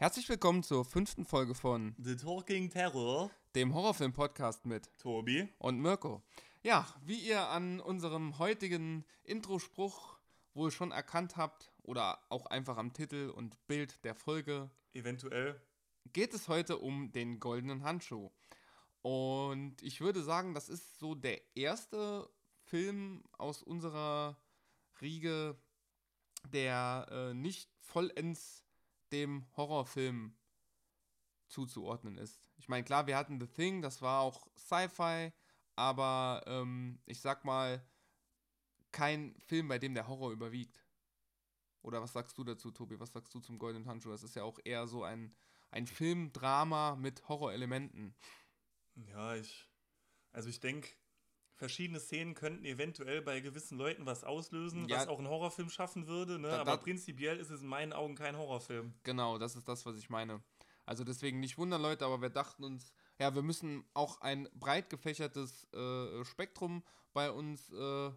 Herzlich 0.00 0.28
willkommen 0.28 0.62
zur 0.62 0.84
fünften 0.84 1.24
Folge 1.24 1.56
von 1.56 1.92
The 1.98 2.14
Talking 2.14 2.70
Terror. 2.70 3.32
dem 3.56 3.74
Horrorfilm-Podcast 3.74 4.64
mit 4.64 4.96
Tobi. 4.96 5.48
und 5.58 5.80
Mirko. 5.80 6.22
Ja, 6.62 6.86
wie 7.04 7.18
ihr 7.18 7.48
an 7.48 7.80
unserem 7.80 8.38
heutigen 8.38 9.04
Introspruch 9.24 10.16
wohl 10.54 10.70
schon 10.70 10.92
erkannt 10.92 11.36
habt 11.36 11.72
oder 11.82 12.20
auch 12.28 12.46
einfach 12.46 12.76
am 12.76 12.92
Titel 12.92 13.32
und 13.34 13.56
Bild 13.66 14.04
der 14.04 14.14
Folge, 14.14 14.70
Eventuell. 14.92 15.60
geht 16.12 16.32
es 16.32 16.46
heute 16.46 16.78
um 16.78 17.10
den 17.10 17.40
goldenen 17.40 17.82
Handschuh. 17.82 18.30
Und 19.02 19.82
ich 19.82 20.00
würde 20.00 20.22
sagen, 20.22 20.54
das 20.54 20.68
ist 20.68 21.00
so 21.00 21.16
der 21.16 21.40
erste 21.56 22.30
Film 22.66 23.24
aus 23.36 23.64
unserer 23.64 24.36
Riege, 25.00 25.56
der 26.52 27.06
äh, 27.10 27.34
nicht 27.34 27.68
vollends 27.80 28.64
dem 29.12 29.46
Horrorfilm 29.56 30.36
zuzuordnen 31.48 32.18
ist. 32.18 32.50
Ich 32.56 32.68
meine, 32.68 32.84
klar, 32.84 33.06
wir 33.06 33.16
hatten 33.16 33.40
The 33.40 33.46
Thing, 33.46 33.82
das 33.82 34.02
war 34.02 34.20
auch 34.20 34.46
Sci-Fi, 34.56 35.32
aber 35.76 36.42
ähm, 36.46 37.00
ich 37.06 37.20
sag 37.20 37.44
mal, 37.44 37.82
kein 38.92 39.34
Film, 39.40 39.68
bei 39.68 39.78
dem 39.78 39.94
der 39.94 40.08
Horror 40.08 40.32
überwiegt. 40.32 40.84
Oder 41.82 42.02
was 42.02 42.12
sagst 42.12 42.36
du 42.36 42.44
dazu, 42.44 42.70
Tobi? 42.70 42.98
Was 43.00 43.12
sagst 43.12 43.34
du 43.34 43.40
zum 43.40 43.58
Goldenen 43.58 43.88
Handschuh? 43.88 44.10
Das 44.10 44.22
ist 44.22 44.34
ja 44.34 44.42
auch 44.42 44.58
eher 44.64 44.86
so 44.86 45.04
ein, 45.04 45.34
ein 45.70 45.86
Filmdrama 45.86 46.96
mit 46.96 47.28
Horrorelementen. 47.28 48.14
Ja, 48.94 49.36
ich. 49.36 49.68
Also 50.32 50.48
ich 50.48 50.60
denke, 50.60 50.90
verschiedene 51.58 52.00
Szenen 52.00 52.34
könnten 52.34 52.64
eventuell 52.64 53.20
bei 53.20 53.40
gewissen 53.40 53.76
Leuten 53.76 54.06
was 54.06 54.24
auslösen, 54.24 54.88
Ja. 54.88 54.96
was 54.96 55.08
auch 55.08 55.18
einen 55.18 55.28
Horrorfilm 55.28 55.68
schaffen 55.70 56.06
würde, 56.06 56.38
ne? 56.38 56.48
Da- 56.48 56.60
Aber 56.60 56.70
da- 56.72 56.76
prinzipiell 56.78 57.38
ist 57.38 57.50
es 57.50 57.60
in 57.62 57.66
meinen 57.68 57.92
Augen 57.92 58.14
kein 58.14 58.36
Horrorfilm. 58.36 58.94
Genau, 59.02 59.38
das 59.38 59.56
ist 59.56 59.68
das, 59.68 59.84
was 59.84 59.98
ich 59.98 60.08
meine. 60.08 60.42
Also 60.86 61.04
deswegen 61.04 61.40
nicht 61.40 61.58
wundern, 61.58 61.82
Leute, 61.82 62.06
aber 62.06 62.22
wir 62.22 62.30
dachten 62.30 62.64
uns, 62.64 62.92
ja, 63.18 63.34
wir 63.34 63.42
müssen 63.42 63.84
auch 63.92 64.20
ein 64.22 64.48
breit 64.54 64.88
gefächertes 64.88 65.64
äh, 65.74 66.24
Spektrum 66.24 66.82
bei 67.12 67.30
uns 67.30 67.70
äh, 67.72 68.10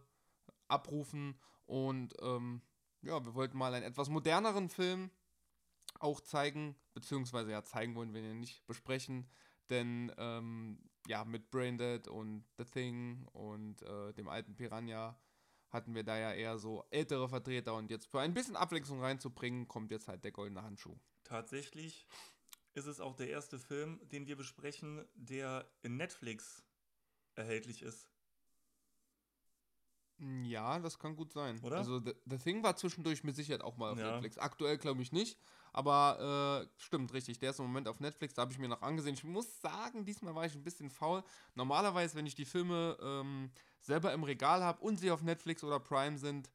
abrufen 0.67 1.37
und 1.65 2.13
ähm, 2.21 2.61
ja, 3.01 3.23
wir 3.25 3.33
wollten 3.33 3.57
mal 3.57 3.73
einen 3.73 3.83
etwas 3.85 4.09
moderneren 4.09 4.69
Film 4.69 5.09
auch 5.99 6.21
zeigen, 6.21 6.75
beziehungsweise 6.93 7.51
ja, 7.51 7.63
zeigen 7.63 7.95
wollen 7.95 8.13
wir 8.13 8.21
ihn 8.21 8.39
nicht 8.39 8.65
besprechen, 8.67 9.27
denn 9.69 10.11
ähm, 10.17 10.79
ja, 11.07 11.25
mit 11.25 11.49
Braindead 11.51 12.07
und 12.07 12.45
The 12.57 12.65
Thing 12.65 13.25
und 13.33 13.81
äh, 13.81 14.13
dem 14.13 14.27
alten 14.27 14.55
Piranha 14.55 15.19
hatten 15.69 15.95
wir 15.95 16.03
da 16.03 16.17
ja 16.17 16.33
eher 16.33 16.57
so 16.57 16.83
ältere 16.89 17.29
Vertreter 17.29 17.75
und 17.75 17.89
jetzt 17.89 18.07
für 18.07 18.19
ein 18.19 18.33
bisschen 18.33 18.55
Abwechslung 18.55 19.01
reinzubringen, 19.01 19.67
kommt 19.67 19.91
jetzt 19.91 20.07
halt 20.07 20.23
der 20.23 20.31
goldene 20.31 20.63
Handschuh. 20.63 20.97
Tatsächlich 21.23 22.07
ist 22.73 22.87
es 22.87 22.99
auch 22.99 23.15
der 23.15 23.29
erste 23.29 23.57
Film, 23.57 23.99
den 24.09 24.27
wir 24.27 24.35
besprechen, 24.35 25.05
der 25.13 25.69
in 25.81 25.97
Netflix 25.97 26.63
erhältlich 27.35 27.81
ist. 27.81 28.09
Ja, 30.43 30.77
das 30.79 30.99
kann 30.99 31.15
gut 31.15 31.31
sein. 31.31 31.59
Oder? 31.63 31.77
Also 31.77 31.99
The, 31.99 32.13
The 32.25 32.37
Thing 32.37 32.61
war 32.63 32.75
zwischendurch 32.75 33.23
mit 33.23 33.35
Sicherheit 33.35 33.61
auch 33.61 33.77
mal 33.77 33.91
auf 33.91 33.97
Ja. 33.99 34.11
Netflix. 34.11 34.37
Aktuell 34.37 34.77
glaube 34.77 35.01
ich 35.01 35.11
nicht, 35.11 35.39
aber 35.73 36.65
äh, 36.65 36.81
stimmt, 36.81 37.13
richtig. 37.13 37.39
Der 37.39 37.51
ist 37.51 37.59
im 37.59 37.65
Moment 37.65 37.87
auf 37.87 37.99
Netflix, 37.99 38.33
da 38.33 38.41
habe 38.43 38.51
ich 38.51 38.59
mir 38.59 38.67
noch 38.67 38.81
angesehen. 38.81 39.13
Ich 39.13 39.23
muss 39.23 39.61
sagen, 39.61 40.05
diesmal 40.05 40.35
war 40.35 40.45
ich 40.45 40.53
ein 40.55 40.63
bisschen 40.63 40.89
faul. 40.89 41.23
Normalerweise, 41.55 42.15
wenn 42.15 42.25
ich 42.25 42.35
die 42.35 42.45
Filme 42.45 42.97
ähm, 43.01 43.51
selber 43.79 44.13
im 44.13 44.23
Regal 44.23 44.63
habe 44.63 44.81
und 44.81 44.97
sie 44.97 45.11
auf 45.11 45.21
Netflix 45.21 45.63
oder 45.63 45.79
Prime 45.79 46.17
sind, 46.17 46.49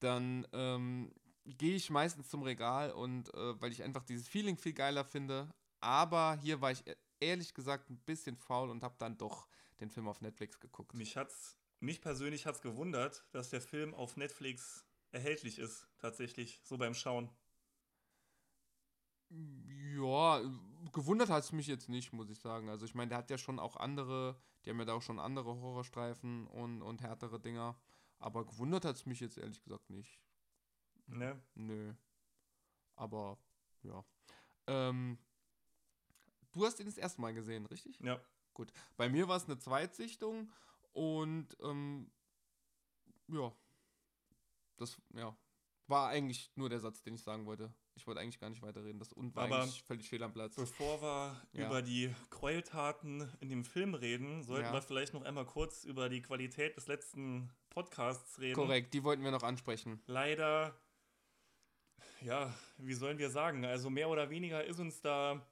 dann 0.00 0.46
ähm, 0.52 1.12
gehe 1.44 1.76
ich 1.76 1.90
meistens 1.90 2.28
zum 2.28 2.42
Regal 2.42 2.92
und 2.92 3.32
äh, 3.34 3.60
weil 3.60 3.72
ich 3.72 3.82
einfach 3.82 4.04
dieses 4.04 4.28
Feeling 4.28 4.56
viel 4.56 4.72
geiler 4.72 5.04
finde. 5.04 5.48
Aber 5.80 6.38
hier 6.40 6.60
war 6.60 6.72
ich 6.72 6.86
e- 6.86 6.96
ehrlich 7.20 7.52
gesagt 7.52 7.90
ein 7.90 7.98
bisschen 7.98 8.36
faul 8.36 8.70
und 8.70 8.82
habe 8.82 8.94
dann 8.98 9.18
doch 9.18 9.48
den 9.80 9.90
Film 9.90 10.08
auf 10.08 10.20
Netflix 10.20 10.58
geguckt. 10.58 10.94
Mich 10.94 11.16
hat's, 11.16 11.58
mich 11.80 12.00
persönlich 12.00 12.46
hat's 12.46 12.62
gewundert, 12.62 13.24
dass 13.32 13.50
der 13.50 13.60
Film 13.60 13.94
auf 13.94 14.16
Netflix 14.16 14.86
erhältlich 15.12 15.58
ist, 15.58 15.86
tatsächlich, 15.98 16.60
so 16.64 16.76
beim 16.76 16.94
Schauen. 16.94 17.30
Ja, 19.96 20.40
gewundert 20.92 21.30
hat 21.30 21.44
es 21.44 21.52
mich 21.52 21.66
jetzt 21.66 21.88
nicht, 21.88 22.12
muss 22.12 22.30
ich 22.30 22.38
sagen. 22.38 22.68
Also 22.68 22.84
ich 22.84 22.94
meine, 22.94 23.10
der 23.10 23.18
hat 23.18 23.30
ja 23.30 23.38
schon 23.38 23.58
auch 23.58 23.76
andere, 23.76 24.40
die 24.64 24.70
haben 24.70 24.78
ja 24.78 24.84
da 24.84 24.94
auch 24.94 25.02
schon 25.02 25.18
andere 25.18 25.60
Horrorstreifen 25.60 26.46
und, 26.46 26.82
und 26.82 27.02
härtere 27.02 27.40
Dinger. 27.40 27.78
Aber 28.18 28.44
gewundert 28.46 28.84
hat 28.84 28.96
es 28.96 29.06
mich 29.06 29.20
jetzt 29.20 29.38
ehrlich 29.38 29.62
gesagt 29.62 29.90
nicht. 29.90 30.20
Ne? 31.06 31.40
Nö. 31.54 31.94
Aber 32.96 33.38
ja. 33.82 34.04
Ähm, 34.66 35.18
du 36.52 36.64
hast 36.64 36.80
ihn 36.80 36.86
das 36.86 36.96
erste 36.96 37.20
Mal 37.20 37.34
gesehen, 37.34 37.66
richtig? 37.66 37.98
Ja. 38.00 38.20
Gut. 38.54 38.72
Bei 38.96 39.08
mir 39.08 39.28
war 39.28 39.36
es 39.36 39.44
eine 39.44 39.58
Zweitsichtung 39.58 40.50
und 40.92 41.56
ähm, 41.60 42.10
ja. 43.28 43.52
Das, 44.76 45.00
ja. 45.14 45.36
War 45.86 46.08
eigentlich 46.08 46.50
nur 46.56 46.70
der 46.70 46.80
Satz, 46.80 47.02
den 47.02 47.14
ich 47.14 47.22
sagen 47.22 47.44
wollte. 47.44 47.72
Ich 47.96 48.06
wollte 48.06 48.20
eigentlich 48.20 48.40
gar 48.40 48.50
nicht 48.50 48.62
weiterreden. 48.62 48.98
Das 48.98 49.12
und 49.12 49.34
war 49.36 49.44
Aber 49.44 49.66
völlig 49.86 50.08
fehl 50.08 50.22
am 50.22 50.32
Platz. 50.32 50.56
Bevor 50.56 51.00
wir 51.00 51.40
Ja. 51.52 51.66
über 51.66 51.80
die 51.82 52.14
Gräueltaten 52.30 53.30
in 53.40 53.48
dem 53.48 53.64
Film 53.64 53.94
reden, 53.94 54.42
sollten 54.42 54.66
Ja. 54.66 54.72
wir 54.72 54.82
vielleicht 54.82 55.14
noch 55.14 55.22
einmal 55.22 55.46
kurz 55.46 55.84
über 55.84 56.08
die 56.08 56.20
Qualität 56.20 56.76
des 56.76 56.86
letzten 56.86 57.50
Podcasts 57.70 58.40
reden. 58.40 58.54
Korrekt, 58.54 58.94
die 58.94 59.04
wollten 59.04 59.22
wir 59.22 59.30
noch 59.30 59.42
ansprechen. 59.42 60.02
Leider, 60.06 60.76
ja, 62.20 62.52
wie 62.78 62.94
sollen 62.94 63.18
wir 63.18 63.30
sagen? 63.30 63.64
Also 63.64 63.90
mehr 63.90 64.08
oder 64.08 64.28
weniger 64.30 64.64
ist 64.64 64.80
uns 64.80 65.00
da 65.00 65.46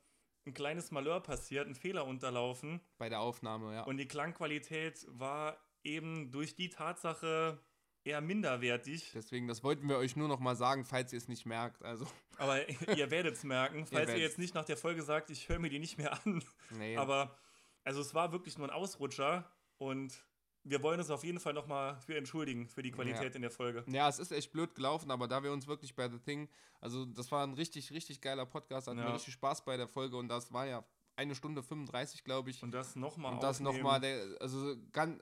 ein 0.45 0.55
kleines 0.55 0.91
Malheur 0.91 1.21
passiert, 1.21 1.69
ein 1.69 1.75
Fehler 1.77 2.05
unterlaufen. 2.07 2.81
Bei 2.99 3.09
der 3.09 3.21
Aufnahme, 3.21 3.75
ja. 3.75 3.83
Und 3.85 3.99
die 3.99 4.09
Klangqualität 4.09 5.07
war 5.09 5.57
eben 5.85 6.31
durch 6.33 6.55
die 6.57 6.71
Tatsache 6.71 7.61
eher 8.05 8.21
minderwertig. 8.21 9.11
Deswegen, 9.15 9.47
das 9.49 9.63
wollten 9.63 9.89
wir 9.89 9.97
euch 9.99 10.17
nur 10.17 10.29
noch 10.29 10.41
mal 10.41 10.57
sagen, 10.57 10.85
falls 10.85 11.13
ihr 11.13 11.19
es 11.19 11.29
nicht 11.29 11.47
merkt. 11.47 11.83
Also, 11.85 12.07
Aber 12.39 12.59
ihr 12.97 13.11
werdet 13.11 13.37
es 13.37 13.45
merken, 13.45 13.87
falls 13.87 13.91
ihr, 13.93 13.99
werdet's. 14.09 14.21
jetzt 14.21 14.39
nicht 14.39 14.55
nach 14.55 14.65
der 14.65 14.77
Folge 14.77 15.03
sagt, 15.03 15.31
ich 15.31 15.49
höre 15.49 15.59
mir 15.59 15.71
die 15.71 15.79
nicht 15.79 15.99
mehr 15.99 16.13
an. 16.25 16.43
nee. 16.71 16.97
Aber 16.97 17.37
also 17.85 18.01
es 18.01 18.15
war 18.15 18.33
wirklich 18.33 18.59
nur 18.59 18.67
ein 18.69 18.73
Ausrutscher 18.75 19.51
und 19.79 20.25
wir 20.65 20.81
wollen 20.83 21.01
uns 21.01 21.11
auf 21.11 21.25
jeden 21.25 21.41
Fall 21.41 21.55
nochmal 21.55 21.99
für 22.07 22.17
entschuldigen, 22.17 22.69
für 22.69 22.83
die 22.85 22.93
Qualität 22.93 23.31
Ja. 23.31 23.35
in 23.35 23.43
der 23.43 23.51
Folge. 23.51 23.83
Ja, 23.89 24.09
es 24.09 24.21
ist 24.21 24.31
echt 24.31 24.53
blöd 24.53 24.75
gelaufen, 24.77 25.11
aber 25.11 25.27
da 25.27 25.43
wir 25.43 25.53
uns 25.53 25.67
wirklich 25.67 25.95
bei 25.97 26.09
The 26.09 26.19
Thing, 26.21 26.49
also 26.81 27.05
das 27.05 27.33
war 27.33 27.45
ein 27.45 27.55
richtig, 27.55 27.91
richtig 27.93 28.21
geiler 28.21 28.47
Podcast, 28.47 28.87
hatten 28.87 28.99
Ja. 29.01 29.07
wir 29.07 29.15
richtig 29.15 29.35
Spaß 29.35 29.65
bei 29.65 29.77
der 29.77 29.89
Folge 29.89 30.17
und 30.17 30.29
das 30.29 30.53
war 30.53 30.67
ja 30.67 30.85
eine 31.17 31.35
Stunde 31.35 31.63
35, 31.65 32.23
glaube 32.23 32.51
ich. 32.51 32.63
Und 32.63 32.71
das 32.73 32.95
nochmal 32.95 33.35
Und 33.35 33.43
das 33.43 33.59
nochmal, 33.59 34.01
also 34.41 34.77
ganz, 34.93 35.21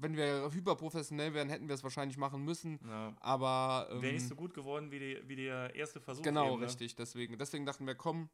wenn 0.00 0.16
wir 0.16 0.50
hyperprofessionell 0.52 1.34
wären, 1.34 1.48
hätten 1.48 1.68
wir 1.68 1.74
es 1.74 1.82
wahrscheinlich 1.82 2.16
machen 2.16 2.44
müssen, 2.44 2.78
Ja. 2.86 3.14
aber 3.20 3.88
ähm, 3.90 4.02
Wäre 4.02 4.12
nicht 4.14 4.28
so 4.28 4.34
gut 4.36 4.54
geworden 4.54 4.90
wie, 4.90 4.98
die, 4.98 5.18
wie 5.28 5.36
der 5.36 5.74
erste 5.74 6.00
Versuch. 6.00 6.22
genau, 6.22 6.52
eben, 6.52 6.60
ne? 6.60 6.66
richtig, 6.66 6.94
deswegen. 6.96 7.38
Deswegen 7.38 7.66
dachten 7.66 7.86
wir, 7.86 7.94
komm, 7.94 8.28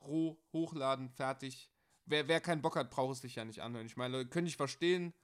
roh, 0.00 0.38
hochladen, 0.52 1.08
fertig. 1.10 1.70
Wer, 2.06 2.26
wer 2.28 2.40
keinen 2.40 2.62
Bock 2.62 2.76
hat, 2.76 2.90
braucht 2.90 3.14
es 3.16 3.20
sich 3.22 3.36
ja 3.36 3.44
nicht 3.44 3.60
anhören. 3.62 3.86
Ich 3.86 3.96
meine, 3.96 4.16
Leute, 4.18 4.30
könnte 4.30 4.48
ich 4.48 4.56
verstehen, 4.56 5.14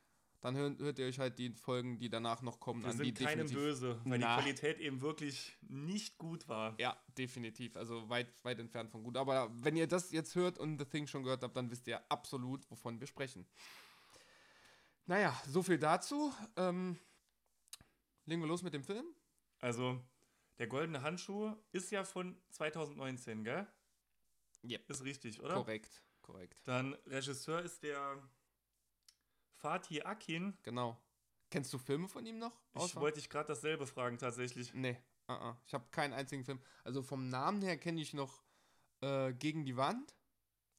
dann 0.40 0.56
hört, 0.56 0.78
hört 0.78 0.98
ihr 1.00 1.06
euch 1.06 1.18
halt 1.18 1.36
die 1.40 1.50
Folgen, 1.50 1.98
die 1.98 2.08
danach 2.08 2.42
noch 2.42 2.60
kommen, 2.60 2.82
Wir 2.82 2.90
an, 2.90 2.98
die 2.98 3.04
sind 3.06 3.18
keinem 3.18 3.48
böse, 3.50 4.00
weil 4.04 4.20
Na. 4.20 4.36
die 4.36 4.42
Qualität 4.42 4.78
eben 4.78 5.00
wirklich 5.00 5.56
nicht 5.62 6.16
gut 6.18 6.46
war. 6.46 6.78
Ja, 6.78 6.96
definitiv. 7.18 7.76
Also 7.76 8.08
weit, 8.08 8.28
weit 8.44 8.60
entfernt 8.60 8.90
von 8.92 9.02
gut. 9.02 9.16
Aber 9.16 9.50
wenn 9.64 9.74
ihr 9.76 9.88
das 9.88 10.12
jetzt 10.12 10.36
hört 10.36 10.58
und 10.58 10.78
The 10.78 10.84
Thing 10.84 11.08
schon 11.08 11.24
gehört 11.24 11.42
habt, 11.42 11.56
dann 11.56 11.68
wisst 11.72 11.88
ihr 11.88 12.00
absolut, 12.08 12.70
wovon 12.70 13.00
wir 13.00 13.08
sprechen. 13.08 13.46
Naja, 15.08 15.34
so 15.46 15.62
viel 15.62 15.78
dazu. 15.78 16.34
Ähm, 16.56 16.98
legen 18.26 18.42
wir 18.42 18.46
los 18.46 18.62
mit 18.62 18.74
dem 18.74 18.84
Film? 18.84 19.06
Also, 19.58 19.98
der 20.58 20.66
goldene 20.66 21.00
Handschuh 21.00 21.56
ist 21.72 21.90
ja 21.90 22.04
von 22.04 22.38
2019, 22.50 23.42
gell? 23.42 23.66
Yep. 24.64 24.90
Ist 24.90 25.04
richtig, 25.04 25.40
oder? 25.40 25.54
Korrekt, 25.54 26.04
korrekt. 26.20 26.60
Dann 26.64 26.92
Regisseur 27.06 27.62
ist 27.62 27.82
der 27.82 28.22
Fatih 29.54 30.02
Akin. 30.02 30.58
Genau. 30.62 31.00
Kennst 31.48 31.72
du 31.72 31.78
Filme 31.78 32.06
von 32.06 32.26
ihm 32.26 32.38
noch? 32.38 32.60
Ich 32.74 32.82
Außer- 32.82 33.00
wollte 33.00 33.18
dich 33.18 33.30
gerade 33.30 33.48
dasselbe 33.48 33.86
fragen, 33.86 34.18
tatsächlich. 34.18 34.74
Nee, 34.74 35.00
uh 35.30 35.32
-uh. 35.32 35.56
ich 35.64 35.72
habe 35.72 35.88
keinen 35.90 36.12
einzigen 36.12 36.44
Film. 36.44 36.60
Also 36.84 37.00
vom 37.02 37.30
Namen 37.30 37.62
her 37.62 37.78
kenne 37.78 38.02
ich 38.02 38.12
noch 38.12 38.42
äh, 39.00 39.32
Gegen 39.32 39.64
die 39.64 39.78
Wand. 39.78 40.18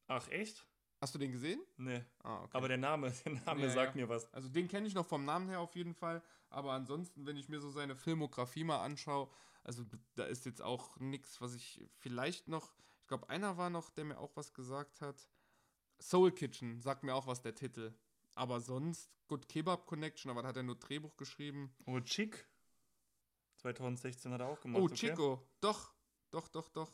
Ach, 0.06 0.28
echt? 0.28 0.68
Hast 1.02 1.16
du 1.16 1.20
den 1.20 1.32
gesehen? 1.32 1.62
Nee. 1.78 2.04
Ah, 2.24 2.44
okay. 2.44 2.58
Aber 2.58 2.68
der 2.68 2.78
Name, 2.78 3.12
der 3.26 3.34
Name 3.46 3.62
Ja, 3.64 3.70
sagt 3.70 3.96
ja. 3.96 4.02
mir 4.02 4.10
was. 4.10 4.32
Also 4.34 4.50
den 4.50 4.68
kenne 4.68 4.88
ich 4.88 4.94
noch 4.94 5.06
vom 5.06 5.24
Namen 5.24 5.48
her 5.50 5.62
auf 5.62 5.76
jeden 5.76 5.94
Fall. 5.94 6.22
Aber 6.50 6.74
ansonsten, 6.74 7.26
wenn 7.26 7.38
ich 7.38 7.48
mir 7.48 7.62
so 7.62 7.70
seine 7.70 7.96
Filmografie 7.96 8.64
mal 8.64 8.82
anschaue, 8.84 9.30
also 9.64 9.86
da 10.16 10.26
ist 10.26 10.46
jetzt 10.46 10.62
auch 10.62 10.98
nichts, 11.00 11.40
was 11.42 11.54
ich 11.54 11.82
vielleicht 12.00 12.48
noch. 12.48 12.74
Ich 13.02 13.08
glaube, 13.08 13.30
einer 13.30 13.58
war 13.58 13.70
noch, 13.70 13.90
der 13.90 14.06
mir 14.06 14.18
auch 14.18 14.36
was 14.36 14.54
gesagt 14.54 15.02
hat. 15.02 15.30
Soul 16.02 16.32
Kitchen 16.32 16.82
sagt 16.82 17.04
mir 17.04 17.14
auch 17.14 17.28
was 17.28 17.42
der 17.42 17.56
Titel. 17.56 17.94
Aber 18.36 18.60
sonst, 18.60 19.10
gut, 19.28 19.48
Kebab 19.50 19.86
Connection, 19.86 20.32
aber 20.32 20.42
da 20.42 20.50
hat 20.50 20.58
er 20.58 20.64
nur 20.64 20.76
Drehbuch 20.76 21.16
geschrieben. 21.18 21.74
Oh, 21.86 22.00
Chick. 22.00 22.48
2016 23.58 24.32
hat 24.32 24.42
er 24.42 24.48
auch 24.48 24.62
gemacht. 24.62 24.82
Oh, 24.82 24.86
okay? 24.86 24.96
Chico. 24.96 25.46
Doch, 25.60 25.94
doch, 26.32 26.48
doch, 26.48 26.70
doch. 26.70 26.92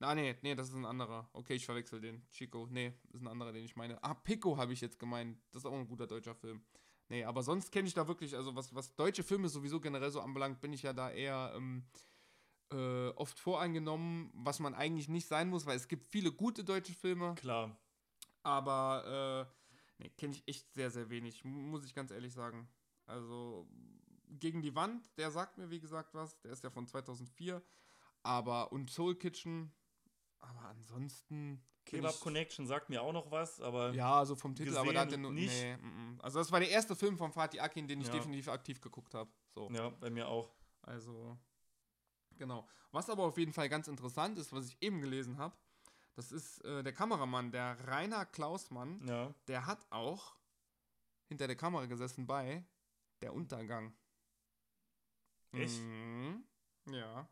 Ah, 0.00 0.14
nee, 0.14 0.34
nee, 0.42 0.54
das 0.54 0.68
ist 0.68 0.74
ein 0.74 0.86
anderer. 0.86 1.28
Okay, 1.32 1.54
ich 1.54 1.66
verwechsel 1.66 2.00
den. 2.00 2.26
Chico, 2.30 2.66
nee, 2.70 2.94
ist 3.12 3.20
ein 3.20 3.28
anderer, 3.28 3.52
den 3.52 3.64
ich 3.64 3.76
meine. 3.76 4.02
Ah, 4.02 4.14
Pico 4.14 4.56
habe 4.56 4.72
ich 4.72 4.80
jetzt 4.80 4.98
gemeint. 4.98 5.38
Das 5.52 5.62
ist 5.62 5.66
auch 5.66 5.74
ein 5.74 5.86
guter 5.86 6.06
deutscher 6.06 6.34
Film. 6.34 6.62
Nee, 7.08 7.24
aber 7.24 7.42
sonst 7.42 7.70
kenne 7.72 7.88
ich 7.88 7.94
da 7.94 8.06
wirklich, 8.06 8.36
also 8.36 8.54
was, 8.54 8.74
was 8.74 8.94
deutsche 8.94 9.24
Filme 9.24 9.48
sowieso 9.48 9.80
generell 9.80 10.10
so 10.10 10.20
anbelangt, 10.20 10.60
bin 10.60 10.72
ich 10.72 10.82
ja 10.82 10.92
da 10.92 11.10
eher 11.10 11.52
ähm, 11.56 11.84
äh, 12.72 13.08
oft 13.08 13.38
voreingenommen, 13.38 14.30
was 14.32 14.60
man 14.60 14.74
eigentlich 14.74 15.08
nicht 15.08 15.26
sein 15.26 15.48
muss, 15.48 15.66
weil 15.66 15.76
es 15.76 15.88
gibt 15.88 16.06
viele 16.06 16.32
gute 16.32 16.62
deutsche 16.64 16.94
Filme. 16.94 17.34
Klar. 17.34 17.76
Aber 18.42 19.48
äh, 19.98 20.02
nee, 20.02 20.10
kenne 20.16 20.34
ich 20.34 20.46
echt 20.46 20.72
sehr, 20.72 20.90
sehr 20.90 21.10
wenig, 21.10 21.44
muss 21.44 21.84
ich 21.84 21.94
ganz 21.94 22.10
ehrlich 22.10 22.32
sagen. 22.32 22.68
Also 23.06 23.68
gegen 24.28 24.62
die 24.62 24.74
Wand, 24.74 25.10
der 25.18 25.30
sagt 25.30 25.58
mir, 25.58 25.68
wie 25.68 25.80
gesagt, 25.80 26.14
was. 26.14 26.40
Der 26.42 26.52
ist 26.52 26.62
ja 26.62 26.70
von 26.70 26.86
2004. 26.86 27.60
Aber 28.22 28.70
und 28.72 28.90
Soul 28.90 29.16
Kitchen, 29.16 29.72
aber 30.40 30.60
ansonsten. 30.68 31.62
Kebab 31.84 32.20
Connection 32.20 32.66
sagt 32.66 32.88
mir 32.88 33.02
auch 33.02 33.12
noch 33.12 33.30
was, 33.30 33.60
aber. 33.60 33.92
Ja, 33.92 34.18
also 34.18 34.36
vom 34.36 34.54
Titel, 34.54 34.76
aber 34.76 34.92
da 34.92 35.00
hat 35.00 35.10
der 35.10 35.18
nur. 35.18 35.32
Nicht. 35.32 35.50
Nee, 35.50 35.72
m 35.72 36.18
-m. 36.18 36.20
Also, 36.22 36.38
das 36.38 36.52
war 36.52 36.60
der 36.60 36.70
erste 36.70 36.94
Film 36.94 37.16
von 37.16 37.32
Fatih 37.32 37.60
Akin, 37.60 37.88
den 37.88 38.00
ich 38.00 38.06
ja. 38.08 38.12
definitiv 38.12 38.48
aktiv 38.48 38.80
geguckt 38.80 39.14
habe. 39.14 39.30
So. 39.54 39.68
Ja, 39.70 39.88
bei 39.88 40.10
mir 40.10 40.28
auch. 40.28 40.52
Also. 40.82 41.36
Genau. 42.36 42.66
Was 42.92 43.10
aber 43.10 43.24
auf 43.24 43.36
jeden 43.38 43.52
Fall 43.52 43.68
ganz 43.68 43.88
interessant 43.88 44.38
ist, 44.38 44.52
was 44.52 44.68
ich 44.68 44.76
eben 44.80 45.00
gelesen 45.00 45.36
habe, 45.38 45.54
das 46.14 46.32
ist 46.32 46.64
äh, 46.64 46.82
der 46.82 46.92
Kameramann, 46.92 47.50
der 47.50 47.76
Rainer 47.86 48.26
Klausmann. 48.26 49.06
Ja. 49.06 49.34
Der 49.46 49.66
hat 49.66 49.86
auch 49.90 50.36
hinter 51.28 51.46
der 51.46 51.56
Kamera 51.56 51.86
gesessen 51.86 52.26
bei 52.26 52.64
Der 53.22 53.34
Untergang. 53.34 53.92
Echt? 55.52 55.80
Mhm. 55.80 56.44
Ja. 56.86 57.28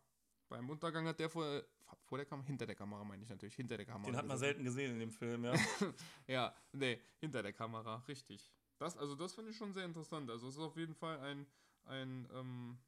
Beim 0.49 0.69
Untergang 0.69 1.05
hat 1.05 1.19
der 1.19 1.29
vor, 1.29 1.63
vor 2.03 2.17
der 2.17 2.25
Kamera, 2.25 2.47
hinter 2.47 2.65
der 2.65 2.75
Kamera 2.75 3.03
meine 3.03 3.23
ich 3.23 3.29
natürlich, 3.29 3.55
hinter 3.55 3.77
der 3.77 3.85
Kamera. 3.85 4.09
Den 4.09 4.17
hat 4.17 4.25
man 4.25 4.37
selten 4.37 4.63
gesehen 4.63 4.93
in 4.93 4.99
dem 4.99 5.11
Film, 5.11 5.45
ja. 5.45 5.53
ja, 6.27 6.55
nee, 6.73 6.99
hinter 7.19 7.43
der 7.43 7.53
Kamera, 7.53 7.97
richtig. 8.07 8.51
Das, 8.79 8.97
also 8.97 9.15
das 9.15 9.33
finde 9.33 9.51
ich 9.51 9.57
schon 9.57 9.73
sehr 9.73 9.85
interessant. 9.85 10.29
Also 10.29 10.47
es 10.47 10.55
ist 10.55 10.61
auf 10.61 10.75
jeden 10.75 10.95
Fall 10.95 11.19
ein, 11.19 11.45
ein, 11.85 12.27
ähm, 12.33 12.79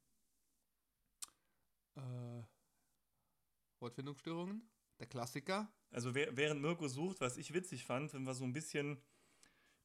äh, 1.95 2.43
Wortfindungsstörungen, 3.79 4.67
der 4.99 5.07
Klassiker. 5.07 5.71
Also 5.91 6.15
während 6.15 6.61
Mirko 6.61 6.87
sucht, 6.87 7.19
was 7.21 7.37
ich 7.37 7.53
witzig 7.53 7.85
fand, 7.85 8.13
wenn 8.13 8.23
wir 8.23 8.33
so 8.33 8.43
ein 8.43 8.53
bisschen 8.53 9.01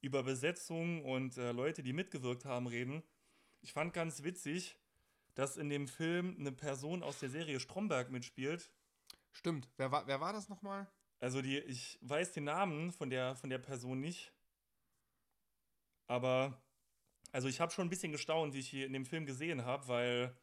über 0.01 0.23
Besetzung 0.23 1.05
und 1.05 1.37
äh, 1.37 1.53
Leute, 1.53 1.83
die 1.83 1.93
mitgewirkt 1.93 2.45
haben, 2.45 2.67
reden. 2.67 3.03
Ich 3.61 3.73
fand 3.73 3.93
ganz 3.93 4.23
witzig, 4.23 4.79
dass 5.37 5.57
in 5.57 5.69
dem 5.69 5.87
Film 5.87 6.35
eine 6.41 6.51
Person 6.51 7.03
aus 7.03 7.21
der 7.21 7.29
Serie 7.29 7.61
Stromberg 7.61 8.11
mitspielt. 8.11 8.71
Stimmt. 9.31 9.69
Wer 9.77 9.93
war, 9.93 10.07
wer 10.07 10.21
war 10.21 10.33
das 10.33 10.49
nochmal? 10.49 10.89
Also 11.21 11.43
die, 11.43 11.59
ich 11.59 11.99
weiß 12.01 12.33
den 12.33 12.45
Namen 12.45 12.91
von 12.91 13.11
der, 13.11 13.37
von 13.37 13.51
der 13.51 13.59
Person 13.59 14.01
nicht. 14.01 14.33
Aber, 16.09 16.61
also 17.33 17.49
ich 17.49 17.61
habe 17.61 17.71
schon 17.71 17.87
ein 17.87 17.91
bisschen 17.91 18.13
gestaunt, 18.13 18.55
wie 18.55 18.61
ich 18.61 18.69
hier 18.69 18.87
in 18.87 18.95
dem 18.95 19.05
Film 19.05 19.27
gesehen 19.27 19.65
habe, 19.65 19.87
weil 19.89 20.37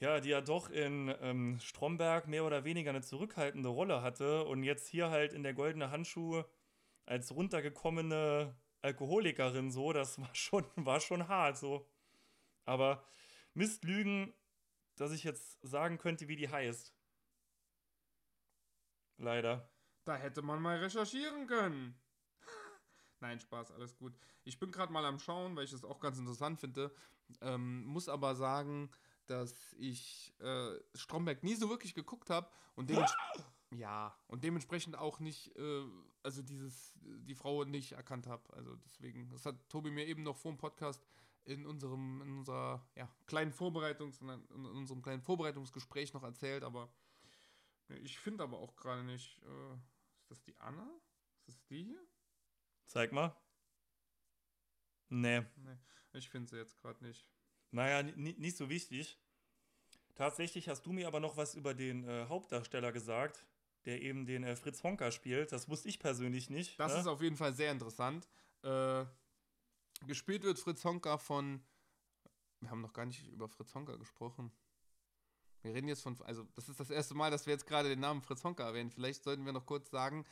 ja, 0.00 0.18
die 0.20 0.30
ja 0.30 0.40
doch 0.40 0.70
in 0.70 1.14
ähm, 1.20 1.58
Stromberg 1.60 2.26
mehr 2.26 2.44
oder 2.44 2.64
weniger 2.64 2.90
eine 2.90 3.02
zurückhaltende 3.02 3.68
Rolle 3.68 4.02
hatte 4.02 4.44
und 4.44 4.62
jetzt 4.62 4.88
hier 4.88 5.10
halt 5.10 5.32
in 5.32 5.42
der 5.42 5.54
goldene 5.54 5.90
Handschuh 5.90 6.42
als 7.04 7.34
runtergekommene 7.34 8.56
Alkoholikerin 8.80 9.70
so, 9.70 9.92
das 9.92 10.18
war 10.18 10.34
schon, 10.34 10.64
war 10.76 11.00
schon 11.00 11.28
hart 11.28 11.58
so. 11.58 11.86
Aber 12.64 13.04
Mist 13.54 13.84
lügen, 13.84 14.34
dass 14.96 15.12
ich 15.12 15.24
jetzt 15.24 15.58
sagen 15.62 15.98
könnte, 15.98 16.28
wie 16.28 16.36
die 16.36 16.48
heißt. 16.48 16.94
Leider. 19.16 19.70
Da 20.04 20.16
hätte 20.16 20.42
man 20.42 20.60
mal 20.60 20.78
recherchieren 20.78 21.46
können. 21.46 21.98
Nein, 23.20 23.40
Spaß, 23.40 23.70
alles 23.70 23.96
gut. 23.96 24.18
Ich 24.44 24.58
bin 24.58 24.70
gerade 24.70 24.92
mal 24.92 25.04
am 25.04 25.18
Schauen, 25.18 25.56
weil 25.56 25.64
ich 25.64 25.70
das 25.70 25.84
auch 25.84 26.00
ganz 26.00 26.18
interessant 26.18 26.60
finde. 26.60 26.94
Ähm, 27.40 27.84
muss 27.84 28.08
aber 28.08 28.34
sagen, 28.34 28.90
dass 29.26 29.72
ich 29.78 30.34
äh, 30.40 30.74
Stromberg 30.94 31.42
nie 31.42 31.54
so 31.54 31.70
wirklich 31.70 31.94
geguckt 31.94 32.28
habe 32.30 32.50
und 32.74 32.90
dementsprechend 32.90 33.46
ja 33.70 34.16
und 34.28 34.44
dementsprechend 34.44 34.96
auch 34.96 35.20
nicht, 35.20 35.56
äh, 35.56 35.84
also 36.22 36.42
dieses 36.42 36.92
die 37.02 37.34
Frau 37.34 37.64
nicht 37.64 37.92
erkannt 37.92 38.26
habe. 38.26 38.52
Also 38.52 38.76
deswegen, 38.76 39.30
das 39.30 39.46
hat 39.46 39.56
Tobi 39.68 39.90
mir 39.90 40.06
eben 40.06 40.22
noch 40.22 40.36
vor 40.36 40.52
dem 40.52 40.58
Podcast 40.58 41.02
in 41.44 41.66
unserem, 41.66 42.22
in 42.22 42.38
unserer 42.38 42.86
ja, 42.94 43.08
kleinen 43.26 43.52
Vorbereitungs, 43.52 44.20
in 44.20 44.66
unserem 44.66 45.02
kleinen 45.02 45.22
Vorbereitungsgespräch 45.22 46.14
noch 46.14 46.22
erzählt, 46.22 46.62
aber 46.62 46.92
ich 47.88 48.18
finde 48.18 48.44
aber 48.44 48.58
auch 48.58 48.76
gerade 48.76 49.04
nicht. 49.04 49.38
Äh, 49.42 49.74
ist 50.20 50.30
das 50.30 50.42
die 50.42 50.56
Anna? 50.58 50.88
Ist 51.46 51.58
das 51.58 51.66
die 51.66 51.84
hier? 51.84 52.02
Zeig 52.86 53.12
mal. 53.12 53.36
Nee. 55.10 55.40
Nee, 55.56 55.76
ich 56.12 56.28
finde 56.28 56.48
sie 56.48 56.56
jetzt 56.56 56.76
gerade 56.78 57.04
nicht. 57.04 57.28
Naja, 57.70 58.02
nicht 58.02 58.56
so 58.56 58.68
wichtig. 58.68 59.18
Tatsächlich 60.14 60.68
hast 60.68 60.86
du 60.86 60.92
mir 60.92 61.06
aber 61.06 61.20
noch 61.20 61.36
was 61.36 61.54
über 61.54 61.74
den 61.74 62.04
äh, 62.04 62.26
Hauptdarsteller 62.28 62.92
gesagt, 62.92 63.44
der 63.84 64.00
eben 64.00 64.26
den 64.26 64.44
äh, 64.44 64.56
Fritz 64.56 64.82
Honka 64.82 65.10
spielt. 65.10 65.52
Das 65.52 65.68
wusste 65.68 65.88
ich 65.88 65.98
persönlich 65.98 66.50
nicht. 66.50 66.78
Das 66.78 66.94
ne? 66.94 67.00
ist 67.00 67.06
auf 67.06 67.20
jeden 67.20 67.36
Fall 67.36 67.52
sehr 67.52 67.72
interessant. 67.72 68.28
Äh, 68.62 69.04
Gespielt 70.06 70.42
wird 70.42 70.58
Fritz 70.58 70.84
Honka 70.84 71.18
von. 71.18 71.62
Wir 72.60 72.70
haben 72.70 72.80
noch 72.80 72.92
gar 72.92 73.06
nicht 73.06 73.26
über 73.28 73.48
Fritz 73.48 73.74
Honka 73.74 73.96
gesprochen. 73.96 74.52
Wir 75.62 75.74
reden 75.74 75.88
jetzt 75.88 76.02
von. 76.02 76.20
Also, 76.22 76.44
das 76.54 76.68
ist 76.68 76.78
das 76.80 76.90
erste 76.90 77.14
Mal, 77.14 77.30
dass 77.30 77.46
wir 77.46 77.52
jetzt 77.52 77.66
gerade 77.66 77.88
den 77.88 78.00
Namen 78.00 78.22
Fritz 78.22 78.44
Honka 78.44 78.64
erwähnen. 78.64 78.90
Vielleicht 78.90 79.24
sollten 79.24 79.44
wir 79.46 79.52
noch 79.52 79.66
kurz 79.66 79.90
sagen, 79.90 80.26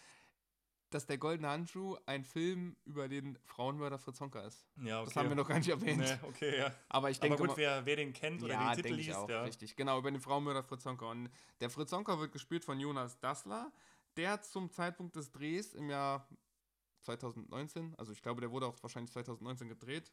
dass 0.91 1.07
der 1.07 1.19
Goldene 1.19 1.49
Handschuh 1.49 1.97
ein 2.07 2.25
Film 2.25 2.77
über 2.85 3.09
den 3.09 3.39
Frauenmörder 3.45 3.99
Fritz 3.99 4.21
Honka 4.21 4.41
ist. 4.43 4.67
Ja, 4.83 5.01
okay. 5.01 5.07
Das 5.07 5.17
haben 5.17 5.29
wir 5.31 5.37
noch 5.37 5.49
gar 5.49 5.59
nicht 5.59 5.69
erwähnt. 5.69 6.01
Nee, 6.01 6.19
okay, 6.29 6.59
ja. 6.59 6.75
Aber 6.89 7.11
ich 7.11 7.19
denke. 7.19 7.39
Aber 7.39 7.49
gut, 7.49 7.57
wer, 7.57 7.85
wer 7.87 7.97
den 7.97 8.13
kennt 8.13 8.43
oder 8.43 8.55
ja, 8.55 8.75
den 8.75 8.83
Titel 8.83 8.95
liest, 8.95 9.15
auch, 9.15 9.29
ja. 9.29 9.43
Richtig, 9.43 9.75
genau, 9.75 9.99
über 9.99 10.11
den 10.11 10.21
Frauenmörder 10.21 10.63
Fritz 10.63 10.85
Honka. 10.85 11.07
Und 11.07 11.31
der 11.61 11.71
Fritz 11.71 11.93
Honka 11.93 12.19
wird 12.19 12.33
gespielt 12.33 12.65
von 12.65 12.79
Jonas 12.79 13.19
Dassler, 13.21 13.73
der 14.17 14.43
zum 14.43 14.71
Zeitpunkt 14.71 15.17
des 15.17 15.31
Drehs 15.31 15.73
im 15.73 15.89
Jahr 15.89 16.29
2019. 17.03 17.95
Also 17.97 18.13
ich 18.13 18.23
glaube, 18.23 18.41
der 18.41 18.51
wurde 18.51 18.67
auch 18.67 18.83
wahrscheinlich 18.83 19.13
2019 19.13 19.69
gedreht. 19.69 20.13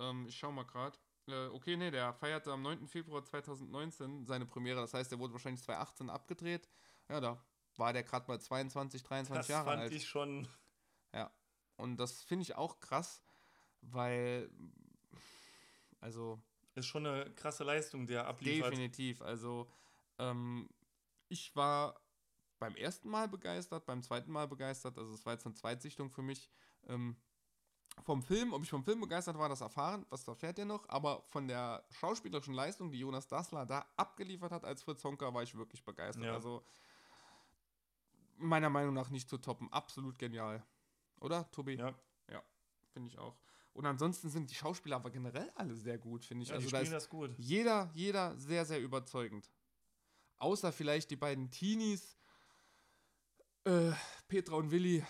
Ähm, 0.00 0.26
ich 0.26 0.36
schau 0.36 0.52
mal 0.52 0.64
gerade. 0.64 0.98
Äh, 1.28 1.46
okay, 1.48 1.76
nee, 1.76 1.90
der 1.90 2.14
feierte 2.14 2.52
am 2.52 2.62
9. 2.62 2.86
Februar 2.86 3.24
2019 3.24 4.26
seine 4.26 4.46
Premiere. 4.46 4.80
Das 4.80 4.94
heißt, 4.94 5.10
der 5.10 5.18
wurde 5.18 5.32
wahrscheinlich 5.32 5.62
2018 5.62 6.10
abgedreht. 6.10 6.68
Ja, 7.08 7.20
da 7.20 7.42
war 7.76 7.92
der 7.92 8.02
gerade 8.02 8.26
mal 8.28 8.40
22, 8.40 9.02
23 9.02 9.36
das 9.36 9.48
Jahre 9.48 9.70
alt. 9.70 9.78
Das 9.78 9.84
fand 9.86 9.96
ich 9.96 10.08
schon. 10.08 10.48
Ja. 11.14 11.30
Und 11.76 11.96
das 11.98 12.22
finde 12.22 12.42
ich 12.42 12.54
auch 12.54 12.80
krass, 12.80 13.22
weil. 13.80 14.50
Also. 16.00 16.40
Ist 16.74 16.86
schon 16.86 17.06
eine 17.06 17.32
krasse 17.34 17.64
Leistung, 17.64 18.06
der 18.06 18.26
abliefert. 18.26 18.70
Definitiv. 18.70 19.22
Also, 19.22 19.70
ähm, 20.18 20.68
ich 21.28 21.56
war 21.56 22.00
beim 22.58 22.74
ersten 22.76 23.08
Mal 23.08 23.28
begeistert, 23.28 23.86
beim 23.86 24.02
zweiten 24.02 24.30
Mal 24.30 24.48
begeistert. 24.48 24.98
Also 24.98 25.12
es 25.14 25.24
war 25.26 25.34
jetzt 25.34 25.46
eine 25.46 25.54
Zweitsichtung 25.54 26.10
für 26.10 26.22
mich. 26.22 26.50
Ähm, 26.88 27.16
vom 28.02 28.22
Film, 28.22 28.52
ob 28.52 28.62
ich 28.62 28.70
vom 28.70 28.84
Film 28.84 29.00
begeistert 29.00 29.38
war, 29.38 29.48
das 29.48 29.60
erfahren, 29.62 30.04
was 30.10 30.26
erfährt 30.28 30.58
ihr 30.58 30.66
noch, 30.66 30.86
aber 30.88 31.22
von 31.28 31.48
der 31.48 31.84
schauspielerischen 31.90 32.52
Leistung, 32.52 32.90
die 32.90 32.98
Jonas 32.98 33.26
Dassler 33.26 33.64
da 33.64 33.86
abgeliefert 33.96 34.52
hat 34.52 34.64
als 34.64 34.82
Fritz 34.82 35.02
Honka, 35.02 35.32
war 35.32 35.42
ich 35.42 35.56
wirklich 35.56 35.82
begeistert. 35.82 36.24
Ja. 36.24 36.34
Also 36.34 36.62
meiner 38.36 38.68
Meinung 38.68 38.94
nach 38.94 39.10
nicht 39.10 39.28
zu 39.28 39.38
toppen. 39.38 39.72
Absolut 39.72 40.18
genial. 40.18 40.64
Oder, 41.20 41.50
Tobi? 41.50 41.74
Ja. 41.76 41.94
Ja, 42.30 42.42
finde 42.92 43.08
ich 43.08 43.18
auch. 43.18 43.36
Und 43.72 43.86
ansonsten 43.86 44.30
sind 44.30 44.50
die 44.50 44.54
Schauspieler 44.54 44.96
aber 44.96 45.10
generell 45.10 45.50
alle 45.54 45.74
sehr 45.74 45.98
gut, 45.98 46.24
finde 46.24 46.44
ich. 46.44 46.48
Ja, 46.48 46.56
also 46.56 46.68
die 46.68 46.74
spielen 46.74 46.90
da 46.90 46.96
das 46.96 47.08
gut. 47.08 47.34
Jeder, 47.36 47.90
jeder 47.94 48.36
sehr, 48.38 48.64
sehr 48.64 48.80
überzeugend. 48.80 49.50
Außer 50.38 50.72
vielleicht 50.72 51.10
die 51.10 51.16
beiden 51.16 51.50
Teenies, 51.50 52.16
äh, 53.66 53.92
Petra 54.28 54.56
und 54.56 54.70
Willi, 54.70 55.04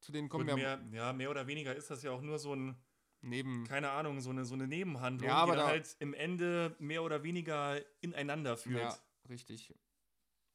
zu 0.00 0.12
denen 0.12 0.28
kommen 0.28 0.46
Gut, 0.46 0.56
wir. 0.56 0.76
Mehr, 0.78 0.80
ja, 0.92 1.12
mehr 1.12 1.30
oder 1.30 1.46
weniger 1.46 1.74
ist 1.74 1.90
das 1.90 2.02
ja 2.02 2.10
auch 2.12 2.22
nur 2.22 2.38
so 2.38 2.54
ein. 2.54 2.76
Neben. 3.24 3.64
Keine 3.68 3.90
Ahnung, 3.90 4.20
so 4.20 4.30
eine, 4.30 4.44
so 4.44 4.54
eine 4.54 4.66
Nebenhandlung, 4.66 5.28
ja, 5.28 5.36
aber 5.36 5.52
die 5.52 5.58
da, 5.58 5.66
halt 5.68 5.96
im 6.00 6.12
Ende 6.12 6.74
mehr 6.80 7.04
oder 7.04 7.22
weniger 7.22 7.80
ineinander 8.00 8.56
führt. 8.56 8.82
Ja, 8.82 8.98
richtig. 9.28 9.72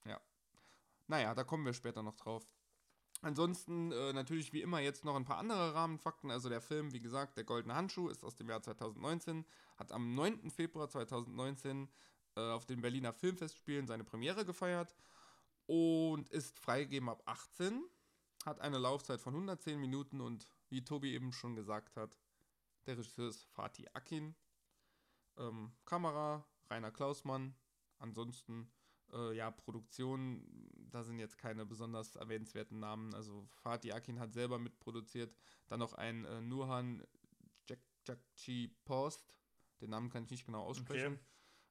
Ja. 0.04 0.20
Naja, 1.08 1.34
da 1.34 1.46
kommen 1.46 1.66
wir 1.66 1.74
später 1.74 2.04
noch 2.04 2.18
drauf. 2.18 2.46
Ansonsten 3.22 3.94
äh, 3.94 4.12
natürlich 4.12 4.52
wie 4.52 4.62
immer 4.62 4.82
jetzt 4.82 5.06
noch 5.06 5.16
ein 5.16 5.24
paar 5.24 5.38
andere 5.38 5.74
Rahmenfakten. 5.74 6.30
Also 6.30 6.50
der 6.50 6.60
Film, 6.60 6.92
wie 6.92 7.00
gesagt, 7.00 7.38
Der 7.38 7.46
Goldene 7.46 7.74
Handschuh 7.74 8.10
ist 8.10 8.26
aus 8.26 8.36
dem 8.36 8.50
Jahr 8.50 8.62
2019, 8.62 9.46
hat 9.78 9.94
am 9.94 10.14
9. 10.14 10.52
Februar 10.52 10.90
2019 10.90 11.88
äh, 12.36 12.42
auf 12.42 12.66
den 12.66 12.82
Berliner 12.82 13.14
Filmfestspielen 13.14 13.88
seine 13.88 14.04
Premiere 14.04 14.44
gefeiert 14.44 14.94
und 15.68 16.30
ist 16.30 16.60
freigegeben 16.60 17.10
ab 17.10 17.22
18, 17.26 17.84
hat 18.46 18.60
eine 18.60 18.78
Laufzeit 18.80 19.22
von 19.22 19.34
110 19.34 19.80
Minuten 19.80 20.22
und 20.22 20.48
wie 20.70 20.84
Tobi 20.84 21.14
eben 21.14 21.32
schon 21.32 21.56
gesagt 21.56 21.96
hat, 21.96 22.18
der 22.86 22.98
Regisseur 22.98 23.30
ist 23.30 23.44
Fatih 23.44 23.88
Akin. 23.94 24.36
Ähm, 25.38 25.74
Kamera 25.86 26.48
Rainer 26.70 26.92
Klausmann. 26.92 27.56
Ansonsten 28.00 28.72
Äh, 29.14 29.36
ja, 29.36 29.52
Produktion, 29.52 30.44
da 30.92 31.04
sind 31.04 31.20
jetzt 31.20 31.38
keine 31.38 31.66
besonders 31.66 32.16
erwähnenswerten 32.16 32.80
Namen. 32.80 33.14
Also 33.14 33.48
Fatih 33.62 33.94
Akin 33.94 34.20
hat 34.20 34.34
selber 34.34 34.60
mitproduziert. 34.60 35.34
Dann 35.68 35.80
noch 35.80 35.94
ein 35.94 36.26
äh, 36.26 36.42
Nurhan 36.42 37.04
Jakci 38.06 38.70
Post, 38.86 39.34
den 39.82 39.90
Namen 39.90 40.10
kann 40.10 40.24
ich 40.24 40.32
nicht 40.32 40.46
genau 40.46 40.64
aussprechen. 40.64 41.20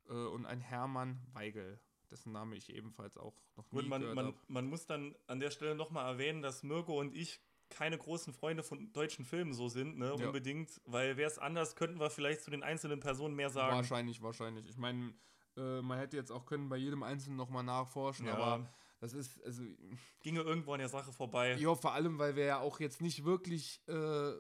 Okay. 0.05 0.15
Äh, 0.15 0.29
und 0.29 0.47
ein 0.47 0.61
Hermann 0.61 1.21
Weigel, 1.33 1.81
dessen 2.11 2.33
Name 2.33 2.57
ich 2.57 2.75
ebenfalls 2.75 3.17
auch 3.17 3.35
noch 3.57 3.69
Gut, 3.69 3.83
nie 3.83 3.89
man, 3.89 4.01
gehört 4.01 4.17
man, 4.17 4.35
man 4.49 4.67
muss 4.67 4.87
dann 4.87 5.15
an 5.27 5.41
der 5.41 5.51
Stelle 5.51 5.75
nochmal 5.75 6.13
erwähnen, 6.13 6.43
dass 6.43 6.63
Mirko 6.63 6.99
und 6.99 7.15
ich 7.15 7.41
keine 7.69 7.99
großen 7.99 8.33
Freunde 8.33 8.63
von 8.63 8.93
deutschen 8.93 9.25
Filmen 9.25 9.53
so 9.53 9.69
sind, 9.69 9.99
ne, 9.99 10.15
ja. 10.19 10.27
unbedingt, 10.27 10.81
weil 10.85 11.17
wäre 11.17 11.31
es 11.31 11.39
anders, 11.39 11.75
könnten 11.77 11.99
wir 11.99 12.11
vielleicht 12.11 12.43
zu 12.43 12.51
den 12.51 12.63
einzelnen 12.63 13.01
Personen 13.01 13.35
mehr 13.35 13.51
sagen. 13.51 13.77
Wahrscheinlich, 13.77 14.23
wahrscheinlich. 14.23 14.69
Ich 14.69 14.77
meine, 14.77 15.13
äh, 15.57 15.83
man 15.83 15.99
hätte 15.99 16.17
jetzt 16.17 16.31
auch 16.31 16.47
können 16.47 16.69
bei 16.69 16.77
jedem 16.77 17.03
Einzelnen 17.03 17.37
nochmal 17.37 17.65
nachforschen, 17.65 18.27
ja. 18.27 18.35
aber 18.35 18.69
das 19.01 19.13
ist, 19.13 19.43
also. 19.45 19.63
Ginge 20.21 20.41
irgendwo 20.41 20.73
an 20.73 20.79
der 20.79 20.89
Sache 20.89 21.13
vorbei. 21.13 21.55
Ja, 21.55 21.75
vor 21.75 21.93
allem, 21.93 22.19
weil 22.19 22.37
wir 22.37 22.45
ja 22.45 22.61
auch 22.61 22.81
jetzt 22.81 23.01
nicht 23.01 23.25
wirklich. 23.25 23.81
Äh, 23.89 24.33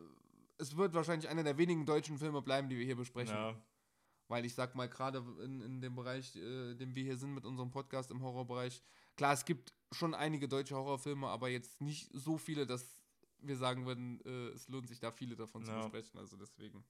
es 0.58 0.76
wird 0.76 0.94
wahrscheinlich 0.94 1.28
einer 1.28 1.44
der 1.44 1.58
wenigen 1.58 1.85
deutschen 1.85 2.18
Filme 2.18 2.40
bleiben, 2.40 2.68
die 2.68 2.78
wir 2.78 2.85
hier 2.85 2.96
besprechen. 2.96 3.35
Ja. 3.35 3.54
Weil 4.28 4.45
ich 4.45 4.54
sag 4.54 4.75
mal, 4.75 4.88
gerade 4.88 5.18
in, 5.42 5.61
in 5.61 5.80
dem 5.80 5.95
Bereich, 5.95 6.35
äh, 6.37 6.73
in 6.73 6.78
dem 6.78 6.95
wir 6.95 7.04
hier 7.04 7.16
sind 7.16 7.33
mit 7.35 7.45
unserem 7.45 7.71
Podcast 7.71 8.11
im 8.11 8.23
Horrorbereich, 8.23 8.83
klar, 9.16 9.33
es 9.33 9.45
gibt 9.45 9.73
schon 9.92 10.14
einige 10.14 10.49
deutsche 10.49 10.75
Horrorfilme, 10.75 11.28
aber 11.28 11.49
jetzt 11.49 11.80
nicht 11.80 12.11
so 12.12 12.38
viele, 12.38 12.66
dass 12.66 13.02
wir 13.38 13.56
sagen 13.56 13.87
würden, 13.87 14.21
äh, 14.25 14.49
es 14.49 14.68
lohnt 14.68 14.88
sich 14.88 14.99
da 14.99 15.12
viele 15.12 15.37
davon 15.37 15.62
ja. 15.62 15.68
zu 15.68 15.75
besprechen. 15.75 16.18
Also 16.18 16.37
deswegen. 16.37 16.85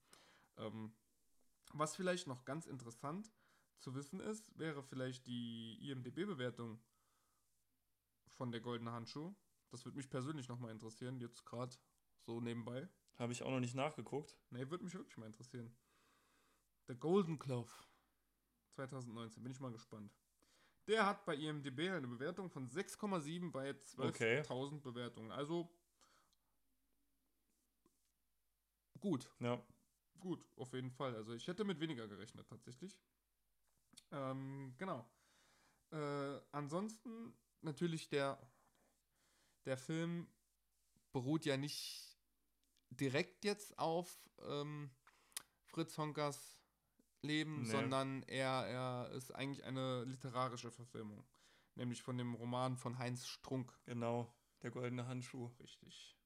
Ähm, 0.57 0.93
was 1.73 1.97
vielleicht 1.97 2.27
noch 2.27 2.45
ganz 2.45 2.67
interessant 2.67 3.31
zu 3.81 3.95
wissen 3.95 4.21
ist, 4.21 4.57
wäre 4.59 4.83
vielleicht 4.83 5.27
die 5.27 5.91
IMDB-Bewertung 5.91 6.81
von 8.29 8.51
der 8.51 8.61
Goldene 8.61 8.93
Handschuh. 8.93 9.35
Das 9.71 9.85
würde 9.85 9.97
mich 9.97 10.09
persönlich 10.09 10.49
nochmal 10.49 10.71
interessieren, 10.71 11.21
jetzt 11.21 11.45
gerade 11.45 11.77
so 12.25 12.41
nebenbei. 12.41 12.89
Habe 13.17 13.33
ich 13.33 13.43
auch 13.43 13.51
noch 13.51 13.61
nicht 13.61 13.75
nachgeguckt. 13.75 14.37
Nee, 14.51 14.71
würde 14.71 14.85
mich 14.85 14.95
wirklich 14.95 15.17
mal 15.17 15.27
interessieren. 15.27 15.75
The 16.89 16.95
Golden 16.95 17.39
Glove 17.39 17.71
2019, 18.75 19.43
bin 19.43 19.53
ich 19.53 19.61
mal 19.61 19.73
gespannt. 19.73 20.13
Der 20.87 21.05
hat 21.05 21.25
bei 21.25 21.35
IMDb 21.35 21.91
eine 21.91 22.07
Bewertung 22.07 22.49
von 22.49 22.69
6,7 22.69 23.51
bei 23.51 23.71
12.000 23.71 24.09
okay. 24.09 24.81
Bewertungen. 24.83 25.33
Also 25.33 25.69
gut. 29.01 29.31
Ja. 29.41 29.61
Gut, 30.21 30.45
auf 30.57 30.73
jeden 30.73 30.91
Fall. 30.91 31.15
Also 31.17 31.33
ich 31.33 31.47
hätte 31.47 31.65
mit 31.65 31.81
weniger 31.81 32.07
gerechnet 32.07 32.49
tatsächlich. 32.49 32.99
Ähm, 34.13 34.75
genau. 34.79 35.09
Äh, 35.91 36.41
ansonsten 36.53 37.37
natürlich 37.63 38.09
der, 38.09 38.39
der 39.65 39.77
Film 39.77 40.29
beruht 41.13 41.47
ja 41.47 41.57
nicht 41.57 42.17
direkt 42.91 43.45
jetzt 43.45 43.77
auf 43.79 44.31
ähm, 44.39 44.91
Fritz 45.65 45.99
Honkers 45.99 46.57
Leben, 47.27 47.63
nee. 47.63 47.69
sondern 47.69 48.23
er, 48.25 48.67
er 48.67 49.11
ist 49.13 49.35
eigentlich 49.35 49.65
eine 49.65 50.05
literarische 50.05 50.71
Verfilmung. 50.71 51.25
Nämlich 51.75 52.03
von 52.03 52.17
dem 52.17 52.35
Roman 52.35 52.77
von 52.77 52.99
Heinz 52.99 53.27
Strunk. 53.27 53.73
Genau, 53.85 54.35
der 54.63 54.71
goldene 54.71 55.07
Handschuh. 55.07 55.51
Richtig. 55.61 56.17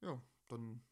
Ja, 0.00 0.20
dann 0.48 0.82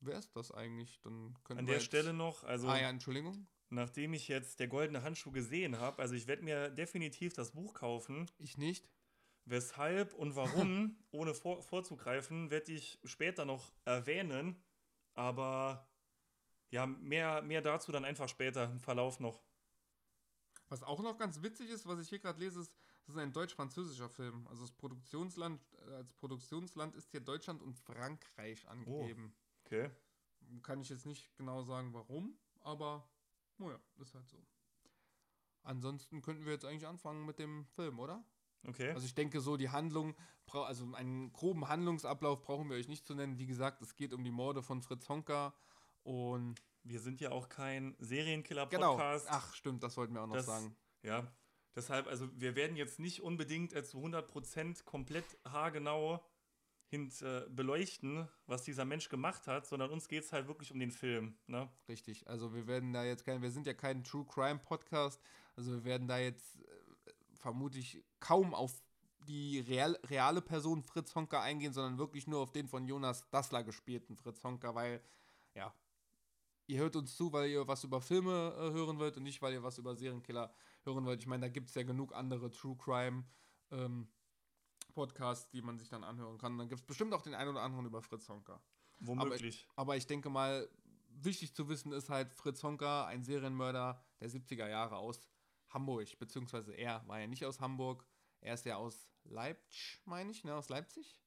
wäre 0.00 0.18
es 0.18 0.30
das 0.30 0.50
eigentlich. 0.50 1.00
Dann 1.02 1.36
An 1.48 1.66
der 1.66 1.80
Stelle 1.80 2.12
noch, 2.12 2.44
also. 2.44 2.68
Ah 2.68 2.80
ja, 2.80 2.88
Entschuldigung. 2.88 3.46
Nachdem 3.68 4.14
ich 4.14 4.26
jetzt 4.26 4.58
der 4.58 4.68
goldene 4.68 5.02
Handschuh 5.02 5.30
gesehen 5.30 5.78
habe, 5.78 6.02
also 6.02 6.14
ich 6.14 6.26
werde 6.26 6.42
mir 6.42 6.70
definitiv 6.70 7.34
das 7.34 7.52
Buch 7.52 7.74
kaufen. 7.74 8.28
Ich 8.38 8.56
nicht. 8.58 8.88
Weshalb 9.44 10.14
und 10.14 10.34
warum, 10.34 10.96
ohne 11.10 11.34
vor, 11.34 11.62
vorzugreifen, 11.62 12.50
werde 12.50 12.72
ich 12.72 12.98
später 13.04 13.44
noch 13.44 13.72
erwähnen. 13.84 14.62
Aber 15.14 15.89
ja, 16.70 16.86
mehr, 16.86 17.42
mehr 17.42 17.62
dazu 17.62 17.92
dann 17.92 18.04
einfach 18.04 18.28
später 18.28 18.64
im 18.64 18.80
Verlauf 18.80 19.20
noch. 19.20 19.42
Was 20.68 20.82
auch 20.82 21.00
noch 21.00 21.18
ganz 21.18 21.42
witzig 21.42 21.68
ist, 21.70 21.86
was 21.86 21.98
ich 22.00 22.08
hier 22.08 22.20
gerade 22.20 22.38
lese, 22.38 22.60
ist, 22.60 22.76
das 23.04 23.16
ist 23.16 23.20
ein 23.20 23.32
deutsch-französischer 23.32 24.08
Film. 24.08 24.46
Also 24.46 24.62
das 24.62 24.72
Produktionsland, 24.72 25.60
äh, 25.88 25.94
als 25.94 26.12
Produktionsland 26.14 26.94
ist 26.94 27.10
hier 27.10 27.20
Deutschland 27.20 27.60
und 27.60 27.76
Frankreich 27.76 28.68
angegeben. 28.68 29.34
Oh, 29.34 29.66
okay. 29.66 29.90
Kann 30.62 30.80
ich 30.80 30.88
jetzt 30.88 31.06
nicht 31.06 31.34
genau 31.36 31.62
sagen, 31.62 31.92
warum, 31.92 32.38
aber 32.60 33.08
naja, 33.58 33.78
ist 33.98 34.14
halt 34.14 34.28
so. 34.28 34.38
Ansonsten 35.62 36.22
könnten 36.22 36.44
wir 36.44 36.52
jetzt 36.52 36.64
eigentlich 36.64 36.86
anfangen 36.86 37.26
mit 37.26 37.38
dem 37.38 37.66
Film, 37.66 37.98
oder? 37.98 38.24
Okay. 38.66 38.90
Also 38.92 39.06
ich 39.06 39.14
denke 39.14 39.40
so, 39.40 39.56
die 39.56 39.70
Handlung, 39.70 40.14
also 40.52 40.94
einen 40.94 41.32
groben 41.32 41.68
Handlungsablauf 41.68 42.42
brauchen 42.42 42.68
wir 42.70 42.76
euch 42.76 42.88
nicht 42.88 43.06
zu 43.06 43.14
nennen. 43.14 43.38
Wie 43.38 43.46
gesagt, 43.46 43.82
es 43.82 43.96
geht 43.96 44.12
um 44.12 44.24
die 44.24 44.30
Morde 44.30 44.62
von 44.62 44.82
Fritz 44.82 45.08
Honka 45.08 45.54
und... 46.02 46.60
Wir 46.82 47.00
sind 47.00 47.20
ja 47.20 47.30
auch 47.30 47.50
kein 47.50 47.94
Serienkiller-Podcast. 47.98 49.26
Genau. 49.26 49.36
Ach, 49.36 49.54
stimmt, 49.54 49.82
das 49.82 49.98
wollten 49.98 50.14
wir 50.14 50.22
auch 50.22 50.26
noch 50.26 50.36
das, 50.36 50.46
sagen. 50.46 50.74
Ja, 51.02 51.30
deshalb, 51.74 52.06
also 52.06 52.28
wir 52.40 52.56
werden 52.56 52.74
jetzt 52.76 52.98
nicht 52.98 53.20
unbedingt 53.22 53.72
zu 53.86 53.98
100% 53.98 54.84
komplett 54.84 55.38
haargenau 55.44 56.24
hint, 56.90 57.22
äh, 57.22 57.46
beleuchten, 57.48 58.28
was 58.46 58.64
dieser 58.64 58.84
Mensch 58.84 59.08
gemacht 59.08 59.46
hat, 59.46 59.66
sondern 59.66 59.90
uns 59.90 60.08
geht 60.08 60.24
es 60.24 60.32
halt 60.32 60.48
wirklich 60.48 60.72
um 60.72 60.80
den 60.80 60.90
Film. 60.90 61.38
Ne? 61.46 61.70
Richtig, 61.88 62.28
also 62.28 62.52
wir 62.54 62.66
werden 62.66 62.92
da 62.92 63.04
jetzt 63.04 63.24
kein, 63.24 63.42
wir 63.42 63.50
sind 63.50 63.66
ja 63.66 63.74
kein 63.74 64.02
True 64.02 64.26
Crime 64.26 64.58
Podcast, 64.58 65.22
also 65.56 65.72
wir 65.72 65.84
werden 65.84 66.08
da 66.08 66.18
jetzt 66.18 66.56
äh, 66.56 67.12
vermutlich 67.34 68.02
kaum 68.18 68.54
auf 68.54 68.82
die 69.28 69.60
real, 69.60 69.98
reale 70.06 70.42
Person 70.42 70.82
Fritz 70.82 71.14
Honka 71.14 71.40
eingehen, 71.40 71.72
sondern 71.72 71.98
wirklich 71.98 72.26
nur 72.26 72.40
auf 72.40 72.50
den 72.50 72.66
von 72.66 72.86
Jonas 72.86 73.28
Dassler 73.30 73.62
gespielten 73.62 74.16
Fritz 74.16 74.42
Honka, 74.42 74.74
weil, 74.74 75.00
ja, 75.54 75.72
ihr 76.70 76.80
hört 76.80 76.96
uns 76.96 77.16
zu, 77.16 77.32
weil 77.32 77.50
ihr 77.50 77.66
was 77.66 77.84
über 77.84 78.00
Filme 78.00 78.54
äh, 78.56 78.70
hören 78.72 78.98
wollt 78.98 79.16
und 79.16 79.24
nicht, 79.24 79.42
weil 79.42 79.52
ihr 79.52 79.62
was 79.62 79.78
über 79.78 79.94
Serienkiller 79.94 80.52
hören 80.84 81.04
wollt. 81.04 81.20
Ich 81.20 81.26
meine, 81.26 81.42
da 81.42 81.48
gibt 81.48 81.68
es 81.68 81.74
ja 81.74 81.82
genug 81.82 82.14
andere 82.14 82.50
True 82.50 82.76
Crime 82.76 83.24
ähm, 83.70 84.08
Podcasts, 84.94 85.50
die 85.50 85.62
man 85.62 85.78
sich 85.78 85.88
dann 85.88 86.04
anhören 86.04 86.38
kann. 86.38 86.56
Dann 86.58 86.68
gibt 86.68 86.80
es 86.80 86.86
bestimmt 86.86 87.12
auch 87.12 87.22
den 87.22 87.34
einen 87.34 87.50
oder 87.50 87.62
anderen 87.62 87.86
über 87.86 88.02
Fritz 88.02 88.28
Honka. 88.28 88.62
Womöglich. 89.00 89.66
Aber, 89.70 89.82
aber 89.82 89.96
ich 89.96 90.06
denke 90.06 90.30
mal, 90.30 90.68
wichtig 91.08 91.54
zu 91.54 91.68
wissen 91.68 91.92
ist 91.92 92.08
halt 92.08 92.32
Fritz 92.32 92.62
Honka, 92.62 93.06
ein 93.06 93.22
Serienmörder 93.24 94.02
der 94.20 94.30
70er 94.30 94.68
Jahre 94.68 94.96
aus 94.96 95.28
Hamburg, 95.68 96.18
beziehungsweise 96.18 96.72
er 96.72 97.06
war 97.06 97.20
ja 97.20 97.26
nicht 97.26 97.44
aus 97.44 97.60
Hamburg, 97.60 98.04
er 98.40 98.54
ist 98.54 98.64
ja 98.64 98.76
aus 98.76 99.08
Leipzig, 99.24 100.00
meine 100.04 100.30
ich, 100.30 100.44
ne, 100.44 100.54
aus 100.54 100.68
Leipzig. 100.68 101.20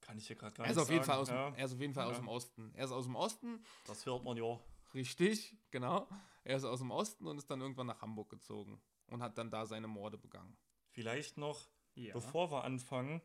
Kann 0.00 0.18
ich 0.18 0.26
hier 0.26 0.36
gerade 0.36 0.54
gar 0.54 0.66
er 0.66 0.72
nicht 0.72 0.80
auf 0.80 0.90
jeden 0.90 1.04
sagen. 1.04 1.26
Fall 1.26 1.36
aus, 1.36 1.52
ja. 1.52 1.56
Er 1.56 1.64
ist 1.64 1.72
auf 1.72 1.80
jeden 1.80 1.94
Fall 1.94 2.04
ja. 2.04 2.10
aus 2.10 2.16
dem 2.18 2.28
Osten. 2.28 2.70
Er 2.74 2.84
ist 2.84 2.92
aus 2.92 3.04
dem 3.04 3.16
Osten. 3.16 3.64
Das 3.86 4.06
hört 4.06 4.24
man 4.24 4.36
ja. 4.36 4.58
Richtig, 4.94 5.56
genau. 5.70 6.08
Er 6.44 6.56
ist 6.56 6.64
aus 6.64 6.78
dem 6.78 6.90
Osten 6.90 7.26
und 7.26 7.38
ist 7.38 7.50
dann 7.50 7.60
irgendwann 7.60 7.88
nach 7.88 8.00
Hamburg 8.02 8.30
gezogen 8.30 8.80
und 9.06 9.22
hat 9.22 9.36
dann 9.38 9.50
da 9.50 9.66
seine 9.66 9.88
Morde 9.88 10.18
begangen. 10.18 10.56
Vielleicht 10.90 11.36
noch 11.36 11.68
ja. 11.96 12.12
bevor 12.12 12.50
wir 12.50 12.64
anfangen, 12.64 13.20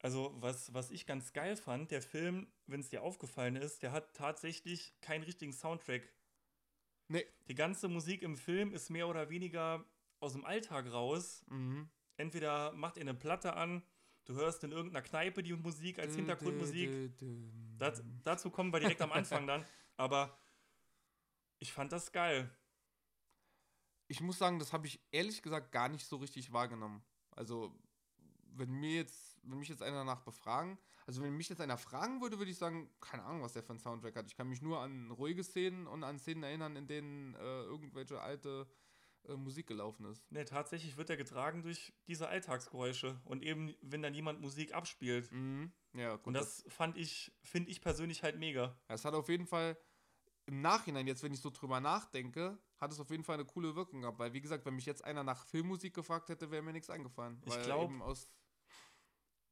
also 0.00 0.34
was, 0.40 0.74
was 0.74 0.90
ich 0.90 1.06
ganz 1.06 1.32
geil 1.32 1.56
fand, 1.56 1.90
der 1.90 2.02
Film, 2.02 2.48
wenn 2.66 2.80
es 2.80 2.88
dir 2.88 3.02
aufgefallen 3.02 3.56
ist, 3.56 3.82
der 3.82 3.92
hat 3.92 4.14
tatsächlich 4.14 4.94
keinen 5.00 5.22
richtigen 5.22 5.52
Soundtrack. 5.52 6.02
Nee. 7.08 7.24
Die 7.46 7.54
ganze 7.54 7.88
Musik 7.88 8.22
im 8.22 8.36
Film 8.36 8.72
ist 8.72 8.90
mehr 8.90 9.06
oder 9.06 9.30
weniger 9.30 9.84
aus 10.18 10.32
dem 10.32 10.44
Alltag 10.44 10.90
raus. 10.90 11.44
Mhm. 11.48 11.88
Entweder 12.16 12.72
macht 12.72 12.96
ihr 12.96 13.02
eine 13.02 13.14
Platte 13.14 13.54
an, 13.54 13.82
du 14.24 14.34
hörst 14.34 14.64
in 14.64 14.72
irgendeiner 14.72 15.02
Kneipe 15.02 15.42
die 15.42 15.52
Musik 15.52 15.98
als 15.98 16.16
Hintergrundmusik. 16.16 17.12
Das, 17.78 18.02
dazu 18.22 18.50
kommen 18.50 18.72
wir 18.72 18.80
direkt 18.80 19.02
am 19.02 19.12
Anfang 19.12 19.46
dann. 19.46 19.64
Aber 20.02 20.36
ich 21.60 21.72
fand 21.72 21.92
das 21.92 22.10
geil. 22.10 22.50
Ich 24.08 24.20
muss 24.20 24.36
sagen, 24.36 24.58
das 24.58 24.72
habe 24.72 24.88
ich 24.88 25.00
ehrlich 25.12 25.42
gesagt 25.42 25.70
gar 25.70 25.88
nicht 25.88 26.04
so 26.04 26.16
richtig 26.16 26.52
wahrgenommen. 26.52 27.04
Also, 27.30 27.72
wenn 28.46 28.72
mir 28.72 28.96
jetzt, 28.96 29.38
wenn 29.44 29.60
mich 29.60 29.68
jetzt 29.68 29.80
einer 29.80 29.98
danach 29.98 30.22
befragen, 30.22 30.76
also 31.06 31.22
wenn 31.22 31.36
mich 31.36 31.48
jetzt 31.50 31.60
einer 31.60 31.78
fragen 31.78 32.20
würde, 32.20 32.38
würde 32.38 32.50
ich 32.50 32.58
sagen, 32.58 32.90
keine 33.00 33.22
Ahnung, 33.22 33.42
was 33.42 33.52
der 33.52 33.62
für 33.62 33.70
einen 33.70 33.78
Soundtrack 33.78 34.16
hat. 34.16 34.26
Ich 34.26 34.34
kann 34.34 34.48
mich 34.48 34.60
nur 34.60 34.80
an 34.80 35.12
ruhige 35.12 35.44
Szenen 35.44 35.86
und 35.86 36.02
an 36.02 36.18
Szenen 36.18 36.42
erinnern, 36.42 36.74
in 36.74 36.88
denen 36.88 37.36
äh, 37.36 37.62
irgendwelche 37.62 38.20
alte 38.20 38.66
äh, 39.28 39.36
Musik 39.36 39.68
gelaufen 39.68 40.04
ist. 40.06 40.28
Ne, 40.32 40.44
tatsächlich 40.44 40.96
wird 40.96 41.10
er 41.10 41.16
getragen 41.16 41.62
durch 41.62 41.92
diese 42.08 42.28
Alltagsgeräusche 42.28 43.20
und 43.24 43.44
eben, 43.44 43.72
wenn 43.80 44.02
dann 44.02 44.14
jemand 44.14 44.40
Musik 44.40 44.74
abspielt. 44.74 45.30
Mhm. 45.30 45.72
Ja, 45.92 46.16
gut. 46.16 46.26
Und 46.26 46.34
das, 46.34 46.64
das 46.64 46.72
fand 46.74 46.96
ich, 46.96 47.32
finde 47.42 47.70
ich 47.70 47.80
persönlich 47.80 48.24
halt 48.24 48.38
mega. 48.38 48.76
Es 48.88 49.04
hat 49.04 49.14
auf 49.14 49.28
jeden 49.28 49.46
Fall 49.46 49.76
im 50.46 50.60
Nachhinein, 50.60 51.06
jetzt 51.06 51.22
wenn 51.22 51.32
ich 51.32 51.40
so 51.40 51.50
drüber 51.50 51.80
nachdenke, 51.80 52.58
hat 52.78 52.92
es 52.92 53.00
auf 53.00 53.10
jeden 53.10 53.24
Fall 53.24 53.34
eine 53.34 53.44
coole 53.44 53.76
Wirkung 53.76 54.00
gehabt. 54.02 54.18
Weil, 54.18 54.32
wie 54.32 54.40
gesagt, 54.40 54.64
wenn 54.66 54.74
mich 54.74 54.86
jetzt 54.86 55.04
einer 55.04 55.22
nach 55.22 55.46
Filmmusik 55.46 55.94
gefragt 55.94 56.28
hätte, 56.28 56.50
wäre 56.50 56.62
mir 56.62 56.72
nichts 56.72 56.90
eingefallen. 56.90 57.40
Ich 57.46 57.62
glaube. 57.62 57.94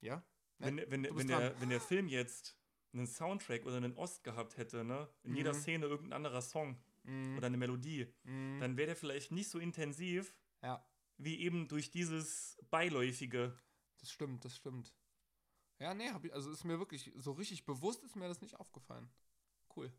Ja? 0.00 0.24
Wenn, 0.58 0.74
ne? 0.76 0.86
wenn, 0.88 1.04
wenn, 1.16 1.28
der, 1.28 1.60
wenn 1.60 1.68
der 1.68 1.80
Film 1.80 2.08
jetzt 2.08 2.58
einen 2.92 3.06
Soundtrack 3.06 3.64
oder 3.66 3.76
einen 3.76 3.96
Ost 3.96 4.24
gehabt 4.24 4.56
hätte, 4.56 4.84
ne? 4.84 5.08
In 5.22 5.30
mhm. 5.30 5.36
jeder 5.36 5.54
Szene 5.54 5.86
irgendein 5.86 6.14
anderer 6.14 6.42
Song 6.42 6.82
mhm. 7.04 7.36
oder 7.36 7.46
eine 7.46 7.56
Melodie, 7.56 8.12
mhm. 8.24 8.58
dann 8.58 8.76
wäre 8.76 8.86
der 8.86 8.96
vielleicht 8.96 9.30
nicht 9.30 9.48
so 9.48 9.58
intensiv. 9.58 10.34
Ja. 10.62 10.84
wie 11.16 11.40
eben 11.40 11.68
durch 11.68 11.90
dieses 11.90 12.58
Beiläufige. 12.70 13.56
Das 13.98 14.10
stimmt, 14.10 14.44
das 14.44 14.56
stimmt. 14.56 14.94
Ja, 15.78 15.94
nee, 15.94 16.10
hab 16.10 16.24
ich, 16.24 16.34
also 16.34 16.50
ist 16.50 16.64
mir 16.64 16.78
wirklich, 16.78 17.12
so 17.16 17.32
richtig 17.32 17.64
bewusst 17.64 18.04
ist 18.04 18.14
mir 18.14 18.28
das 18.28 18.42
nicht 18.42 18.60
aufgefallen. 18.60 19.10
Cool. 19.74 19.90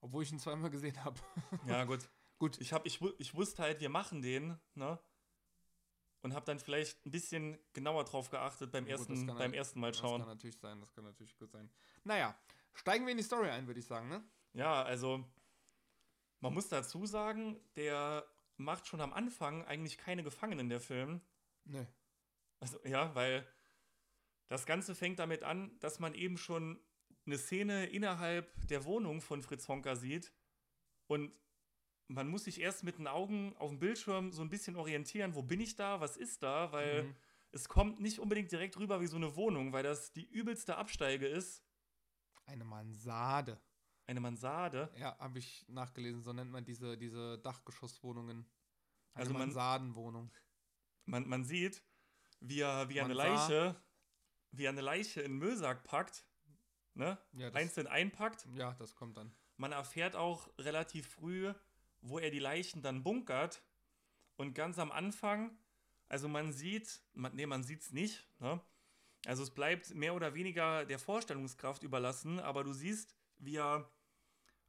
Obwohl 0.00 0.22
ich 0.22 0.32
ihn 0.32 0.38
zweimal 0.38 0.70
gesehen 0.70 1.02
habe. 1.04 1.20
Ja, 1.66 1.84
gut. 1.84 2.08
gut. 2.38 2.60
Ich, 2.60 2.72
hab, 2.72 2.86
ich, 2.86 3.00
ich 3.18 3.34
wusste 3.34 3.62
halt, 3.62 3.80
wir 3.80 3.88
machen 3.88 4.22
den, 4.22 4.58
ne? 4.74 4.98
Und 6.22 6.34
habe 6.34 6.44
dann 6.44 6.58
vielleicht 6.58 7.04
ein 7.06 7.10
bisschen 7.10 7.58
genauer 7.72 8.04
drauf 8.04 8.28
geachtet 8.28 8.72
beim, 8.72 8.86
ersten, 8.86 9.26
gut, 9.26 9.38
beim 9.38 9.54
ersten 9.54 9.80
Mal 9.80 9.94
schauen. 9.94 10.18
Das 10.18 10.26
kann 10.26 10.36
natürlich 10.36 10.58
sein, 10.58 10.80
das 10.80 10.92
kann 10.92 11.04
natürlich 11.04 11.36
gut 11.38 11.50
sein. 11.50 11.70
Naja, 12.04 12.38
steigen 12.74 13.06
wir 13.06 13.12
in 13.12 13.16
die 13.16 13.24
Story 13.24 13.48
ein, 13.48 13.66
würde 13.66 13.80
ich 13.80 13.86
sagen, 13.86 14.08
ne? 14.08 14.22
Ja, 14.52 14.82
also 14.82 15.24
man 16.40 16.52
muss 16.52 16.68
dazu 16.68 17.06
sagen, 17.06 17.58
der 17.76 18.26
macht 18.56 18.86
schon 18.86 19.00
am 19.00 19.12
Anfang 19.12 19.64
eigentlich 19.64 19.98
keine 19.98 20.22
Gefangenen, 20.22 20.68
der 20.68 20.80
Film. 20.80 21.20
Nee. 21.64 21.86
Also, 22.60 22.78
ja, 22.84 23.14
weil 23.14 23.46
das 24.48 24.66
Ganze 24.66 24.94
fängt 24.94 25.18
damit 25.18 25.42
an, 25.42 25.78
dass 25.80 26.00
man 26.00 26.14
eben 26.14 26.36
schon 26.36 26.80
eine 27.30 27.38
Szene 27.38 27.86
innerhalb 27.86 28.52
der 28.66 28.84
Wohnung 28.84 29.20
von 29.20 29.42
Fritz 29.42 29.68
Honka 29.68 29.94
sieht 29.94 30.32
und 31.06 31.32
man 32.08 32.28
muss 32.28 32.44
sich 32.44 32.60
erst 32.60 32.82
mit 32.82 32.98
den 32.98 33.06
Augen 33.06 33.56
auf 33.58 33.70
dem 33.70 33.78
Bildschirm 33.78 34.32
so 34.32 34.42
ein 34.42 34.48
bisschen 34.48 34.74
orientieren, 34.74 35.34
wo 35.36 35.42
bin 35.42 35.60
ich 35.60 35.76
da, 35.76 36.00
was 36.00 36.16
ist 36.16 36.42
da, 36.42 36.72
weil 36.72 37.04
mhm. 37.04 37.14
es 37.52 37.68
kommt 37.68 38.00
nicht 38.00 38.18
unbedingt 38.18 38.50
direkt 38.50 38.76
rüber 38.78 39.00
wie 39.00 39.06
so 39.06 39.16
eine 39.16 39.36
Wohnung, 39.36 39.72
weil 39.72 39.84
das 39.84 40.12
die 40.12 40.28
übelste 40.28 40.76
Absteige 40.76 41.28
ist. 41.28 41.64
Eine 42.46 42.64
Mansarde. 42.64 43.60
Eine 44.06 44.20
Mansarde? 44.20 44.92
Ja, 44.98 45.16
habe 45.20 45.38
ich 45.38 45.64
nachgelesen, 45.68 46.22
so 46.22 46.32
nennt 46.32 46.50
man 46.50 46.64
diese, 46.64 46.98
diese 46.98 47.38
Dachgeschosswohnungen. 47.38 48.38
Eine 49.14 49.22
also 49.22 49.32
Mansardenwohnung. 49.32 50.32
Man, 51.04 51.28
man 51.28 51.44
sieht, 51.44 51.84
wie 52.40 52.60
er, 52.60 52.88
wie 52.88 52.98
er 52.98 53.04
eine 53.04 53.14
Leiche, 53.14 53.80
wie 54.50 54.64
er 54.64 54.70
eine 54.70 54.80
Leiche 54.80 55.20
in 55.22 55.38
Müllsack 55.38 55.84
packt, 55.84 56.24
ne? 57.00 57.18
Ja, 57.32 57.48
einzeln 57.52 57.88
einpackt. 57.88 58.46
Ja, 58.54 58.74
das 58.78 58.94
kommt 58.94 59.16
dann. 59.16 59.32
Man 59.56 59.72
erfährt 59.72 60.14
auch 60.14 60.48
relativ 60.58 61.08
früh, 61.08 61.52
wo 62.00 62.18
er 62.18 62.30
die 62.30 62.38
Leichen 62.38 62.82
dann 62.82 63.02
bunkert. 63.02 63.62
Und 64.36 64.54
ganz 64.54 64.78
am 64.78 64.92
Anfang, 64.92 65.58
also 66.08 66.28
man 66.28 66.52
sieht, 66.52 67.02
man, 67.12 67.34
nee, 67.34 67.46
man 67.46 67.64
sieht 67.64 67.82
es 67.82 67.92
nicht, 67.92 68.26
ne? 68.38 68.60
Also 69.26 69.42
es 69.42 69.50
bleibt 69.50 69.94
mehr 69.94 70.14
oder 70.14 70.32
weniger 70.32 70.86
der 70.86 70.98
Vorstellungskraft 70.98 71.82
überlassen, 71.82 72.40
aber 72.40 72.64
du 72.64 72.72
siehst, 72.72 73.14
wie 73.38 73.56
er 73.56 73.90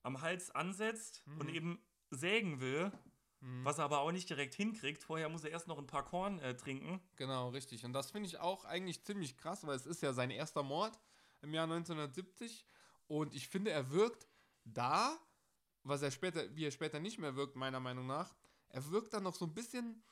am 0.03 0.21
Hals 0.21 0.51
ansetzt 0.51 1.23
mhm. 1.25 1.39
und 1.39 1.49
eben 1.49 1.81
sägen 2.09 2.59
will, 2.59 2.91
mhm. 3.39 3.63
was 3.63 3.77
er 3.77 3.85
aber 3.85 3.99
auch 3.99 4.11
nicht 4.11 4.29
direkt 4.29 4.53
hinkriegt. 4.53 5.03
Vorher 5.03 5.29
muss 5.29 5.45
er 5.45 5.51
erst 5.51 5.67
noch 5.67 5.77
ein 5.77 5.87
paar 5.87 6.03
Korn 6.03 6.39
äh, 6.39 6.55
trinken. 6.57 6.99
Genau, 7.15 7.49
richtig. 7.49 7.85
Und 7.85 7.93
das 7.93 8.11
finde 8.11 8.27
ich 8.27 8.39
auch 8.39 8.65
eigentlich 8.65 9.05
ziemlich 9.05 9.37
krass, 9.37 9.65
weil 9.65 9.75
es 9.77 9.85
ist 9.85 10.01
ja 10.01 10.11
sein 10.11 10.31
erster 10.31 10.63
Mord 10.63 10.99
im 11.41 11.53
Jahr 11.53 11.65
1970 11.65 12.65
und 13.07 13.33
ich 13.33 13.47
finde, 13.47 13.71
er 13.71 13.91
wirkt 13.91 14.27
da 14.63 15.19
was 15.83 16.01
er 16.01 16.11
später, 16.11 16.55
wie 16.55 16.65
er 16.65 16.71
später 16.71 16.99
nicht 16.99 17.19
mehr 17.19 17.35
wirkt, 17.35 17.55
meiner 17.55 17.79
Meinung 17.79 18.07
nach, 18.07 18.33
er 18.69 18.89
wirkt 18.91 19.13
dann 19.13 19.23
noch 19.23 19.35
so 19.35 19.45
ein 19.45 19.53
bisschen, 19.53 20.03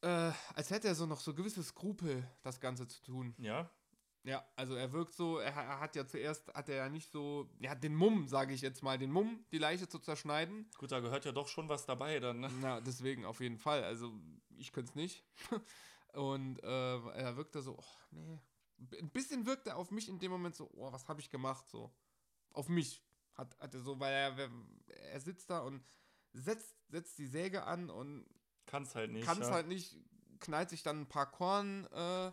äh, 0.00 0.32
als 0.54 0.70
hätte 0.70 0.88
er 0.88 0.94
so 0.94 1.06
noch 1.06 1.20
so 1.20 1.34
gewisse 1.34 1.62
Skrupel, 1.62 2.28
das 2.42 2.60
Ganze 2.60 2.86
zu 2.86 3.02
tun. 3.02 3.34
Ja. 3.38 3.70
Ja, 4.26 4.42
also 4.56 4.74
er 4.74 4.90
wirkt 4.92 5.12
so, 5.12 5.36
er, 5.36 5.52
er 5.52 5.80
hat 5.80 5.96
ja 5.96 6.06
zuerst, 6.06 6.48
hat 6.54 6.70
er 6.70 6.76
ja 6.76 6.88
nicht 6.88 7.10
so, 7.10 7.50
ja, 7.58 7.74
den 7.74 7.94
Mumm, 7.94 8.26
sage 8.26 8.54
ich 8.54 8.62
jetzt 8.62 8.82
mal, 8.82 8.96
den 8.96 9.12
Mumm, 9.12 9.44
die 9.52 9.58
Leiche 9.58 9.86
zu 9.86 9.98
zerschneiden. 9.98 10.70
Gut, 10.78 10.92
da 10.92 11.00
gehört 11.00 11.26
ja 11.26 11.32
doch 11.32 11.46
schon 11.46 11.68
was 11.68 11.84
dabei 11.84 12.20
dann, 12.20 12.40
ne? 12.40 12.50
Na, 12.62 12.80
deswegen 12.80 13.26
auf 13.26 13.40
jeden 13.40 13.58
Fall. 13.58 13.84
Also, 13.84 14.14
ich 14.56 14.72
könnte 14.72 14.90
es 14.90 14.94
nicht. 14.94 15.24
Und 16.14 16.62
äh, 16.62 16.96
er 17.10 17.36
wirkte 17.36 17.60
so, 17.60 17.76
oh, 17.76 17.84
nee. 18.12 18.40
Ein 18.98 19.10
bisschen 19.10 19.46
wirkt 19.46 19.66
er 19.66 19.76
auf 19.76 19.90
mich 19.90 20.08
in 20.08 20.18
dem 20.18 20.30
Moment 20.30 20.56
so, 20.56 20.70
oh, 20.74 20.92
was 20.92 21.08
habe 21.08 21.20
ich 21.20 21.30
gemacht, 21.30 21.68
so. 21.68 21.94
Auf 22.52 22.68
mich, 22.68 23.02
hat, 23.34 23.58
hat 23.58 23.74
er 23.74 23.80
so, 23.80 23.98
weil 23.98 24.12
er, 24.12 24.50
er 25.12 25.20
sitzt 25.20 25.50
da 25.50 25.60
und 25.60 25.84
setzt, 26.32 26.76
setzt 26.88 27.18
die 27.18 27.26
Säge 27.26 27.64
an 27.64 27.90
und 27.90 28.26
kann 28.66 28.82
es 28.82 28.94
halt 28.94 29.10
nicht. 29.10 29.24
Kann 29.24 29.40
es 29.40 29.48
ja. 29.48 29.54
halt 29.54 29.68
nicht, 29.68 29.96
knallt 30.40 30.70
sich 30.70 30.82
dann 30.82 31.02
ein 31.02 31.08
paar 31.08 31.30
Korn 31.30 31.86
äh, 31.86 32.32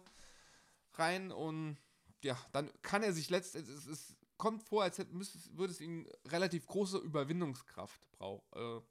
rein 0.93 1.31
und 1.31 1.77
ja, 2.23 2.37
dann 2.51 2.71
kann 2.81 3.03
er 3.03 3.13
sich 3.13 3.29
letztendlich, 3.29 3.75
es, 3.75 3.85
es 3.87 4.15
kommt 4.37 4.63
vor, 4.63 4.83
als 4.83 4.97
hätte, 4.97 5.13
müsste, 5.13 5.39
würde 5.57 5.71
es 5.71 5.81
ihm 5.81 6.07
relativ 6.25 6.65
große 6.65 6.97
Überwindungskraft 6.97 8.09
brauch, 8.11 8.43
äh, 8.53 8.81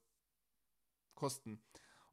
kosten. 1.15 1.63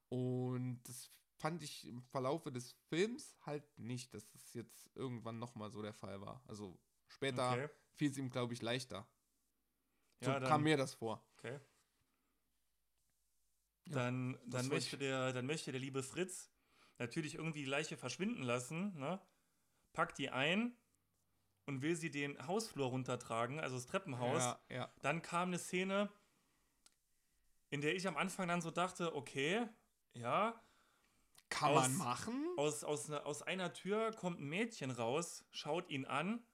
Und 0.10 0.82
das 0.84 1.12
fand 1.38 1.64
ich 1.64 1.88
im 1.88 2.02
Verlaufe 2.02 2.52
des 2.52 2.74
Films 2.90 3.36
halt 3.46 3.64
nicht, 3.78 4.14
dass 4.14 4.34
es 4.34 4.54
jetzt 4.54 4.90
irgendwann 4.96 5.40
nochmal 5.40 5.72
so 5.72 5.82
der 5.82 5.94
Fall 5.94 6.20
war. 6.22 6.44
Also 6.48 6.80
später 7.08 7.52
okay. 7.52 7.70
fiel 7.94 8.12
es 8.12 8.18
ihm, 8.18 8.30
glaube 8.30 8.54
ich, 8.54 8.62
leichter. 8.62 9.08
So 10.20 10.32
ja, 10.32 10.40
dann, 10.40 10.50
kam 10.50 10.64
mir 10.64 10.78
das 10.78 10.96
vor. 10.96 11.24
Okay. 11.38 11.60
Dann, 13.86 14.34
ja, 14.34 14.40
dann, 14.48 14.68
möchte 14.68 14.98
der, 14.98 15.32
dann 15.32 15.46
möchte 15.46 15.72
der 15.72 15.80
liebe 15.80 16.04
Fritz 16.04 16.52
natürlich 16.98 17.36
irgendwie 17.36 17.60
die 17.60 17.70
Leiche 17.70 17.96
verschwinden 17.98 18.44
lassen, 18.44 18.98
ne? 18.98 19.22
packt 19.94 20.18
die 20.18 20.30
ein 20.30 20.76
und 21.66 21.82
will 21.82 21.96
sie 21.96 22.10
den 22.10 22.48
Hausflur 22.48 22.88
runtertragen, 22.88 23.60
also 23.60 23.76
das 23.76 23.86
Treppenhaus. 23.86 24.44
Ja, 24.44 24.60
ja. 24.70 24.94
Dann 25.02 25.22
kam 25.22 25.50
eine 25.50 25.60
Szene, 25.60 26.12
in 27.70 27.82
der 27.82 27.96
ich 27.96 28.08
am 28.08 28.18
Anfang 28.18 28.48
dann 28.48 28.62
so 28.62 28.72
dachte, 28.72 29.16
okay, 29.16 29.68
ja. 30.14 30.60
Kann 31.50 31.72
aus, 31.72 31.88
man 31.88 31.98
machen? 31.98 32.48
Aus, 32.58 32.84
aus, 32.84 33.10
aus 33.10 33.42
einer 33.42 33.74
Tür 33.74 34.12
kommt 34.12 34.40
ein 34.40 34.48
Mädchen 34.48 34.92
raus, 34.92 35.46
schaut 35.52 35.90
ihn 35.90 36.06
an 36.06 36.46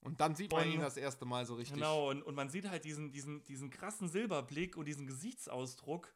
und 0.00 0.20
dann 0.20 0.34
sieht 0.34 0.52
man 0.52 0.66
und, 0.66 0.74
ihn 0.74 0.80
das 0.80 0.96
erste 0.96 1.24
Mal 1.24 1.44
so 1.44 1.54
richtig. 1.54 1.74
Genau, 1.74 2.10
und, 2.10 2.22
und 2.22 2.34
man 2.34 2.48
sieht 2.48 2.68
halt 2.68 2.84
diesen, 2.84 3.10
diesen, 3.12 3.42
diesen 3.44 3.70
krassen 3.70 4.08
Silberblick 4.08 4.76
und 4.76 4.84
diesen 4.84 5.06
Gesichtsausdruck. 5.06 6.14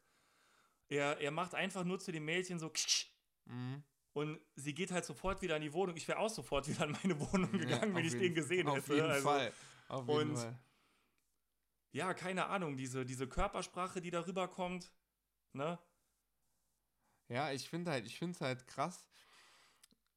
Er, 0.87 1.19
er 1.19 1.31
macht 1.31 1.55
einfach 1.55 1.83
nur 1.83 1.99
zu 1.99 2.11
dem 2.11 2.25
Mädchen 2.25 2.59
so 2.59 2.71
mhm. 3.45 3.83
und 4.13 4.39
sie 4.55 4.73
geht 4.73 4.91
halt 4.91 5.05
sofort 5.05 5.41
wieder 5.41 5.55
in 5.57 5.61
die 5.61 5.73
Wohnung. 5.73 5.95
Ich 5.97 6.07
wäre 6.07 6.19
auch 6.19 6.29
sofort 6.29 6.67
wieder 6.69 6.85
in 6.85 6.91
meine 6.91 7.19
Wohnung 7.19 7.51
gegangen, 7.51 7.91
ja, 7.91 7.95
wenn 7.95 8.05
ich 8.05 8.13
den 8.13 8.33
gesehen 8.33 8.67
auf 8.67 8.77
hätte. 8.77 8.95
Jeden 8.95 9.09
also, 9.09 9.27
Fall. 9.27 9.53
Auf 9.89 10.07
jeden 10.07 10.31
und 10.31 10.37
Fall. 10.37 10.59
ja, 11.91 12.13
keine 12.13 12.47
Ahnung, 12.47 12.77
diese, 12.77 13.05
diese 13.05 13.27
Körpersprache, 13.27 14.01
die 14.01 14.11
darüber 14.11 14.47
kommt, 14.47 14.91
ne? 15.51 15.77
Ja, 17.29 17.51
ich 17.51 17.69
finde 17.69 17.91
halt, 17.91 18.05
ich 18.05 18.17
finde 18.17 18.35
es 18.35 18.41
halt 18.41 18.67
krass. 18.67 19.05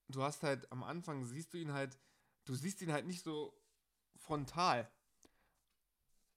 Du 0.09 0.23
hast 0.23 0.43
halt 0.43 0.71
am 0.71 0.83
Anfang 0.83 1.25
siehst 1.25 1.53
du 1.55 1.59
ihn 1.59 1.73
halt 1.73 1.99
du 2.47 2.55
siehst 2.55 2.81
ihn 2.81 2.93
halt 2.93 3.07
nicht 3.07 3.23
so 3.23 3.53
frontal. 4.17 4.91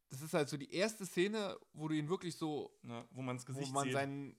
Das 0.10 0.21
ist 0.21 0.34
halt 0.34 0.49
so 0.49 0.58
die 0.58 0.73
erste 0.73 1.05
Szene, 1.05 1.58
wo 1.73 1.88
du 1.88 1.95
ihn 1.95 2.10
wirklich 2.10 2.36
so, 2.36 2.75
ja, 2.84 3.05
wo, 3.12 3.21
man's 3.21 3.45
Gesicht 3.45 3.69
wo 3.69 3.73
man 3.73 3.84
sieht. 3.86 3.93
sein 3.93 4.36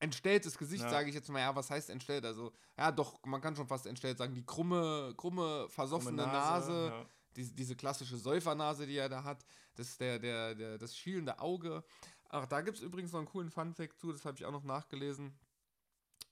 entstelltes 0.00 0.58
Gesicht, 0.58 0.82
ja. 0.82 0.90
sage 0.90 1.08
ich 1.08 1.14
jetzt 1.14 1.30
mal, 1.30 1.40
ja, 1.40 1.56
was 1.56 1.70
heißt 1.70 1.88
entstellt? 1.88 2.26
Also, 2.26 2.52
ja, 2.76 2.92
doch, 2.92 3.24
man 3.24 3.40
kann 3.40 3.56
schon 3.56 3.66
fast 3.66 3.86
entstellt 3.86 4.18
sagen, 4.18 4.34
die 4.34 4.44
krumme, 4.44 5.14
krumme, 5.16 5.66
versoffene 5.70 6.22
krumme 6.22 6.32
Nase, 6.32 6.72
Nase 6.72 6.86
ja. 6.88 7.06
die, 7.36 7.54
diese 7.54 7.74
klassische 7.74 8.18
Säufernase, 8.18 8.86
die 8.86 8.96
er 8.96 9.08
da 9.08 9.24
hat, 9.24 9.46
das 9.76 9.96
der, 9.96 10.18
der, 10.18 10.54
der, 10.54 10.78
das 10.78 10.94
schielende 10.94 11.38
Auge. 11.38 11.82
Ach, 12.28 12.46
da 12.46 12.60
gibt 12.62 12.78
es 12.78 12.82
übrigens 12.82 13.12
noch 13.12 13.20
einen 13.20 13.28
coolen 13.28 13.50
Funfact 13.50 13.98
zu, 13.98 14.12
das 14.12 14.24
habe 14.24 14.36
ich 14.36 14.44
auch 14.44 14.52
noch 14.52 14.64
nachgelesen. 14.64 15.38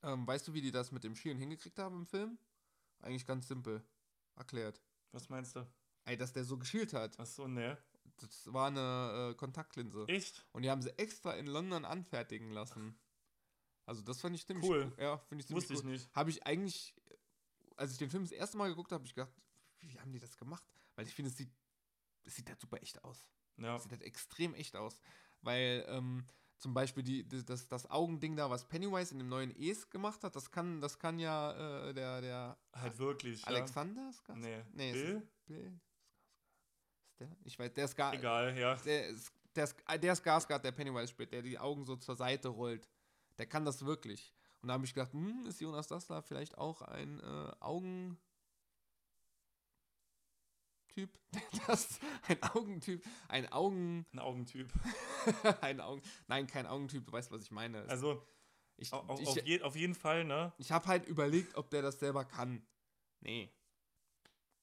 Ähm, 0.03 0.27
weißt 0.27 0.49
du, 0.49 0.55
wie 0.55 0.61
die 0.61 0.73
das 0.73 0.91
mit 0.91 1.05
dem 1.05 1.15
Schielen 1.15 1.39
hingekriegt 1.39 1.79
haben 1.79 2.01
im 2.01 2.07
Film? 2.07 2.39
Eigentlich 3.01 3.27
ganz 3.27 3.49
simpel 3.49 3.85
erklärt. 4.37 4.83
Was 5.13 5.29
meinst 5.29 5.57
du? 5.57 5.67
Ey, 6.05 6.17
dass 6.17 6.33
der 6.33 6.45
so 6.45 6.59
geschielt 6.59 6.93
hat. 6.93 7.15
Ach 7.19 7.27
so, 7.27 7.47
ne. 7.47 7.79
Das 8.17 8.53
war 8.53 8.69
eine 8.69 9.31
äh, 9.31 9.35
Kontaktlinse. 9.35 10.05
Echt? 10.09 10.45
Und 10.53 10.63
die 10.63 10.71
haben 10.71 10.83
sie 10.83 10.97
extra 10.99 11.35
in 11.35 11.47
London 11.47 11.85
anfertigen 11.85 12.51
lassen. 12.51 12.99
Also 13.85 14.03
das 14.03 14.21
fand 14.21 14.35
ich 14.35 14.47
ziemlich 14.47 14.69
cool. 14.69 14.93
Ja, 14.99 15.19
finde 15.19 15.43
ich 15.43 15.49
ziemlich 15.49 15.69
Wusste 15.69 15.75
cool. 15.87 15.93
ich 15.93 16.01
nicht. 16.01 16.15
Habe 16.15 16.31
ich 16.31 16.47
eigentlich, 16.47 16.95
als 17.77 17.93
ich 17.93 17.99
den 17.99 18.11
Film 18.11 18.25
das 18.25 18.33
erste 18.33 18.57
Mal 18.57 18.69
geguckt 18.69 18.93
habe, 18.93 19.01
habe 19.01 19.07
ich 19.07 19.15
gedacht, 19.15 19.33
wie 19.81 19.99
haben 20.01 20.13
die 20.13 20.21
das 20.21 20.37
gemacht? 20.37 20.65
Weil 20.95 21.07
ich 21.07 21.15
finde, 21.15 21.31
es 21.31 21.37
sieht, 21.37 21.51
es 22.25 22.37
sieht 22.37 22.49
halt 22.49 22.61
super 22.61 22.81
echt 22.83 23.03
aus. 23.05 23.27
Ja. 23.57 23.77
Es 23.77 23.83
sieht 23.83 23.93
halt 23.93 24.03
extrem 24.03 24.55
echt 24.55 24.77
aus. 24.77 25.01
Weil, 25.43 25.85
ähm, 25.89 26.25
zum 26.59 26.75
Beispiel 26.75 27.03
die, 27.03 27.27
das, 27.27 27.67
das 27.67 27.91
Augending 27.91 28.37
da, 28.37 28.49
was 28.49 28.67
Pennywise 28.69 29.13
in 29.13 29.19
dem 29.19 29.29
neuen 29.29 29.51
Es 29.61 29.91
gemacht 29.91 30.23
hat, 30.23 30.37
das 30.37 30.51
kann, 30.51 30.81
das 30.81 30.99
kann 30.99 31.19
ja 31.19 31.89
äh, 31.89 31.93
der, 31.93 32.21
der 32.21 32.57
halt 32.73 32.99
wirklich. 32.99 33.45
Alexander 33.47 34.11
ja. 34.29 34.35
Nee. 34.35 34.63
nee 34.73 34.93
Bill? 34.93 35.29
Bill 35.47 35.81
Ist 37.09 37.21
der? 37.21 37.37
Ich 37.43 37.59
weiß, 37.59 37.73
der 37.73 37.89
Skar 37.89 38.15
Egal, 38.15 38.57
ja. 38.57 38.77
Der, 38.77 39.13
der, 39.57 39.99
der 39.99 40.17
Skarsgård, 40.17 40.63
der 40.63 40.73
Pennywise 40.73 41.09
spielt, 41.09 41.33
der 41.33 41.43
die 41.43 41.59
Augen 41.59 41.85
so 41.85 41.97
zur 41.97 42.15
Seite 42.15 42.49
rollt, 42.49 42.89
der 43.39 43.47
kann 43.47 43.65
das 43.65 43.85
wirklich. 43.85 44.33
Und 44.61 44.69
da 44.69 44.75
habe 44.75 44.85
ich 44.85 44.95
gedacht, 44.95 45.13
hm, 45.13 45.45
ist 45.47 45.61
Jonas 45.61 45.89
Dassler 45.89 46.23
vielleicht 46.23 46.57
auch 46.57 46.83
ein 46.83 47.19
äh, 47.21 47.53
Augen 47.59 48.19
Typ. 50.95 51.11
Das 51.67 51.99
ein 52.29 52.43
Augentyp. 52.43 53.03
Ein 53.29 53.49
Augen. 53.53 54.07
Ein 54.13 54.19
Augentyp. 54.19 54.73
ein 55.61 55.81
Augen. 55.81 56.03
Nein, 56.27 56.47
kein 56.47 56.67
Augentyp. 56.67 57.05
Du 57.07 57.13
weißt, 57.13 57.31
was 57.31 57.43
ich 57.43 57.51
meine. 57.51 57.83
Also, 57.89 58.23
Ich, 58.77 58.93
Au- 58.93 59.05
au- 59.09 59.19
ich, 59.21 59.29
auf, 59.29 59.43
je, 59.47 59.63
auf 59.63 59.77
jeden 59.77 59.95
Fall, 59.95 60.25
ne? 60.25 60.53
ich 60.59 60.73
habe 60.73 60.87
halt 60.87 61.07
überlegt, 61.07 61.57
ob 61.57 61.71
der 61.71 61.83
das 61.83 61.99
selber 62.01 62.25
kann. 62.25 62.67
Nee. 63.21 63.51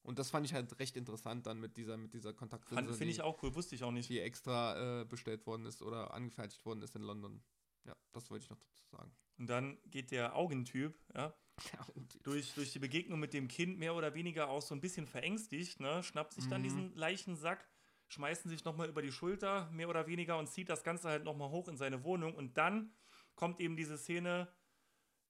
Und 0.02 0.18
das 0.18 0.30
fand 0.30 0.46
ich 0.46 0.54
halt 0.54 0.78
recht 0.80 0.96
interessant 0.98 1.46
dann 1.46 1.60
mit 1.60 1.78
dieser, 1.78 1.98
mit 1.98 2.13
dieser 2.13 2.34
Kontaktlinse, 2.34 2.94
Finde 2.94 3.12
ich 3.12 3.22
auch 3.22 3.42
cool, 3.44 3.54
wusste 3.56 3.76
ich 3.76 3.84
auch 3.84 3.92
nicht. 3.92 4.10
die 4.10 4.20
extra 4.20 5.02
äh, 5.02 5.06
bestellt 5.06 5.46
worden 5.46 5.65
ist 5.65 5.82
oder 5.82 6.13
angefertigt 6.13 6.65
worden 6.65 6.82
ist 6.82 6.96
in 6.96 7.02
London. 7.04 7.44
Ja, 7.86 7.96
das 8.12 8.30
wollte 8.32 8.44
ich 8.46 8.50
noch 8.50 8.58
dazu 8.60 8.86
sagen. 8.88 9.12
Und 9.38 9.48
dann 9.48 9.78
geht 9.86 10.12
der 10.12 10.36
Augentyp, 10.36 10.98
ja, 11.15 11.34
durch, 12.24 12.54
durch 12.54 12.72
die 12.72 12.80
Begegnung 12.80 13.19
mit 13.19 13.34
dem 13.34 13.48
Kind 13.48 13.78
mehr 13.78 13.95
oder 13.95 14.13
weniger 14.13 14.50
auch 14.50 14.62
so 14.62 14.76
ein 14.76 14.82
bisschen 14.82 15.08
verängstigt, 15.08 15.80
ne? 15.80 16.04
Schnappt 16.04 16.34
sich 16.34 16.48
dann 16.48 16.62
Mhm. 16.62 16.63
diesen 16.63 16.95
Leichensack, 16.95 17.67
schmeißt 18.08 18.45
ihn 18.45 18.50
sich 18.50 18.63
nochmal 18.65 18.89
über 18.89 19.02
die 19.02 19.12
Schulter, 19.12 19.69
mehr 19.72 19.89
oder 19.89 20.08
weniger, 20.08 20.38
und 20.38 20.48
zieht 20.48 20.69
das 20.69 20.84
Ganze 20.84 21.10
halt 21.10 21.24
nochmal 21.24 21.50
hoch 21.50 21.67
in 21.67 21.78
seine 21.78 22.04
Wohnung. 22.04 22.34
Und 22.36 22.58
dann 22.58 22.93
kommt 23.36 23.60
eben 23.60 23.76
diese 23.76 23.98
Szene, 23.98 24.48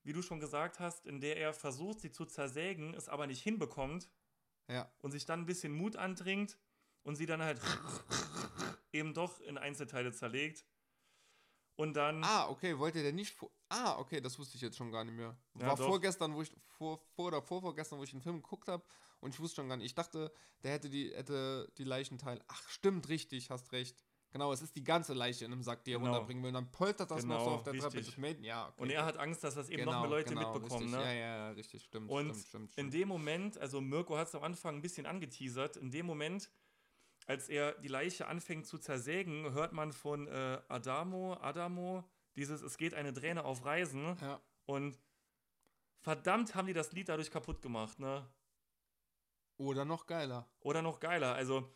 wie 0.04 0.13
du 0.13 0.22
schon 0.22 0.39
gesagt 0.39 0.80
hast, 0.80 1.06
in 1.06 1.20
der 1.22 1.38
er 1.38 1.54
versucht, 1.54 2.00
sie 2.00 2.12
zu 2.12 2.26
zersägen, 2.26 2.94
es 2.94 3.10
aber 3.10 3.28
nicht 3.28 3.42
hinbekommt 3.44 4.10
ja, 4.68 4.92
und 5.00 5.12
sich 5.12 5.26
dann 5.26 5.42
ein 5.42 5.46
bisschen 5.46 5.74
Mut 5.74 5.96
andringt 5.96 6.58
und 7.04 7.15
sie 7.15 7.26
dann 7.26 7.42
halt 7.42 7.60
eben 8.92 9.13
doch 9.13 9.39
in 9.42 9.58
Einzelteile 9.58 10.12
zerlegt. 10.12 10.65
Und 11.80 11.94
dann. 11.94 12.22
Ah, 12.26 12.50
okay, 12.50 12.78
wollte 12.78 13.02
der 13.02 13.13
nicht 13.13 13.34
vor. 13.34 13.50
Ah, 13.70 13.98
okay, 14.00 14.20
das 14.20 14.38
wusste 14.38 14.58
ich 14.58 14.62
jetzt 14.62 14.76
schon 14.76 14.92
gar 14.92 15.06
nicht 15.06 15.15
mehr. 15.15 15.34
Ja, 15.58 15.68
War 15.68 15.76
doch. 15.78 15.86
vorgestern, 15.86 16.36
wo 16.36 16.42
ich 16.42 16.52
vor, 16.78 17.00
vor 17.15 17.28
oder 17.28 17.42
vorvorgestern, 17.42 17.98
wo 18.00 18.04
ich 18.04 18.12
den 18.12 18.20
Film 18.22 18.42
geguckt 18.42 18.68
habe 18.68 18.84
und 19.22 19.34
ich 19.34 19.39
wusste 19.39 19.58
schon 19.58 19.70
gar 19.70 19.78
nicht. 19.78 19.86
Ich 19.86 19.96
dachte, 19.96 20.30
der 20.62 20.74
hätte 20.74 20.89
die, 20.89 21.15
hätte 21.15 21.72
die 21.78 21.86
Leichenteile. 21.86 22.44
Ach, 22.50 22.68
stimmt, 22.68 23.08
richtig, 23.08 23.50
hast 23.50 23.72
recht. 23.72 24.04
Genau, 24.32 24.52
es 24.52 24.62
ist 24.62 24.76
die 24.76 24.84
ganze 24.84 25.13
Leiche 25.13 25.46
in 25.46 25.54
einem 25.54 25.63
Sack, 25.63 25.86
die 25.86 25.94
er 25.94 26.00
Genau. 26.00 26.12
runterbringen 26.12 26.44
will. 26.44 26.50
Und 26.50 26.54
dann 26.56 26.72
poltert 26.72 27.10
das 27.12 27.24
noch 27.26 27.39
so 27.39 27.46
Genau, 27.46 27.56
auf 27.56 27.63
der 27.63 27.74
Treppe. 27.74 27.86
richtig. 27.96 28.06
Das 28.08 28.18
Mädchen, 28.18 28.44
ja, 28.44 28.68
okay. 28.68 28.82
Und 28.82 28.89
er 28.89 29.06
hat 29.06 29.15
Angst, 29.18 29.42
dass 29.46 29.56
das 29.56 29.70
eben 29.70 29.78
Genau, 29.78 29.94
noch 29.94 30.02
mehr 30.02 30.10
Leute 30.10 30.30
genau, 30.36 30.54
mitbekommen. 30.54 30.84
richtig. 30.84 31.00
Ne? 31.00 31.06
Ja, 31.06 31.13
ja, 31.13 31.38
ja, 31.38 31.50
richtig, 31.52 31.82
stimmt, 31.84 32.12
Und 32.12 32.26
stimmt, 32.36 32.48
stimmt, 32.48 32.63
In 32.65 32.72
stimmt. 32.74 32.94
dem 32.94 33.08
Moment, 33.08 33.58
also 33.58 33.80
Mirko 33.80 34.18
hat 34.18 34.28
es 34.28 34.36
am 34.36 34.44
Anfang 34.44 34.76
ein 34.76 34.82
bisschen 34.82 35.06
angeteasert, 35.06 35.78
in 35.78 35.89
dem 35.92 36.06
Moment, 36.06 36.50
als 37.30 37.48
er 37.48 37.74
die 37.74 37.88
Leiche 37.88 38.26
anfängt 38.28 38.65
zu 38.65 38.80
zersägen, 38.80 39.54
hört 39.54 39.72
man 39.72 39.94
von 39.94 40.28
äh, 40.28 40.60
Adamo, 40.68 41.36
Adamo, 41.36 42.04
dieses 42.36 42.63
Es 42.63 42.76
geht 42.78 42.96
eine 42.96 43.13
Träne 43.13 43.46
auf 43.46 43.65
Reisen. 43.65 44.18
Ja, 44.20 44.42
Und 44.65 44.98
verdammt 46.00 46.56
haben 46.56 46.65
die 46.65 46.74
das 46.74 46.92
Lied 46.92 47.08
dadurch 47.08 47.30
kaputt 47.30 47.62
gemacht, 47.62 48.00
ne? 48.00 48.28
oder 49.58 49.86
noch 49.86 50.08
geiler. 50.08 50.50
Oder 50.62 50.82
noch 50.82 51.00
geiler, 51.00 51.36
also 51.36 51.70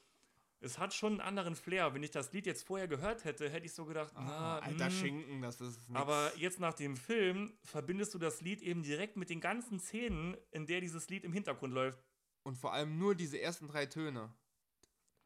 es 0.59 0.79
hat 0.79 0.93
schon 0.93 1.13
einen 1.13 1.21
anderen 1.21 1.55
Flair. 1.55 1.93
Wenn 1.93 2.01
ich 2.01 2.11
das 2.11 2.31
Lied 2.31 2.45
jetzt 2.47 2.65
vorher 2.65 2.87
gehört 2.87 3.23
hätte, 3.25 3.47
hätte 3.49 3.65
ich 3.67 3.73
so 3.73 3.85
gedacht, 3.85 4.11
Ah, 4.15 4.23
na, 4.25 4.59
alter 4.59 4.85
mh. 4.85 4.91
Schinken, 4.91 5.41
das 5.41 5.61
ist 5.61 5.87
nix. 5.89 6.01
Aber 6.01 6.31
jetzt 6.37 6.59
nach 6.61 6.73
dem 6.73 6.95
Film 6.97 7.53
verbindest 7.63 8.13
du 8.15 8.17
das 8.17 8.41
Lied 8.41 8.61
eben 8.63 8.81
direkt 8.81 9.17
mit 9.17 9.29
den 9.29 9.41
ganzen 9.41 9.79
Szenen, 9.79 10.35
in 10.51 10.65
der 10.65 10.79
dieses 10.81 11.09
Lied 11.09 11.25
im 11.25 11.33
Hintergrund 11.33 11.73
läuft. 11.73 12.01
Und 12.43 12.57
vor 12.57 12.73
allem 12.73 12.97
nur 12.97 13.13
diese 13.13 13.39
ersten 13.39 13.67
drei 13.67 13.85
Töne. 13.85 14.33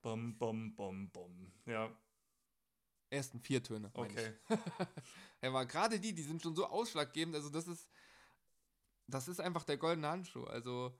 Bom, 0.01 0.37
bom, 0.37 0.75
bom, 0.75 1.09
bom. 1.11 1.51
Ja, 1.65 1.91
Ersten 3.09 3.39
vier 3.39 3.63
Töne. 3.63 3.89
okay. 3.93 4.33
Ja, 5.41 5.49
aber 5.49 5.67
gerade 5.67 5.99
die, 5.99 6.13
die 6.13 6.23
sind 6.23 6.41
schon 6.41 6.55
so 6.55 6.65
ausschlaggebend. 6.65 7.35
Also 7.35 7.49
das 7.49 7.67
ist, 7.67 7.87
das 9.05 9.27
ist 9.27 9.39
einfach 9.39 9.63
der 9.63 9.77
goldene 9.77 10.07
Handschuh. 10.07 10.45
Also 10.45 10.99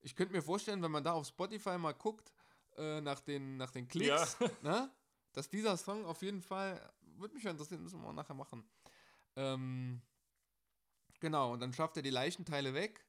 ich 0.00 0.16
könnte 0.16 0.34
mir 0.34 0.42
vorstellen, 0.42 0.82
wenn 0.82 0.90
man 0.90 1.04
da 1.04 1.12
auf 1.12 1.28
Spotify 1.28 1.78
mal 1.78 1.92
guckt 1.92 2.32
äh, 2.76 3.00
nach 3.00 3.20
den 3.20 3.56
nach 3.56 3.70
den 3.70 3.86
Klicks, 3.86 4.36
ne, 4.62 4.92
dass 5.32 5.48
dieser 5.48 5.76
Song 5.76 6.04
auf 6.06 6.22
jeden 6.22 6.42
Fall 6.42 6.92
würde 7.02 7.34
mich 7.34 7.44
ja 7.44 7.52
interessieren, 7.52 7.82
müssen 7.82 8.00
wir 8.00 8.08
auch 8.08 8.12
nachher 8.12 8.34
machen. 8.34 8.68
Ähm, 9.36 10.02
genau. 11.20 11.52
Und 11.52 11.60
dann 11.60 11.72
schafft 11.72 11.96
er 11.96 12.02
die 12.02 12.10
Leichenteile 12.10 12.74
weg. 12.74 13.06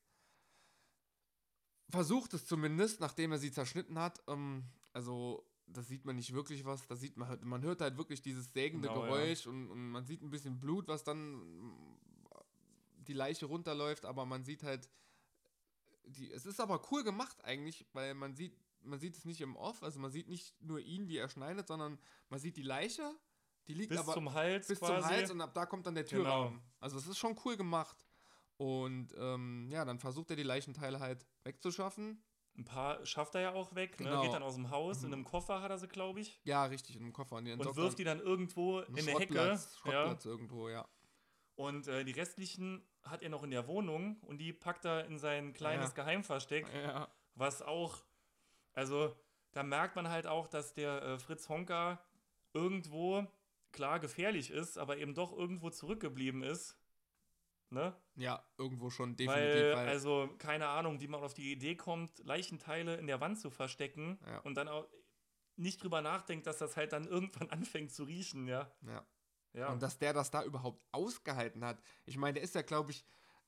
Versucht 1.89 2.35
es 2.35 2.45
zumindest, 2.45 2.99
nachdem 2.99 3.31
er 3.31 3.39
sie 3.39 3.51
zerschnitten 3.51 3.97
hat. 3.97 4.21
Ähm, 4.27 4.63
also 4.93 5.45
das 5.67 5.87
sieht 5.87 6.05
man 6.05 6.15
nicht 6.15 6.33
wirklich 6.33 6.65
was. 6.65 6.87
Da 6.87 6.95
sieht 6.95 7.15
man, 7.17 7.27
halt- 7.27 7.43
man 7.43 7.61
hört 7.61 7.81
halt 7.81 7.97
wirklich 7.97 8.21
dieses 8.21 8.51
sägende 8.53 8.87
Genau, 8.87 9.01
ja. 9.05 9.07
Geräusch 9.07 9.47
und, 9.47 9.69
und 9.69 9.91
man 9.91 10.05
sieht 10.05 10.21
ein 10.21 10.29
bisschen 10.29 10.59
Blut, 10.59 10.87
was 10.87 11.03
dann 11.03 11.35
mm, 11.35 11.97
die 13.07 13.13
Leiche 13.13 13.45
runterläuft, 13.45 14.05
aber 14.05 14.25
man 14.25 14.43
sieht 14.43 14.63
halt, 14.63 14.89
die, 16.05 16.31
es 16.31 16.45
ist 16.45 16.59
aber 16.59 16.81
cool 16.91 17.03
gemacht 17.03 17.43
eigentlich, 17.43 17.85
weil 17.93 18.13
man 18.13 18.35
sieht, 18.35 18.57
man 18.81 18.99
sieht 18.99 19.15
es 19.15 19.25
nicht 19.25 19.41
im 19.41 19.55
Off, 19.55 19.83
also 19.83 19.99
man 19.99 20.11
sieht 20.11 20.27
nicht 20.27 20.59
nur 20.61 20.79
ihn, 20.79 21.07
wie 21.07 21.17
er 21.17 21.29
schneidet, 21.29 21.67
sondern 21.67 21.99
man 22.29 22.39
sieht 22.39 22.57
die 22.57 22.63
Leiche, 22.63 23.11
die 23.67 23.73
liegt 23.73 23.89
Bis 23.89 23.99
aber 23.99 24.13
zum 24.13 24.33
Hals 24.33 24.67
bis 24.67 24.79
quasi. 24.79 25.01
zum 25.01 25.05
Hals 25.05 25.31
und 25.31 25.41
ab 25.41 25.53
da 25.53 25.65
kommt 25.65 25.85
dann 25.85 25.95
der 25.95 26.05
Türrahmen. 26.05 26.53
Genau. 26.57 26.63
Also 26.79 26.97
es 26.97 27.07
ist 27.07 27.17
schon 27.19 27.39
cool 27.45 27.55
gemacht. 27.57 28.05
Und 28.57 29.13
ähm, 29.17 29.69
ja, 29.71 29.85
dann 29.85 29.99
versucht 29.99 30.31
er 30.31 30.35
die 30.35 30.43
Leichenteile 30.43 30.99
halt 30.99 31.25
wegzuschaffen. 31.43 32.21
Ein 32.59 32.65
paar 32.65 33.05
schafft 33.05 33.35
er 33.35 33.41
ja 33.41 33.53
auch 33.53 33.73
weg, 33.73 33.97
ne? 34.01 34.09
Genau. 34.09 34.21
geht 34.21 34.33
dann 34.33 34.43
aus 34.43 34.55
dem 34.55 34.69
Haus, 34.69 35.03
in 35.03 35.13
einem 35.13 35.23
Koffer 35.23 35.61
hat 35.61 35.71
er 35.71 35.77
sie, 35.77 35.87
glaube 35.87 36.19
ich, 36.19 36.41
Ja, 36.43 36.65
richtig, 36.65 36.97
in 36.97 37.03
den 37.03 37.13
Koffer. 37.13 37.37
Und, 37.37 37.47
und 37.47 37.75
wirft 37.77 37.99
die 37.99 38.03
dann 38.03 38.19
irgendwo 38.19 38.79
in 38.81 38.95
der 38.95 39.17
Hecke. 39.17 39.33
Schrottplatz, 39.33 40.25
Ja. 40.25 40.29
Irgendwo, 40.29 40.67
ja. 40.67 40.85
Und 41.55 41.87
äh, 41.87 42.03
die 42.03 42.11
restlichen 42.11 42.85
hat 43.03 43.21
er 43.23 43.29
noch 43.29 43.43
in 43.43 43.51
der 43.51 43.67
Wohnung 43.67 44.17
und 44.23 44.39
die 44.39 44.51
packt 44.51 44.83
er 44.83 45.05
in 45.05 45.17
sein 45.19 45.53
kleines 45.53 45.89
Ja. 45.89 46.03
Geheimversteck, 46.03 46.67
Ja, 46.73 47.07
was 47.35 47.61
auch, 47.61 48.03
also 48.73 49.15
da 49.53 49.63
merkt 49.63 49.95
man 49.95 50.09
halt 50.09 50.27
auch, 50.27 50.47
dass 50.47 50.73
der 50.73 51.01
äh, 51.01 51.17
Fritz 51.19 51.47
Honka 51.47 52.03
irgendwo 52.53 53.25
klar 53.71 53.99
gefährlich 54.01 54.51
ist, 54.51 54.77
aber 54.77 54.97
eben 54.97 55.13
doch 55.13 55.31
irgendwo 55.31 55.69
zurückgeblieben 55.69 56.43
ist. 56.43 56.77
Ne? 57.71 57.95
ja 58.15 58.43
irgendwo 58.57 58.89
schon 58.89 59.15
definitiv. 59.15 59.43
Weil, 59.53 59.75
Weil, 59.75 59.87
also, 59.89 60.29
keine 60.39 60.67
Ahnung, 60.67 60.99
wie 61.01 61.07
man 61.07 61.21
auf 61.21 61.33
die 61.35 61.51
Idee 61.51 61.75
kommt, 61.75 62.17
Leichenteile 62.25 62.95
in 62.95 63.05
der 63.07 63.21
Wand 63.21 63.39
zu 63.39 63.49
verstecken 63.51 64.19
Ja. 64.25 64.39
und 64.39 64.55
dann 64.55 64.67
auch 64.67 64.87
nicht 65.55 65.83
drüber 65.83 66.01
nachdenkt, 66.01 66.47
dass 66.47 66.57
das 66.57 66.75
halt 66.77 66.93
dann 66.93 67.05
irgendwann 67.05 67.49
anfängt 67.51 67.91
zu 67.91 68.03
riechen, 68.05 68.47
ja. 68.47 68.71
ja. 68.87 69.05
Ja, 69.53 69.69
Und 69.71 69.81
dass 69.81 69.97
der 69.97 70.13
das 70.13 70.29
da 70.31 70.43
überhaupt 70.43 70.85
ausgehalten 70.91 71.63
hat. 71.65 71.81
Ich 72.05 72.17
meine, 72.17 72.33
der 72.33 72.43
ist 72.43 72.53
ja, 72.55 72.61
glaube 72.61 72.91
ich, 72.91 73.03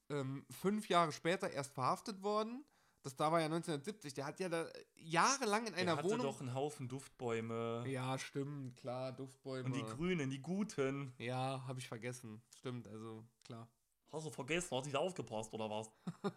ähm, 0.09 0.45
fünf 0.49 0.89
Jahre 0.89 1.11
später 1.11 1.49
erst 1.49 1.73
verhaftet 1.73 2.21
worden. 2.23 2.65
Das 3.03 3.15
da 3.15 3.31
war 3.31 3.39
ja 3.39 3.45
1970. 3.45 4.13
Der 4.15 4.25
hat 4.25 4.39
ja 4.39 4.49
da 4.49 4.67
jahrelang 4.95 5.65
in 5.67 5.73
der 5.73 5.81
einer 5.81 5.97
hatte 5.97 6.09
Wohnung. 6.09 6.21
doch 6.23 6.39
einen 6.39 6.53
Haufen 6.53 6.87
Duftbäume. 6.87 7.83
ja, 7.87 8.17
stimmt, 8.17 8.75
klar, 8.77 9.11
Duftbäume. 9.11 9.65
Und 9.65 9.75
die 9.75 9.83
grünen, 9.83 10.29
die 10.29 10.41
guten. 10.41 11.13
Ja, 11.17 11.63
habe 11.67 11.79
ich 11.79 11.87
vergessen. 11.87 12.41
Stimmt, 12.57 12.87
also 12.87 13.23
klar. 13.43 13.67
Hast 14.11 14.25
du 14.25 14.29
vergessen, 14.29 14.75
hast 14.75 14.85
du 14.85 14.89
nicht 14.89 14.97
aufgepasst 14.97 15.53
oder 15.53 15.69
was? 15.69 15.91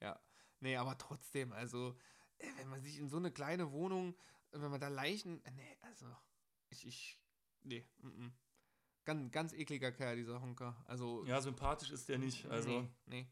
Ja. 0.00 0.20
Nee, 0.60 0.76
aber 0.76 0.96
trotzdem, 0.98 1.52
also, 1.52 1.96
äh, 2.38 2.48
wenn 2.58 2.68
man 2.68 2.82
sich 2.82 2.98
in 2.98 3.08
so 3.08 3.16
eine 3.16 3.30
kleine 3.30 3.72
Wohnung, 3.72 4.14
äh, 4.50 4.60
wenn 4.60 4.70
man 4.70 4.80
da 4.80 4.88
Leichen. 4.88 5.42
äh, 5.44 5.50
Nee, 5.52 5.76
also, 5.80 6.06
ich, 6.68 6.86
ich. 6.86 7.20
Nee, 7.62 7.86
mm, 8.02 8.08
mm. 8.08 8.32
Ganz, 9.06 9.32
ganz 9.32 9.52
ekliger 9.54 9.92
Kerl, 9.92 10.16
dieser 10.16 10.40
Honker. 10.42 10.76
Also, 10.86 11.24
Ja, 11.24 11.40
sympathisch 11.40 11.90
ist 11.90 12.08
der 12.10 12.18
nicht. 12.18 12.44
Also, 12.50 12.68
Nee, 12.68 12.90
nee. 13.06 13.26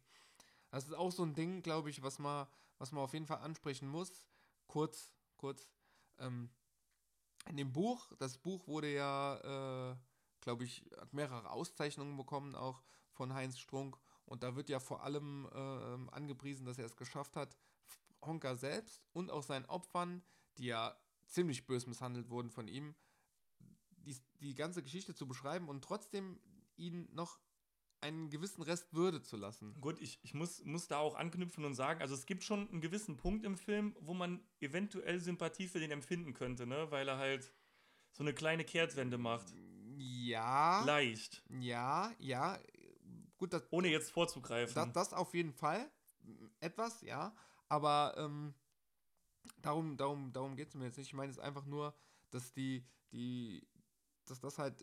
Das 0.71 0.87
ist 0.87 0.95
auch 0.95 1.13
so 1.13 1.23
ein 1.23 1.35
Ding, 1.35 1.63
glaube 1.63 1.91
ich, 1.91 2.03
was 2.03 2.19
man, 2.19 2.47
was 2.79 2.93
man 2.93 3.05
auf 3.05 3.13
jeden 3.13 3.27
Fall 3.27 3.39
ansprechen 3.39 3.89
muss. 3.89 4.27
Kurz, 4.67 5.13
kurz. 5.37 5.69
Ähm, 6.19 6.51
in 7.49 7.57
dem 7.59 7.73
Buch, 7.73 8.11
das 8.19 8.39
Buch 8.39 8.67
wurde 8.67 8.93
ja, 8.93 9.93
äh, 9.93 9.97
glaube 10.41 10.65
ich, 10.65 10.85
hat 10.99 11.13
mehrere 11.13 11.51
Auszeichnungen 11.51 12.17
bekommen, 12.17 12.55
auch 12.55 12.83
von 13.15 13.33
Heinz 13.35 13.59
Strunk. 13.59 13.99
Und 14.27 14.43
da 14.43 14.57
wird 14.57 14.69
ja 14.69 14.81
vor 14.81 15.03
allem 15.03 15.49
ähm, 15.55 16.11
angepriesen, 16.11 16.67
dass 16.67 16.79
er 16.79 16.87
es 16.87 16.97
geschafft 16.97 17.37
hat, 17.37 17.57
Honka 18.23 18.55
selbst 18.55 19.03
und 19.13 19.31
auch 19.31 19.43
seinen 19.43 19.67
Opfern, 19.67 20.23
die 20.59 20.67
ja 20.67 20.97
ziemlich 21.27 21.67
bös 21.67 21.87
misshandelt 21.87 22.31
wurden 22.31 22.51
von 22.51 22.69
ihm, 22.69 22.95
die, 23.91 24.17
die 24.41 24.55
ganze 24.55 24.83
Geschichte 24.83 25.15
zu 25.15 25.27
beschreiben 25.27 25.69
und 25.69 25.83
trotzdem 25.83 26.41
ihnen 26.77 27.09
noch 27.15 27.39
einen 28.01 28.29
gewissen 28.29 28.63
Rest 28.63 28.93
Würde 28.93 29.23
zu 29.23 29.37
lassen. 29.37 29.81
gut, 29.81 29.99
ich, 30.01 30.19
ich 30.23 30.35
muss, 30.35 30.63
muss 30.65 30.89
da 30.89 30.99
auch 30.99 31.15
anknüpfen 31.15 31.65
und 31.65 31.75
sagen, 31.75 32.03
also 32.03 32.15
es 32.15 32.27
gibt 32.27 32.45
schon 32.45 32.69
einen 32.69 32.83
gewissen 32.83 33.17
Punkt 33.17 33.45
im 33.47 33.57
Film, 33.57 33.97
wo 34.01 34.13
man 34.13 34.43
eventuell 34.61 35.21
Sympathie 35.21 35.69
für 35.69 35.81
den 35.81 35.91
empfinden 35.91 36.35
könnte, 36.35 36.67
ne? 36.67 36.91
Weil 36.91 37.09
er 37.09 37.17
halt 37.17 37.55
so 38.13 38.23
eine 38.23 38.35
kleine 38.35 38.65
Kehrtwende 38.65 39.17
macht. 39.17 39.55
Ja, 39.97 40.85
Leicht. 40.85 41.43
ja, 41.49 42.13
ja. 42.19 42.59
Gut, 43.45 43.53
das, 43.53 43.63
Ohne 43.71 43.89
jetzt 43.89 44.11
vorzugreifen. 44.11 44.75
das, 44.75 44.93
das 44.93 45.13
auf 45.13 45.35
jeden 45.35 45.53
Fall. 45.53 45.91
Etwas, 46.61 47.03
ja. 47.03 47.37
Aber 47.69 48.15
ähm, 48.17 48.55
darum, 49.61 49.99
darum, 49.99 50.33
darum 50.33 50.57
geht 50.57 50.69
es 50.69 50.75
mir 50.75 50.87
jetzt 50.87 50.97
nicht. 50.97 51.09
Ich 51.09 51.13
meine 51.13 51.31
es 51.31 51.39
einfach 51.39 51.67
nur, 51.67 51.95
dass 52.31 52.55
die, 52.55 52.87
die, 53.13 53.69
dass 54.25 54.41
das 54.41 54.59
halt 54.59 54.83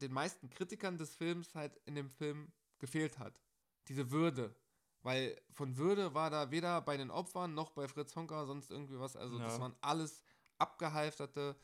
den 0.00 0.12
meisten 0.12 0.50
Kritikern 0.50 0.98
des 0.98 1.14
Films 1.14 1.54
halt 1.54 1.76
in 1.84 1.94
dem 1.94 2.10
Film 2.10 2.50
gefehlt 2.80 3.20
hat. 3.20 3.40
Diese 3.86 4.10
Würde. 4.10 4.56
Weil 5.02 5.40
von 5.52 5.76
Würde 5.76 6.14
war 6.14 6.30
da 6.30 6.50
weder 6.50 6.80
bei 6.80 6.96
den 6.96 7.12
Opfern 7.12 7.54
noch 7.54 7.70
bei 7.70 7.86
Fritz 7.86 8.16
Honka 8.16 8.44
sonst 8.44 8.72
irgendwie 8.72 8.98
was. 8.98 9.14
Also 9.14 9.38
das 9.38 9.52
Ja. 9.54 9.60
waren 9.60 9.76
alles 9.82 10.24
abgehalfterte, 10.58 11.54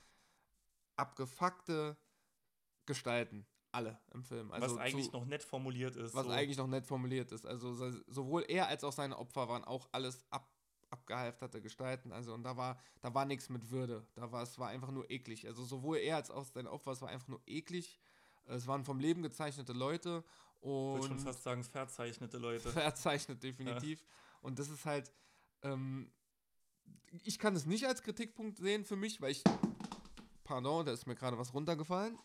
abgefuckte 0.95 1.97
Gestalten. 2.87 3.45
Alle 3.73 3.99
im 4.13 4.25
Film. 4.25 4.51
Also 4.51 4.77
was 4.77 4.83
eigentlich 4.83 5.11
zu, 5.11 5.13
noch 5.13 5.27
nett 5.27 5.43
formuliert 5.43 5.97
ist. 5.97 6.15
Was 6.15 6.27
so. 6.27 6.33
eigentlich 6.33 6.59
noch 6.59 6.67
nett 6.67 6.87
formuliert 6.87 7.33
ist. 7.33 7.47
Also 7.47 7.75
sowohl 8.07 8.45
er 8.49 8.69
als 8.69 8.85
auch 8.85 8.93
seine 8.93 9.19
Opfer 9.19 9.49
waren 9.49 9.65
auch 9.65 9.89
alles 9.93 10.25
ab, 10.31 10.51
abgehalfterte 10.91 11.61
Gestalten. 11.61 12.13
Also 12.13 12.35
und 12.35 12.43
da 12.43 12.57
war, 12.57 12.79
da 13.01 13.13
war 13.15 13.25
nichts 13.25 13.49
mit 13.49 13.71
Würde. 13.71 14.07
Da 14.15 14.33
war 14.33 14.43
es 14.43 14.59
war 14.59 14.69
einfach 14.69 14.91
nur 14.91 15.11
eklig. 15.11 15.47
Also 15.47 15.65
sowohl 15.65 15.99
er 15.99 16.17
als 16.17 16.31
auch 16.31 16.45
seine 16.45 16.71
Opfer, 16.71 16.93
es 16.93 17.03
war 17.03 17.09
einfach 17.09 17.29
nur 17.29 17.41
eklig. 17.47 18.01
Es 18.47 18.67
waren 18.67 18.85
vom 18.85 18.99
Leben 18.99 19.23
gezeichnete 19.23 19.73
Leute 19.73 20.25
und. 20.61 20.97
Ich 20.97 21.03
würde 21.03 21.07
schon 21.09 21.19
fast 21.19 21.43
sagen, 21.43 21.63
verzeichnete 21.63 22.39
Leute. 22.39 22.69
Verzeichnet, 22.73 23.43
definitiv. 23.43 24.01
Ja. 24.01 24.07
Und 24.43 24.59
das 24.59 24.69
ist 24.69 24.85
halt. 24.85 25.13
Ähm, 25.63 26.11
ich 27.25 27.39
kann 27.39 27.57
es 27.57 27.67
nicht 27.67 27.87
als 27.87 28.03
Kritikpunkt 28.03 28.59
sehen 28.59 28.85
für 28.85 28.97
mich, 28.97 29.21
weil 29.21 29.33
ich. 29.33 29.45
Pardon, 30.45 30.87
da 30.87 30.93
ist 30.93 31.07
mir 31.07 31.15
gerade 31.15 31.37
was 31.37 31.53
runtergefallen. 31.53 32.19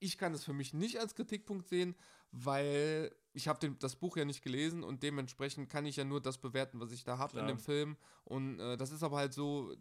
Ich 0.00 0.18
kann 0.18 0.34
es 0.34 0.44
für 0.44 0.52
mich 0.52 0.74
nicht 0.74 0.98
als 0.98 1.14
Kritikpunkt 1.14 1.68
sehen, 1.68 1.96
weil 2.30 3.14
ich 3.32 3.48
habe 3.48 3.70
das 3.70 3.96
Buch 3.96 4.16
ja 4.16 4.24
nicht 4.24 4.42
gelesen 4.42 4.84
und 4.84 5.02
dementsprechend 5.02 5.68
kann 5.68 5.86
ich 5.86 5.96
ja 5.96 6.04
nur 6.04 6.20
das 6.20 6.38
bewerten, 6.38 6.80
was 6.80 6.92
ich 6.92 7.04
da 7.04 7.18
habe 7.18 7.40
in 7.40 7.46
dem 7.46 7.58
Film. 7.58 7.96
Und 8.24 8.60
äh, 8.60 8.76
das 8.76 8.90
ist 8.90 9.02
aber 9.02 9.16
halt 9.16 9.32
so 9.32 9.74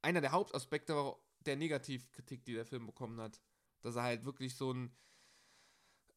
einer 0.00 0.20
der 0.20 0.32
Hauptaspekte 0.32 1.14
der 1.40 1.56
Negativkritik, 1.56 2.44
die 2.44 2.54
der 2.54 2.66
Film 2.66 2.86
bekommen 2.86 3.20
hat. 3.20 3.40
Dass 3.80 3.96
er 3.96 4.04
halt 4.04 4.24
wirklich 4.24 4.56
so 4.56 4.72
ein, 4.72 4.94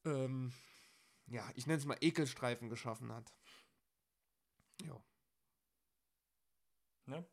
ähm, 0.05 0.53
ja, 1.27 1.49
ich 1.55 1.65
nenne 1.65 1.79
es 1.79 1.85
mal 1.85 1.97
Ekelstreifen 1.99 2.69
geschaffen 2.69 3.11
hat. 3.11 3.33
Ja. 4.83 5.01
Ne? 7.05 7.25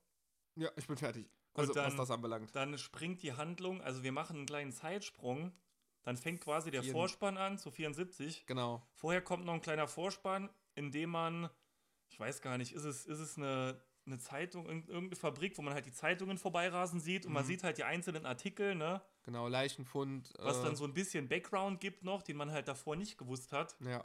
Ja, 0.56 0.70
ich 0.76 0.86
bin 0.86 0.96
fertig. 0.96 1.30
Also, 1.54 1.72
dann, 1.74 1.86
was 1.86 1.96
das 1.96 2.10
anbelangt. 2.10 2.54
Dann 2.54 2.78
springt 2.78 3.22
die 3.22 3.34
Handlung, 3.34 3.82
also 3.82 4.02
wir 4.02 4.12
machen 4.12 4.38
einen 4.38 4.46
kleinen 4.46 4.72
Zeitsprung 4.72 5.52
dann 6.02 6.16
fängt 6.16 6.40
quasi 6.40 6.70
der 6.70 6.82
Vier. 6.82 6.92
Vorspann 6.92 7.36
an 7.36 7.58
zu 7.58 7.70
74. 7.70 8.46
Genau. 8.46 8.82
Vorher 8.94 9.22
kommt 9.22 9.44
noch 9.44 9.54
ein 9.54 9.60
kleiner 9.60 9.86
Vorspann, 9.86 10.50
in 10.74 10.90
dem 10.90 11.10
man, 11.10 11.48
ich 12.08 12.18
weiß 12.18 12.42
gar 12.42 12.58
nicht, 12.58 12.72
ist 12.72 12.84
es, 12.84 13.06
ist 13.06 13.20
es 13.20 13.36
eine, 13.36 13.80
eine 14.06 14.18
Zeitung, 14.18 14.66
irgendeine 14.66 15.14
Fabrik, 15.16 15.56
wo 15.58 15.62
man 15.62 15.74
halt 15.74 15.86
die 15.86 15.92
Zeitungen 15.92 16.38
vorbeirasen 16.38 17.00
sieht 17.00 17.24
und 17.24 17.30
mhm. 17.30 17.34
man 17.34 17.44
sieht 17.44 17.62
halt 17.62 17.78
die 17.78 17.84
einzelnen 17.84 18.26
Artikel, 18.26 18.74
ne? 18.74 19.00
Genau, 19.22 19.46
Leichenfund. 19.46 20.32
Was 20.38 20.58
äh, 20.58 20.64
dann 20.64 20.76
so 20.76 20.84
ein 20.84 20.94
bisschen 20.94 21.28
Background 21.28 21.80
gibt 21.80 22.02
noch, 22.02 22.22
den 22.22 22.36
man 22.36 22.50
halt 22.50 22.66
davor 22.66 22.96
nicht 22.96 23.16
gewusst 23.16 23.52
hat. 23.52 23.76
Ja. 23.80 24.04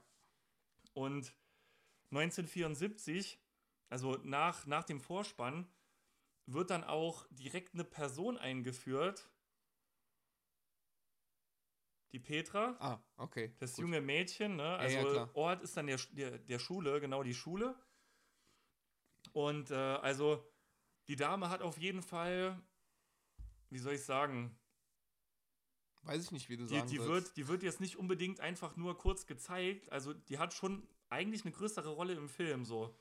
Und 0.93 1.33
1974, 2.11 3.39
also 3.89 4.17
nach, 4.23 4.65
nach 4.67 4.83
dem 4.83 4.99
Vorspann, 4.99 5.67
wird 6.45 6.69
dann 6.69 6.83
auch 6.83 7.27
direkt 7.31 7.73
eine 7.73 7.83
Person 7.83 8.37
eingeführt, 8.37 9.29
die 12.11 12.19
Petra. 12.19 12.75
Ah, 12.79 12.99
okay. 13.17 13.53
Das 13.59 13.75
gut. 13.75 13.83
junge 13.83 14.01
Mädchen, 14.01 14.55
ne? 14.55 14.77
Also 14.77 14.97
ja, 14.97 15.13
ja, 15.13 15.29
Ort 15.33 15.61
ist 15.61 15.75
dann 15.75 15.87
der, 15.87 15.99
der, 16.11 16.37
der 16.37 16.59
Schule, 16.59 16.99
genau 16.99 17.23
die 17.23 17.33
Schule. 17.33 17.75
Und 19.33 19.71
äh, 19.71 19.75
also 19.75 20.43
die 21.07 21.15
Dame 21.15 21.49
hat 21.49 21.61
auf 21.61 21.77
jeden 21.77 22.01
Fall, 22.01 22.61
wie 23.69 23.79
soll 23.79 23.93
ich 23.93 24.03
sagen? 24.03 24.57
Weiß 26.03 26.23
ich 26.23 26.31
nicht, 26.31 26.49
wie 26.49 26.57
du 26.57 26.65
die, 26.65 26.75
sagen 26.75 26.87
die 26.87 26.99
wird, 26.99 27.35
die 27.35 27.47
wird 27.47 27.63
jetzt 27.63 27.81
nicht 27.81 27.97
unbedingt 27.97 28.39
einfach 28.39 28.77
nur 28.77 28.97
kurz 28.97 29.25
gezeigt. 29.25 29.91
Also 29.91 30.13
die 30.13 30.39
hat 30.39 30.53
schon 30.53 30.87
eigentlich 31.09 31.43
eine 31.43 31.51
größere 31.51 31.89
Rolle 31.89 32.13
im 32.13 32.29
Film 32.29 32.63
so. 32.65 32.97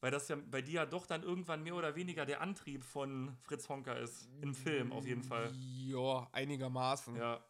Weil 0.00 0.10
das 0.10 0.26
ja 0.26 0.36
bei 0.36 0.60
dir 0.62 0.72
ja 0.72 0.86
doch 0.86 1.06
dann 1.06 1.22
irgendwann 1.22 1.62
mehr 1.62 1.76
oder 1.76 1.94
weniger 1.94 2.26
der 2.26 2.40
Antrieb 2.40 2.82
von 2.82 3.36
Fritz 3.42 3.68
Honker 3.68 3.96
ist. 4.00 4.28
Im 4.40 4.52
Film 4.52 4.90
auf 4.90 5.06
jeden 5.06 5.22
Fall. 5.22 5.52
Ja, 5.54 6.28
einigermaßen. 6.32 7.14
Ja. 7.14 7.44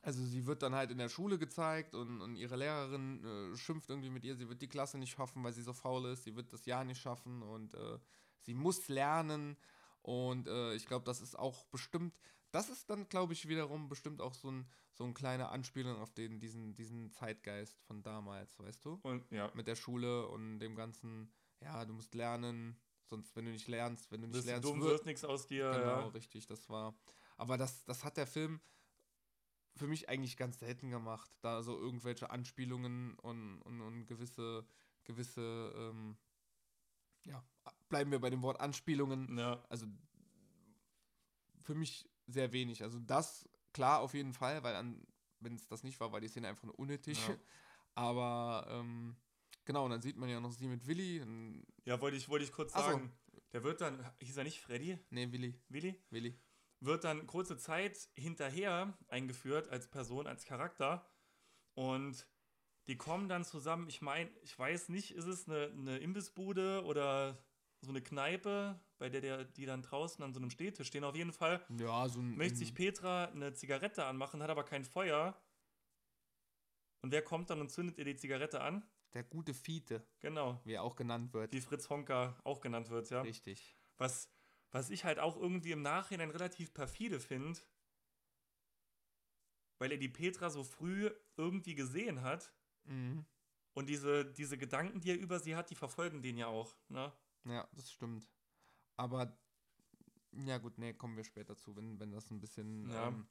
Also 0.00 0.24
sie 0.24 0.46
wird 0.46 0.62
dann 0.62 0.74
halt 0.74 0.90
in 0.90 0.98
der 0.98 1.08
Schule 1.08 1.38
gezeigt 1.38 1.94
und, 1.94 2.20
und 2.20 2.36
ihre 2.36 2.56
Lehrerin 2.56 3.24
äh, 3.24 3.56
schimpft 3.56 3.90
irgendwie 3.90 4.10
mit 4.10 4.24
ihr, 4.24 4.34
sie 4.34 4.48
wird 4.48 4.60
die 4.62 4.68
Klasse 4.68 4.98
nicht 4.98 5.12
schaffen, 5.12 5.44
weil 5.44 5.52
sie 5.52 5.62
so 5.62 5.72
faul 5.72 6.06
ist, 6.06 6.24
sie 6.24 6.34
wird 6.34 6.52
das 6.52 6.66
Jahr 6.66 6.84
nicht 6.84 7.00
schaffen 7.00 7.42
und 7.42 7.74
äh, 7.74 7.98
sie 8.40 8.54
muss 8.54 8.88
lernen 8.88 9.56
und 10.02 10.48
äh, 10.48 10.74
ich 10.74 10.86
glaube, 10.86 11.04
das 11.04 11.20
ist 11.20 11.38
auch 11.38 11.64
bestimmt, 11.66 12.14
das 12.50 12.68
ist 12.68 12.90
dann, 12.90 13.08
glaube 13.08 13.32
ich, 13.32 13.48
wiederum 13.48 13.88
bestimmt 13.88 14.20
auch 14.20 14.34
so 14.34 14.50
ein, 14.50 14.66
so 14.92 15.04
ein 15.04 15.14
kleine 15.14 15.48
Anspielung 15.48 15.96
auf 16.00 16.12
den, 16.12 16.40
diesen, 16.40 16.74
diesen 16.74 17.10
Zeitgeist 17.12 17.80
von 17.82 18.02
damals, 18.02 18.58
weißt 18.58 18.84
du? 18.84 18.98
Und, 19.02 19.24
ja. 19.30 19.50
Mit 19.54 19.68
der 19.68 19.76
Schule 19.76 20.26
und 20.28 20.58
dem 20.58 20.74
ganzen, 20.74 21.32
ja, 21.60 21.84
du 21.84 21.94
musst 21.94 22.14
lernen, 22.14 22.76
sonst, 23.04 23.34
wenn 23.36 23.46
du 23.46 23.52
nicht 23.52 23.68
lernst, 23.68 24.10
wenn 24.10 24.20
du 24.20 24.26
nicht 24.26 24.36
Bist 24.36 24.46
lernst, 24.46 24.68
dumm, 24.68 24.82
wird 24.82 25.06
nichts 25.06 25.24
aus 25.24 25.46
dir. 25.46 25.70
Genau, 25.70 26.00
ja. 26.00 26.06
richtig, 26.08 26.46
das 26.46 26.68
war, 26.68 26.94
aber 27.36 27.56
das, 27.56 27.84
das 27.84 28.04
hat 28.04 28.16
der 28.16 28.26
Film 28.26 28.60
für 29.76 29.86
mich 29.86 30.08
eigentlich 30.08 30.36
ganz 30.36 30.58
selten 30.58 30.90
gemacht, 30.90 31.30
da 31.40 31.62
so 31.62 31.78
irgendwelche 31.78 32.30
Anspielungen 32.30 33.14
und, 33.20 33.62
und, 33.62 33.80
und 33.80 34.06
gewisse, 34.06 34.66
gewisse, 35.04 35.72
ähm, 35.76 36.16
ja, 37.24 37.42
bleiben 37.88 38.10
wir 38.10 38.20
bei 38.20 38.30
dem 38.30 38.42
Wort 38.42 38.60
Anspielungen. 38.60 39.38
Ja. 39.38 39.64
Also 39.68 39.86
für 41.60 41.74
mich 41.74 42.08
sehr 42.26 42.52
wenig. 42.52 42.82
Also 42.82 42.98
das, 42.98 43.48
klar, 43.72 44.00
auf 44.00 44.14
jeden 44.14 44.34
Fall, 44.34 44.62
weil 44.62 44.96
wenn 45.40 45.54
es 45.54 45.66
das 45.68 45.82
nicht 45.82 45.98
war, 46.00 46.12
war 46.12 46.20
die 46.20 46.28
Szene 46.28 46.48
einfach 46.48 46.64
nur 46.64 46.78
unnötig. 46.78 47.18
Ja. 47.26 47.36
Aber 47.94 48.66
ähm, 48.68 49.16
genau, 49.64 49.84
und 49.84 49.90
dann 49.90 50.02
sieht 50.02 50.16
man 50.16 50.28
ja 50.28 50.40
noch 50.40 50.52
sie 50.52 50.66
mit 50.66 50.86
Willi. 50.86 51.24
Ja, 51.84 52.00
wollte 52.00 52.16
ich, 52.16 52.28
wollte 52.28 52.44
ich 52.44 52.52
kurz 52.52 52.72
sagen. 52.72 53.12
So. 53.32 53.40
Der 53.52 53.64
wird 53.64 53.80
dann, 53.80 54.10
hieß 54.20 54.36
er 54.36 54.44
nicht 54.44 54.60
Freddy? 54.60 54.98
Nee, 55.10 55.30
Willi. 55.30 55.60
Willi? 55.68 56.00
Willi 56.10 56.38
wird 56.84 57.04
dann 57.04 57.26
kurze 57.26 57.56
Zeit 57.56 58.08
hinterher 58.14 58.96
eingeführt 59.08 59.68
als 59.68 59.88
Person, 59.88 60.26
als 60.26 60.44
Charakter. 60.44 61.06
Und 61.74 62.26
die 62.88 62.96
kommen 62.96 63.28
dann 63.28 63.44
zusammen, 63.44 63.88
ich 63.88 64.02
meine, 64.02 64.30
ich 64.42 64.58
weiß 64.58 64.88
nicht, 64.88 65.12
ist 65.12 65.26
es 65.26 65.48
eine, 65.48 65.66
eine 65.66 65.98
Imbissbude 65.98 66.84
oder 66.84 67.38
so 67.80 67.90
eine 67.90 68.02
Kneipe, 68.02 68.80
bei 68.98 69.08
der, 69.08 69.20
der 69.20 69.44
die 69.44 69.66
dann 69.66 69.82
draußen 69.82 70.22
an 70.22 70.32
so 70.32 70.40
einem 70.40 70.50
Stehtisch 70.50 70.88
stehen. 70.88 71.04
Auf 71.04 71.16
jeden 71.16 71.32
Fall 71.32 71.64
ja, 71.78 72.08
so 72.08 72.20
ein, 72.20 72.36
möchte 72.36 72.58
sich 72.58 72.74
Petra 72.74 73.24
eine 73.26 73.52
Zigarette 73.54 74.04
anmachen, 74.04 74.42
hat 74.42 74.50
aber 74.50 74.64
kein 74.64 74.84
Feuer. 74.84 75.36
Und 77.02 77.10
wer 77.10 77.22
kommt 77.22 77.50
dann 77.50 77.60
und 77.60 77.70
zündet 77.70 77.98
ihr 77.98 78.04
die 78.04 78.16
Zigarette 78.16 78.60
an? 78.60 78.84
Der 79.14 79.24
gute 79.24 79.54
Fiete. 79.54 80.06
Genau. 80.20 80.60
Wie 80.64 80.74
er 80.74 80.82
auch 80.82 80.96
genannt 80.96 81.32
wird. 81.34 81.52
Wie 81.52 81.60
Fritz 81.60 81.90
Honka 81.90 82.36
auch 82.44 82.60
genannt 82.60 82.88
wird, 82.90 83.10
ja. 83.10 83.22
Richtig. 83.22 83.76
Was 83.98 84.32
was 84.72 84.90
ich 84.90 85.04
halt 85.04 85.18
auch 85.18 85.36
irgendwie 85.36 85.72
im 85.72 85.82
Nachhinein 85.82 86.30
relativ 86.30 86.74
perfide 86.74 87.20
finde, 87.20 87.60
weil 89.78 89.92
er 89.92 89.98
die 89.98 90.08
Petra 90.08 90.50
so 90.50 90.64
früh 90.64 91.10
irgendwie 91.36 91.74
gesehen 91.74 92.22
hat. 92.22 92.52
Mhm. 92.84 93.24
Und 93.74 93.88
diese, 93.88 94.24
diese 94.24 94.58
Gedanken, 94.58 95.00
die 95.00 95.10
er 95.10 95.18
über 95.18 95.38
sie 95.38 95.56
hat, 95.56 95.70
die 95.70 95.74
verfolgen 95.74 96.22
den 96.22 96.36
ja 96.36 96.46
auch. 96.46 96.76
Ne? 96.88 97.12
Ja, 97.44 97.68
das 97.72 97.90
stimmt. 97.92 98.28
Aber, 98.96 99.36
ja 100.32 100.58
gut, 100.58 100.78
nee, 100.78 100.92
kommen 100.92 101.16
wir 101.16 101.24
später 101.24 101.56
zu, 101.56 101.76
wenn, 101.76 101.98
wenn 101.98 102.12
das 102.12 102.30
ein 102.30 102.40
bisschen, 102.40 102.90
ja. 102.90 103.08
ähm, 103.08 103.26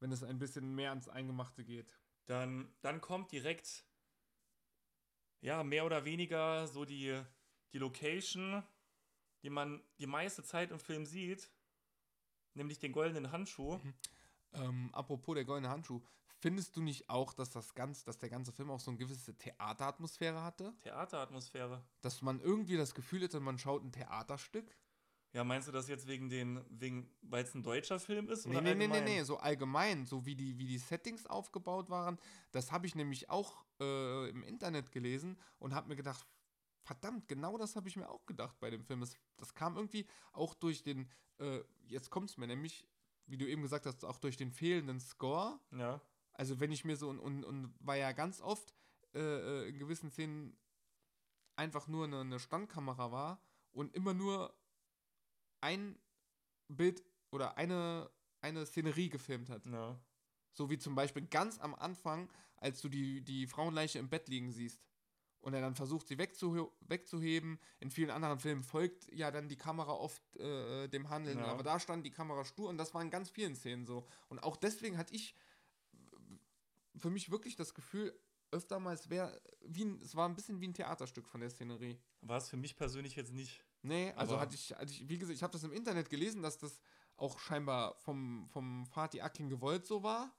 wenn 0.00 0.12
es 0.12 0.22
ein 0.22 0.38
bisschen 0.38 0.74
mehr 0.74 0.90
ans 0.90 1.08
Eingemachte 1.08 1.64
geht. 1.64 1.98
Dann, 2.26 2.74
dann 2.80 3.00
kommt 3.00 3.32
direkt, 3.32 3.86
ja, 5.40 5.62
mehr 5.62 5.86
oder 5.86 6.04
weniger 6.04 6.66
so 6.66 6.84
die, 6.84 7.22
die 7.72 7.78
Location, 7.78 8.62
die 9.42 9.50
man 9.50 9.82
die 9.98 10.06
meiste 10.06 10.42
Zeit 10.42 10.70
im 10.70 10.78
Film 10.78 11.06
sieht, 11.06 11.50
nämlich 12.54 12.78
den 12.78 12.92
goldenen 12.92 13.32
Handschuh. 13.32 13.78
Mhm. 13.78 13.94
Ähm, 14.54 14.90
apropos 14.92 15.34
der 15.34 15.44
goldene 15.44 15.68
Handschuh, 15.68 16.00
findest 16.38 16.76
du 16.76 16.82
nicht 16.82 17.08
auch, 17.08 17.32
dass 17.34 17.50
das 17.50 17.74
ganz, 17.74 18.04
dass 18.04 18.18
der 18.18 18.30
ganze 18.30 18.52
Film 18.52 18.70
auch 18.70 18.80
so 18.80 18.90
eine 18.90 18.98
gewisse 18.98 19.36
Theateratmosphäre 19.36 20.42
hatte? 20.42 20.74
Theateratmosphäre. 20.82 21.82
Dass 22.00 22.22
man 22.22 22.40
irgendwie 22.40 22.76
das 22.76 22.94
Gefühl 22.94 23.24
hatte, 23.24 23.40
man 23.40 23.58
schaut 23.58 23.84
ein 23.84 23.92
Theaterstück? 23.92 24.76
Ja, 25.32 25.44
meinst 25.44 25.68
du 25.68 25.72
das 25.72 25.88
jetzt 25.88 26.06
wegen 26.06 26.30
den, 26.30 26.64
wegen, 26.70 27.10
weil 27.20 27.44
es 27.44 27.54
ein 27.54 27.62
deutscher 27.62 28.00
Film 28.00 28.30
ist? 28.30 28.46
Nee, 28.46 28.56
oder 28.56 28.62
nee, 28.62 28.74
nee, 28.74 28.88
nee, 28.88 29.00
nee, 29.02 29.22
so 29.22 29.36
allgemein, 29.36 30.06
so 30.06 30.24
wie 30.24 30.34
die, 30.34 30.56
wie 30.56 30.66
die 30.66 30.78
Settings 30.78 31.26
aufgebaut 31.26 31.90
waren. 31.90 32.18
Das 32.50 32.72
habe 32.72 32.86
ich 32.86 32.94
nämlich 32.94 33.28
auch 33.28 33.62
äh, 33.78 34.30
im 34.30 34.42
Internet 34.42 34.90
gelesen 34.90 35.38
und 35.58 35.74
habe 35.74 35.88
mir 35.88 35.96
gedacht, 35.96 36.26
verdammt, 36.88 37.28
genau 37.28 37.58
das 37.58 37.76
habe 37.76 37.86
ich 37.86 37.96
mir 37.96 38.08
auch 38.08 38.24
gedacht 38.24 38.58
bei 38.60 38.70
dem 38.70 38.82
Film. 38.82 39.00
Das, 39.00 39.14
das 39.36 39.54
kam 39.54 39.76
irgendwie 39.76 40.06
auch 40.32 40.54
durch 40.54 40.82
den, 40.82 41.08
äh, 41.38 41.60
jetzt 41.86 42.10
kommt 42.10 42.30
es 42.30 42.38
mir 42.38 42.46
nämlich, 42.46 42.88
wie 43.26 43.36
du 43.36 43.46
eben 43.46 43.62
gesagt 43.62 43.84
hast, 43.84 44.04
auch 44.04 44.18
durch 44.18 44.38
den 44.38 44.50
fehlenden 44.50 44.98
Score. 44.98 45.60
Ja. 45.70 46.00
Also 46.32 46.60
wenn 46.60 46.72
ich 46.72 46.86
mir 46.86 46.96
so, 46.96 47.10
und, 47.10 47.20
und, 47.20 47.44
und 47.44 47.74
war 47.80 47.96
ja 47.96 48.12
ganz 48.12 48.40
oft 48.40 48.74
äh, 49.14 49.20
äh, 49.20 49.68
in 49.68 49.78
gewissen 49.78 50.10
Szenen 50.10 50.56
einfach 51.56 51.88
nur 51.88 52.04
eine, 52.04 52.20
eine 52.20 52.40
Standkamera 52.40 53.12
war 53.12 53.42
und 53.72 53.94
immer 53.94 54.14
nur 54.14 54.56
ein 55.60 55.98
Bild 56.68 57.04
oder 57.30 57.58
eine, 57.58 58.10
eine 58.40 58.64
Szenerie 58.64 59.10
gefilmt 59.10 59.50
hat. 59.50 59.66
Ja. 59.66 60.00
So 60.52 60.70
wie 60.70 60.78
zum 60.78 60.94
Beispiel 60.94 61.26
ganz 61.26 61.58
am 61.58 61.74
Anfang, 61.74 62.30
als 62.56 62.80
du 62.80 62.88
die, 62.88 63.20
die 63.20 63.46
Frauenleiche 63.46 63.98
im 63.98 64.08
Bett 64.08 64.28
liegen 64.28 64.50
siehst 64.52 64.82
und 65.40 65.54
er 65.54 65.60
dann 65.60 65.74
versucht, 65.74 66.08
sie 66.08 66.18
wegzuh 66.18 66.70
wegzuheben. 66.80 67.58
In 67.80 67.90
vielen 67.90 68.10
anderen 68.10 68.38
Filmen 68.38 68.62
folgt 68.62 69.12
ja 69.12 69.30
dann 69.30 69.48
die 69.48 69.56
Kamera 69.56 69.92
oft 69.92 70.36
äh, 70.36 70.88
dem 70.88 71.08
Handeln, 71.08 71.38
ja. 71.38 71.46
aber 71.46 71.62
da 71.62 71.78
stand 71.78 72.04
die 72.04 72.10
Kamera 72.10 72.44
stur 72.44 72.68
und 72.68 72.78
das 72.78 72.94
war 72.94 73.02
in 73.02 73.10
ganz 73.10 73.30
vielen 73.30 73.54
Szenen 73.54 73.86
so. 73.86 74.06
Und 74.28 74.42
auch 74.42 74.56
deswegen 74.56 74.98
hatte 74.98 75.14
ich 75.14 75.34
für 76.96 77.10
mich 77.10 77.30
wirklich 77.30 77.56
das 77.56 77.74
Gefühl, 77.74 78.18
öfter 78.50 78.80
mal, 78.80 78.94
es 78.94 79.10
wäre 79.10 79.40
wie 79.60 79.84
ein, 79.84 80.00
es 80.02 80.14
war 80.14 80.28
ein 80.28 80.34
bisschen 80.34 80.60
wie 80.60 80.68
ein 80.68 80.74
Theaterstück 80.74 81.28
von 81.28 81.40
der 81.40 81.50
Szenerie. 81.50 81.98
War 82.22 82.38
es 82.38 82.48
für 82.48 82.56
mich 82.56 82.76
persönlich 82.76 83.16
jetzt 83.16 83.32
nicht. 83.32 83.62
Nee, 83.82 84.12
also 84.16 84.34
Aber- 84.34 84.42
hatte 84.42 84.54
ich, 84.54 84.72
hatte 84.72 84.92
ich, 84.92 85.08
wie 85.08 85.18
gesagt, 85.18 85.36
ich 85.36 85.42
habe 85.42 85.52
das 85.52 85.62
im 85.62 85.72
Internet 85.72 86.10
gelesen, 86.10 86.42
dass 86.42 86.58
das 86.58 86.80
auch 87.16 87.38
scheinbar 87.38 87.94
vom, 87.96 88.48
vom 88.48 88.86
Fatih 88.86 89.22
Akin 89.22 89.48
gewollt 89.48 89.86
so 89.86 90.02
war. 90.02 90.34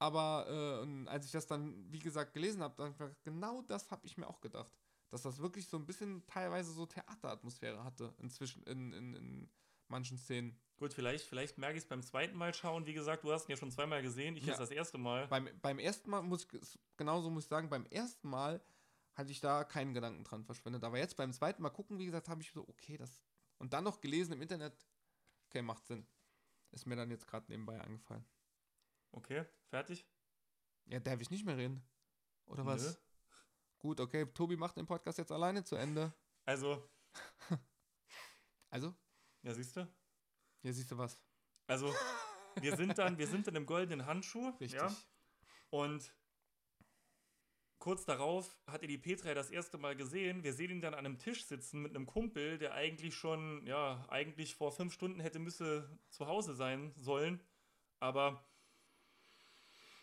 Aber 0.00 0.46
äh, 0.48 1.08
als 1.08 1.26
ich 1.26 1.32
das 1.32 1.46
dann, 1.46 1.92
wie 1.92 1.98
gesagt, 1.98 2.32
gelesen 2.32 2.62
habe, 2.62 2.74
dann 2.76 2.98
war 2.98 3.14
genau 3.22 3.60
das 3.62 3.90
habe 3.90 4.06
ich 4.06 4.16
mir 4.16 4.26
auch 4.26 4.40
gedacht. 4.40 4.72
Dass 5.10 5.22
das 5.22 5.38
wirklich 5.40 5.66
so 5.68 5.76
ein 5.76 5.84
bisschen 5.86 6.26
teilweise 6.26 6.72
so 6.72 6.86
Theateratmosphäre 6.86 7.84
hatte, 7.84 8.14
inzwischen 8.18 8.62
in, 8.62 8.92
in, 8.92 9.14
in 9.14 9.50
manchen 9.88 10.16
Szenen. 10.16 10.58
Gut, 10.78 10.94
vielleicht, 10.94 11.26
vielleicht 11.26 11.58
merke 11.58 11.76
ich 11.76 11.82
es 11.82 11.88
beim 11.88 12.02
zweiten 12.02 12.36
Mal 12.38 12.54
schauen. 12.54 12.86
Wie 12.86 12.94
gesagt, 12.94 13.24
du 13.24 13.32
hast 13.32 13.46
ihn 13.46 13.50
ja 13.50 13.56
schon 13.58 13.70
zweimal 13.70 14.00
gesehen, 14.00 14.36
ich 14.36 14.44
Ja. 14.44 14.50
jetzt 14.50 14.60
das 14.60 14.70
erste 14.70 14.96
Mal. 14.96 15.26
Beim, 15.28 15.50
beim 15.60 15.78
ersten 15.78 16.08
Mal 16.08 16.22
muss 16.22 16.46
ich, 16.50 16.78
genauso 16.96 17.28
muss 17.28 17.44
ich 17.44 17.50
sagen, 17.50 17.68
beim 17.68 17.84
ersten 17.86 18.28
Mal 18.30 18.62
hatte 19.14 19.32
ich 19.32 19.40
da 19.40 19.64
keinen 19.64 19.92
Gedanken 19.92 20.24
dran 20.24 20.44
verschwendet. 20.44 20.82
Aber 20.84 20.96
jetzt 20.96 21.16
beim 21.16 21.32
zweiten 21.32 21.60
Mal 21.60 21.70
gucken, 21.70 21.98
wie 21.98 22.06
gesagt, 22.06 22.28
habe 22.28 22.40
ich 22.40 22.52
so, 22.52 22.66
okay, 22.66 22.96
das. 22.96 23.20
Und 23.58 23.74
dann 23.74 23.84
noch 23.84 24.00
gelesen 24.00 24.32
im 24.32 24.40
Internet, 24.40 24.86
okay, 25.48 25.60
macht 25.60 25.86
Sinn. 25.86 26.06
Ist 26.70 26.86
mir 26.86 26.96
dann 26.96 27.10
jetzt 27.10 27.26
gerade 27.26 27.44
nebenbei 27.50 27.78
eingefallen. 27.80 28.24
Okay, 29.12 29.44
fertig? 29.68 30.06
Ja, 30.86 31.00
darf 31.00 31.20
ich 31.20 31.30
nicht 31.30 31.44
mehr 31.44 31.56
reden. 31.56 31.82
Oder 32.46 32.66
was? 32.66 32.82
Nö. 32.84 32.94
Gut, 33.78 34.00
okay, 34.00 34.26
Tobi 34.26 34.56
macht 34.56 34.76
den 34.76 34.86
Podcast 34.86 35.18
jetzt 35.18 35.32
alleine 35.32 35.64
zu 35.64 35.76
Ende. 35.76 36.12
Also, 36.44 36.88
Also, 38.70 38.94
ja, 39.42 39.52
siehst 39.52 39.76
du? 39.76 39.88
hier 40.62 40.72
siehst 40.72 40.90
du 40.90 40.98
was. 40.98 41.20
Also, 41.66 41.92
wir 42.60 42.76
sind 42.76 42.98
dann, 42.98 43.18
wir 43.18 43.26
sind 43.26 43.46
dann 43.46 43.56
im 43.56 43.66
goldenen 43.66 44.06
Handschuh. 44.06 44.50
Richtig. 44.60 44.80
Ja? 44.80 44.94
Und 45.70 46.14
kurz 47.78 48.04
darauf 48.04 48.58
hat 48.66 48.82
er 48.82 48.88
die 48.88 48.98
Petra 48.98 49.34
das 49.34 49.50
erste 49.50 49.78
Mal 49.78 49.96
gesehen. 49.96 50.42
Wir 50.44 50.52
sehen 50.52 50.70
ihn 50.70 50.80
dann 50.80 50.94
an 50.94 51.06
einem 51.06 51.18
Tisch 51.18 51.46
sitzen 51.46 51.82
mit 51.82 51.96
einem 51.96 52.06
Kumpel, 52.06 52.58
der 52.58 52.74
eigentlich 52.74 53.14
schon, 53.16 53.66
ja, 53.66 54.04
eigentlich 54.08 54.54
vor 54.54 54.70
fünf 54.72 54.92
Stunden 54.92 55.20
hätte 55.20 55.38
müsse 55.38 55.98
zu 56.10 56.26
Hause 56.26 56.54
sein 56.54 56.92
sollen. 56.96 57.42
Aber 57.98 58.44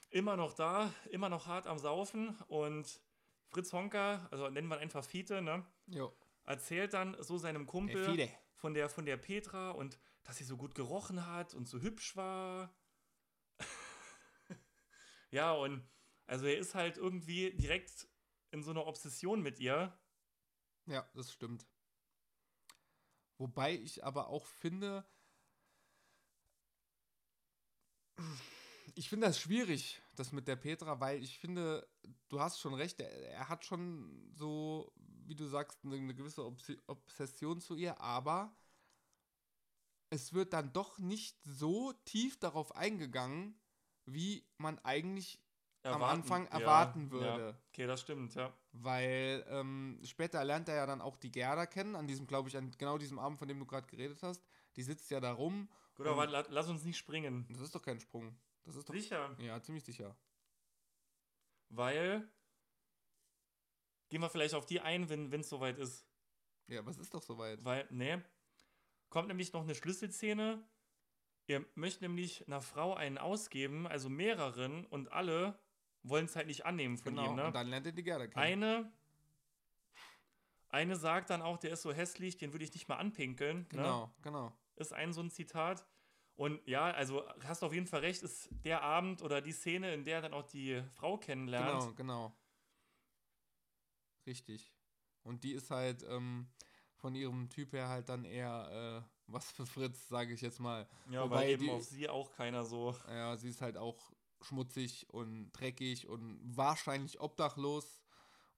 immer 0.10 0.38
noch 0.38 0.54
da, 0.54 0.94
immer 1.10 1.30
noch 1.30 1.48
hart 1.48 1.68
am 1.68 1.78
Saufen. 1.78 2.38
Und 2.48 3.02
Fritz 3.50 3.74
Honka, 3.74 4.28
also 4.32 4.50
nennen 4.50 4.68
wir 4.68 4.78
einfach 4.78 5.04
Fiete, 5.04 5.42
ne? 5.42 5.66
Jo. 5.88 6.14
erzählt 6.44 6.94
dann 6.94 7.16
so 7.22 7.38
seinem 7.38 7.66
Kumpel 7.66 8.06
Fide. 8.06 8.30
von 8.56 8.74
der, 8.74 8.90
von 8.90 9.06
der 9.06 9.18
Petra 9.18 9.72
und 9.72 9.98
dass 10.24 10.38
sie 10.38 10.44
so 10.44 10.58
gut 10.58 10.76
gerochen 10.76 11.26
hat 11.26 11.54
und 11.54 11.68
so 11.68 11.80
hübsch 11.80 12.16
war. 12.16 12.74
ja, 15.32 15.54
und 15.54 15.88
also 16.26 16.46
er 16.46 16.58
ist 16.58 16.76
halt 16.76 16.98
irgendwie 16.98 17.52
direkt 17.52 18.08
in 18.52 18.64
so 18.64 18.72
einer 18.72 18.86
Obsession 18.86 19.42
mit 19.42 19.60
ihr. 19.60 19.98
Ja, 20.86 21.10
das 21.14 21.32
stimmt. 21.32 21.66
Wobei 23.38 23.76
ich 23.76 24.04
aber 24.04 24.30
auch 24.30 24.46
finde, 24.46 25.06
ich 28.98 29.10
finde 29.10 29.28
das 29.28 29.40
schwierig, 29.40 30.02
das 30.16 30.32
mit 30.32 30.48
der 30.48 30.56
Petra, 30.56 31.00
weil 31.00 31.22
ich 31.22 31.38
finde, 31.38 31.88
du 32.30 32.40
hast 32.40 32.60
schon 32.60 32.74
recht, 32.74 33.00
er, 33.00 33.12
er 33.32 33.50
hat 33.50 33.64
schon 33.64 34.32
so, 34.34 34.92
wie 35.26 35.36
du 35.36 35.46
sagst, 35.46 35.78
eine, 35.84 35.96
eine 35.96 36.16
gewisse 36.16 36.44
Obs 36.44 36.72
Obsession 36.88 37.62
zu 37.62 37.76
ihr, 37.76 38.00
aber 38.02 38.56
es 40.10 40.34
wird 40.34 40.54
dann 40.54 40.74
doch 40.74 40.98
nicht 40.98 41.38
so 41.44 41.94
tief 42.06 42.40
darauf 42.40 42.76
eingegangen, 42.76 43.60
wie 44.06 44.44
man 44.58 44.80
eigentlich 44.80 45.40
am 45.84 46.04
Anfang 46.04 46.48
erwarten 46.48 47.12
würde. 47.12 47.50
Ja, 47.50 47.58
okay, 47.70 47.88
das 47.88 48.02
stimmt, 48.02 48.34
ja. 48.36 48.52
Weil 48.72 49.46
ähm, 49.50 50.00
später 50.04 50.44
lernt 50.44 50.70
er 50.70 50.76
ja 50.76 50.86
dann 50.86 51.02
auch 51.02 51.18
die 51.18 51.32
Gerda 51.32 51.66
kennen, 51.66 51.96
an 51.96 52.08
diesem, 52.08 52.26
glaube 52.26 52.50
ich, 52.50 52.58
an 52.58 52.72
genau 52.78 52.98
diesem 52.98 53.20
Abend, 53.20 53.38
von 53.38 53.48
dem 53.48 53.60
du 53.60 53.66
gerade 53.66 53.88
geredet 53.88 54.22
hast. 54.24 54.44
Die 54.76 54.84
sitzt 54.84 55.10
ja 55.12 55.20
da 55.20 55.32
rum. 55.32 55.70
Gut, 55.96 56.08
aber 56.08 56.28
la 56.28 56.46
lass 56.50 56.68
uns 56.68 56.84
nicht 56.84 56.98
springen. 56.98 57.46
Das 57.50 57.62
ist 57.62 57.74
doch 57.74 57.82
kein 57.82 58.00
Sprung. 58.00 58.38
Das 58.68 58.76
ist 58.76 58.88
doch. 58.88 58.94
Sicher. 58.94 59.36
Ja, 59.40 59.62
ziemlich 59.62 59.84
sicher. 59.86 60.16
Weil. 61.70 62.30
Gehen 64.10 64.22
wir 64.22 64.30
vielleicht 64.30 64.54
auf 64.54 64.66
die 64.66 64.80
ein, 64.82 65.10
wenn 65.10 65.34
es 65.34 65.50
soweit 65.50 65.78
ist. 65.78 66.06
Ja, 66.68 66.80
aber 66.80 66.92
es 66.92 66.98
ist 66.98 67.14
doch 67.14 67.22
soweit. 67.22 67.64
Weil, 67.64 67.88
ne, 67.90 68.24
kommt 69.10 69.28
nämlich 69.30 69.52
noch 69.54 69.64
eine 69.64 69.74
Schlüsselszene. 69.76 70.64
Ihr 71.48 71.66
möchtet 71.76 72.02
nämlich 72.02 72.46
einer 72.46 72.62
Frau 72.62 72.94
einen 72.94 73.18
ausgeben, 73.18 73.88
also 73.88 74.10
mehreren, 74.10 74.86
und 74.86 75.12
alle 75.14 75.58
wollen 76.04 76.26
es 76.26 76.36
halt 76.36 76.48
nicht 76.48 76.66
annehmen 76.66 76.98
von 76.98 77.16
Genau. 77.16 77.30
ihm, 77.30 77.36
ne? 77.36 77.48
Und 77.48 77.54
dann 77.56 77.68
lernt 77.68 77.86
er 77.86 77.94
die 77.94 78.04
Gerda 78.04 78.28
kennen. 78.28 78.44
Eine, 78.64 78.92
eine 80.70 80.96
sagt 80.98 81.30
dann 81.30 81.42
auch, 81.42 81.58
der 81.58 81.72
ist 81.72 81.82
so 81.82 81.94
hässlich, 81.94 82.38
den 82.38 82.52
würde 82.54 82.66
ich 82.66 82.74
nicht 82.74 82.90
mal 82.90 82.98
anpinkeln. 82.98 83.60
Ne? 83.60 83.66
genau, 83.70 84.14
genau. 84.22 84.54
Ist 84.76 84.94
ein 84.94 85.14
so 85.14 85.22
ein 85.22 85.32
Zitat. 85.32 85.86
Und 86.38 86.66
ja, 86.68 86.92
also 86.92 87.28
hast 87.44 87.64
auf 87.64 87.74
jeden 87.74 87.88
Fall 87.88 88.02
recht, 88.02 88.22
ist 88.24 88.50
der 88.64 88.82
Abend 88.84 89.22
oder 89.22 89.42
die 89.42 89.52
Szene, 89.52 89.94
in 89.94 90.04
der 90.06 90.18
er 90.18 90.22
dann 90.22 90.34
auch 90.34 90.44
die 90.46 90.82
Frau 90.94 91.18
kennenlernt. 91.18 91.82
Genau, 91.82 91.94
genau. 91.96 92.38
Richtig. 94.26 94.72
Und 95.24 95.44
die 95.44 95.54
ist 95.54 95.72
halt 95.72 96.04
ähm, 96.04 96.48
von 96.96 97.16
ihrem 97.16 97.50
Typ 97.50 97.74
her 97.74 97.88
halt 97.90 98.08
dann 98.10 98.24
eher 98.24 99.04
äh, 99.04 99.10
was 99.28 99.52
für 99.52 99.66
Fritz, 99.66 100.08
sage 100.08 100.34
ich 100.34 100.42
jetzt 100.42 100.60
mal. 100.60 100.88
Ja, 101.10 101.24
Wobei 101.24 101.36
weil 101.38 101.50
eben 101.50 101.64
die- 101.64 101.72
auf 101.72 101.84
sie 101.84 102.08
auch 102.08 102.32
keiner 102.32 102.64
so. 102.66 102.96
Ja, 103.08 103.36
sie 103.36 103.50
ist 103.50 103.62
halt 103.62 103.78
auch 103.78 104.12
schmutzig 104.42 105.10
und 105.10 105.52
dreckig 105.54 106.08
und 106.08 106.40
wahrscheinlich 106.56 107.20
obdachlos. 107.20 108.00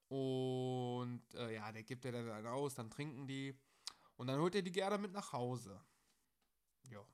Und 0.09 1.23
äh, 1.35 1.53
ja, 1.55 1.71
der 1.71 1.83
gibt 1.83 2.03
er 2.03 2.11
dann 2.11 2.29
einen 2.29 2.47
aus, 2.47 2.75
dann 2.75 2.89
trinken 2.89 3.25
die. 3.27 3.57
Und 4.17 4.27
dann 4.27 4.39
holt 4.39 4.55
er 4.55 4.63
die 4.63 4.71
Gerda 4.71 4.97
mit 4.97 5.13
nach 5.13 5.31
Hause. 5.31 5.79
Ja. 6.89 7.05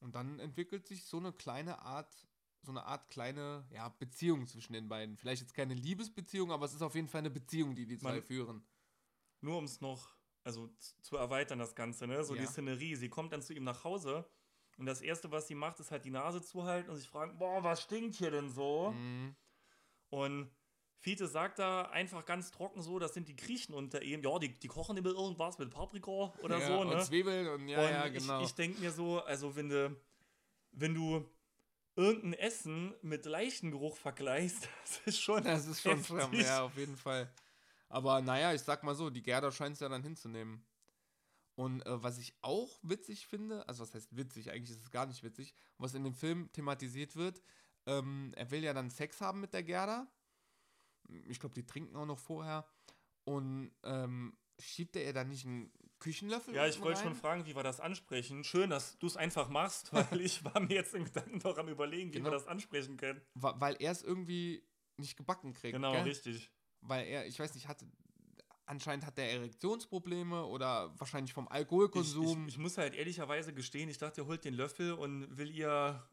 Und 0.00 0.14
dann 0.14 0.38
entwickelt 0.38 0.86
sich 0.86 1.04
so 1.04 1.16
eine 1.18 1.32
kleine 1.32 1.80
Art, 1.80 2.28
so 2.62 2.70
eine 2.70 2.84
Art 2.84 3.08
kleine, 3.08 3.66
ja, 3.70 3.88
Beziehung 3.88 4.46
zwischen 4.46 4.72
den 4.72 4.88
beiden. 4.88 5.16
Vielleicht 5.16 5.42
jetzt 5.42 5.54
keine 5.54 5.74
Liebesbeziehung, 5.74 6.52
aber 6.52 6.66
es 6.66 6.74
ist 6.74 6.82
auf 6.82 6.94
jeden 6.94 7.08
Fall 7.08 7.20
eine 7.20 7.30
Beziehung, 7.30 7.74
die 7.74 7.86
die 7.86 7.98
zwei 7.98 8.12
Man- 8.14 8.22
führen. 8.22 8.66
Nur 9.40 9.58
um 9.58 9.64
es 9.64 9.80
noch, 9.80 10.16
also 10.44 10.68
zu 11.02 11.16
erweitern, 11.16 11.58
das 11.58 11.74
Ganze, 11.74 12.06
ne? 12.06 12.22
So 12.24 12.34
Ja. 12.34 12.40
die 12.42 12.46
Szenerie. 12.46 12.96
Sie 12.96 13.08
kommt 13.08 13.32
dann 13.32 13.42
zu 13.42 13.54
ihm 13.54 13.64
nach 13.64 13.84
Hause 13.84 14.28
und 14.76 14.86
das 14.86 15.00
Erste, 15.00 15.30
was 15.30 15.46
sie 15.48 15.54
macht, 15.54 15.78
ist 15.80 15.90
halt 15.90 16.04
die 16.04 16.10
Nase 16.10 16.42
zuhalten 16.42 16.90
und 16.90 16.96
sich 16.96 17.08
fragen, 17.08 17.38
boah, 17.38 17.62
was 17.62 17.82
stinkt 17.82 18.16
hier 18.16 18.30
denn 18.30 18.50
so? 18.50 18.92
Mhm. 18.92 19.36
Und 20.10 20.50
Fiete 21.00 21.28
sagt 21.28 21.60
da 21.60 21.82
einfach 21.82 22.24
ganz 22.24 22.50
trocken 22.50 22.82
so, 22.82 22.98
das 22.98 23.14
sind 23.14 23.28
die 23.28 23.36
Griechen 23.36 23.74
unter 23.74 24.02
ihm. 24.02 24.22
Ja, 24.22 24.38
die, 24.38 24.58
die 24.58 24.68
kochen 24.68 24.96
immer 24.96 25.10
irgendwas 25.10 25.58
mit 25.58 25.70
Paprika 25.70 26.32
oder 26.42 26.58
ja, 26.58 26.66
so, 26.66 26.80
und 26.80 26.88
ne? 26.88 27.00
Zwiebeln 27.00 27.48
und 27.48 27.68
ja, 27.68 27.80
und 27.80 27.90
ja, 27.90 28.08
genau. 28.08 28.40
ich, 28.40 28.46
ich 28.46 28.54
denke 28.54 28.80
mir 28.80 28.90
so, 28.90 29.20
also 29.20 29.54
wenn 29.54 29.68
du, 29.68 29.96
wenn 30.72 30.94
du 30.94 31.24
irgendein 31.94 32.34
Essen 32.34 32.94
mit 33.02 33.26
Leichengeruch 33.26 33.96
vergleichst, 33.96 34.68
das 34.84 35.00
ist 35.06 35.20
schon. 35.20 35.44
Das 35.44 35.66
ist 35.66 35.82
schon 35.82 36.02
schlimm, 36.02 36.32
ja, 36.34 36.62
auf 36.62 36.76
jeden 36.76 36.96
Fall. 36.96 37.30
Aber 37.88 38.20
naja, 38.20 38.52
ich 38.52 38.62
sag 38.62 38.82
mal 38.82 38.94
so, 38.94 39.08
die 39.08 39.22
Gerda 39.22 39.50
scheint 39.50 39.74
es 39.74 39.80
ja 39.80 39.88
dann 39.88 40.02
hinzunehmen. 40.02 40.64
Und 41.54 41.84
äh, 41.86 42.02
was 42.02 42.18
ich 42.18 42.34
auch 42.40 42.78
witzig 42.82 43.26
finde, 43.26 43.66
also 43.68 43.82
was 43.82 43.94
heißt 43.94 44.16
witzig, 44.16 44.50
eigentlich 44.50 44.70
ist 44.70 44.84
es 44.84 44.90
gar 44.90 45.06
nicht 45.06 45.24
witzig, 45.24 45.54
was 45.76 45.94
in 45.94 46.04
dem 46.04 46.14
Film 46.14 46.50
thematisiert 46.52 47.16
wird, 47.16 47.42
ähm, 47.86 48.32
er 48.36 48.50
will 48.50 48.62
ja 48.62 48.72
dann 48.72 48.90
Sex 48.90 49.20
haben 49.20 49.40
mit 49.40 49.52
der 49.52 49.64
Gerda. 49.64 50.06
Ich 51.28 51.40
glaube, 51.40 51.54
die 51.54 51.66
trinken 51.66 51.96
auch 51.96 52.06
noch 52.06 52.18
vorher. 52.18 52.66
Und 53.24 53.72
ähm, 53.84 54.36
schiebt 54.58 54.96
er 54.96 55.12
dann 55.12 55.28
nicht 55.28 55.44
einen 55.46 55.72
Küchenlöffel? 55.98 56.54
Ja, 56.54 56.66
ich 56.66 56.80
wollte 56.80 57.02
schon 57.02 57.14
fragen, 57.14 57.44
wie 57.46 57.54
wir 57.54 57.62
das 57.62 57.80
ansprechen. 57.80 58.44
Schön, 58.44 58.70
dass 58.70 58.98
du 58.98 59.06
es 59.06 59.16
einfach 59.16 59.48
machst, 59.48 59.92
weil 60.12 60.20
ich 60.20 60.44
war 60.44 60.60
mir 60.60 60.74
jetzt 60.74 60.94
in 60.94 61.04
Gedanken 61.04 61.38
noch 61.38 61.58
am 61.58 61.68
überlegen, 61.68 62.10
wie 62.12 62.18
Genau. 62.18 62.28
wir 62.30 62.32
das 62.32 62.46
ansprechen 62.46 62.96
können. 62.96 63.20
Weil 63.34 63.76
er 63.80 63.92
es 63.92 64.02
irgendwie 64.02 64.62
nicht 64.96 65.16
gebacken 65.16 65.52
kriegt. 65.52 65.74
Genau, 65.74 65.92
gell? 65.92 66.02
richtig. 66.02 66.50
Weil 66.80 67.06
er, 67.06 67.26
ich 67.26 67.38
weiß 67.38 67.54
nicht, 67.54 67.68
hatte. 67.68 67.86
Anscheinend 68.66 69.06
hat 69.06 69.18
er 69.18 69.30
Erektionsprobleme 69.32 70.44
oder 70.44 70.92
wahrscheinlich 71.00 71.32
vom 71.32 71.46
Ich, 71.46 71.52
Alkoholkonsum. 71.52 72.42
ich, 72.48 72.54
ich 72.54 72.58
muss 72.58 72.76
halt 72.76 72.94
ehrlicherweise 72.94 73.54
gestehen, 73.54 73.88
ich 73.88 73.96
dachte, 73.96 74.20
er 74.20 74.26
holt 74.26 74.44
den 74.44 74.52
Löffel 74.52 74.92
und 74.92 75.38
will 75.38 75.50
ihr 75.50 76.06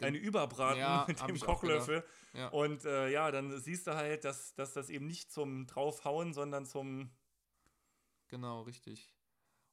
eine 0.00 0.18
überbraten 0.18 0.78
Ja, 0.78 1.04
mit 1.08 1.20
dem 1.20 1.38
Kochlöffel. 1.38 2.04
Ja. 2.34 2.48
Und 2.48 2.84
äh, 2.84 3.08
ja, 3.10 3.30
dann 3.30 3.58
siehst 3.60 3.86
du 3.86 3.94
halt, 3.94 4.24
dass, 4.24 4.54
dass 4.54 4.72
das 4.72 4.88
eben 4.90 5.06
nicht 5.06 5.30
zum 5.32 5.66
Draufhauen, 5.66 6.32
sondern 6.34 6.66
zum. 6.66 7.10
Genau, 8.28 8.62
richtig. 8.62 9.14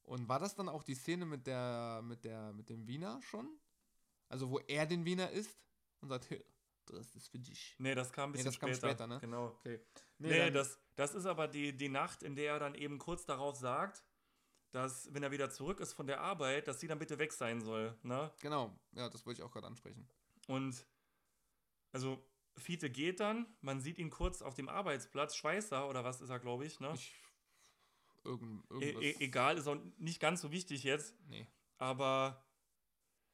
Und 0.02 0.28
war 0.28 0.38
das 0.38 0.54
dann 0.54 0.68
auch 0.68 0.82
die 0.82 0.94
Szene 0.94 1.24
mit 1.26 1.46
der, 1.46 2.02
mit 2.04 2.24
der, 2.24 2.52
mit 2.52 2.68
dem 2.68 2.86
Wiener 2.86 3.20
schon? 3.22 3.48
Also 4.28 4.50
wo 4.50 4.58
er 4.60 4.86
den 4.86 5.04
Wiener 5.04 5.30
isst 5.30 5.58
und 6.00 6.08
sagt, 6.08 6.26
"Hier, 6.26 6.44
das 6.86 7.14
ist 7.14 7.28
für 7.28 7.38
dich. 7.38 7.74
Nee, 7.78 7.94
das 7.94 8.12
kam 8.12 8.30
ein 8.30 8.32
Nee, 8.32 8.38
bisschen 8.38 8.50
das 8.52 8.58
kam 8.60 8.68
später. 8.70 8.88
später, 8.88 9.06
ne? 9.06 9.18
Genau. 9.20 9.46
Okay. 9.46 9.80
Nee, 10.18 10.38
dann- 10.38 10.54
das, 10.54 10.78
das 10.96 11.14
ist 11.14 11.26
aber 11.26 11.48
die, 11.48 11.76
die 11.76 11.88
Nacht, 11.88 12.22
in 12.22 12.34
der 12.36 12.52
er 12.54 12.58
dann 12.58 12.74
eben 12.74 12.98
kurz 12.98 13.24
darauf 13.24 13.56
sagt, 13.56 14.04
dass, 14.72 15.12
wenn 15.12 15.22
er 15.22 15.30
wieder 15.30 15.50
zurück 15.50 15.80
ist 15.80 15.92
von 15.92 16.06
der 16.06 16.20
Arbeit, 16.20 16.68
dass 16.68 16.80
sie 16.80 16.86
dann 16.86 16.98
bitte 16.98 17.18
weg 17.18 17.32
sein 17.32 17.60
soll. 17.60 17.96
Ne? 18.02 18.30
Genau, 18.40 18.74
ja, 18.92 19.08
das 19.08 19.26
wollte 19.26 19.40
ich 19.40 19.46
auch 19.46 19.52
gerade 19.52 19.66
ansprechen. 19.66 20.08
Und 20.46 20.84
also 21.92 22.22
Fiete 22.56 22.90
geht 22.90 23.20
dann, 23.20 23.46
man 23.60 23.80
sieht 23.80 23.98
ihn 23.98 24.10
kurz 24.10 24.42
auf 24.42 24.54
dem 24.54 24.68
Arbeitsplatz, 24.68 25.34
Schweißer 25.36 25.88
oder 25.88 26.04
was 26.04 26.20
ist 26.20 26.30
er, 26.30 26.38
glaube 26.38 26.66
ich, 26.66 26.78
ne? 26.80 26.92
Ich, 26.94 27.14
irgend, 28.24 28.64
E 28.70 28.74
irgendwas. 28.74 29.04
e 29.04 29.16
egal, 29.24 29.58
ist 29.58 29.66
auch 29.66 29.78
nicht 29.98 30.20
ganz 30.20 30.42
so 30.42 30.52
wichtig 30.52 30.84
jetzt, 30.84 31.14
nee. 31.28 31.46
aber 31.78 32.44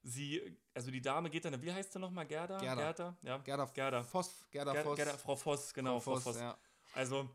sie, 0.03 0.57
also 0.75 0.91
die 0.91 1.01
Dame 1.01 1.31
geht 1.31 1.45
dann, 1.45 1.61
wie 1.61 1.73
heißt 1.73 1.93
sie 1.93 1.99
nochmal, 1.99 2.27
Gerda? 2.27 2.59
Gerda. 2.59 2.83
Gerda? 2.83 3.17
Ja. 3.23 3.39
Gerda, 3.39 3.65
Gerda. 3.67 4.03
Voss. 4.05 4.47
Gerda 4.51 4.73
Ger 4.73 4.85
Voss. 4.85 4.97
Gerda, 4.97 5.19
Frau 5.19 5.37
Voss, 5.37 5.75
genau, 5.75 6.01
Frau 6.01 6.19
Voss. 6.19 6.37
ja. 6.37 6.57
Also, 6.95 7.29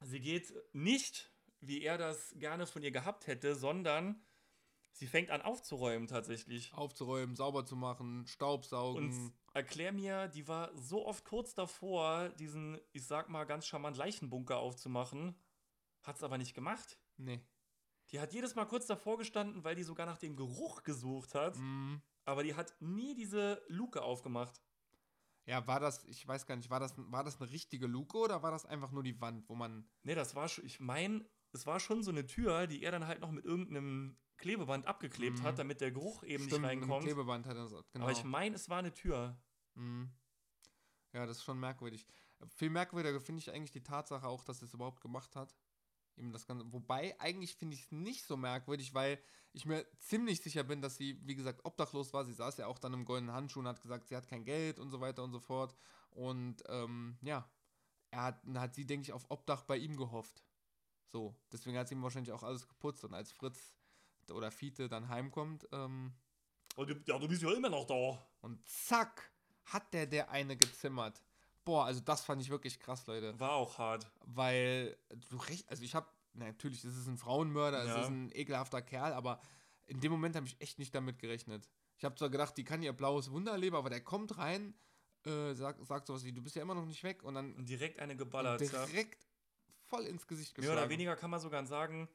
sie 0.00 0.20
geht 0.20 0.52
nicht, 0.72 1.30
wie 1.60 1.82
er 1.82 1.98
das 1.98 2.34
gerne 2.38 2.66
von 2.66 2.82
ihr 2.82 2.90
gehabt 2.90 3.26
hätte, 3.26 3.54
sondern 3.54 4.22
sie 4.92 5.06
fängt 5.06 5.30
an 5.30 5.42
aufzuräumen 5.42 6.08
tatsächlich. 6.08 6.72
Aufzuräumen, 6.74 7.36
sauber 7.36 7.64
zu 7.64 7.76
machen, 7.76 8.26
Staubsaugen. 8.26 9.10
Und 9.10 9.32
erklär 9.54 9.92
mir, 9.92 10.28
die 10.28 10.48
war 10.48 10.76
so 10.76 11.06
oft 11.06 11.24
kurz 11.24 11.54
davor, 11.54 12.28
diesen, 12.30 12.80
ich 12.92 13.06
sag 13.06 13.28
mal, 13.28 13.44
ganz 13.44 13.66
charmant 13.66 13.96
Leichenbunker 13.96 14.58
aufzumachen, 14.58 15.34
hat's 16.02 16.22
aber 16.22 16.38
nicht 16.38 16.54
gemacht. 16.54 16.98
nee. 17.16 17.40
Die 18.12 18.18
hat 18.18 18.32
jedes 18.32 18.56
Mal 18.56 18.64
kurz 18.64 18.86
davor 18.88 19.18
gestanden, 19.18 19.62
weil 19.62 19.76
die 19.76 19.84
sogar 19.84 20.04
nach 20.04 20.18
dem 20.18 20.34
Geruch 20.34 20.82
gesucht 20.82 21.32
hat, 21.36 21.56
Mhm. 21.56 22.02
aber 22.24 22.42
die 22.42 22.56
hat 22.56 22.74
nie 22.80 23.14
diese 23.14 23.62
Luke 23.68 24.02
aufgemacht. 24.02 24.60
Ja, 25.46 25.64
war 25.68 25.78
das, 25.78 26.04
ich 26.06 26.26
weiß 26.26 26.44
gar 26.44 26.56
nicht, 26.56 26.70
war 26.70 26.80
das, 26.80 26.94
war 26.96 27.22
das 27.22 27.40
eine 27.40 27.48
richtige 27.52 27.86
Luke 27.86 28.18
oder 28.18 28.42
war 28.42 28.50
das 28.50 28.66
einfach 28.66 28.90
nur 28.90 29.04
die 29.04 29.20
Wand, 29.20 29.48
wo 29.48 29.54
man. 29.54 29.88
Nee, 30.02 30.16
das 30.16 30.34
war 30.34 30.48
schon, 30.48 30.66
ich 30.66 30.80
meine, 30.80 31.24
es 31.52 31.66
war 31.66 31.80
schon 31.80 32.02
so 32.02 32.10
eine 32.10 32.26
Tür, 32.26 32.66
die 32.66 32.82
er 32.82 32.92
dann 32.92 33.06
halt 33.06 33.20
noch 33.20 33.30
mit 33.30 33.44
irgendeinem 33.44 34.16
Klebeband 34.36 34.86
abgeklebt 34.86 35.40
Mhm. 35.40 35.42
hat, 35.42 35.58
damit 35.58 35.80
der 35.80 35.90
Geruch 35.90 36.22
eben 36.24 36.44
Stimmt, 36.44 36.62
nicht 36.62 36.70
reinkommt. 36.70 37.04
Klebeband 37.04 37.46
hat 37.46 37.56
er 37.56 37.68
das, 37.68 37.90
genau. 37.92 38.04
Aber 38.04 38.12
ich 38.12 38.24
meine, 38.24 38.56
es 38.56 38.68
war 38.68 38.78
eine 38.78 38.92
Tür. 38.92 39.38
Mhm. 39.74 40.10
Ja, 41.12 41.26
das 41.26 41.38
ist 41.38 41.44
schon 41.44 41.58
merkwürdig. 41.60 42.06
Viel 42.56 42.70
merkwürdiger 42.70 43.20
finde 43.20 43.40
ich 43.40 43.50
eigentlich 43.50 43.72
die 43.72 43.82
Tatsache 43.82 44.26
auch, 44.26 44.44
dass 44.44 44.62
er 44.62 44.66
es 44.66 44.74
überhaupt 44.74 45.00
gemacht 45.00 45.36
hat. 45.36 45.54
Eben 46.16 46.32
das 46.32 46.46
Ganze. 46.46 46.72
Wobei, 46.72 47.18
eigentlich 47.20 47.54
finde 47.56 47.74
ich 47.74 47.82
es 47.82 47.92
nicht 47.92 48.24
so 48.24 48.36
merkwürdig, 48.36 48.94
weil 48.94 49.20
ich 49.52 49.66
mir 49.66 49.86
ziemlich 49.98 50.40
sicher 50.40 50.62
bin, 50.64 50.80
dass 50.80 50.96
sie, 50.96 51.18
wie 51.26 51.34
gesagt, 51.34 51.64
obdachlos 51.64 52.12
war. 52.12 52.24
Sie 52.24 52.32
saß 52.32 52.56
ja 52.58 52.66
auch 52.66 52.78
dann 52.78 52.92
im 52.94 53.04
goldenen 53.04 53.34
Handschuh 53.34 53.60
und 53.60 53.66
hat 53.68 53.80
gesagt, 53.80 54.08
sie 54.08 54.16
hat 54.16 54.28
kein 54.28 54.44
Geld 54.44 54.78
und 54.78 54.90
so 54.90 55.00
weiter 55.00 55.22
und 55.22 55.32
so 55.32 55.40
fort. 55.40 55.74
Und 56.10 56.62
ähm, 56.68 57.18
ja, 57.22 57.50
er 58.10 58.22
hat, 58.22 58.40
dann 58.44 58.60
hat 58.60 58.74
sie, 58.74 58.86
denke 58.86 59.02
ich, 59.04 59.12
auf 59.12 59.30
Obdach 59.30 59.64
bei 59.64 59.76
ihm 59.76 59.96
gehofft. 59.96 60.44
So, 61.12 61.34
deswegen 61.52 61.76
hat 61.76 61.88
sie 61.88 61.94
ihm 61.94 62.02
wahrscheinlich 62.02 62.32
auch 62.32 62.42
alles 62.42 62.68
geputzt. 62.68 63.04
Und 63.04 63.14
als 63.14 63.32
Fritz 63.32 63.74
oder 64.30 64.50
Fiete 64.50 64.88
dann 64.88 65.08
heimkommt, 65.08 65.66
ähm, 65.72 66.12
Ja, 66.76 67.18
du 67.18 67.26
bist 67.28 67.42
ja 67.42 67.52
immer 67.52 67.68
noch 67.68 67.84
da. 67.86 68.24
und 68.42 68.64
zack, 68.68 69.32
hat 69.64 69.92
der 69.92 70.06
der 70.06 70.30
eine 70.30 70.56
gezimmert. 70.56 71.20
Boah, 71.64 71.84
also 71.86 72.00
das 72.00 72.22
fand 72.24 72.40
ich 72.40 72.48
wirklich 72.50 72.78
krass, 72.80 73.06
Leute. 73.06 73.38
War 73.38 73.52
auch 73.52 73.76
hart. 73.78 74.10
Weil 74.24 74.96
du 75.30 75.36
recht, 75.36 75.68
also 75.68 75.82
ich 75.82 75.94
habe, 75.94 76.08
natürlich, 76.32 76.84
es 76.84 76.96
ist 76.96 77.06
ein 77.06 77.18
Frauenmörder, 77.18 77.84
Ja. 77.84 77.96
es 77.96 78.02
ist 78.04 78.08
ein 78.10 78.30
ekelhafter 78.32 78.80
Kerl, 78.82 79.12
aber 79.12 79.40
in 79.86 80.00
dem 80.00 80.12
Moment 80.12 80.36
habe 80.36 80.46
ich 80.46 80.60
echt 80.60 80.78
nicht 80.78 80.94
damit 80.94 81.18
gerechnet. 81.18 81.68
Ich 81.98 82.04
habe 82.04 82.14
zwar 82.14 82.30
gedacht, 82.30 82.56
die 82.56 82.64
kann 82.64 82.82
ihr 82.82 82.92
blaues 82.92 83.30
Wunder 83.30 83.52
erleben, 83.52 83.76
aber 83.76 83.90
der 83.90 84.00
kommt 84.02 84.38
rein, 84.38 84.74
äh, 85.26 85.52
sagt, 85.54 85.84
sagt 85.86 86.06
sowas 86.06 86.24
wie, 86.24 86.32
du 86.32 86.40
bist 86.40 86.54
ja 86.56 86.62
immer 86.62 86.74
noch 86.74 86.86
nicht 86.86 87.02
weg 87.02 87.22
und 87.24 87.34
dann 87.34 87.52
Und 87.56 87.68
direkt 87.68 87.98
eine 87.98 88.16
geballert. 88.16 88.60
direkt 88.60 89.26
voll 89.90 90.06
ins 90.06 90.26
Gesicht 90.26 90.56
Mehr 90.56 90.62
geschlagen. 90.62 90.80
oder 90.80 90.88
weniger 90.88 91.16
kann 91.16 91.30
man 91.30 91.40
sogar 91.40 91.66
sagen, 91.66 92.08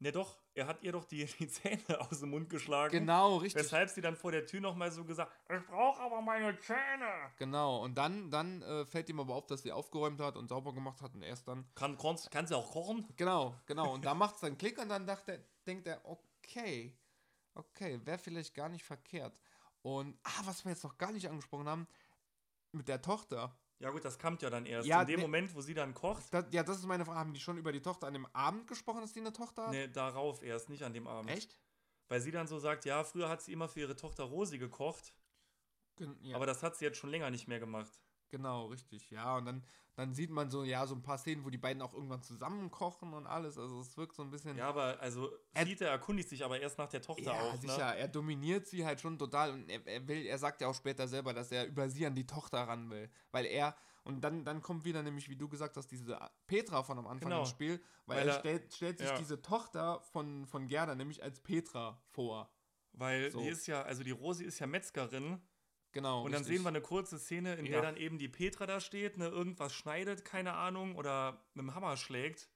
ne 0.00 0.10
doch, 0.10 0.38
er 0.54 0.66
hat 0.66 0.82
ihr 0.82 0.92
doch 0.92 1.04
die, 1.04 1.24
die 1.38 1.48
Zähne 1.48 2.00
aus 2.00 2.20
dem 2.20 2.30
Mund 2.30 2.48
geschlagen. 2.48 2.98
Genau, 2.98 3.36
richtig. 3.36 3.62
Weshalb 3.62 3.90
sie 3.90 4.00
dann 4.00 4.16
vor 4.16 4.32
der 4.32 4.46
Tür 4.46 4.60
nochmal 4.60 4.90
so 4.90 5.04
gesagt, 5.04 5.32
ich 5.48 5.66
brauche 5.66 6.00
aber 6.00 6.20
meine 6.20 6.58
Zähne. 6.58 7.30
Genau, 7.36 7.82
und 7.84 7.96
dann, 7.96 8.30
dann 8.30 8.62
äh, 8.62 8.86
fällt 8.86 9.08
ihm 9.08 9.20
aber 9.20 9.34
auf, 9.34 9.46
dass 9.46 9.62
sie 9.62 9.72
aufgeräumt 9.72 10.20
hat 10.20 10.36
und 10.36 10.48
sauber 10.48 10.72
gemacht 10.72 11.00
hat 11.02 11.14
und 11.14 11.22
erst 11.22 11.46
dann 11.46 11.66
Kann, 11.74 11.96
kannst 12.30 12.52
du 12.52 12.56
auch 12.56 12.70
kochen? 12.72 13.06
Genau, 13.16 13.54
genau. 13.66 13.92
Und 13.94 14.04
da 14.04 14.14
macht 14.14 14.36
es 14.36 14.40
dann 14.40 14.58
Klick 14.58 14.78
und 14.78 14.88
dann 14.88 15.06
dachte, 15.06 15.44
denkt 15.66 15.86
er, 15.86 16.00
okay, 16.04 16.96
okay, 17.54 18.00
wäre 18.04 18.18
vielleicht 18.18 18.54
gar 18.54 18.68
nicht 18.68 18.84
verkehrt. 18.84 19.40
Und, 19.82 20.18
ah, 20.22 20.40
was 20.44 20.64
wir 20.64 20.72
jetzt 20.72 20.82
noch 20.84 20.96
gar 20.96 21.12
nicht 21.12 21.28
angesprochen 21.28 21.68
haben, 21.68 21.86
mit 22.72 22.88
der 22.88 23.02
Tochter. 23.02 23.54
Ja 23.80 23.90
gut, 23.90 24.04
das 24.04 24.18
kommt 24.18 24.42
ja 24.42 24.50
dann 24.50 24.66
erst. 24.66 24.88
Ja, 24.88 25.02
In 25.02 25.06
dem 25.08 25.16
ne- 25.20 25.22
Moment, 25.26 25.54
wo 25.54 25.60
sie 25.60 25.74
dann 25.74 25.94
kocht, 25.94 26.32
Das, 26.32 26.46
ja, 26.50 26.62
das 26.62 26.78
ist 26.78 26.86
meine 26.86 27.04
Frage. 27.04 27.18
Haben 27.18 27.34
die 27.34 27.40
schon 27.40 27.58
über 27.58 27.72
die 27.72 27.82
Tochter 27.82 28.06
an 28.06 28.14
dem 28.14 28.26
Abend 28.32 28.66
gesprochen, 28.66 29.00
dass 29.00 29.12
die 29.12 29.20
eine 29.20 29.32
Tochter 29.32 29.66
hat? 29.66 29.72
ne, 29.72 29.88
darauf 29.88 30.42
erst, 30.42 30.68
nicht 30.68 30.82
an 30.84 30.92
dem 30.92 31.06
Abend. 31.06 31.30
Echt? 31.30 31.60
Weil 32.08 32.20
sie 32.20 32.30
dann 32.30 32.46
so 32.46 32.58
sagt, 32.58 32.84
ja, 32.84 33.02
früher 33.02 33.28
hat 33.28 33.42
sie 33.42 33.52
immer 33.52 33.68
für 33.68 33.80
ihre 33.80 33.96
Tochter 33.96 34.24
Rosi 34.24 34.58
gekocht, 34.58 35.14
ja, 36.22 36.36
aber 36.36 36.46
das 36.46 36.62
hat 36.62 36.76
sie 36.76 36.84
jetzt 36.84 36.98
schon 36.98 37.10
länger 37.10 37.30
nicht 37.30 37.48
mehr 37.48 37.60
gemacht. 37.60 38.00
Genau, 38.36 38.66
richtig. 38.66 39.10
Ja, 39.10 39.36
und 39.36 39.44
dann, 39.46 39.62
dann 39.94 40.12
sieht 40.12 40.30
man 40.30 40.50
so, 40.50 40.64
ja, 40.64 40.86
so 40.86 40.94
ein 40.94 41.02
paar 41.02 41.18
Szenen, 41.18 41.44
wo 41.44 41.50
die 41.50 41.58
beiden 41.58 41.80
auch 41.82 41.94
irgendwann 41.94 42.22
zusammen 42.22 42.70
kochen 42.70 43.12
und 43.14 43.26
alles. 43.26 43.56
Also 43.58 43.80
es 43.80 43.96
wirkt 43.96 44.14
so 44.16 44.22
ein 44.22 44.30
bisschen. 44.30 44.56
Ja, 44.56 44.68
aber 44.68 44.98
also 45.00 45.30
Er- 45.52 45.66
Fiete 45.66 45.84
erkundigt 45.86 46.28
sich 46.28 46.44
aber 46.44 46.58
erst 46.60 46.78
nach 46.78 46.88
der 46.88 47.00
Tochter 47.02 47.22
Ja, 47.32 47.40
auch, 47.40 47.56
sicher. 47.60 47.92
ne? 47.92 47.98
Er 47.98 48.08
dominiert 48.08 48.66
sie 48.66 48.84
halt 48.84 49.00
schon 49.00 49.18
total 49.18 49.52
und 49.52 49.68
er, 49.68 49.86
er 49.86 50.06
will, 50.08 50.26
er 50.26 50.38
sagt 50.38 50.60
ja 50.60 50.68
auch 50.68 50.74
später 50.74 51.06
selber, 51.06 51.32
dass 51.32 51.52
er 51.52 51.66
über 51.66 51.88
sie 51.88 52.04
an 52.06 52.14
die 52.14 52.26
Tochter 52.26 52.58
ran 52.66 52.90
will. 52.90 53.08
Weil 53.30 53.46
er, 53.46 53.76
und 54.02 54.20
dann, 54.22 54.44
dann 54.44 54.60
kommt 54.60 54.84
wieder 54.84 55.02
nämlich, 55.02 55.28
wie 55.28 55.36
du 55.36 55.48
gesagt 55.48 55.76
hast, 55.76 55.86
diese 55.90 56.18
Petra 56.46 56.82
von 56.82 56.98
am 56.98 57.06
Anfang 57.06 57.28
Genau. 57.30 57.40
ins 57.42 57.50
Spiel, 57.50 57.80
weil, 58.06 58.18
Weil 58.18 58.28
er 58.28 58.34
er- 58.34 58.40
stellt, 58.40 58.74
stellt 58.74 58.98
sich 58.98 59.08
ja. 59.08 59.16
diese 59.18 59.40
Tochter 59.40 60.00
von, 60.12 60.44
von 60.46 60.66
Gerda 60.66 60.94
nämlich 60.94 61.22
als 61.22 61.40
Petra 61.40 62.02
vor. 62.10 62.50
Weil 62.96 63.30
So. 63.30 63.40
die 63.40 63.48
ist 63.48 63.66
ja, 63.66 63.82
also 63.82 64.02
die 64.04 64.10
Rosi 64.12 64.44
ist 64.44 64.58
ja 64.60 64.66
Metzgerin 64.66 65.40
Genau. 65.94 66.24
und 66.24 66.32
dann 66.32 66.40
richtig. 66.40 66.56
sehen 66.56 66.64
wir 66.64 66.68
eine 66.68 66.80
kurze 66.82 67.18
Szene, 67.18 67.54
in 67.54 67.66
Ja. 67.66 67.72
der 67.72 67.82
dann 67.82 67.96
eben 67.96 68.18
die 68.18 68.28
Petra 68.28 68.66
da 68.66 68.80
steht, 68.80 69.16
ne, 69.16 69.28
irgendwas 69.28 69.72
schneidet, 69.74 70.24
keine 70.24 70.54
Ahnung, 70.54 70.96
oder 70.96 71.40
mit 71.54 71.62
dem 71.62 71.74
Hammer 71.74 71.96
schlägt. 71.96 72.48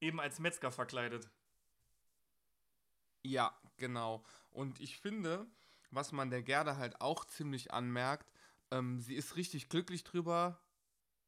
Eben 0.00 0.20
als 0.20 0.38
Metzger 0.38 0.70
verkleidet. 0.70 1.30
Ja, 3.22 3.56
genau. 3.78 4.24
Und 4.50 4.80
ich 4.80 4.98
finde, 4.98 5.46
was 5.90 6.12
man 6.12 6.30
der 6.30 6.42
Gerda 6.42 6.76
halt 6.76 7.00
auch 7.00 7.24
ziemlich 7.24 7.72
anmerkt, 7.72 8.30
ähm, 8.70 9.00
sie 9.00 9.14
ist 9.14 9.36
richtig 9.36 9.68
glücklich 9.68 10.04
drüber. 10.04 10.60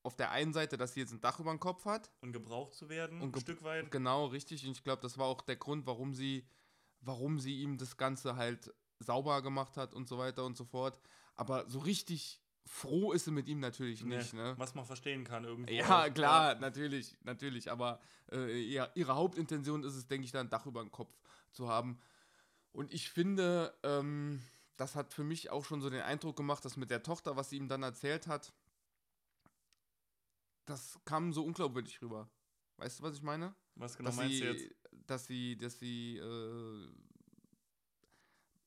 Auf 0.03 0.17
der 0.17 0.33
einen 0.33 0.53
Seite, 0.53 0.77
dass 0.77 0.93
sie 0.93 1.01
jetzt 1.01 1.13
ein 1.13 1.21
Dach 1.23 1.41
über 1.41 1.51
dem 1.51 1.61
Kopf 1.61 1.87
hat. 1.87 2.11
Und 2.21 2.33
gebraucht 2.33 2.75
zu 2.75 2.91
werden, 2.91 3.23
Und 3.23 3.35
ein 3.35 3.41
Stück 3.41 3.63
weit. 3.63 3.91
Genau, 3.91 4.27
richtig. 4.27 4.67
Und 4.67 4.73
ich 4.73 4.85
glaube, 4.85 5.01
das 5.01 5.17
war 5.17 5.27
auch 5.27 5.41
der 5.41 5.57
Grund, 5.57 5.87
warum 5.87 6.13
sie, 6.13 6.47
warum 7.01 7.39
sie 7.39 7.63
ihm 7.63 7.79
das 7.79 7.97
Ganze 7.97 8.37
halt 8.37 8.75
sauber 8.99 9.43
gemacht 9.43 9.77
hat 9.77 9.95
und 9.95 10.09
so 10.09 10.19
weiter 10.19 10.45
und 10.45 10.57
so 10.57 10.65
fort. 10.65 11.01
Aber 11.35 11.69
so 11.69 11.81
richtig 11.81 12.41
froh 12.67 13.13
ist 13.13 13.27
sie 13.27 13.31
mit 13.31 13.49
ihm 13.49 13.61
natürlich 13.61 14.03
Nee, 14.05 14.17
nicht, 14.19 14.33
ne? 14.33 14.55
Was 14.57 14.75
man 14.75 14.85
verstehen 14.85 15.25
kann 15.25 15.45
irgendwo. 15.45 15.73
Ja, 15.73 16.09
klar, 16.11 16.55
natürlich, 16.57 17.17
natürlich. 17.23 17.71
Aber 17.71 18.01
äh, 18.33 18.63
ihr, 18.63 18.91
ihre 18.95 19.15
Hauptintention 19.15 19.85
ist 19.85 19.95
es, 19.95 20.07
denke 20.07 20.25
ich, 20.25 20.33
da 20.33 20.41
ein 20.41 20.51
Dach 20.51 20.67
über 20.67 20.81
dem 20.81 20.91
Kopf 20.91 21.15
zu 21.53 21.69
haben. 21.69 22.01
Und 22.73 22.93
ich 22.93 23.11
finde, 23.11 23.75
ähm, 23.83 24.43
das 24.77 24.97
hat 24.97 25.13
für 25.13 25.25
mich 25.25 25.51
auch 25.51 25.65
schon 25.65 25.81
so 25.81 25.91
den 25.91 26.03
Eindruck 26.03 26.37
gemacht, 26.37 26.65
dass 26.65 26.77
mit 26.77 26.91
der 26.91 27.03
Tochter, 27.03 27.37
was 27.37 27.51
sie 27.51 27.57
ihm 27.57 27.69
dann 27.69 27.83
erzählt 27.83 28.27
hat, 28.27 28.53
das 30.65 30.99
kam 31.05 31.33
so 31.33 31.45
unglaubwürdig 31.45 32.01
rüber. 32.03 32.29
Weißt 32.79 32.99
du, 32.99 33.05
was 33.05 33.15
ich 33.15 33.23
meine? 33.23 33.55
Was 33.77 33.97
genau 33.97 34.09
dass 34.09 34.17
meinst 34.17 34.37
sie, 34.37 34.41
du 34.41 34.53
jetzt? 34.53 34.75
dass 35.07 35.27
sie, 35.27 35.57
dass 35.57 35.79
sie, 35.79 36.17
äh, 36.17 36.89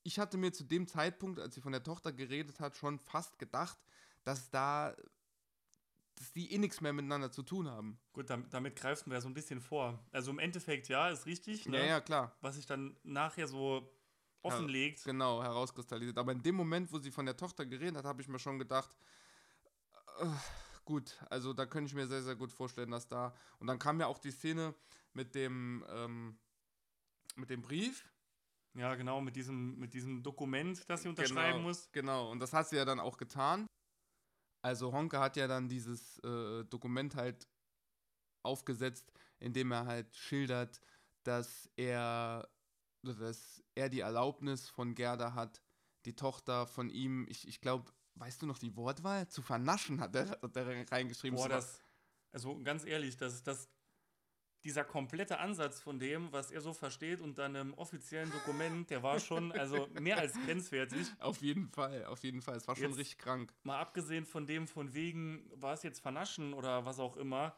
ich 0.08 0.18
hatte 0.18 0.38
mir 0.38 0.52
zu 0.52 0.64
dem 0.64 0.86
Zeitpunkt, 0.86 1.38
als 1.38 1.54
sie 1.54 1.60
von 1.60 1.72
der 1.72 1.82
Tochter 1.82 2.12
geredet 2.14 2.60
hat, 2.60 2.74
schon 2.76 2.98
fast 2.98 3.38
gedacht, 3.38 3.78
dass 4.24 4.48
da, 4.48 4.96
dass 6.14 6.32
die 6.32 6.50
eh 6.50 6.56
nichts 6.56 6.80
mehr 6.80 6.94
miteinander 6.94 7.30
zu 7.30 7.42
tun 7.42 7.68
haben. 7.68 7.98
Gut, 8.14 8.30
damit, 8.30 8.52
damit 8.52 8.74
greifen 8.74 9.10
wir 9.10 9.20
so 9.20 9.28
ein 9.28 9.34
bisschen 9.34 9.60
vor. 9.60 10.02
Also 10.10 10.30
im 10.30 10.38
Endeffekt, 10.38 10.88
ja, 10.88 11.10
ist 11.10 11.26
richtig. 11.26 11.66
Ne? 11.66 11.78
Ja, 11.80 11.84
ja, 11.84 12.00
klar. 12.00 12.34
Was 12.40 12.56
sich 12.56 12.64
dann 12.64 12.96
nachher 13.02 13.46
so 13.46 13.86
offenlegt. 14.40 15.04
Genau, 15.04 15.42
herauskristallisiert. 15.42 16.16
Aber 16.16 16.32
in 16.32 16.42
dem 16.42 16.54
Moment, 16.54 16.90
wo 16.90 16.98
sie 16.98 17.10
von 17.10 17.26
der 17.26 17.36
Tochter 17.36 17.66
geredet 17.66 17.98
hat, 17.98 18.06
habe 18.06 18.22
ich 18.22 18.28
mir 18.28 18.38
schon 18.38 18.58
gedacht, 18.58 18.96
äh, 20.20 20.26
gut, 20.86 21.18
also 21.28 21.52
da 21.52 21.66
könnte 21.66 21.88
ich 21.88 21.94
mir 21.94 22.06
sehr, 22.06 22.22
sehr 22.22 22.36
gut 22.36 22.50
vorstellen, 22.50 22.90
dass 22.90 23.06
da. 23.06 23.34
Und 23.58 23.66
dann 23.66 23.78
kam 23.78 24.00
ja 24.00 24.06
auch 24.06 24.18
die 24.18 24.30
Szene 24.30 24.74
mit 25.12 25.34
dem, 25.34 25.84
ähm, 25.90 26.38
mit 27.36 27.50
dem 27.50 27.60
Brief. 27.60 28.06
Ja, 28.78 28.94
genau, 28.94 29.20
mit 29.20 29.34
diesem, 29.34 29.76
mit 29.78 29.92
diesem 29.92 30.22
Dokument, 30.22 30.88
das 30.88 31.02
sie 31.02 31.08
unterschreiben 31.08 31.58
genau, 31.58 31.68
muss. 31.68 31.90
Genau, 31.90 32.30
und 32.30 32.38
das 32.38 32.52
hat 32.52 32.68
sie 32.68 32.76
ja 32.76 32.84
dann 32.84 33.00
auch 33.00 33.16
getan. 33.16 33.66
Also 34.64 34.92
Honke 34.92 35.18
hat 35.18 35.36
ja 35.36 35.48
dann 35.48 35.68
dieses 35.68 36.18
äh, 36.20 36.64
Dokument 36.64 37.16
halt 37.16 37.48
aufgesetzt, 38.44 39.12
indem 39.40 39.72
er 39.72 39.86
halt 39.86 40.14
schildert, 40.14 40.80
dass 41.24 41.68
er, 41.76 42.48
dass 43.02 43.62
er 43.74 43.88
die 43.88 44.00
Erlaubnis 44.00 44.68
von 44.68 44.94
Gerda 44.94 45.34
hat, 45.34 45.60
die 46.04 46.14
Tochter 46.14 46.66
von 46.66 46.88
ihm, 46.88 47.26
ich, 47.28 47.48
ich 47.48 47.60
glaube, 47.60 47.92
weißt 48.14 48.42
du 48.42 48.46
noch 48.46 48.58
die 48.58 48.76
Wortwahl? 48.76 49.28
Zu 49.28 49.42
vernaschen 49.42 50.00
hat 50.00 50.14
er, 50.14 50.30
hat 50.40 50.56
er 50.56 50.90
reingeschrieben. 50.90 51.36
Boah, 51.36 51.44
So- 51.44 51.48
das, 51.48 51.82
also 52.32 52.62
ganz 52.62 52.84
ehrlich, 52.84 53.16
das, 53.16 53.42
das, 53.42 53.68
dieser 54.68 54.84
komplette 54.84 55.38
Ansatz 55.38 55.80
von 55.80 55.98
dem, 55.98 56.30
was 56.30 56.50
er 56.50 56.60
so 56.60 56.74
versteht 56.74 57.22
und 57.22 57.38
dann 57.38 57.54
im 57.54 57.72
offiziellen 57.72 58.30
Dokument, 58.30 58.90
der 58.90 59.02
war 59.02 59.18
schon 59.18 59.50
also 59.52 59.88
mehr 59.98 60.18
als 60.18 60.34
grenzwertig. 60.44 61.06
Auf 61.20 61.38
jeden 61.40 61.68
Fall, 61.70 62.04
auf 62.04 62.22
jeden 62.22 62.42
Fall. 62.42 62.56
Es 62.56 62.68
war 62.68 62.76
schon 62.76 62.88
Jetzt- 62.90 62.98
richtig 62.98 63.16
krank. 63.16 63.50
Mal 63.62 63.78
abgesehen 63.78 64.26
von 64.26 64.46
dem, 64.46 64.66
von 64.66 64.92
wegen, 64.92 65.50
war 65.54 65.72
es 65.72 65.82
jetzt 65.82 66.00
vernaschen 66.00 66.52
oder 66.52 66.84
was 66.84 66.98
auch 67.00 67.16
immer, 67.16 67.56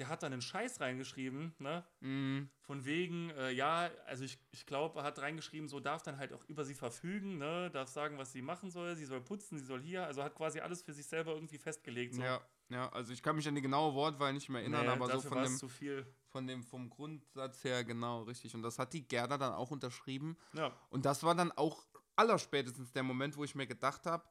der 0.00 0.08
hat 0.08 0.22
dann 0.22 0.32
einen 0.32 0.42
Scheiß 0.42 0.80
reingeschrieben, 0.80 1.54
ne? 1.58 1.84
Mhm. 2.00 2.48
Von 2.62 2.84
wegen, 2.86 3.30
äh, 3.30 3.50
ja, 3.52 3.90
also 4.06 4.24
ich, 4.24 4.38
ich 4.50 4.64
glaube, 4.64 4.98
er 5.00 5.04
hat 5.04 5.18
reingeschrieben, 5.18 5.68
so 5.68 5.78
darf 5.78 6.02
dann 6.02 6.16
halt 6.16 6.32
auch 6.32 6.42
über 6.46 6.64
sie 6.64 6.74
verfügen, 6.74 7.36
ne? 7.36 7.70
Darf 7.70 7.88
sagen, 7.88 8.16
was 8.16 8.32
sie 8.32 8.40
machen 8.40 8.70
soll, 8.70 8.96
sie 8.96 9.04
soll 9.04 9.20
putzen, 9.20 9.58
sie 9.58 9.64
soll 9.64 9.82
hier, 9.82 10.06
also 10.06 10.22
hat 10.24 10.34
quasi 10.34 10.58
alles 10.60 10.82
für 10.82 10.94
sich 10.94 11.06
selber 11.06 11.34
irgendwie 11.34 11.58
festgelegt. 11.58 12.14
So. 12.14 12.22
Ja, 12.22 12.40
ja, 12.70 12.88
also 12.90 13.12
ich 13.12 13.22
kann 13.22 13.36
mich 13.36 13.46
an 13.46 13.54
die 13.54 13.60
genaue 13.60 13.94
Wortwahl 13.94 14.32
nicht 14.32 14.48
mehr 14.48 14.62
erinnern, 14.62 14.86
Nee, 14.86 14.92
aber 14.92 15.10
so 15.10 15.20
von 15.28 15.42
dem, 15.42 15.54
zu 15.56 15.68
viel. 15.68 16.06
von 16.28 16.46
dem, 16.46 16.62
vom 16.64 16.88
Grundsatz 16.88 17.62
her, 17.62 17.84
genau, 17.84 18.22
richtig. 18.22 18.54
Und 18.54 18.62
das 18.62 18.78
hat 18.78 18.94
die 18.94 19.06
Gerda 19.06 19.36
dann 19.36 19.52
auch 19.52 19.70
unterschrieben. 19.70 20.36
Ja, 20.54 20.72
Und 20.88 21.04
das 21.04 21.22
war 21.22 21.34
dann 21.34 21.52
auch 21.52 21.84
allerspätestens 22.16 22.90
der 22.92 23.02
Moment, 23.02 23.36
wo 23.36 23.44
ich 23.44 23.54
mir 23.54 23.66
gedacht 23.66 24.06
habe, 24.06 24.24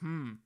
hm, 0.00 0.42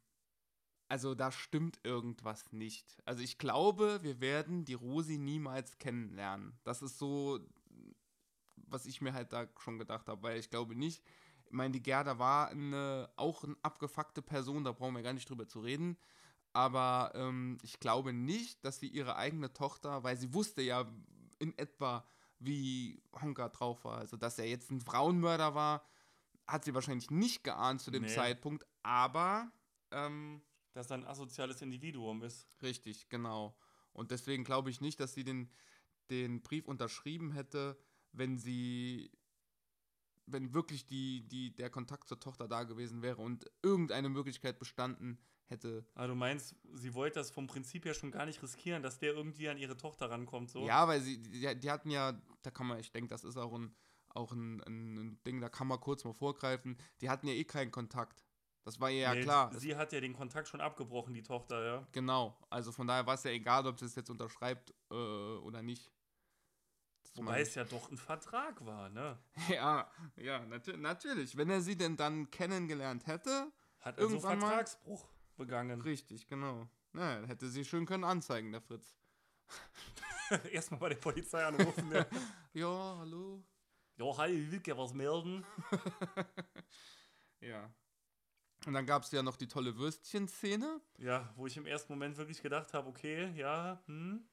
also 0.95 1.17
da 1.17 1.33
stimmt 1.33 1.81
irgendwas 1.83 2.53
nicht. 2.53 3.03
Also 3.05 3.21
ich 3.21 3.37
glaube, 3.37 3.99
wir 4.05 4.21
werden 4.21 4.65
die 4.65 4.75
Rosi 4.75 5.19
niemals 5.19 5.77
kennenlernen. 5.79 6.57
Das 6.63 6.83
ist 6.83 7.01
so, 7.01 7.41
was 8.55 8.87
ich 8.87 9.01
mir 9.01 9.13
halt 9.13 9.33
da 9.33 9.49
schon 9.59 9.81
gedacht 9.81 10.07
habe, 10.07 10.23
weil 10.23 10.39
ich 10.39 10.51
glaube 10.51 10.77
nicht, 10.77 11.03
ich 11.47 11.53
meine, 11.53 11.73
die 11.73 11.83
Gerda 11.83 12.21
war 12.21 12.51
eine, 12.51 13.11
auch 13.17 13.43
eine 13.43 13.57
abgefuckte 13.63 14.23
Person, 14.23 14.63
da 14.63 14.71
brauchen 14.71 14.95
wir 14.95 15.03
gar 15.03 15.15
nicht 15.15 15.29
drüber 15.29 15.49
zu 15.49 15.59
reden. 15.59 15.97
Aber 16.53 17.11
ähm, 17.17 17.59
ich 17.63 17.81
glaube 17.81 18.13
nicht, 18.13 18.65
dass 18.65 18.79
sie 18.79 18.87
ihre 18.87 19.17
eigene 19.17 19.53
Tochter, 19.53 20.05
weil 20.05 20.17
sie 20.17 20.33
wusste 20.33 20.63
ja 20.63 20.87
in 21.41 21.59
etwa, 21.59 22.07
wie 22.39 23.03
Honka 23.21 23.49
drauf 23.49 23.85
war. 23.85 23.99
Also, 23.99 24.17
dass 24.17 24.39
er 24.39 24.47
jetzt 24.47 24.71
ein 24.71 24.81
Frauenmörder 24.81 25.57
war, 25.57 25.83
hat 26.47 26.65
sie 26.65 26.73
wahrscheinlich 26.73 27.11
nicht 27.11 27.43
geahnt 27.43 27.81
zu 27.81 27.91
dem 27.91 28.03
Nee. 28.03 28.15
Zeitpunkt. 28.15 28.65
Aber, 28.85 29.51
ähm, 29.91 30.41
dass 30.75 30.91
er 30.91 30.99
ein 30.99 31.07
asoziales 31.07 31.63
Individuum 31.63 32.23
ist. 32.23 32.47
richtig, 32.63 33.09
genau. 33.09 33.57
Und 33.93 34.11
deswegen 34.11 34.45
glaube 34.45 34.71
ich 34.71 34.81
nicht, 34.81 35.01
dass 35.01 35.15
sie 35.15 35.25
den, 35.25 35.49
den 36.11 36.43
Brief 36.43 36.67
unterschrieben 36.67 37.33
hätte, 37.33 37.79
wenn 38.13 38.37
sie, 38.37 39.11
wenn 40.27 40.53
wirklich 40.53 40.85
die, 40.85 41.27
die, 41.29 41.55
der 41.55 41.71
Kontakt 41.71 42.09
zur 42.09 42.21
Tochter 42.21 42.49
da 42.49 42.65
gewesen 42.65 43.03
wäre 43.03 43.23
und 43.23 43.51
irgendeine 43.63 44.09
Möglichkeit 44.09 44.59
bestanden 44.59 45.19
hätte, 45.47 45.87
Ah, 45.95 46.07
du 46.07 46.15
meinst, 46.15 46.57
sie 46.73 46.95
wollte 46.95 47.21
das 47.21 47.31
vom 47.31 47.47
Prinzip 47.47 47.85
her 47.85 47.95
schon 47.95 48.11
gar 48.11 48.27
nicht 48.27 48.43
riskieren, 48.43 48.83
dass 48.83 48.99
der 48.99 49.13
irgendwie 49.15 49.49
an 49.49 49.59
ihre 49.59 49.77
Tochter 49.77 50.11
rankommt, 50.11 50.51
so? 50.51 50.67
Ja, 50.67 50.89
weil 50.89 51.01
sie, 51.01 51.23
die, 51.23 51.61
die 51.61 51.71
hatten 51.71 51.91
ja, 51.91 52.21
da 52.43 52.51
kann 52.51 52.67
man, 52.67 52.79
ich 52.81 52.91
denke, 52.91 53.09
das 53.09 53.25
ist 53.25 53.37
auch 53.37 53.53
ein, 53.53 53.75
auch 54.09 54.33
ein, 54.33 54.63
ein, 54.63 54.97
ein 54.97 55.23
Ding, 55.25 55.41
da 55.41 55.49
kann 55.49 55.67
man 55.67 55.81
kurz 55.81 56.05
mal 56.05 56.15
vorgreifen, 56.15 56.77
die 57.01 57.11
hatten 57.11 57.27
ja 57.29 57.35
eh 57.35 57.45
keinen 57.45 57.71
Kontakt. 57.71 58.25
Das 58.65 58.81
war 58.81 58.91
ihr 58.91 59.01
ja 59.01 59.15
Nee, 59.15 59.23
klar. 59.23 59.53
Sie 59.55 59.77
hat 59.77 59.93
ja 59.93 60.01
den 60.01 60.15
Kontakt 60.15 60.49
schon 60.49 60.61
abgebrochen, 60.61 61.13
die 61.13 61.23
Tochter, 61.23 61.63
ja. 61.65 61.87
genau. 61.93 62.35
Also 62.51 62.73
von 62.73 62.87
daher 62.87 63.07
war 63.07 63.15
es 63.15 63.23
ja 63.25 63.31
egal, 63.31 63.67
ob 63.67 63.79
sie 63.79 63.85
es 63.85 63.95
jetzt 63.95 64.09
unterschreibt 64.11 64.73
äh, 64.91 64.95
oder 64.95 65.63
nicht. 65.63 65.93
Das 67.03 67.17
Wobei 67.19 67.41
es 67.43 67.55
ja 67.55 67.65
doch 67.65 67.91
ein 67.91 67.99
Vertrag 67.99 68.65
war, 68.65 68.89
ne? 68.89 69.19
Ja, 69.51 69.91
ja, 70.17 70.41
natür 70.47 70.77
natürlich. 70.79 71.37
Wenn 71.37 71.51
er 71.51 71.61
sie 71.61 71.77
denn 71.77 71.97
dann 71.99 72.31
kennengelernt 72.31 73.07
hätte, 73.07 73.53
Hat 73.81 73.99
also 73.99 74.09
Irgendwann 74.15 74.39
mal- 74.39 74.47
Vertragsbruch 74.49 75.07
begangen. 75.37 75.81
richtig, 75.83 76.27
genau. 76.27 76.67
Ja, 76.95 77.17
dann 77.17 77.27
hätte 77.27 77.49
sie 77.49 77.65
schön 77.67 77.85
können 77.87 78.05
anzeigen, 78.05 78.51
der 78.53 78.63
Fritz. 78.63 78.95
Erstmal 80.51 80.81
bei 80.81 80.89
der 80.89 80.97
Polizei 80.97 81.45
anrufen. 81.45 81.93
ja. 81.93 82.07
Ja, 82.55 82.97
hallo. 82.99 83.43
ja, 83.97 84.17
hi, 84.17 84.29
ich 84.31 84.51
will 84.51 84.61
gerne 84.61 84.81
was 84.81 84.95
melden. 84.95 85.45
Ja. 87.41 87.69
Und 88.67 88.73
dann 88.73 88.87
gab 88.87 89.03
es 89.03 89.11
ja 89.11 89.23
noch 89.23 89.37
die 89.37 89.49
tolle 89.49 89.77
Würstchen-Szene. 89.77 90.81
Ja, 90.99 91.33
wo 91.37 91.47
ich 91.47 91.57
im 91.57 91.67
ersten 91.67 91.93
Moment 91.93 92.17
wirklich 92.17 92.43
gedacht 92.43 92.73
habe, 92.73 92.89
okay, 92.89 93.33
ja, 93.37 93.83
hm. 93.87 94.25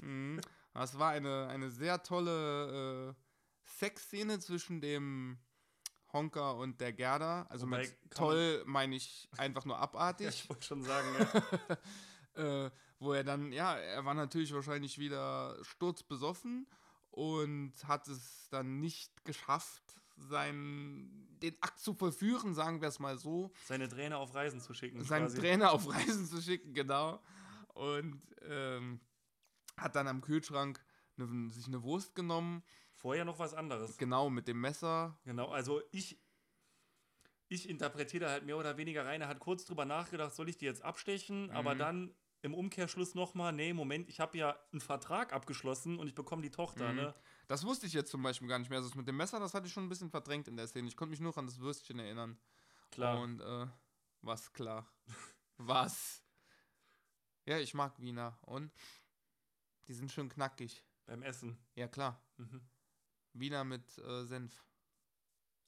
Mhm. 0.00 0.40
Das 0.74 0.98
war 0.98 1.10
eine, 1.10 1.48
eine 1.48 1.70
sehr 1.70 2.02
tolle 2.02 3.10
äh, 3.10 3.14
Sexszene 3.64 4.38
zwischen 4.38 4.80
dem 4.80 5.38
Honker 6.12 6.56
und 6.56 6.80
der 6.80 6.92
Gerda. 6.92 7.46
Also 7.48 7.66
Wobei, 7.66 7.80
mit 7.80 7.96
toll 8.10 8.62
meine 8.66 8.96
ich 8.96 9.28
einfach 9.36 9.64
nur 9.64 9.76
Ja, 9.76 9.82
abartig. 9.82 10.28
ich 10.28 10.48
wollte 10.48 10.64
schon 10.64 10.82
sagen, 10.82 11.08
ja. 12.34 12.66
äh, 12.66 12.70
wo 12.98 13.12
er 13.12 13.24
dann, 13.24 13.52
ja, 13.52 13.76
er 13.76 14.04
war 14.04 14.14
natürlich 14.14 14.54
wahrscheinlich 14.54 14.98
wieder 14.98 15.56
sturzbesoffen 15.62 16.66
und 17.10 17.72
hat 17.84 18.08
es 18.08 18.48
dann 18.50 18.80
nicht 18.80 19.24
geschafft, 19.24 20.01
seinen, 20.16 21.38
den 21.42 21.56
Akt 21.62 21.78
zu 21.80 21.94
vollführen, 21.94 22.54
sagen 22.54 22.80
wir 22.80 22.88
es 22.88 22.98
mal 22.98 23.16
so. 23.18 23.52
seine 23.64 23.88
Trainer 23.88 24.18
auf 24.18 24.34
Reisen 24.34 24.60
zu 24.60 24.74
schicken. 24.74 25.02
seinen 25.04 25.26
quasi. 25.26 25.38
Trainer 25.40 25.72
auf 25.72 25.88
Reisen 25.88 26.26
zu 26.26 26.40
schicken, 26.40 26.74
genau. 26.74 27.20
Und 27.74 28.20
ähm, 28.42 29.00
hat 29.76 29.96
dann 29.96 30.06
am 30.08 30.20
Kühlschrank 30.20 30.84
ne, 31.16 31.50
sich 31.50 31.66
eine 31.66 31.82
Wurst 31.82 32.14
genommen, 32.14 32.62
Vorher 32.94 33.24
noch 33.24 33.38
was 33.40 33.52
anderes. 33.54 33.96
genau 33.98 34.30
mit 34.30 34.46
dem 34.46 34.60
Messer. 34.60 35.18
Genau, 35.24 35.48
also 35.48 35.82
ich, 35.90 36.20
ich 37.48 37.68
interpretiere 37.68 38.26
da 38.26 38.30
halt 38.30 38.44
mehr 38.46 38.56
oder 38.56 38.76
weniger 38.76 39.04
rein. 39.04 39.20
Er 39.20 39.28
hat 39.28 39.40
kurz 39.40 39.64
drüber 39.64 39.84
nachgedacht, 39.84 40.34
soll 40.34 40.48
ich 40.48 40.56
die 40.56 40.64
jetzt 40.66 40.82
abstechen? 40.82 41.50
Aber 41.50 41.74
Mhm. 41.74 41.78
dann 41.78 42.14
im 42.42 42.54
Umkehrschluss 42.54 43.14
nochmal, 43.14 43.52
nee, 43.52 43.72
Moment, 43.72 44.08
ich 44.08 44.20
habe 44.20 44.38
ja 44.38 44.56
einen 44.72 44.80
Vertrag 44.80 45.32
abgeschlossen 45.32 45.98
und 45.98 46.06
ich 46.06 46.14
bekomme 46.14 46.42
die 46.42 46.50
Tochter, 46.50 46.90
Mhm. 46.90 46.96
ne? 46.96 47.14
Das 47.48 47.64
wusste 47.64 47.86
ich 47.86 47.92
jetzt 47.92 48.10
zum 48.10 48.22
Beispiel 48.22 48.48
gar 48.48 48.58
nicht 48.58 48.70
mehr. 48.70 48.78
Also 48.78 48.88
das 48.88 48.96
mit 48.96 49.06
dem 49.06 49.16
Messer, 49.16 49.40
das 49.40 49.54
hatte 49.54 49.66
ich 49.66 49.72
schon 49.72 49.84
ein 49.84 49.88
bisschen 49.88 50.10
verdrängt 50.10 50.48
in 50.48 50.56
der 50.56 50.66
Szene. 50.66 50.88
Ich 50.88 50.96
konnte 50.96 51.10
mich 51.10 51.20
nur 51.20 51.36
an 51.36 51.46
das 51.46 51.58
Würstchen 51.58 51.98
erinnern. 51.98 52.38
Klar. 52.90 53.20
Und 53.20 53.40
äh, 53.40 53.66
was 54.22 54.52
klar. 54.52 54.86
was? 55.56 56.22
Ja, 57.44 57.58
ich 57.58 57.74
mag 57.74 57.98
Wiener. 58.00 58.38
Und 58.42 58.72
die 59.88 59.94
sind 59.94 60.12
schön 60.12 60.28
knackig. 60.28 60.84
beim 61.06 61.22
Essen. 61.22 61.58
Ja, 61.74 61.88
klar. 61.88 62.22
Mhm. 62.36 62.62
Wiener 63.34 63.64
mit 63.64 63.98
äh, 63.98 64.24
Senf. 64.24 64.64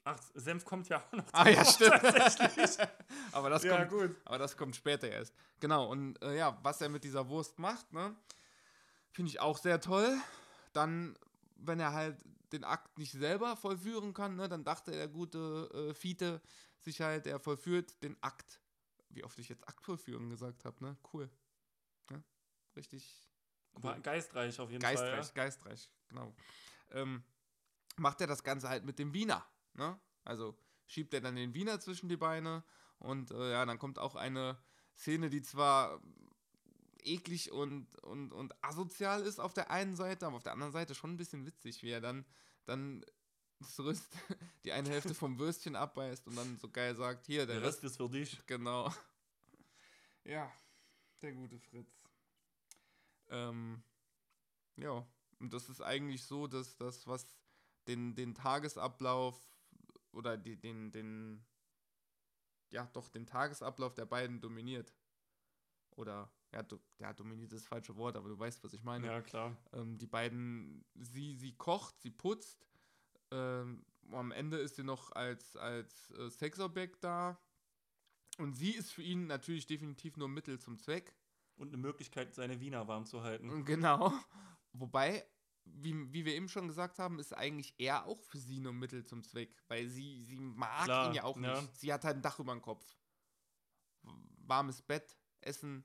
Ach, 0.05 0.19
Senf 0.35 0.65
kommt 0.65 0.89
ja 0.89 0.99
auch 0.99 1.13
noch 1.13 1.25
Ah 1.33 1.49
ja, 1.49 1.65
stimmt. 1.65 2.01
Tatsächlich. 2.01 2.77
Aber 3.33 3.49
das 3.51 3.65
ja, 3.65 3.77
kommt 3.77 3.91
gut. 3.91 4.17
Aber 4.27 4.39
das 4.39 4.57
kommt 4.57 4.77
später 4.77 5.09
erst. 5.09 5.35
Genau, 5.61 5.91
und 5.91 6.21
äh, 6.23 6.37
ja, 6.37 6.59
was 6.63 6.81
er 6.83 6.91
mit 6.91 7.05
dieser 7.05 7.29
Wurst 7.29 7.59
macht, 7.59 7.91
ne, 7.93 8.15
finde 9.13 9.31
ich 9.31 9.41
auch 9.41 9.57
sehr 9.57 9.81
toll. 9.81 10.19
Dann, 10.75 11.17
wenn 11.67 11.81
er 11.81 11.93
halt 11.93 12.19
den 12.53 12.65
Akt 12.65 12.99
nicht 12.99 13.13
selber 13.13 13.57
vollführen 13.57 14.15
kann, 14.15 14.37
ne, 14.37 14.49
dann 14.49 14.65
dachte 14.65 14.93
der 14.93 15.09
gute 15.09 15.69
äh, 15.73 15.95
Fiete 15.95 16.41
sich 16.81 17.01
halt, 17.01 17.27
er 17.27 17.41
vollführt 17.41 18.03
den 18.03 18.17
Akt. 18.23 18.61
Wie 19.09 19.25
oft 19.25 19.39
ich 19.39 19.49
jetzt 19.49 19.67
Akt 19.69 19.85
vollführen 19.85 20.29
gesagt 20.31 20.65
habe, 20.65 20.85
ne? 20.85 20.97
Cool. 21.13 21.31
Ne? 22.11 22.23
Richtig 22.77 23.29
War 23.75 23.99
geistreich 24.01 24.59
auf 24.61 24.71
jeden 24.71 24.83
geistreich, 24.83 25.27
Fall. 25.27 25.35
geistreich, 25.35 25.91
genau. 26.09 26.35
Ähm, 26.91 27.25
macht 27.97 28.21
er 28.21 28.27
das 28.27 28.43
Ganze 28.43 28.69
halt 28.69 28.85
mit 28.85 28.99
dem 28.99 29.15
Wiener, 29.15 29.45
ne? 29.75 29.99
Also 30.25 30.57
schiebt 30.87 31.15
er 31.15 31.21
dann 31.21 31.37
den 31.37 31.55
Wiener 31.55 31.81
zwischen 31.81 32.09
die 32.09 32.17
Beine 32.17 32.65
und 32.99 33.31
äh, 33.31 33.53
ja, 33.53 33.65
dann 33.65 33.79
kommt 33.79 33.99
auch 33.99 34.15
eine 34.15 34.59
Szene, 34.97 35.31
die 35.31 35.43
zwar 35.43 36.01
eklig 37.05 37.53
und, 37.53 37.95
und, 38.03 38.33
und 38.33 38.55
asozial 38.65 39.23
ist 39.23 39.41
auf 39.41 39.55
der 39.55 39.71
einen 39.71 39.97
Seite, 39.97 40.27
aber 40.27 40.37
auf 40.37 40.43
der 40.43 40.53
anderen 40.53 40.73
Seite 40.73 40.95
schon 40.95 41.13
ein 41.13 41.17
bisschen 41.17 41.47
witzig, 41.47 41.83
wie 41.83 41.91
er 41.91 42.01
dann, 42.01 42.25
dann 42.65 43.05
Rüst, 43.79 44.13
die 44.65 44.73
eine 44.73 44.91
Hälfte 44.91 45.15
vom 45.15 45.39
Würstchen 45.39 45.77
abbeißt 45.77 46.27
und 46.27 46.37
dann 46.37 46.59
so 46.59 46.71
geil 46.71 46.95
sagt, 46.95 47.27
hier, 47.27 47.47
der 47.47 47.57
Der 47.57 47.65
Rest 47.65 47.83
Rest 47.83 47.85
ist 47.85 47.97
für 47.97 48.09
dich. 48.09 48.39
Genau. 48.47 48.93
Ja, 50.25 50.51
der 51.23 51.33
gute 51.33 51.59
Fritz. 51.59 51.91
Ähm, 53.29 53.83
ja, 54.77 55.07
und 55.39 55.53
das 55.53 55.69
ist 55.69 55.81
eigentlich 55.81 56.25
so, 56.25 56.47
dass 56.47 56.77
das, 56.77 57.07
was 57.07 57.27
den, 57.87 58.15
den 58.15 58.35
Tagesablauf 58.35 59.41
oder 60.13 60.37
die, 60.37 60.57
den, 60.57 60.93
den, 60.93 61.45
ja, 62.71 62.87
doch 62.93 63.09
den 63.09 63.27
Tagesablauf 63.27 63.95
der 63.95 64.07
beiden 64.07 64.41
dominiert. 64.41 64.95
Oder, 65.91 66.31
ja, 66.55 66.63
do, 66.63 66.79
ja, 66.99 67.13
dominiert 67.13 67.53
ist 67.53 67.63
das 67.63 67.69
falsche 67.69 67.97
Wort, 67.97 68.17
aber 68.17 68.29
du 68.29 68.39
weißt, 68.39 68.63
was 68.63 68.73
ich 68.73 68.85
meine. 68.85 69.09
Ja, 69.09 69.21
klar. 69.21 69.57
Ähm, 69.73 69.99
die 69.99 70.07
beiden, 70.07 70.85
sie, 70.95 71.35
sie 71.35 71.53
kocht, 71.57 72.01
sie 72.01 72.11
putzt. 72.11 72.65
Ähm, 73.33 73.85
am 74.13 74.31
Ende 74.31 74.59
ist 74.59 74.77
sie 74.77 74.85
noch 74.85 75.11
als, 75.13 75.57
als 75.57 76.11
äh, 76.13 76.31
Sexobjekt 76.31 77.03
da. 77.03 77.41
Und 78.39 78.55
sie 78.55 78.71
ist 78.71 78.93
für 78.93 79.03
ihn 79.03 79.27
natürlich 79.27 79.67
definitiv 79.67 80.17
nur 80.17 80.29
Mittel 80.29 80.61
zum 80.61 80.79
Zweck. 80.79 81.17
Und 81.57 81.69
eine 81.69 81.77
Möglichkeit, 81.77 82.35
seine 82.35 82.61
Wiener 82.61 82.87
warm 82.87 83.05
zu 83.05 83.23
halten. 83.23 83.65
Genau. 83.65 84.13
Wobei, 84.73 85.25
wie, 85.65 86.13
wie 86.13 86.25
wir 86.25 86.35
eben 86.35 86.49
schon 86.49 86.69
gesagt 86.69 87.01
haben, 87.01 87.19
ist 87.19 87.33
eigentlich 87.33 87.75
er 87.79 88.07
auch 88.07 88.23
für 88.23 88.39
sie 88.39 88.61
nur 88.61 88.73
Mittel 88.73 89.05
zum 89.05 89.25
Zweck. 89.25 89.61
Weil 89.67 89.89
sie, 89.89 90.23
sie 90.23 90.39
mag 90.39 90.85
Klar, 90.85 91.09
ihn 91.09 91.15
ja 91.15 91.25
auch 91.25 91.41
ja. 91.41 91.61
nicht. 91.61 91.77
Sie 91.77 91.93
hat 91.93 92.05
halt 92.05 92.17
ein 92.17 92.23
Dach 92.23 92.39
über 92.39 92.53
dem 92.53 92.63
Kopf. 92.63 92.97
Warmes 94.47 94.83
Bett, 94.83 95.17
Essen. 95.41 95.85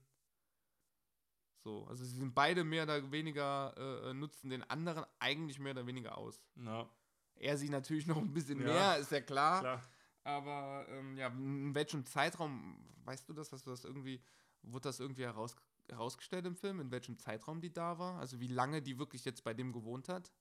So, 1.63 1.85
also 1.87 2.03
sie 2.05 2.15
sind 2.17 2.33
beide 2.33 2.63
mehr 2.63 2.83
oder 2.83 3.11
weniger, 3.11 3.75
äh, 4.09 4.13
nutzen 4.13 4.49
den 4.49 4.63
anderen 4.69 5.05
eigentlich 5.19 5.59
mehr 5.59 5.73
oder 5.73 5.85
weniger 5.85 6.17
aus. 6.17 6.41
Ja, 6.55 6.89
Er 7.35 7.57
sie 7.57 7.69
natürlich 7.69 8.07
noch 8.07 8.17
ein 8.17 8.33
bisschen 8.33 8.59
Ja. 8.59 8.65
mehr, 8.65 8.97
ist 8.97 9.11
ja 9.11 9.21
klar. 9.21 9.59
klar. 9.61 9.83
Aber 10.23 10.85
ähm, 10.89 11.17
ja, 11.17 11.27
in 11.27 11.73
welchem 11.75 12.05
Zeitraum, 12.05 12.77
weißt 13.05 13.27
du 13.29 13.33
das, 13.33 13.51
hast 13.51 13.65
du 13.65 13.71
das 13.71 13.83
irgendwie, 13.83 14.21
wurde 14.61 14.83
das 14.89 14.99
irgendwie 14.99 15.23
heraus, 15.23 15.55
herausgestellt 15.89 16.45
im 16.45 16.55
Film, 16.55 16.79
in 16.79 16.91
welchem 16.91 17.17
Zeitraum 17.17 17.61
die 17.61 17.73
da 17.73 17.97
war? 17.99 18.19
Also 18.19 18.39
wie 18.39 18.47
lange 18.47 18.81
die 18.81 18.99
wirklich 18.99 19.25
jetzt 19.25 19.43
bei 19.43 19.53
dem 19.53 19.71
gewohnt 19.73 20.07
hat? 20.09 20.31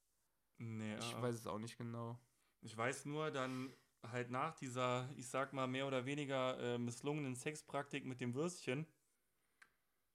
Nee, 0.59 0.97
Ich 0.99 1.13
äh, 1.13 1.23
weiß 1.23 1.35
es 1.35 1.47
auch 1.47 1.59
nicht 1.59 1.79
genau. 1.79 2.19
Ich 2.61 2.77
weiß 2.77 3.05
nur, 3.07 3.31
dann 3.31 3.73
halt 4.03 4.31
nach 4.31 4.55
dieser, 4.55 5.09
ich 5.17 5.29
sag 5.29 5.53
mal, 5.53 5.67
mehr 5.67 5.87
oder 5.87 6.05
weniger 6.07 6.59
äh, 6.59 6.79
misslungenen 6.79 7.35
Sexpraktik 7.37 8.05
mit 8.05 8.21
dem 8.21 8.35
Würstchen, 8.35 8.87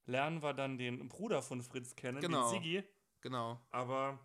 lernen 0.06 0.42
wir 0.44 0.54
dann 0.54 0.78
den 0.78 1.08
Bruder 1.10 1.42
von 1.42 1.62
Fritz 1.62 1.96
kennen, 1.96 2.20
Genau. 2.22 2.50
den 2.52 2.62
Siggi. 2.62 2.84
Genau. 3.22 3.60
Aber, 3.72 4.20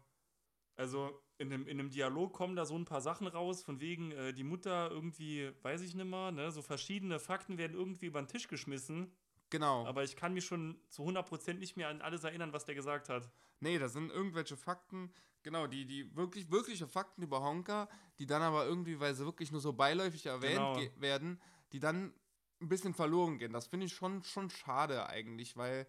also 0.76 1.22
in 1.38 1.52
einem, 1.52 1.66
in 1.68 1.78
einem 1.78 1.90
Dialog 1.90 2.32
kommen 2.32 2.56
da 2.56 2.66
so 2.66 2.74
ein 2.76 2.84
paar 2.84 3.00
Sachen 3.00 3.26
raus, 3.28 3.62
von 3.62 3.80
wegen 3.80 4.10
äh, 4.10 4.32
die 4.32 4.42
Mutter 4.42 4.90
irgendwie, 4.90 5.52
weiß 5.62 5.82
ich 5.82 5.94
nicht 5.94 6.06
mehr, 6.08 6.32
ne, 6.32 6.50
so 6.50 6.62
verschiedene 6.62 7.20
Fakten 7.20 7.58
werden 7.58 7.76
irgendwie 7.76 8.06
über 8.06 8.20
den 8.20 8.26
Tisch 8.28 8.48
geschmissen. 8.48 9.12
Genau. 9.50 9.86
Aber 9.86 10.02
ich 10.02 10.16
kann 10.16 10.34
mich 10.34 10.44
schon 10.44 10.78
zu 10.88 11.02
100% 11.04 11.54
nicht 11.54 11.76
mehr 11.76 11.88
an 11.88 12.02
alles 12.02 12.24
erinnern, 12.24 12.52
was 12.52 12.64
der 12.64 12.74
gesagt 12.74 13.08
hat. 13.08 13.30
Nee, 13.60 13.78
das 13.78 13.92
sind 13.92 14.10
irgendwelche 14.10 14.56
Fakten, 14.56 15.12
genau, 15.42 15.66
die, 15.68 15.86
die 15.86 16.14
wirklich, 16.16 16.50
wirkliche 16.50 16.86
Fakten 16.88 17.22
über 17.22 17.40
Honka, 17.40 17.88
die 18.18 18.26
dann 18.26 18.42
aber 18.42 18.66
irgendwie, 18.66 18.98
weil 19.00 19.14
sie 19.14 19.24
wirklich 19.24 19.50
nur 19.52 19.60
so 19.60 19.72
beiläufig 19.72 20.26
erwähnt 20.26 20.56
Genau. 20.56 20.74
ge- 20.76 20.90
werden, 20.96 21.40
die 21.72 21.80
dann 21.80 22.12
ein 22.60 22.68
bisschen 22.68 22.94
verloren 22.94 23.38
gehen. 23.38 23.52
Das 23.52 23.66
finde 23.66 23.86
ich 23.86 23.94
schon, 23.94 24.22
schon 24.24 24.50
schade 24.50 25.08
eigentlich, 25.08 25.56
weil 25.56 25.86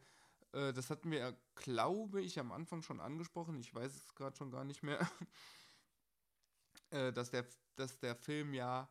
äh, 0.53 0.73
das 0.73 0.89
hatten 0.89 1.11
wir, 1.11 1.37
glaube 1.55 2.21
ich, 2.21 2.39
am 2.39 2.51
Anfang 2.51 2.81
schon 2.81 2.99
angesprochen, 2.99 3.59
ich 3.59 3.73
weiß 3.73 3.95
es 3.95 4.15
gerade 4.15 4.35
schon 4.35 4.51
gar 4.51 4.63
nicht 4.63 4.83
mehr, 4.83 4.99
äh, 6.91 7.11
dass, 7.11 7.31
der, 7.31 7.45
dass 7.75 7.99
der 7.99 8.15
Film 8.15 8.53
ja 8.53 8.89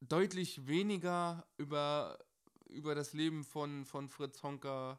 deutlich 0.00 0.66
weniger 0.66 1.46
über, 1.56 2.18
über 2.66 2.94
das 2.94 3.12
Leben 3.12 3.44
von, 3.44 3.84
von 3.84 4.08
Fritz 4.08 4.42
Honka 4.42 4.98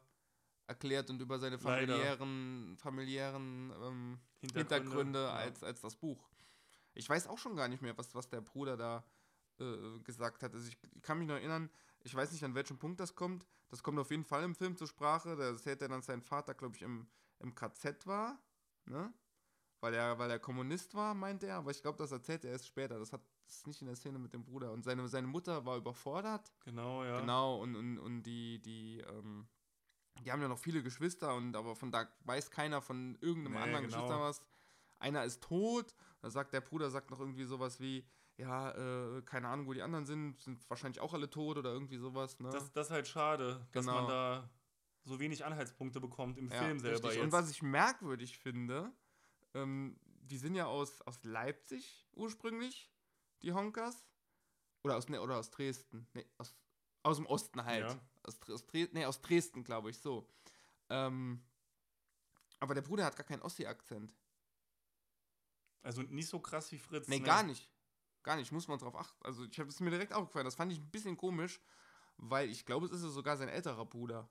erklärt 0.66 1.10
und 1.10 1.20
über 1.20 1.38
seine 1.38 1.56
Leider. 1.56 1.62
familiären, 1.62 2.76
familiären 2.78 3.72
ähm, 3.82 4.20
Hintergründe, 4.54 5.22
ja. 5.22 5.32
als, 5.32 5.62
als 5.62 5.80
das 5.80 5.96
Buch. 5.96 6.28
Ich 6.94 7.08
weiß 7.08 7.26
auch 7.26 7.38
schon 7.38 7.56
gar 7.56 7.68
nicht 7.68 7.82
mehr, 7.82 7.96
was, 7.96 8.14
was 8.14 8.28
der 8.28 8.40
Bruder 8.40 8.76
da 8.76 9.04
äh, 9.62 10.00
gesagt 10.00 10.42
hat. 10.42 10.54
Also 10.54 10.68
ich, 10.68 10.78
ich 10.94 11.02
kann 11.02 11.18
mich 11.18 11.28
noch 11.28 11.34
erinnern, 11.34 11.70
ich 12.00 12.14
weiß 12.14 12.32
nicht, 12.32 12.44
an 12.44 12.54
welchem 12.54 12.78
Punkt 12.78 13.00
das 13.00 13.14
kommt. 13.14 13.46
Das 13.68 13.82
kommt 13.82 13.98
auf 13.98 14.10
jeden 14.10 14.24
Fall 14.24 14.42
im 14.42 14.54
Film 14.54 14.76
zur 14.76 14.88
Sprache. 14.88 15.36
Da 15.36 15.44
erzählt 15.44 15.80
er 15.82 15.88
dann, 15.88 16.00
dass 16.00 16.06
sein 16.06 16.22
Vater, 16.22 16.54
glaube 16.54 16.76
ich, 16.76 16.82
im, 16.82 17.06
im 17.38 17.54
KZ 17.54 18.06
war, 18.06 18.38
ne? 18.86 19.12
Weil 19.80 19.94
er, 19.94 20.18
weil 20.18 20.30
er 20.30 20.38
Kommunist 20.38 20.94
war, 20.94 21.14
meint 21.14 21.42
er. 21.42 21.56
Aber 21.56 21.72
ich 21.72 21.82
glaube, 21.82 21.98
das 21.98 22.12
erzählt 22.12 22.44
er 22.44 22.52
erst 22.52 22.68
später. 22.68 22.98
Das 23.00 23.12
hat 23.12 23.22
das 23.52 23.58
ist 23.58 23.66
nicht 23.66 23.80
in 23.82 23.86
der 23.86 23.96
Szene 23.96 24.18
mit 24.18 24.32
dem 24.32 24.44
Bruder. 24.44 24.72
Und 24.72 24.84
seine, 24.84 25.06
seine 25.08 25.26
Mutter 25.26 25.64
war 25.66 25.76
überfordert. 25.76 26.52
Genau, 26.60 27.04
ja. 27.04 27.20
Genau, 27.20 27.60
und, 27.60 27.76
und, 27.76 27.98
und 27.98 28.22
die, 28.22 28.60
die, 28.62 29.00
ähm, 29.00 29.46
die 30.24 30.32
haben 30.32 30.40
ja 30.40 30.48
noch 30.48 30.58
viele 30.58 30.82
Geschwister 30.82 31.34
und 31.34 31.54
aber 31.54 31.76
von 31.76 31.90
da 31.90 32.08
weiß 32.24 32.50
keiner 32.50 32.80
von 32.80 33.18
irgendeinem 33.20 33.54
Nee, 33.54 33.62
anderen 33.62 33.84
genau. 33.86 33.96
Geschwister 33.98 34.20
was. 34.20 34.42
Einer 34.98 35.24
ist 35.24 35.42
tot, 35.42 35.94
da 36.20 36.30
sagt 36.30 36.54
der 36.54 36.60
Bruder, 36.60 36.90
sagt 36.90 37.10
noch 37.10 37.20
irgendwie 37.20 37.44
sowas 37.44 37.80
wie, 37.80 38.06
ja, 38.42 38.70
äh, 39.18 39.22
keine 39.22 39.48
Ahnung, 39.48 39.66
wo 39.66 39.72
die 39.72 39.82
anderen 39.82 40.04
sind, 40.04 40.40
sind 40.40 40.68
wahrscheinlich 40.68 41.00
auch 41.00 41.14
alle 41.14 41.30
tot 41.30 41.56
oder 41.58 41.72
irgendwie 41.72 41.96
sowas, 41.96 42.38
ne? 42.40 42.50
Das, 42.50 42.72
das 42.72 42.88
ist 42.88 42.90
halt 42.92 43.06
schade, 43.08 43.66
dass 43.72 43.84
Genau. 43.86 44.00
man 44.00 44.08
da 44.08 44.50
so 45.04 45.18
wenig 45.20 45.44
Anhaltspunkte 45.44 46.00
bekommt 46.00 46.38
im 46.38 46.48
Ja, 46.50 46.58
Film 46.62 46.78
selber 46.80 46.96
richtig. 47.08 47.14
jetzt. 47.14 47.24
Und 47.24 47.32
was 47.32 47.50
ich 47.50 47.62
merkwürdig 47.62 48.38
finde, 48.38 48.92
ähm, 49.54 49.98
die 50.04 50.38
sind 50.38 50.54
ja 50.54 50.66
aus, 50.66 51.00
aus 51.02 51.22
Leipzig 51.24 52.08
ursprünglich, 52.12 52.92
die 53.42 53.52
Honkers. 53.52 54.06
Oder 54.84 54.96
aus, 54.96 55.08
ne, 55.08 55.20
oder 55.20 55.38
aus 55.38 55.50
Dresden. 55.50 56.08
Nee, 56.12 56.26
aus, 56.38 56.54
aus 57.04 57.16
dem 57.16 57.26
Osten 57.26 57.64
halt. 57.64 57.88
Ja. 57.90 58.00
Aus, 58.24 58.38
aus, 58.50 58.64
nee, 58.72 59.04
aus 59.04 59.20
Dresden, 59.22 59.62
glaube 59.62 59.90
ich, 59.90 59.98
so. 59.98 60.28
Ähm, 60.88 61.44
aber 62.58 62.74
der 62.74 62.82
Bruder 62.82 63.04
hat 63.04 63.16
gar 63.16 63.26
keinen 63.26 63.42
Ossi-Akzent. 63.42 64.12
also 65.82 66.02
nicht 66.02 66.28
so 66.28 66.40
krass 66.40 66.70
wie 66.72 66.78
Fritz. 66.78 67.06
Nee, 67.08 67.18
ne? 67.20 67.24
gar 67.24 67.42
nicht. 67.44 67.68
Gar 68.22 68.36
nicht, 68.36 68.52
muss 68.52 68.68
man 68.68 68.78
drauf 68.78 68.94
achten. 68.94 69.24
Also, 69.24 69.44
ich 69.44 69.58
habe 69.58 69.68
es 69.68 69.80
mir 69.80 69.90
direkt 69.90 70.12
aufgefallen. 70.12 70.44
Das 70.44 70.54
fand 70.54 70.72
ich 70.72 70.78
ein 70.78 70.90
bisschen 70.90 71.16
komisch, 71.16 71.60
weil 72.16 72.48
ich 72.50 72.64
glaube, 72.64 72.86
es 72.86 72.92
ist 72.92 73.02
ja 73.02 73.10
sogar 73.10 73.36
sein 73.36 73.48
älterer 73.48 73.84
Bruder. 73.84 74.30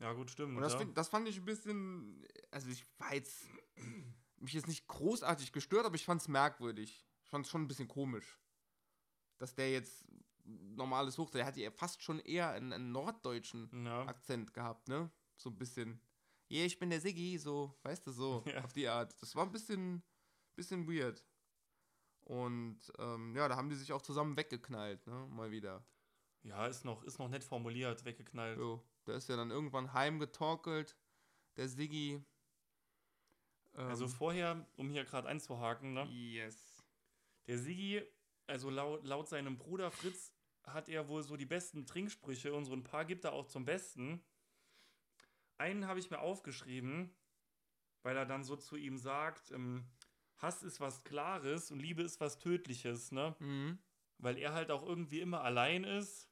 Ja, 0.00 0.12
gut, 0.12 0.30
stimmt. 0.30 0.56
Und 0.56 0.62
das, 0.62 0.74
ja. 0.74 0.84
das 0.84 1.08
fand 1.08 1.28
ich 1.28 1.38
ein 1.38 1.44
bisschen, 1.44 2.24
also 2.50 2.68
ich 2.68 2.84
war 2.98 3.14
jetzt, 3.14 3.46
mich 4.36 4.52
jetzt 4.52 4.68
nicht 4.68 4.86
großartig 4.86 5.52
gestört, 5.52 5.86
aber 5.86 5.96
ich 5.96 6.04
fand 6.04 6.20
es 6.22 6.28
merkwürdig. 6.28 7.04
Ich 7.24 7.30
fand 7.30 7.44
es 7.44 7.50
schon 7.50 7.62
ein 7.62 7.68
bisschen 7.68 7.88
komisch, 7.88 8.38
dass 9.38 9.54
der 9.54 9.72
jetzt 9.72 10.06
normales 10.44 11.18
Hoch, 11.18 11.30
der 11.30 11.44
hatte 11.44 11.60
ja 11.60 11.70
fast 11.70 12.02
schon 12.02 12.20
eher 12.20 12.50
einen, 12.50 12.72
einen 12.72 12.92
norddeutschen 12.92 13.68
ja. 13.84 14.06
Akzent 14.06 14.54
gehabt, 14.54 14.88
ne? 14.88 15.10
So 15.36 15.50
ein 15.50 15.58
bisschen, 15.58 16.00
yeah, 16.50 16.64
ich 16.64 16.78
bin 16.78 16.90
der 16.90 17.00
Siggi, 17.00 17.38
so, 17.38 17.78
weißt 17.82 18.06
du, 18.06 18.12
so, 18.12 18.42
Ja. 18.46 18.64
auf 18.64 18.72
die 18.72 18.88
Art. 18.88 19.20
Das 19.20 19.34
war 19.34 19.44
ein 19.44 19.52
bisschen, 19.52 20.02
bisschen 20.54 20.88
weird. 20.88 21.24
Und 22.28 22.92
ähm, 22.98 23.34
ja, 23.34 23.48
da 23.48 23.56
haben 23.56 23.70
die 23.70 23.74
sich 23.74 23.90
auch 23.92 24.02
zusammen 24.02 24.36
weggeknallt, 24.36 25.06
ne? 25.06 25.26
Mal 25.30 25.50
wieder. 25.50 25.82
ja, 26.42 26.66
ist 26.66 26.84
noch, 26.84 27.02
ist 27.04 27.18
noch 27.18 27.28
nett 27.28 27.42
formuliert, 27.42 28.04
weggeknallt. 28.04 28.58
Jo, 28.58 28.84
der 29.06 29.14
ist 29.16 29.30
ja 29.30 29.36
dann 29.36 29.50
irgendwann 29.50 29.94
heimgetorkelt, 29.94 30.94
der 31.56 31.68
Siggi. 31.68 32.22
Also 33.72 34.04
Ähm, 34.04 34.10
vorher, 34.10 34.66
um 34.76 34.90
hier 34.90 35.04
gerade 35.04 35.26
einzuhaken, 35.26 35.94
ne? 35.94 36.04
yes. 36.04 36.84
Der 37.46 37.58
Sigi, 37.58 38.02
also 38.46 38.68
laut, 38.68 39.04
laut 39.04 39.26
seinem 39.28 39.56
Bruder 39.56 39.90
Fritz, 39.90 40.34
hat 40.64 40.90
er 40.90 41.08
wohl 41.08 41.22
so 41.22 41.36
die 41.38 41.46
besten 41.46 41.86
Trinksprüche 41.86 42.52
und 42.52 42.66
so 42.66 42.74
ein 42.74 42.84
paar 42.84 43.06
gibt 43.06 43.24
er 43.24 43.32
auch 43.32 43.46
zum 43.46 43.64
Besten. 43.64 44.22
Einen 45.56 45.86
habe 45.86 45.98
ich 45.98 46.10
mir 46.10 46.20
aufgeschrieben, 46.20 47.16
weil 48.02 48.16
er 48.18 48.26
dann 48.26 48.44
so 48.44 48.54
zu 48.56 48.76
ihm 48.76 48.98
sagt, 48.98 49.50
ähm, 49.50 49.86
Hass 50.38 50.62
ist 50.62 50.80
was 50.80 51.04
Klares 51.04 51.70
und 51.70 51.80
Liebe 51.80 52.02
ist 52.02 52.20
was 52.20 52.38
Tödliches, 52.38 53.12
ne? 53.12 53.34
Mhm. 53.40 53.78
Weil 54.18 54.38
er 54.38 54.52
halt 54.52 54.70
auch 54.70 54.84
irgendwie 54.86 55.20
immer 55.20 55.42
allein 55.42 55.84
ist. 55.84 56.28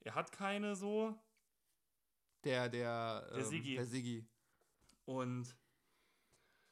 Er 0.00 0.14
hat 0.14 0.32
keine 0.32 0.74
so. 0.76 1.16
Der, 2.44 2.68
der, 2.68 3.28
Der 3.30 3.38
ähm, 3.38 3.44
Siggi. 3.44 3.74
Der 3.74 3.86
Siggi. 3.86 4.26
Und 5.04 5.56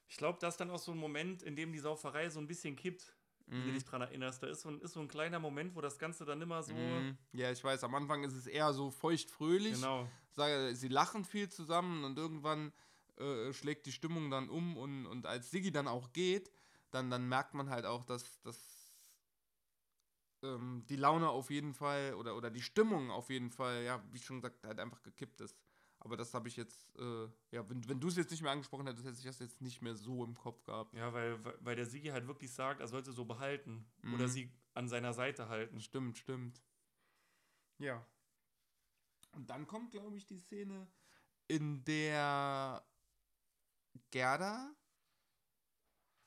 ich 0.09 0.17
glaube, 0.17 0.39
das 0.41 0.55
ist 0.55 0.61
dann 0.61 0.71
auch 0.71 0.79
so 0.79 0.93
ein 0.93 0.99
Moment, 0.99 1.43
in 1.43 1.57
dem 1.57 1.73
die 1.73 1.79
Sauferei 1.79 2.29
so 2.31 2.39
ein 2.39 2.47
bisschen 2.47 2.77
kippt, 2.77 3.15
wenn 3.47 3.63
du 3.63 3.69
Mhm. 3.71 3.75
dich 3.75 3.85
dran 3.85 4.01
erinnerst. 4.03 4.43
Da 4.43 4.47
ist 4.49 4.63
so, 4.63 4.69
ein, 4.69 4.81
ist 4.81 4.93
so 4.93 5.01
ein 5.01 5.09
kleiner 5.09 5.39
Moment, 5.41 5.75
wo 5.75 5.81
das 5.81 5.99
Ganze 5.99 6.25
dann 6.25 6.41
immer 6.41 6.63
so. 6.63 6.73
Mhm. 6.75 7.17
Ja, 7.33 7.51
ich 7.51 7.63
weiß, 7.63 7.83
am 7.85 7.95
Anfang 7.95 8.23
ist 8.25 8.35
es 8.35 8.47
eher 8.47 8.73
so 8.73 8.91
feucht-fröhlich. 8.91 9.75
Genau. 9.75 10.09
Sage, 10.31 10.75
sie 10.77 10.89
lachen 10.89 11.25
viel 11.25 11.49
zusammen 11.49 12.05
und 12.05 12.19
irgendwann 12.19 12.73
äh, 13.17 13.53
schlägt 13.53 13.87
die 13.87 13.93
Stimmung 13.93 14.31
dann 14.31 14.49
um 14.49 14.77
und, 14.77 15.07
und 15.07 15.27
als 15.27 15.51
Siggi 15.51 15.73
dann 15.73 15.89
auch 15.89 16.13
geht, 16.13 16.51
dann, 16.97 17.11
dann 17.11 17.29
merkt 17.29 17.53
man 17.53 17.69
halt 17.69 17.85
auch, 17.85 18.05
dass, 18.05 18.41
dass 18.41 18.97
ähm, 20.43 20.83
die 20.89 20.97
Laune 20.97 21.29
auf 21.29 21.51
jeden 21.51 21.75
Fall 21.75 22.15
oder, 22.15 22.37
oder 22.37 22.51
die 22.51 22.63
Stimmung 22.63 23.11
auf 23.11 23.29
jeden 23.29 23.51
Fall, 23.51 23.85
ja, 23.85 24.03
wie 24.13 24.19
schon 24.19 24.41
gesagt, 24.41 24.65
halt 24.65 24.81
einfach 24.81 25.03
gekippt 25.03 25.43
ist. 25.43 25.57
Aber 25.99 26.17
das 26.17 26.33
habe 26.35 26.49
ich 26.49 26.57
jetzt, 26.57 26.97
äh, 26.99 27.29
ja, 27.51 27.69
wenn, 27.69 27.87
wenn 27.89 28.01
du 28.01 28.09
es 28.09 28.17
jetzt 28.17 28.31
nicht 28.31 28.43
mehr 28.43 28.53
angesprochen 28.53 28.87
hättest, 28.87 29.07
hätte 29.07 29.19
ich 29.19 29.25
das 29.25 29.39
jetzt 29.41 29.61
nicht 29.61 29.83
mehr 29.83 29.95
so 29.95 30.25
im 30.25 30.35
Kopf 30.35 30.65
gehabt. 30.65 30.95
Ja, 30.95 31.13
weil, 31.13 31.39
weil 31.65 31.77
der 31.77 31.87
Sigi 31.87 32.09
halt 32.09 32.27
wirklich 32.27 32.53
sagt, 32.53 32.81
er 32.81 32.89
sollte 32.89 33.13
so 33.13 33.25
behalten. 33.25 33.87
Oder 34.15 34.25
Mhm. 34.25 34.29
sie 34.29 34.51
an 34.75 34.89
seiner 34.89 35.13
Seite 35.13 35.49
halten. 35.49 35.81
Stimmt, 35.81 36.17
stimmt. 36.19 36.63
Ja. 37.79 38.07
Und 39.33 39.51
dann 39.51 39.67
kommt, 39.67 39.91
glaube 39.91 40.17
ich, 40.17 40.27
die 40.27 40.39
Szene, 40.39 40.87
in 41.49 41.85
der 41.85 42.83
Gerda 44.11 44.75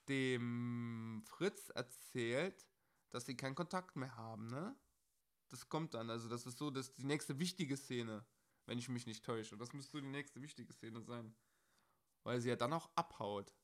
dem 0.09 1.23
Fritz 1.25 1.69
erzählt, 1.69 2.67
dass 3.11 3.25
sie 3.25 3.37
keinen 3.37 3.55
Kontakt 3.55 3.95
mehr 3.95 4.15
haben, 4.15 4.47
ne? 4.47 4.75
Das 5.49 5.67
kommt 5.69 5.93
dann, 5.93 6.09
also 6.09 6.29
das 6.29 6.45
ist 6.45 6.57
so, 6.57 6.69
das 6.69 6.89
ist 6.89 6.97
die 6.97 7.05
nächste 7.05 7.39
wichtige 7.39 7.75
Szene, 7.75 8.25
wenn 8.65 8.77
ich 8.77 8.89
mich 8.89 9.07
nicht 9.07 9.25
täusche. 9.25 9.57
Das 9.57 9.73
müsste 9.73 9.93
so 9.93 10.01
die 10.01 10.07
nächste 10.07 10.41
wichtige 10.41 10.71
Szene 10.73 11.01
sein. 11.01 11.35
Weil 12.23 12.39
sie 12.39 12.49
ja 12.49 12.55
dann 12.55 12.73
auch 12.73 12.89
abhaut. 12.95 13.55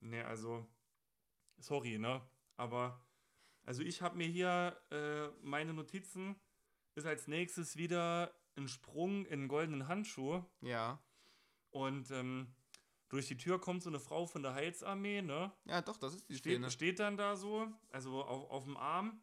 Ne, 0.00 0.22
also, 0.26 0.66
sorry, 1.56 1.98
ne? 1.98 2.20
Aber, 2.56 3.06
also 3.62 3.82
ich 3.82 4.02
habe 4.02 4.18
mir 4.18 4.26
hier 4.26 4.78
äh, 4.90 5.28
meine 5.42 5.72
Notizen, 5.72 6.36
ist 6.94 7.06
als 7.06 7.26
nächstes 7.26 7.76
wieder 7.76 8.34
ein 8.56 8.68
Sprung 8.68 9.26
in 9.26 9.48
goldenen 9.48 9.88
Handschuh. 9.88 10.44
Ja. 10.60 11.02
Und 11.70 12.10
ähm, 12.10 12.54
durch 13.14 13.28
die 13.28 13.36
Tür 13.36 13.60
kommt 13.60 13.82
so 13.82 13.90
eine 13.90 14.00
Frau 14.00 14.26
von 14.26 14.42
der 14.42 14.54
Heilsarmee, 14.54 15.22
ne? 15.22 15.52
Ja, 15.64 15.82
doch, 15.82 15.96
das 15.96 16.14
ist 16.14 16.28
die 16.28 16.36
Szene. 16.36 16.70
Steht, 16.70 16.72
steht 16.72 17.00
dann 17.00 17.16
da 17.16 17.36
so, 17.36 17.66
also 17.90 18.22
auf, 18.22 18.50
auf 18.50 18.64
dem 18.64 18.76
Arm. 18.76 19.20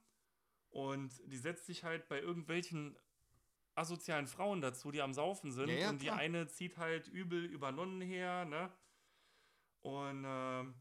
Und 0.69 1.11
die 1.25 1.37
setzt 1.37 1.65
sich 1.65 1.83
halt 1.83 2.07
bei 2.07 2.19
irgendwelchen 2.19 2.97
asozialen 3.75 4.27
Frauen 4.27 4.61
dazu, 4.61 4.91
die 4.91 5.01
am 5.01 5.13
Saufen 5.13 5.51
sind. 5.51 5.69
Ja, 5.69 5.75
ja, 5.75 5.89
und 5.89 6.01
die 6.01 6.07
klar. 6.07 6.19
eine 6.19 6.47
zieht 6.47 6.77
halt 6.77 7.07
übel 7.07 7.45
über 7.45 7.71
Nonnen 7.71 8.01
her, 8.01 8.45
ne? 8.45 8.71
Und 9.81 10.23
ähm, 10.25 10.75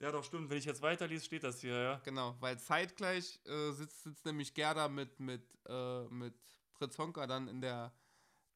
ja, 0.00 0.12
doch 0.12 0.24
stimmt, 0.24 0.48
wenn 0.48 0.58
ich 0.58 0.64
jetzt 0.64 0.82
weiterlese, 0.82 1.24
steht 1.24 1.44
das 1.44 1.60
hier, 1.60 1.76
ja. 1.76 2.00
Genau, 2.04 2.36
weil 2.40 2.58
zeitgleich 2.58 3.40
äh, 3.46 3.72
sitzt, 3.72 4.04
sitzt 4.04 4.24
nämlich 4.24 4.54
Gerda 4.54 4.88
mit, 4.88 5.18
mit, 5.18 5.42
äh, 5.66 6.04
mit 6.04 6.34
Fritz 6.72 6.96
Honka 6.98 7.26
dann 7.26 7.48
in 7.48 7.60
der, 7.60 7.92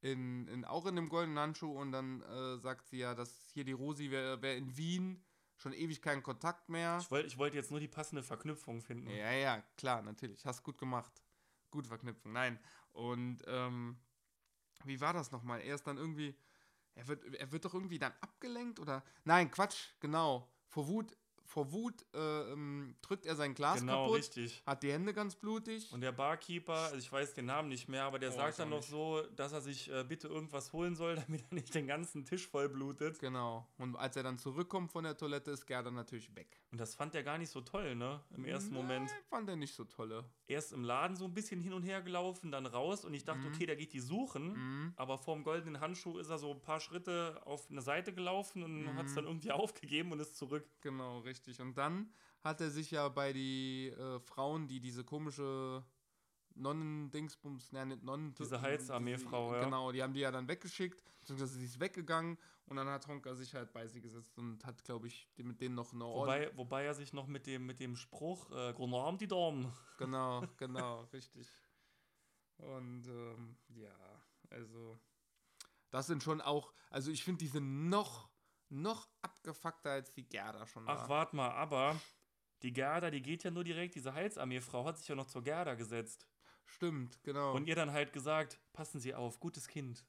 in, 0.00 0.46
in, 0.48 0.64
auch 0.64 0.86
in 0.86 0.96
dem 0.96 1.08
goldenen 1.08 1.38
Handschuh 1.38 1.72
und 1.72 1.92
dann 1.92 2.22
äh, 2.22 2.58
sagt 2.58 2.86
sie 2.86 2.98
ja, 2.98 3.14
dass 3.14 3.41
hier 3.52 3.64
die 3.64 3.72
Rosi 3.72 4.10
wäre 4.10 4.40
wär 4.42 4.56
in 4.56 4.76
Wien, 4.76 5.24
schon 5.56 5.72
ewig 5.72 6.02
keinen 6.02 6.22
Kontakt 6.22 6.68
mehr. 6.68 6.98
Ich 7.00 7.10
wollte 7.10 7.28
ich 7.28 7.38
wollt 7.38 7.54
jetzt 7.54 7.70
nur 7.70 7.80
die 7.80 7.88
passende 7.88 8.22
Verknüpfung 8.22 8.80
finden. 8.80 9.10
Ja, 9.10 9.32
ja, 9.32 9.62
klar, 9.76 10.02
natürlich. 10.02 10.44
Hast 10.44 10.62
gut 10.62 10.78
gemacht. 10.78 11.12
Gut 11.70 11.86
Verknüpfung. 11.86 12.32
Nein. 12.32 12.58
Und 12.92 13.42
ähm, 13.46 13.98
wie 14.84 15.00
war 15.00 15.12
das 15.12 15.30
nochmal? 15.32 15.60
Er 15.60 15.74
ist 15.74 15.86
dann 15.86 15.96
irgendwie. 15.96 16.36
Er 16.94 17.08
wird, 17.08 17.24
er 17.34 17.50
wird 17.50 17.64
doch 17.64 17.72
irgendwie 17.72 17.98
dann 17.98 18.12
abgelenkt 18.20 18.78
oder. 18.78 19.02
Nein, 19.24 19.50
Quatsch, 19.50 19.90
genau. 20.00 20.52
Vor 20.66 20.88
Wut, 20.88 21.16
vor 21.46 21.72
Wut 21.72 22.04
äh, 22.14 22.52
ähm, 22.52 22.94
drückt 23.02 23.26
er 23.26 23.36
sein 23.36 23.54
Glas 23.54 23.80
genau, 23.80 24.04
kaputt, 24.06 24.18
richtig. 24.18 24.62
hat 24.66 24.82
die 24.82 24.92
Hände 24.92 25.12
ganz 25.12 25.34
blutig. 25.36 25.92
Und 25.92 26.00
der 26.00 26.12
Barkeeper, 26.12 26.74
also 26.74 26.96
ich 26.96 27.10
weiß 27.10 27.34
den 27.34 27.46
Namen 27.46 27.68
nicht 27.68 27.88
mehr, 27.88 28.04
aber 28.04 28.18
der 28.18 28.30
Oh, 28.32 28.36
sagt 28.36 28.58
dann 28.58 28.70
noch 28.70 28.78
nicht. 28.78 28.88
so, 28.90 29.22
dass 29.36 29.52
er 29.52 29.60
sich 29.60 29.90
äh, 29.90 30.04
bitte 30.04 30.28
irgendwas 30.28 30.72
holen 30.72 30.94
soll, 30.96 31.14
damit 31.26 31.42
er 31.50 31.54
nicht 31.54 31.74
den 31.74 31.86
ganzen 31.86 32.24
Tisch 32.24 32.46
voll 32.48 32.68
blutet. 32.68 33.18
Genau. 33.18 33.66
Und 33.78 33.96
als 33.96 34.16
er 34.16 34.22
dann 34.22 34.38
zurückkommt 34.38 34.90
von 34.92 35.04
der 35.04 35.16
Toilette, 35.16 35.50
ist 35.50 35.66
Gerda 35.66 35.90
natürlich 35.90 36.34
weg. 36.34 36.60
Und 36.70 36.80
das 36.80 36.94
fand 36.94 37.14
er 37.14 37.22
gar 37.22 37.38
nicht 37.38 37.50
so 37.50 37.60
toll, 37.60 37.94
ne? 37.94 38.20
Im 38.36 38.44
ersten 38.44 38.72
Nein, 38.74 38.82
Moment. 38.82 39.10
Fand 39.28 39.48
er 39.48 39.56
nicht 39.56 39.74
so 39.74 39.84
tolle. 39.84 40.24
Erst 40.48 40.72
im 40.72 40.84
Laden 40.84 41.16
so 41.16 41.24
ein 41.26 41.34
bisschen 41.34 41.60
hin 41.60 41.72
und 41.74 41.82
her 41.82 42.00
gelaufen, 42.02 42.50
dann 42.50 42.66
raus 42.66 43.04
und 43.04 43.12
ich 43.14 43.24
dachte, 43.24 43.46
Mhm. 43.46 43.54
okay, 43.54 43.66
der 43.66 43.76
geht 43.76 43.92
die 43.92 44.00
suchen. 44.00 44.52
Mhm. 44.54 44.92
Aber 44.96 45.18
vorm 45.18 45.42
goldenen 45.44 45.80
Handschuh 45.80 46.18
ist 46.18 46.30
er 46.30 46.38
so 46.38 46.50
ein 46.52 46.60
paar 46.60 46.80
Schritte 46.80 47.40
auf 47.44 47.70
eine 47.70 47.82
Seite 47.82 48.12
gelaufen 48.14 48.62
und 48.62 48.82
Mhm. 48.84 48.94
hat 48.96 49.06
es 49.06 49.14
dann 49.14 49.24
irgendwie 49.26 49.52
aufgegeben 49.52 50.12
und 50.12 50.20
ist 50.20 50.36
zurück. 50.36 50.64
Genau, 50.80 51.18
richtig. 51.20 51.31
Und 51.60 51.76
dann 51.76 52.12
hat 52.42 52.60
er 52.60 52.70
sich 52.70 52.90
ja 52.90 53.08
bei 53.08 53.32
die 53.32 53.88
äh, 53.88 54.20
Frauen, 54.20 54.66
die 54.68 54.80
diese 54.80 55.04
komische 55.04 55.84
Nonnen-Dingsbums, 56.54 57.72
ne, 57.72 57.86
nicht 57.86 58.02
Nonnen. 58.02 58.34
Diese 58.34 58.60
Heilsarmee-Frau, 58.60 59.54
ja. 59.54 59.64
Genau, 59.64 59.92
die 59.92 60.02
haben 60.02 60.12
die 60.12 60.20
ja 60.20 60.30
dann 60.30 60.48
weggeschickt, 60.48 61.02
beziehungsweise 61.20 61.54
sie 61.58 61.64
ist 61.64 61.80
weggegangen 61.80 62.38
und 62.66 62.76
dann 62.76 62.88
hat 62.88 63.06
Honka 63.06 63.34
sich 63.34 63.54
halt 63.54 63.72
bei 63.72 63.86
sie 63.86 64.00
gesetzt 64.00 64.36
und 64.38 64.64
hat, 64.64 64.84
glaube 64.84 65.06
ich, 65.06 65.28
mit 65.36 65.60
denen 65.60 65.74
noch 65.74 65.92
eine 65.92 66.04
Ord- 66.04 66.26
Wobei, 66.28 66.56
wobei 66.56 66.84
er 66.84 66.94
sich 66.94 67.12
noch 67.12 67.26
mit 67.26 67.46
dem, 67.46 67.66
mit 67.66 67.80
dem 67.80 67.96
Spruch, 67.96 68.50
äh, 68.50 68.72
Abend, 68.74 69.20
die 69.20 69.28
Damen. 69.28 69.72
Genau, 69.98 70.42
genau, 70.58 71.02
richtig. 71.12 71.48
Und 72.58 73.06
ähm, 73.08 73.56
ja, 73.68 73.94
also 74.50 74.98
das 75.90 76.06
sind 76.06 76.22
schon 76.22 76.40
auch, 76.40 76.72
also 76.90 77.10
ich 77.10 77.24
finde, 77.24 77.38
die 77.40 77.48
sind 77.48 77.88
noch, 77.88 78.28
noch 78.72 79.08
abgefuckter 79.20 79.90
als 79.90 80.12
die 80.12 80.28
Gerda 80.28 80.66
schon 80.66 80.84
Ach, 80.88 81.02
war. 81.02 81.08
warte 81.08 81.36
mal, 81.36 81.50
aber 81.50 82.00
die 82.62 82.72
Gerda, 82.72 83.10
die 83.10 83.22
geht 83.22 83.44
ja 83.44 83.50
nur 83.50 83.64
direkt, 83.64 83.94
diese 83.94 84.14
Heilsarmee-Frau 84.14 84.84
hat 84.84 84.98
sich 84.98 85.08
ja 85.08 85.14
noch 85.14 85.26
zur 85.26 85.42
Gerda 85.42 85.74
gesetzt. 85.74 86.26
Stimmt, 86.64 87.22
genau. 87.22 87.54
Und 87.54 87.66
ihr 87.66 87.74
dann 87.74 87.92
halt 87.92 88.12
gesagt, 88.12 88.58
passen 88.72 89.00
Sie 89.00 89.14
auf, 89.14 89.40
gutes 89.40 89.68
Kind. 89.68 90.04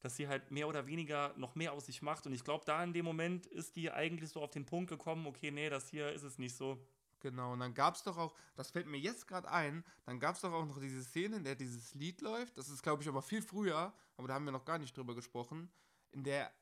Dass 0.00 0.16
sie 0.16 0.26
halt 0.26 0.50
mehr 0.50 0.66
oder 0.66 0.86
weniger 0.86 1.32
noch 1.36 1.54
mehr 1.54 1.72
aus 1.72 1.86
sich 1.86 2.02
macht. 2.02 2.26
Und 2.26 2.32
ich 2.32 2.42
glaube, 2.42 2.64
da 2.66 2.82
in 2.82 2.92
dem 2.92 3.04
Moment 3.04 3.46
ist 3.46 3.76
die 3.76 3.90
eigentlich 3.90 4.30
so 4.30 4.42
auf 4.42 4.50
den 4.50 4.66
Punkt 4.66 4.90
gekommen, 4.90 5.26
okay, 5.28 5.52
nee, 5.52 5.70
das 5.70 5.88
hier 5.88 6.12
ist 6.12 6.24
es 6.24 6.38
nicht 6.38 6.56
so. 6.56 6.84
Genau, 7.20 7.52
und 7.52 7.60
dann 7.60 7.72
gab 7.72 7.94
es 7.94 8.02
doch 8.02 8.18
auch, 8.18 8.34
das 8.56 8.72
fällt 8.72 8.88
mir 8.88 8.98
jetzt 8.98 9.28
gerade 9.28 9.48
ein, 9.48 9.84
dann 10.04 10.18
gab 10.18 10.34
es 10.34 10.40
doch 10.40 10.52
auch 10.52 10.66
noch 10.66 10.80
diese 10.80 11.04
Szene, 11.04 11.36
in 11.36 11.44
der 11.44 11.54
dieses 11.54 11.94
Lied 11.94 12.20
läuft. 12.20 12.58
Das 12.58 12.68
ist, 12.68 12.82
glaube 12.82 13.04
ich, 13.04 13.08
aber 13.08 13.22
viel 13.22 13.42
früher, 13.42 13.94
aber 14.16 14.26
da 14.26 14.34
haben 14.34 14.44
wir 14.44 14.50
noch 14.50 14.64
gar 14.64 14.78
nicht 14.78 14.96
drüber 14.96 15.14
gesprochen, 15.14 15.70
in 16.10 16.24
der 16.24 16.52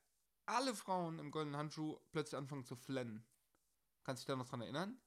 alle 0.51 0.75
Frauen 0.75 1.19
im 1.19 1.31
goldenen 1.31 1.57
Handschuh 1.57 1.99
plötzlich 2.13 2.37
anfangen 2.37 2.65
zu 2.65 2.77
flennen. 2.77 3.25
Kannst 4.05 4.23
du 4.23 4.27
dich 4.27 4.33
da 4.33 4.37
noch 4.37 4.49
dran 4.49 4.63
erinnern? 4.63 5.01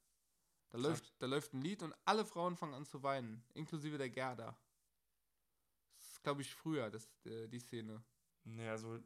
Da 0.70 0.78
läuft, 0.78 1.14
da 1.20 1.28
läuft 1.28 1.54
ein 1.54 1.62
Lied 1.62 1.84
und 1.84 1.94
alle 2.06 2.26
Frauen 2.26 2.58
fangen 2.58 2.74
an 2.74 2.86
zu 2.86 3.04
weinen, 3.04 3.44
inklusive 3.54 3.98
der 3.98 4.10
Gerda. 4.10 4.58
Das 5.96 6.10
ist, 6.14 6.24
glaube 6.24 6.42
ich, 6.42 6.54
früher, 6.56 6.90
das, 6.90 7.08
äh, 7.26 7.48
die 7.48 7.60
Szene. 7.60 8.04
Nee, 8.44 8.68
also 8.68 9.00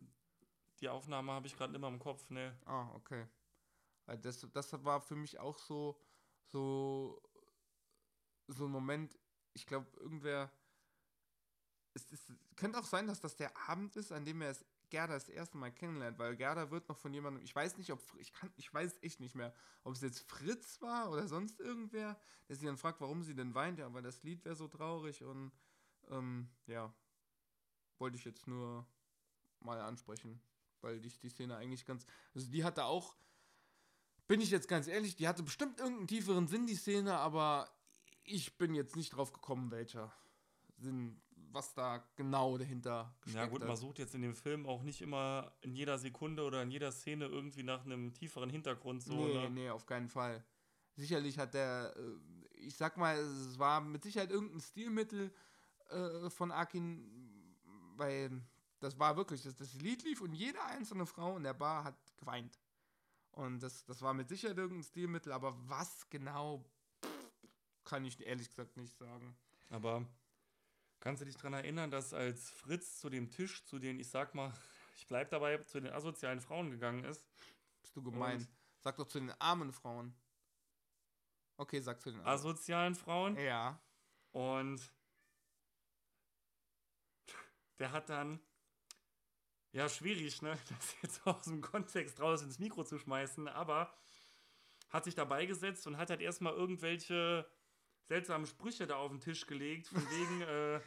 die 0.79 0.89
Aufnahme 0.89 1.31
habe 1.31 1.47
ich 1.47 1.57
gerade 1.57 1.75
immer 1.75 1.89
im 1.89 1.99
Kopf, 1.99 2.29
ne. 2.29 2.57
Ah, 2.65 2.89
okay. 2.93 3.27
Das, 4.21 4.47
das 4.53 4.85
war 4.85 5.01
für 5.01 5.15
mich 5.15 5.37
auch 5.39 5.57
so, 5.57 5.99
so, 6.45 7.21
so 8.47 8.65
ein 8.65 8.71
Moment, 8.71 9.17
ich 9.53 9.65
glaube, 9.65 9.87
irgendwer. 9.99 10.51
Es, 11.93 12.09
ist, 12.11 12.31
könnte 12.55 12.79
auch 12.79 12.85
sein, 12.85 13.07
dass 13.07 13.19
das 13.19 13.35
der 13.35 13.55
Abend 13.67 13.95
ist, 13.95 14.11
an 14.11 14.23
dem 14.23 14.41
er 14.41 14.51
es 14.51 14.63
Gerda 14.89 15.13
das 15.13 15.29
erste 15.29 15.57
Mal 15.57 15.71
kennenlernt, 15.71 16.17
weil 16.17 16.35
Gerda 16.35 16.71
wird 16.71 16.87
noch 16.89 16.97
von 16.97 17.13
jemandem, 17.13 17.43
ich 17.43 17.55
weiß 17.55 17.77
nicht, 17.77 17.91
ob 17.91 18.01
ich 18.17 18.33
kann, 18.33 18.51
ich 18.55 18.73
weiß 18.73 18.99
echt 19.01 19.19
nicht 19.19 19.35
mehr, 19.35 19.53
ob 19.83 19.93
es 19.93 20.01
jetzt 20.01 20.19
Fritz 20.29 20.81
war 20.81 21.11
oder 21.11 21.27
sonst 21.27 21.59
irgendwer, 21.59 22.19
der 22.47 22.55
sie 22.55 22.65
dann 22.65 22.77
fragt, 22.77 23.01
warum 23.01 23.23
sie 23.23 23.35
denn 23.35 23.55
weint, 23.55 23.79
ja, 23.79 23.93
weil 23.93 24.03
das 24.03 24.23
Lied 24.23 24.45
wäre 24.45 24.55
so 24.55 24.67
traurig 24.67 25.23
und 25.23 25.51
ähm, 26.09 26.49
ja, 26.67 26.93
wollte 27.99 28.17
ich 28.17 28.25
jetzt 28.25 28.47
nur 28.47 28.87
mal 29.59 29.81
ansprechen, 29.81 30.41
weil 30.81 31.03
ich 31.05 31.19
die 31.19 31.29
Szene 31.29 31.57
eigentlich 31.57 31.85
ganz, 31.85 32.05
also 32.33 32.49
die 32.49 32.63
hatte 32.63 32.85
auch, 32.85 33.15
bin 34.27 34.41
ich 34.41 34.51
jetzt 34.51 34.67
ganz 34.67 34.87
ehrlich, 34.87 35.15
die 35.15 35.27
hatte 35.27 35.43
bestimmt 35.43 35.79
irgendeinen 35.79 36.07
tieferen 36.07 36.47
Sinn, 36.47 36.67
die 36.67 36.75
Szene, 36.75 37.17
aber 37.17 37.69
ich 38.23 38.57
bin 38.57 38.75
jetzt 38.75 38.95
nicht 38.95 39.15
drauf 39.15 39.31
gekommen, 39.31 39.71
welcher 39.71 40.13
Sinn, 40.77 41.21
was 41.57 41.73
da 41.73 42.03
genau 42.15 42.57
dahinter 42.57 43.11
Ja 43.25 43.47
gut, 43.47 43.65
man 43.65 43.75
sucht 43.75 43.97
jetzt 43.97 44.13
in 44.13 44.21
dem 44.21 44.35
Film 44.35 44.67
auch 44.67 44.83
nicht 44.83 45.01
immer 45.01 45.51
in 45.61 45.75
jeder 45.75 45.97
Sekunde 45.97 46.43
oder 46.43 46.61
in 46.61 46.69
jeder 46.69 46.91
Szene 46.91 47.25
irgendwie 47.25 47.63
nach 47.63 47.83
einem 47.83 48.13
tieferen 48.13 48.49
Hintergrund 48.49 49.01
so, 49.03 49.15
nee, 49.15 49.33
ne? 49.33 49.49
nee, 49.49 49.69
auf 49.69 49.85
keinen 49.85 50.07
Fall. 50.07 50.45
Sicherlich 50.95 51.37
hat 51.39 51.55
der, 51.55 51.95
äh, 51.97 52.65
ich 52.67 52.75
sag 52.75 52.97
mal, 52.97 53.17
es 53.17 53.57
war 53.57 53.81
mit 53.81 54.03
Sicherheit 54.03 54.31
irgendein 54.31 54.61
Stilmittel 54.61 55.31
äh, 55.89 56.29
von 56.29 56.51
Akin, 56.51 57.55
weil 57.95 58.41
das 58.79 58.97
war 58.99 59.17
wirklich, 59.17 59.41
das, 59.41 59.55
das 59.55 59.73
Lied 59.81 60.03
lief 60.03 60.21
und 60.21 60.33
jede 60.33 60.61
einzelne 60.61 61.07
Frau 61.07 61.37
in 61.37 61.43
der 61.43 61.55
Bar 61.55 61.83
hat 61.83 61.97
geweint. 62.17 62.59
Und 63.31 63.61
das, 63.61 63.83
das 63.85 64.01
war 64.01 64.13
mit 64.13 64.29
Sicherheit 64.29 64.57
irgendein 64.57 64.83
Stilmittel, 64.83 65.31
aber 65.31 65.55
was 65.67 66.07
genau, 66.09 66.63
kann 67.83 68.05
ich 68.05 68.19
ehrlich 68.25 68.49
gesagt 68.49 68.77
nicht 68.77 68.95
sagen. 68.95 69.35
Aber 69.69 70.05
kannst 70.99 71.21
du 71.21 71.25
dich 71.25 71.35
daran 71.35 71.53
erinnern, 71.53 71.91
dass 71.91 72.13
als 72.13 72.49
Fritz 72.49 72.99
zu 72.99 73.09
dem 73.09 73.29
Tisch, 73.31 73.63
zu 73.65 73.79
den, 73.79 73.99
ich 73.99 74.09
sag 74.09 74.35
mal, 74.35 74.53
ich 74.95 75.07
bleib 75.07 75.29
dabei, 75.29 75.57
zu 75.59 75.79
den 75.79 75.91
asozialen 75.91 76.41
Frauen 76.41 76.71
gegangen 76.71 77.03
ist, 77.03 77.27
Bist 77.81 77.95
du 77.95 78.03
gemein? 78.03 78.47
Sag 78.79 78.97
doch 78.97 79.07
zu 79.07 79.19
den 79.19 79.31
armen 79.39 79.71
Frauen. 79.71 80.15
Okay, 81.57 81.79
sag 81.79 82.01
zu 82.01 82.11
den 82.11 82.19
armen. 82.19 82.31
asozialen 82.31 82.95
Frauen, 82.95 83.37
ja. 83.37 83.81
und 84.31 84.81
der 87.79 87.91
hat 87.91 88.09
dann, 88.09 88.39
ja, 89.71 89.89
schwierig, 89.89 90.41
ne, 90.41 90.57
das 90.69 90.95
jetzt 91.01 91.25
aus 91.25 91.43
dem 91.43 91.61
Kontext 91.61 92.19
raus 92.19 92.41
ins 92.41 92.59
Mikro 92.59 92.83
zu 92.83 92.97
schmeißen, 92.97 93.47
aber 93.47 93.93
hat 94.89 95.03
sich 95.03 95.15
dabei 95.15 95.45
gesetzt 95.45 95.85
und 95.87 95.97
hat 95.97 96.09
halt 96.09 96.21
erstmal 96.21 96.53
irgendwelche 96.53 97.49
seltsamen 98.07 98.45
Sprüche 98.47 98.87
da 98.87 98.95
auf 98.97 99.11
den 99.11 99.19
Tisch 99.19 99.45
gelegt, 99.47 99.87
von 99.87 100.01
wegen, 100.09 100.41
äh, 100.41 100.79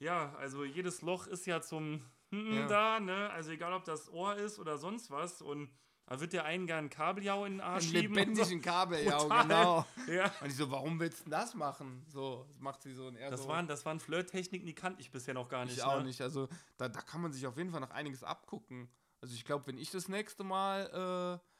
ja, 0.00 0.34
also 0.38 0.64
jedes 0.64 1.02
Loch 1.02 1.26
ist 1.26 1.46
ja 1.46 1.60
zum 1.60 2.02
Ja. 2.30 2.66
da, 2.66 3.00
ne, 3.00 3.30
also 3.30 3.50
egal 3.50 3.72
ob 3.72 3.84
das 3.84 4.10
Ohr 4.12 4.36
ist 4.36 4.58
oder 4.58 4.76
sonst 4.78 5.10
was 5.10 5.40
und 5.42 5.70
da 6.06 6.20
wird 6.20 6.32
der 6.32 6.46
einen 6.46 6.66
gern 6.66 6.86
ein 6.86 6.90
Kabeljau 6.90 7.44
in 7.44 7.54
den 7.54 7.60
Arsch 7.60 7.84
Einen 7.88 7.92
schieben. 7.96 8.14
lebendigen 8.16 8.62
Kabel, 8.62 9.04
ja, 9.04 9.18
Brutal. 9.18 9.42
genau. 9.42 9.86
So. 10.06 10.12
Ja. 10.12 10.32
Und 10.40 10.46
ich 10.46 10.56
so, 10.56 10.70
warum 10.70 10.98
willst 11.00 11.20
du 11.20 11.24
denn 11.24 11.32
das 11.32 11.54
machen? 11.54 12.02
So, 12.08 12.46
das 12.48 12.60
macht 12.60 12.80
sie 12.82 12.94
so 12.94 13.10
er 13.10 13.30
Das 13.30 13.42
so. 13.42 13.48
waren, 13.48 13.66
das 13.68 13.84
waren 13.84 14.00
Flirttechniken, 14.00 14.66
die 14.66 14.74
kannte 14.74 15.02
ich 15.02 15.10
bisher 15.10 15.34
noch 15.34 15.48
gar 15.50 15.66
nicht. 15.66 15.76
ich 15.76 15.82
auch 15.82 15.98
ne? 15.98 16.04
nicht. 16.04 16.22
Also, 16.22 16.48
da, 16.78 16.88
da 16.88 17.00
kann 17.02 17.20
man 17.20 17.32
sich 17.32 17.46
auf 17.46 17.58
jeden 17.58 17.70
Fall 17.72 17.80
noch 17.80 17.90
einiges 17.90 18.22
abgucken. 18.22 18.88
Also, 19.20 19.34
ich 19.34 19.44
glaube, 19.44 19.66
wenn 19.66 19.76
ich 19.76 19.90
das 19.90 20.08
nächste 20.08 20.44
Mal 20.44 21.40
äh, 21.42 21.57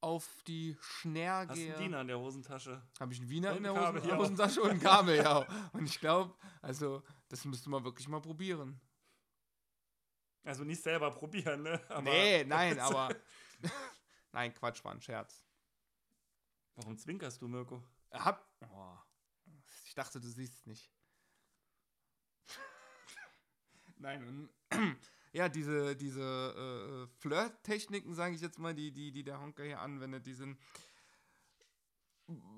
auf 0.00 0.42
die 0.46 0.76
Schnär 0.80 1.46
Hast 1.48 1.54
gehe, 1.54 1.74
einen 1.74 1.82
Diener 1.82 2.00
in 2.02 2.08
der 2.08 2.18
Hosentasche. 2.18 2.82
habe 3.00 3.12
ich 3.12 3.20
einen 3.20 3.28
Wiener 3.28 3.50
Und 3.50 3.56
in 3.58 3.62
der 3.64 3.72
ein 3.72 3.78
Hosen 3.78 3.94
Kabeljau. 3.94 4.18
Hosentasche 4.22 4.62
und 4.62 4.70
ein 4.70 4.80
Kabeljau. 4.80 5.46
und 5.72 5.86
ich 5.86 5.98
glaube, 6.00 6.34
also, 6.62 7.02
das 7.28 7.44
müsste 7.44 7.68
man 7.70 7.84
wirklich 7.84 8.08
mal 8.08 8.20
probieren. 8.20 8.80
Also 10.44 10.64
nicht 10.64 10.82
selber 10.82 11.10
probieren, 11.10 11.62
ne? 11.62 11.80
Aber 11.88 12.02
nee, 12.02 12.44
nein, 12.44 12.78
aber. 12.80 13.14
nein, 14.32 14.54
Quatsch, 14.54 14.82
war 14.84 14.92
ein 14.92 15.00
Scherz. 15.00 15.44
Warum 16.76 16.96
zwinkerst 16.96 17.42
du, 17.42 17.48
Mirko? 17.48 17.82
Hab. 18.12 18.48
Oh, 18.72 18.96
ich 19.84 19.94
dachte, 19.94 20.20
du 20.20 20.28
siehst 20.28 20.54
es 20.54 20.66
nicht. 20.66 20.90
Nein, 23.96 24.22
und 24.22 24.50
ja, 25.32 25.48
diese, 25.48 25.96
diese 25.96 26.22
äh, 26.22 27.02
äh, 27.02 27.06
Flirt-Techniken, 27.18 28.14
sage 28.14 28.34
ich 28.34 28.40
jetzt 28.40 28.58
mal, 28.58 28.74
die, 28.74 28.92
die, 28.92 29.12
die 29.12 29.24
der 29.24 29.40
Honker 29.40 29.64
hier 29.64 29.80
anwendet, 29.80 30.26
die 30.26 30.34
sind 30.34 30.58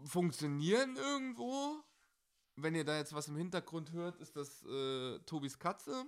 funktionieren 0.05 0.97
irgendwo, 0.97 1.85
wenn 2.57 2.75
ihr 2.75 2.85
da 2.85 2.97
jetzt 2.97 3.15
was 3.15 3.29
im 3.29 3.37
Hintergrund 3.37 3.93
hört, 3.93 4.17
ist 4.17 4.37
das 4.37 4.65
äh, 4.65 5.19
Tobis 5.21 5.59
Katze. 5.59 6.05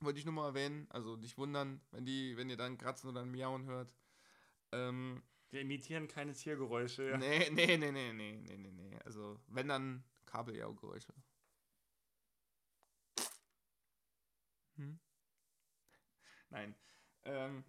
Wollte 0.00 0.18
ich 0.18 0.24
nur 0.24 0.34
mal 0.34 0.48
erwähnen. 0.48 0.86
Also 0.90 1.16
nicht 1.16 1.38
wundern, 1.38 1.80
wenn, 1.90 2.04
die, 2.04 2.36
wenn 2.36 2.50
ihr 2.50 2.56
dann 2.56 2.78
Kratzen 2.78 3.10
oder 3.10 3.22
ein 3.22 3.30
Miauen 3.30 3.64
hört. 3.64 3.92
Ähm, 4.72 5.22
Wir 5.50 5.62
imitieren 5.62 6.06
keine 6.06 6.34
Tiergeräusche. 6.34 7.10
Ja. 7.10 7.16
Nee, 7.16 7.50
nee, 7.50 7.76
nee, 7.76 7.90
nee, 7.90 8.12
nee, 8.12 8.32
nee, 8.42 8.56
nee, 8.56 8.72
nee. 8.72 8.98
Also, 9.04 9.40
wenn 9.48 9.68
dann 9.68 10.04
Kabeljaugeräusche. 10.26 11.14
Hm? 14.76 15.00
Nein. 16.56 16.74
Ähm, 17.24 17.64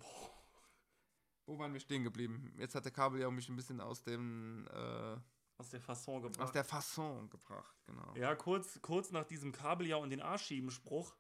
wo 1.45 1.59
waren 1.59 1.73
wir 1.73 1.79
stehen 1.81 2.05
geblieben? 2.05 2.53
Jetzt 2.57 2.73
hat 2.73 2.85
der 2.85 2.93
Kabeljau 2.93 3.31
mich 3.31 3.49
ein 3.49 3.55
bisschen 3.57 3.81
aus 3.81 4.01
dem 4.03 4.65
äh, 4.71 5.17
Aus 5.57 5.69
der 5.71 5.81
Fasson 5.81 6.21
gebracht. 6.21 6.41
aus 6.41 6.51
der 6.53 6.63
Fasson 6.63 7.29
gebracht, 7.29 7.75
genau. 7.85 8.15
ja, 8.15 8.33
kurz, 8.35 8.81
kurz 8.81 9.11
nach 9.11 9.25
diesem 9.25 9.51
Kabeljau 9.51 10.01
und 10.01 10.09
den 10.09 10.21
Arschschieben-Spruch 10.21 11.15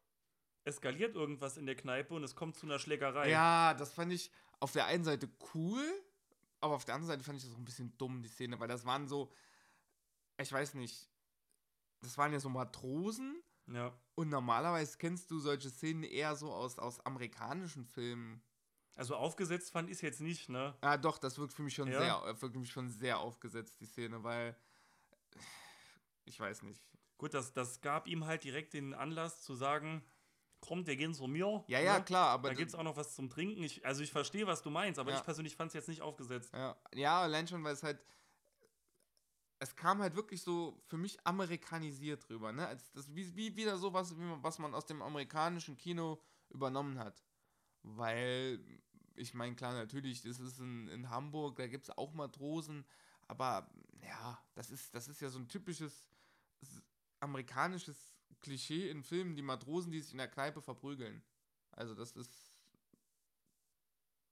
eskaliert 0.63 1.15
irgendwas 1.15 1.57
in 1.57 1.65
der 1.65 1.75
Kneipe 1.75 2.13
und 2.13 2.23
es 2.23 2.35
kommt 2.35 2.55
zu 2.55 2.65
einer 2.65 2.79
Schlägerei. 2.79 3.29
Ja, 3.29 3.73
das 3.73 3.93
fand 3.93 4.13
ich 4.13 4.31
auf 4.59 4.71
der 4.71 4.85
einen 4.85 5.03
Seite 5.03 5.29
cool, 5.53 5.83
aber 6.61 6.75
auf 6.75 6.85
der 6.85 6.95
anderen 6.95 7.15
Seite 7.15 7.23
fand 7.25 7.37
ich 7.37 7.43
das 7.43 7.53
auch 7.53 7.57
ein 7.57 7.65
bisschen 7.65 7.97
dumm, 7.97 8.21
die 8.21 8.29
Szene, 8.29 8.59
weil 8.59 8.67
das 8.69 8.85
waren 8.85 9.07
so, 9.07 9.31
ich 10.37 10.51
weiß 10.51 10.75
nicht, 10.75 11.09
das 11.99 12.17
waren 12.17 12.31
ja 12.31 12.39
so 12.39 12.49
Matrosen 12.49 13.41
ja. 13.71 13.93
und 14.15 14.29
normalerweise 14.29 14.97
kennst 14.97 15.29
du 15.31 15.39
solche 15.39 15.69
Szenen 15.69 16.03
eher 16.03 16.35
so 16.35 16.51
aus, 16.51 16.77
aus 16.79 16.99
amerikanischen 17.05 17.85
Filmen. 17.85 18.41
Also 18.95 19.15
aufgesetzt 19.15 19.71
fand 19.71 19.89
ich 19.89 19.97
es 19.97 20.01
jetzt 20.01 20.21
nicht, 20.21 20.49
ne? 20.49 20.75
Ja, 20.83 20.97
doch, 20.97 21.19
das 21.19 21.37
wirkt 21.37 21.53
für 21.53 21.61
mich 21.61 21.75
schon 21.75 21.87
Ja? 21.91 21.99
sehr, 21.99 22.39
wirkt 22.41 22.53
für 22.53 22.59
mich 22.59 22.71
schon 22.71 22.89
sehr 22.89 23.19
aufgesetzt, 23.19 23.79
die 23.79 23.85
Szene, 23.85 24.23
weil 24.23 24.55
ich 26.25 26.39
weiß 26.39 26.63
nicht. 26.63 26.81
Gut, 27.17 27.33
das, 27.33 27.53
das 27.53 27.81
gab 27.81 28.07
ihm 28.07 28.25
halt 28.25 28.43
direkt 28.43 28.73
den 28.73 28.93
Anlass 28.93 29.41
zu 29.43 29.55
sagen, 29.55 30.03
kommt, 30.59 30.87
wir 30.87 30.95
gehen 30.95 31.13
zu 31.13 31.27
mir. 31.27 31.63
Ja, 31.67 31.79
ja, 31.79 31.99
ne? 31.99 32.05
klar, 32.05 32.29
aber 32.29 32.49
Da 32.49 32.55
gibt 32.55 32.69
es 32.69 32.75
auch 32.75 32.83
noch 32.83 32.97
was 32.97 33.15
zum 33.15 33.29
Trinken. 33.29 33.63
Ich, 33.63 33.85
also 33.85 34.01
ich 34.03 34.11
verstehe, 34.11 34.45
was 34.47 34.61
du 34.61 34.69
meinst, 34.69 34.99
aber 34.99 35.11
Ja. 35.11 35.17
ich 35.17 35.23
persönlich 35.23 35.55
fand 35.55 35.69
es 35.69 35.73
jetzt 35.75 35.87
nicht 35.87 36.01
aufgesetzt. 36.01 36.53
Ja, 36.53 36.75
ja, 36.93 37.21
allein 37.21 37.47
schon, 37.47 37.63
weil 37.63 37.73
es 37.73 37.83
halt. 37.83 38.03
Es 39.59 39.75
kam 39.75 40.01
halt 40.01 40.15
wirklich 40.15 40.41
so 40.41 40.79
für 40.85 40.97
mich 40.97 41.25
amerikanisiert 41.25 42.29
rüber, 42.29 42.51
ne? 42.51 42.67
Als 42.67 42.91
das 42.91 43.13
wie, 43.15 43.35
wie 43.35 43.55
wieder 43.55 43.77
sowas, 43.77 44.15
wie 44.15 44.21
man, 44.21 44.43
was 44.43 44.59
man 44.59 44.75
aus 44.75 44.85
dem 44.85 45.01
amerikanischen 45.01 45.77
Kino 45.77 46.21
übernommen 46.49 46.99
hat. 46.99 47.23
Weil, 47.81 48.63
ich 49.15 49.33
meine, 49.33 49.55
klar, 49.55 49.73
natürlich, 49.73 50.21
das 50.21 50.39
ist 50.39 50.59
in, 50.59 50.87
in 50.89 51.09
Hamburg, 51.09 51.55
da 51.55 51.67
gibt 51.67 51.85
es 51.85 51.97
auch 51.97 52.13
Matrosen, 52.13 52.85
aber 53.27 53.69
ja, 54.01 54.41
das 54.53 54.69
ist, 54.69 54.93
das 54.93 55.07
ist 55.07 55.21
ja 55.21 55.29
so 55.29 55.39
ein 55.39 55.47
typisches 55.47 56.07
amerikanisches 57.19 58.15
Klischee 58.39 58.89
in 58.89 59.03
Filmen, 59.03 59.35
die 59.35 59.41
Matrosen, 59.41 59.91
die 59.91 59.99
sich 59.99 60.11
in 60.11 60.19
der 60.19 60.27
Kneipe 60.27 60.61
verprügeln. 60.61 61.23
Also 61.71 61.95
das 61.95 62.11
ist. 62.11 62.53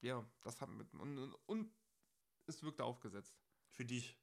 Ja, 0.01 0.23
das 0.41 0.61
hat 0.61 0.69
mit. 0.69 0.93
Und, 0.93 1.17
und, 1.17 1.35
und 1.47 1.71
es 2.45 2.61
wirkte 2.61 2.83
aufgesetzt. 2.83 3.35
Für 3.71 3.85
dich. 3.85 4.17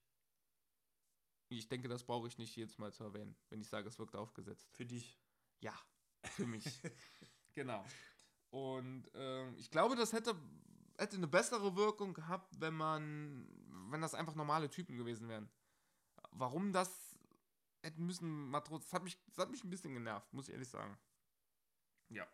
Ich 1.58 1.68
denke, 1.68 1.88
das 1.88 2.04
brauche 2.04 2.28
ich 2.28 2.38
nicht 2.38 2.54
jedes 2.56 2.78
Mal 2.78 2.92
zu 2.92 3.04
erwähnen, 3.04 3.36
wenn 3.48 3.60
ich 3.60 3.68
sage, 3.68 3.88
es 3.88 3.98
wirkt 3.98 4.16
aufgesetzt. 4.16 4.68
Für 4.72 4.86
dich. 4.86 5.18
Ja, 5.60 5.74
für 6.24 6.46
mich. 6.46 6.64
genau. 7.54 7.84
Und 8.50 9.10
ähm, 9.14 9.54
ich 9.56 9.70
glaube, 9.70 9.96
das 9.96 10.12
hätte, 10.12 10.34
hätte 10.98 11.16
eine 11.16 11.28
bessere 11.28 11.76
Wirkung 11.76 12.14
gehabt, 12.14 12.60
wenn 12.60 12.74
man, 12.74 13.48
wenn 13.90 14.00
das 14.00 14.14
einfach 14.14 14.34
normale 14.34 14.68
Typen 14.70 14.96
gewesen 14.96 15.28
wären. 15.28 15.48
Warum 16.30 16.72
das 16.72 17.18
hätten 17.82 18.06
müssen 18.06 18.48
Matrosen, 18.50 18.84
das 18.84 18.92
hat 18.92 19.02
mich, 19.02 19.18
das 19.26 19.38
hat 19.38 19.50
mich 19.50 19.64
ein 19.64 19.70
bisschen 19.70 19.94
genervt, 19.94 20.32
muss 20.32 20.48
ich 20.48 20.54
ehrlich 20.54 20.68
sagen. 20.68 20.96
Ja. 22.08 22.26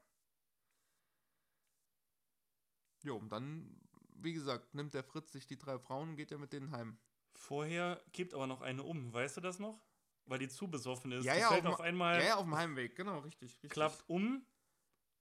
Jo, 3.03 3.17
und 3.17 3.31
dann, 3.31 3.81
wie 4.15 4.33
gesagt, 4.33 4.75
nimmt 4.75 4.95
der 4.95 5.05
Fritz 5.05 5.33
sich 5.33 5.47
die 5.47 5.59
drei 5.59 5.79
Frauen 5.79 6.11
und 6.11 6.17
geht 6.17 6.31
ja 6.31 6.39
mit 6.39 6.53
denen 6.53 6.73
heim. 6.73 6.99
Vorher 7.35 8.03
kippt 8.13 8.35
aber 8.35 8.47
noch 8.47 8.61
eine 8.63 8.83
um. 8.83 9.13
Weißt 9.13 9.37
du 9.37 9.41
das 9.41 9.59
noch? 9.59 9.81
Weil 10.27 10.39
die 10.41 10.49
zu 10.49 10.69
besoffen 10.69 11.13
ist. 11.13 11.25
Ja, 11.25 11.35
ja, 11.35 11.49
auf 11.49 11.65
auf 11.65 11.77
dem- 11.77 11.85
einmal, 11.85 12.19
Ja, 12.21 12.27
ja, 12.27 12.37
auf 12.37 12.45
dem 12.45 12.55
Heimweg, 12.55 12.95
genau, 12.97 13.21
richtig. 13.21 13.51
richtig. 13.55 13.71
klappt 13.71 14.05
um. 14.09 14.45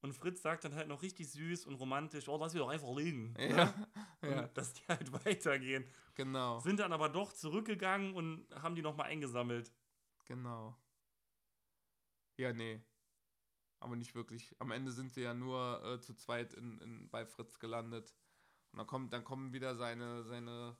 Und 0.01 0.14
Fritz 0.14 0.41
sagt 0.41 0.64
dann 0.64 0.76
halt 0.76 0.88
noch 0.88 1.01
richtig 1.01 1.32
süß 1.32 1.66
und 1.66 1.76
romantisch, 1.76 2.28
oh, 2.30 2.38
lass 2.38 2.51
sie 2.51 2.60
doch 2.60 2.70
einfach 2.70 2.93
liegen. 2.95 3.34
Ja, 3.39 3.47
ne? 3.47 3.89
ja, 4.22 4.47
dass 4.49 4.74
die 4.74 4.84
halt 4.88 5.12
weitergehen. 5.26 5.86
genau. 6.14 6.60
Sind 6.60 6.80
dann 6.80 6.93
aber 6.93 7.10
doch 7.10 7.34
zurückgegangen 7.34 8.14
und 8.14 8.45
haben 8.62 8.76
die 8.76 8.82
nochmal 8.84 9.08
eingesammelt. 9.08 9.74
Genau. 10.26 10.78
Ja, 12.38 12.53
nee. 12.53 12.82
Aber 13.80 13.95
nicht 13.95 14.14
wirklich. 14.16 14.55
Am 14.60 14.72
Ende 14.72 14.91
sind 14.91 15.12
sie 15.14 15.22
ja 15.22 15.34
nur 15.34 15.84
äh, 15.84 15.99
zu 16.01 16.14
zweit 16.16 16.53
in, 16.53 16.80
in, 16.80 17.10
bei 17.10 17.26
Fritz 17.26 17.58
gelandet. 17.60 18.14
Und 18.72 18.80
dann 18.80 18.88
kommt, 18.88 19.14
dann 19.14 19.24
kommen 19.24 19.53
wieder 19.53 19.76
seine, 19.76 20.24
seine, 20.24 20.78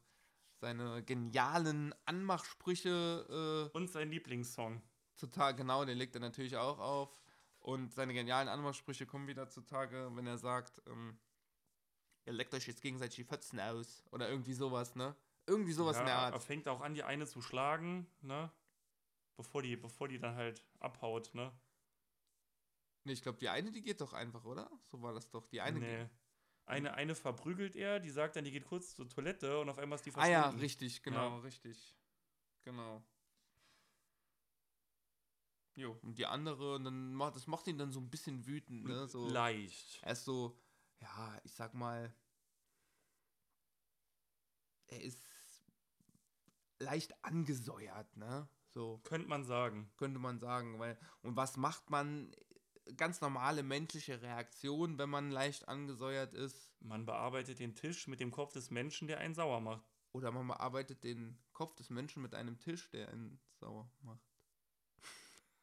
seine 0.60 1.04
genialen 1.04 1.94
Anmachsprüche 2.06 3.70
Und 3.74 3.90
sein 3.90 4.10
Lieblingssong. 4.10 4.78
äh, 4.78 4.82
zutage. 5.16 5.58
Genau, 5.58 5.86
den 5.86 5.98
legt 5.98 6.16
er 6.16 6.22
natürlich 6.22 6.58
auch 6.58 6.80
auf. 6.80 7.22
Und 7.60 7.94
seine 7.94 8.14
genialen 8.14 8.48
Anmachsprüche 8.48 9.06
kommen 9.06 9.28
wieder 9.28 9.50
zutage, 9.50 10.10
wenn 10.14 10.26
er 10.28 10.38
sagt, 10.38 10.82
ähm, 10.88 11.20
ihr 12.26 12.34
leckt 12.34 12.54
euch 12.54 12.68
jetzt 12.68 12.82
gegenseitig 12.82 13.16
die 13.16 13.24
Fötzen 13.24 13.60
aus. 13.60 14.04
Oder 14.12 14.30
irgendwie 14.30 14.54
sowas, 14.54 14.96
ne? 14.96 15.16
Irgendwie 15.46 15.74
sowas 15.74 15.98
in 15.98 16.06
der 16.06 16.14
Ja, 16.16 16.22
Art. 16.26 16.34
er 16.34 16.40
fängt 16.42 16.68
auch 16.68 16.82
an, 16.82 16.94
die 16.94 17.04
eine 17.04 17.26
zu 17.26 17.42
schlagen, 17.42 18.08
ne? 18.22 18.52
Bevor 19.36 19.62
die, 19.62 19.76
bevor 19.76 20.08
die 20.08 20.20
dann 20.20 20.36
halt 20.36 20.64
abhaut, 20.80 21.34
ne? 21.34 21.52
Nee, 23.04 23.14
ich 23.14 23.22
glaube, 23.22 23.38
die 23.38 23.50
eine, 23.50 23.72
die 23.72 23.82
geht 23.82 24.02
doch 24.02 24.14
einfach, 24.14 24.44
oder? 24.44 24.70
So 24.92 25.02
war 25.02 25.14
das 25.14 25.30
doch. 25.30 25.48
Die 25.48 25.62
eine 25.62 25.80
nee. 25.80 25.98
geht. 26.00 26.10
Eine, 26.68 26.94
eine 26.96 27.16
verprügelt 27.16 27.76
er, 27.78 28.00
die 28.02 28.10
sagt 28.10 28.36
dann, 28.36 28.44
die 28.44 28.52
geht 28.52 28.66
kurz 28.66 28.94
zur 28.94 29.08
Toilette 29.10 29.60
und 29.60 29.70
auf 29.70 29.80
einmal 29.80 29.96
ist 29.96 30.06
die 30.06 30.12
Ah 30.12 30.28
ja, 30.28 30.42
verschwunden. 30.44 30.60
richtig, 30.60 31.02
genau, 31.02 31.38
Ja. 31.38 31.40
richtig. 31.40 31.96
Genau. 32.64 33.02
Jo, 35.76 35.98
und 36.02 36.18
die 36.18 36.26
andere, 36.26 36.76
und 36.76 36.84
dann 36.84 37.14
macht, 37.14 37.36
das 37.36 37.48
macht 37.48 37.68
ihn 37.68 37.78
dann 37.78 37.92
so 37.92 38.00
ein 38.02 38.10
bisschen 38.10 38.46
wütend, 38.46 38.84
ne? 38.84 39.08
So, 39.08 39.30
Leicht. 39.30 40.00
er 40.02 40.12
ist 40.12 40.26
so, 40.26 40.58
ja, 41.00 41.40
ich 41.44 41.54
sag 41.54 41.74
mal, 41.74 42.14
er 44.88 45.02
ist 45.02 45.24
leicht 46.80 47.24
angesäuert, 47.24 48.18
ne? 48.18 48.50
So 48.70 49.00
Könnte 49.04 49.28
man 49.30 49.46
sagen. 49.46 49.90
könnte 49.98 50.20
man 50.20 50.40
sagen, 50.40 50.80
weil 50.80 50.98
und 51.22 51.36
was 51.38 51.56
macht 51.58 51.90
man 51.90 52.36
ganz 52.96 53.22
normale 53.22 53.64
menschliche 53.64 54.22
Reaktion, 54.22 54.98
wenn 54.98 55.10
man 55.10 55.32
leicht 55.32 55.68
angesäuert 55.68 56.34
ist 56.34 56.72
Man 56.80 57.06
bearbeitet 57.06 57.60
den 57.60 57.76
Tisch 57.76 58.08
mit 58.08 58.20
dem 58.20 58.32
Kopf 58.32 58.54
des 58.54 58.72
Menschen, 58.72 59.08
der 59.08 59.20
einen 59.20 59.34
sauer 59.34 59.60
macht. 59.62 59.86
oder 60.12 60.32
man 60.32 60.48
bearbeitet 60.48 61.04
den 61.04 61.38
Kopf 61.54 61.76
des 61.76 61.90
Menschen 61.90 62.22
mit 62.22 62.34
einem 62.34 62.60
Tisch, 62.60 62.90
der 62.92 63.12
ihn 63.14 63.40
sauer 63.60 63.90
macht. 64.02 64.22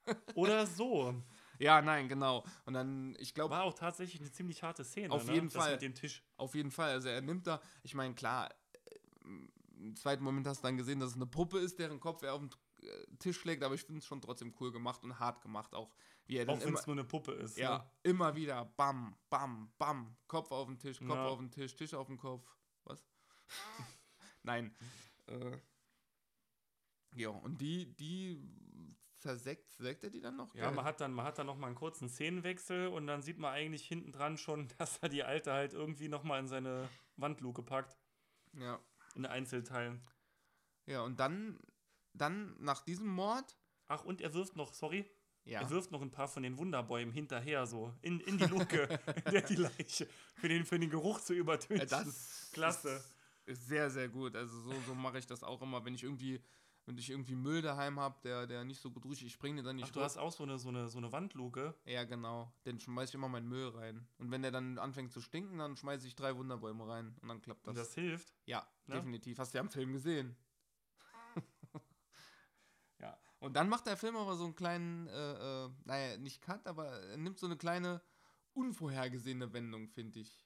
Oder 0.34 0.66
so. 0.66 1.14
Ja, 1.58 1.80
nein, 1.80 2.08
genau. 2.08 2.44
Und 2.66 2.74
dann, 2.74 3.16
ich 3.18 3.32
glaube, 3.32 3.54
War 3.54 3.64
auch 3.64 3.74
tatsächlich 3.74 4.20
eine 4.20 4.30
ziemlich 4.30 4.62
harte 4.62 4.84
Szene. 4.84 5.12
Auf 5.12 5.26
ne? 5.26 5.34
jeden 5.34 5.48
das 5.48 5.62
Fall. 5.62 5.72
mit 5.72 5.82
dem 5.82 5.94
Tisch. 5.94 6.22
auf 6.36 6.54
jeden 6.54 6.70
Fall, 6.70 6.90
also 6.90 7.08
er 7.08 7.20
nimmt 7.20 7.46
da, 7.46 7.60
ich 7.82 7.94
meine, 7.94 8.14
klar, 8.14 8.50
äh, 8.72 8.98
im 9.78 9.96
zweiten 9.96 10.24
Moment 10.24 10.46
hast 10.46 10.58
du 10.60 10.66
dann 10.66 10.76
gesehen, 10.76 11.00
dass 11.00 11.10
es 11.10 11.16
eine 11.16 11.26
Puppe 11.26 11.58
ist, 11.58 11.78
deren 11.78 12.00
Kopf 12.00 12.22
er 12.22 12.34
auf 12.34 12.40
den 12.40 12.50
Tisch 13.18 13.38
schlägt, 13.38 13.62
aber 13.62 13.74
ich 13.74 13.82
finde 13.82 13.98
es 14.00 14.06
schon 14.06 14.20
trotzdem 14.20 14.54
cool 14.60 14.72
gemacht 14.72 15.02
und 15.04 15.18
hart 15.18 15.40
gemacht, 15.42 15.74
auch 15.74 15.94
wie 16.26 16.36
er 16.38 16.46
dann 16.46 16.56
Auch 16.56 16.60
wenn 16.60 16.68
immer, 16.68 16.78
es 16.80 16.86
nur 16.86 16.94
eine 16.96 17.04
Puppe 17.04 17.32
ist. 17.32 17.56
ja, 17.56 17.78
Ne? 17.78 17.90
immer 18.02 18.34
wieder, 18.36 18.64
bam, 18.76 19.16
bam, 19.30 19.72
bam, 19.78 20.16
Kopf 20.26 20.50
auf 20.50 20.66
den 20.68 20.78
Tisch, 20.78 20.98
Kopf 20.98 21.10
Ja. 21.10 21.28
auf 21.28 21.38
den 21.38 21.50
Tisch, 21.50 21.74
Tisch 21.74 21.94
auf 21.94 22.06
den 22.06 22.16
Kopf, 22.16 22.46
was? 22.84 23.04
Nein, 24.42 24.74
äh, 25.26 25.58
ja, 27.16 27.28
und 27.28 27.60
die, 27.60 27.94
die 27.94 28.42
zersägt, 29.18 29.70
sägt 29.70 30.04
er 30.04 30.10
die 30.10 30.20
dann 30.20 30.36
noch? 30.36 30.54
Ja, 30.54 30.70
man 30.70 30.84
hat 30.84 31.00
dann, 31.00 31.12
man 31.14 31.24
hat 31.24 31.38
dann 31.38 31.46
nochmal 31.46 31.68
einen 31.68 31.76
kurzen 31.76 32.08
Szenenwechsel 32.08 32.88
und 32.88 33.06
dann 33.06 33.22
sieht 33.22 33.38
man 33.38 33.52
eigentlich 33.52 33.86
hinten 33.86 34.12
dran 34.12 34.36
schon, 34.36 34.68
dass 34.78 34.98
er 34.98 35.08
die 35.08 35.24
Alte 35.24 35.52
halt 35.52 35.72
irgendwie 35.72 36.08
nochmal 36.08 36.40
in 36.40 36.48
seine 36.48 36.88
Wandluke 37.16 37.62
packt. 37.62 37.96
ja. 38.52 38.78
In 39.14 39.26
Einzelteilen. 39.26 40.02
Ja, 40.86 41.02
und 41.02 41.20
dann, 41.20 41.60
dann 42.14 42.56
nach 42.58 42.82
diesem 42.82 43.06
Mord, 43.08 43.56
Ach, 43.86 44.02
und 44.04 44.20
er 44.22 44.32
wirft 44.32 44.56
noch, 44.56 44.72
sorry, 44.72 45.04
ja, 45.44 45.60
er 45.60 45.68
wirft 45.68 45.90
noch 45.90 46.00
ein 46.00 46.10
paar 46.10 46.26
von 46.28 46.42
den 46.42 46.56
Wunderbäumen 46.56 47.12
hinterher, 47.12 47.66
so 47.66 47.92
in, 48.00 48.18
in 48.20 48.38
die 48.38 48.44
Luke, 48.46 48.88
in 49.26 49.32
der 49.32 49.42
die 49.42 49.56
Leiche, 49.56 50.08
für 50.36 50.48
den, 50.48 50.64
für 50.64 50.78
den 50.78 50.88
Geruch 50.88 51.20
zu 51.20 51.34
übertönen. 51.34 51.82
äh, 51.82 51.86
das 51.86 52.48
klasse. 52.54 53.04
Ist, 53.44 53.66
sehr, 53.68 53.90
sehr 53.90 54.08
gut. 54.08 54.34
Also 54.36 54.58
so, 54.62 54.72
so 54.86 54.94
mache 54.94 55.18
ich 55.18 55.26
das 55.26 55.42
auch 55.42 55.60
immer, 55.60 55.84
wenn 55.84 55.94
ich 55.94 56.02
irgendwie, 56.02 56.42
wenn 56.86 56.96
ich 56.96 57.10
irgendwie 57.10 57.34
Müll 57.34 57.60
daheim 57.60 58.00
habe, 58.00 58.18
der, 58.24 58.46
der 58.46 58.64
nicht 58.64 58.80
so 58.80 58.90
gut 58.90 59.04
riecht, 59.04 59.20
ich 59.20 59.34
springe 59.34 59.56
den 59.56 59.66
dann 59.66 59.76
nicht 59.76 59.88
Ach, 59.88 59.90
du 59.90 60.00
hast 60.00 60.16
auch 60.16 60.32
so 60.32 60.44
eine, 60.44 60.58
so 60.58 60.70
eine, 60.70 60.88
so 60.88 60.96
eine 60.96 61.12
Wandluke. 61.12 61.74
Ja, 61.84 62.04
genau. 62.04 62.50
Den 62.64 62.80
schmeiße 62.80 63.10
ich 63.10 63.14
immer 63.16 63.28
meinen 63.28 63.46
Müll 63.48 63.68
rein. 63.68 64.08
Und 64.16 64.30
wenn 64.30 64.40
der 64.40 64.50
dann 64.50 64.78
anfängt 64.78 65.12
zu 65.12 65.20
stinken, 65.20 65.58
dann 65.58 65.76
schmeiße 65.76 66.06
ich 66.06 66.16
drei 66.16 66.34
Wunderbäume 66.36 66.88
rein. 66.88 67.14
Und 67.20 67.28
dann 67.28 67.42
klappt 67.42 67.66
das. 67.66 67.72
Und 67.72 67.76
das 67.78 67.92
hilft. 67.92 68.32
ja, 68.46 68.66
Ne? 68.86 68.94
definitiv. 68.94 69.38
Hast 69.38 69.52
du 69.52 69.58
ja 69.58 69.62
im 69.62 69.68
Film 69.70 69.92
gesehen. 69.92 70.36
ja. 73.00 73.18
Und 73.44 73.56
dann 73.56 73.68
macht 73.68 73.84
der 73.84 73.98
Film 73.98 74.16
aber 74.16 74.36
so 74.36 74.44
einen 74.44 74.54
kleinen, 74.54 75.06
äh, 75.06 75.64
äh, 75.64 75.70
naja, 75.84 76.16
nicht 76.16 76.40
Cut, 76.40 76.66
aber 76.66 76.86
er 76.86 77.18
nimmt 77.18 77.38
so 77.38 77.44
eine 77.44 77.58
kleine 77.58 78.00
unvorhergesehene 78.54 79.52
Wendung, 79.52 79.86
finde 79.86 80.20
ich. 80.20 80.42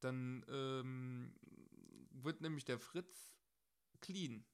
Dann 0.00 0.44
ähm, 0.48 1.32
wird 2.10 2.40
nämlich 2.40 2.64
der 2.64 2.80
Fritz 2.80 3.36
clean. 4.00 4.44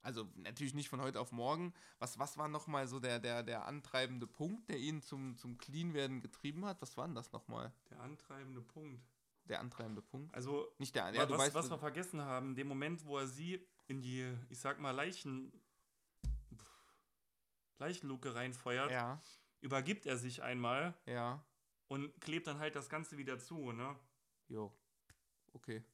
Also 0.00 0.28
natürlich 0.34 0.74
nicht 0.74 0.88
von 0.88 1.00
heute 1.00 1.20
auf 1.20 1.30
morgen. 1.30 1.72
Was, 2.00 2.18
was 2.18 2.36
war 2.36 2.48
nochmal 2.48 2.88
so 2.88 2.98
der, 2.98 3.20
der, 3.20 3.44
der 3.44 3.66
antreibende 3.66 4.26
Punkt, 4.26 4.68
der 4.68 4.78
ihn 4.78 5.02
zum, 5.02 5.36
zum 5.36 5.56
Clean-Werden 5.56 6.20
getrieben 6.20 6.64
hat? 6.64 6.82
Was 6.82 6.96
war 6.96 7.06
denn 7.06 7.14
das 7.14 7.30
nochmal? 7.30 7.72
Der 7.90 8.00
antreibende 8.00 8.60
Punkt. 8.60 9.00
Der 9.44 9.60
antreibende 9.60 10.02
Punkt? 10.02 10.34
Also, 10.34 10.66
nicht 10.78 10.96
der, 10.96 11.14
ja, 11.14 11.30
was, 11.30 11.38
weißt, 11.38 11.54
was 11.54 11.70
wir 11.70 11.78
vergessen 11.78 12.22
haben, 12.22 12.48
in 12.48 12.54
dem 12.56 12.66
Moment, 12.66 13.04
wo 13.04 13.18
er 13.18 13.28
sie 13.28 13.64
in 13.92 14.00
die, 14.00 14.26
ich 14.48 14.58
sag 14.58 14.80
mal, 14.80 14.90
Leichen, 14.90 15.52
Leichenluke 17.78 18.34
reinfeuert, 18.34 18.90
ja. 18.90 19.20
übergibt 19.60 20.06
er 20.06 20.16
sich 20.16 20.42
einmal 20.42 20.94
ja. 21.06 21.44
und 21.88 22.18
klebt 22.20 22.46
dann 22.46 22.58
halt 22.58 22.74
das 22.74 22.88
Ganze 22.88 23.18
wieder 23.18 23.38
zu, 23.38 23.72
ne? 23.72 23.94
Jo. 24.48 24.72
Okay. 25.52 25.84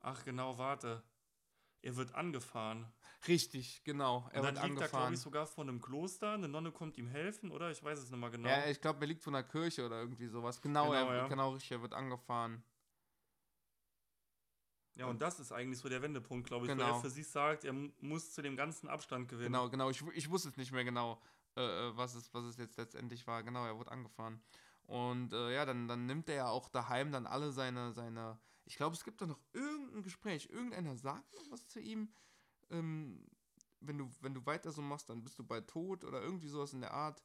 Ach 0.00 0.24
genau, 0.24 0.58
warte. 0.58 1.02
Er 1.82 1.96
wird 1.96 2.14
angefahren. 2.14 2.92
Richtig, 3.28 3.84
genau. 3.84 4.28
Er 4.32 4.40
und 4.40 4.44
dann 4.44 4.44
wird 4.44 4.54
liegt 4.54 4.64
angefahren. 4.64 4.82
er, 4.82 4.88
glaube 4.88 5.14
ich, 5.14 5.20
sogar 5.20 5.46
vor 5.46 5.64
einem 5.64 5.80
Kloster. 5.80 6.32
Eine 6.32 6.48
Nonne 6.48 6.72
kommt 6.72 6.98
ihm 6.98 7.06
helfen, 7.06 7.50
oder? 7.52 7.70
Ich 7.70 7.82
weiß 7.82 7.98
es 8.00 8.10
nicht 8.10 8.18
mal 8.18 8.30
genau. 8.30 8.48
Ja, 8.48 8.66
ich 8.66 8.80
glaube, 8.80 9.00
er 9.02 9.06
liegt 9.06 9.22
vor 9.22 9.32
einer 9.32 9.44
Kirche 9.44 9.86
oder 9.86 10.00
irgendwie 10.00 10.26
sowas. 10.26 10.60
Genau, 10.60 10.90
genau, 10.90 11.10
er, 11.10 11.16
ja. 11.16 11.28
genau 11.28 11.50
richtig. 11.50 11.72
Er 11.72 11.82
wird 11.82 11.94
angefahren. 11.94 12.64
Ja, 14.96 15.06
und 15.06 15.22
das 15.22 15.40
ist 15.40 15.52
eigentlich 15.52 15.78
so 15.78 15.88
der 15.88 16.02
Wendepunkt, 16.02 16.48
glaube 16.48 16.66
ich, 16.66 16.72
genau. 16.72 16.84
weil 16.84 16.92
er 16.92 17.00
für 17.00 17.10
sich 17.10 17.26
sagt, 17.28 17.64
er 17.64 17.72
muss 18.00 18.32
zu 18.32 18.42
dem 18.42 18.56
ganzen 18.56 18.88
Abstand 18.88 19.28
gewinnen. 19.28 19.52
Genau, 19.52 19.70
genau. 19.70 19.88
Ich, 19.90 20.02
ich 20.14 20.28
wusste 20.30 20.48
es 20.48 20.56
nicht 20.56 20.72
mehr 20.72 20.84
genau, 20.84 21.20
äh, 21.56 21.62
äh, 21.62 21.96
was, 21.96 22.14
es, 22.14 22.32
was 22.34 22.44
es 22.44 22.56
jetzt 22.56 22.76
letztendlich 22.76 23.26
war. 23.26 23.42
Genau, 23.42 23.64
er 23.64 23.76
wurde 23.76 23.92
angefahren. 23.92 24.42
Und 24.84 25.32
äh, 25.32 25.54
ja, 25.54 25.64
dann, 25.64 25.86
dann 25.86 26.06
nimmt 26.06 26.28
er 26.28 26.34
ja 26.34 26.48
auch 26.48 26.68
daheim 26.68 27.12
dann 27.12 27.26
alle 27.26 27.52
seine, 27.52 27.92
seine 27.92 28.38
ich 28.70 28.76
glaube, 28.76 28.94
es 28.94 29.02
gibt 29.02 29.20
da 29.20 29.26
noch 29.26 29.40
irgendein 29.52 30.02
Gespräch. 30.04 30.48
Irgendeiner 30.48 30.96
sagt 30.96 31.32
noch 31.34 31.50
was 31.50 31.66
zu 31.66 31.80
ihm. 31.80 32.12
Ähm, 32.70 33.26
wenn, 33.80 33.98
du, 33.98 34.08
wenn 34.20 34.32
du 34.32 34.46
weiter 34.46 34.70
so 34.70 34.80
machst, 34.80 35.10
dann 35.10 35.24
bist 35.24 35.38
du 35.40 35.44
bald 35.44 35.66
tot 35.66 36.04
oder 36.04 36.22
irgendwie 36.22 36.46
sowas 36.46 36.72
in 36.72 36.80
der 36.80 36.92
Art. 36.92 37.20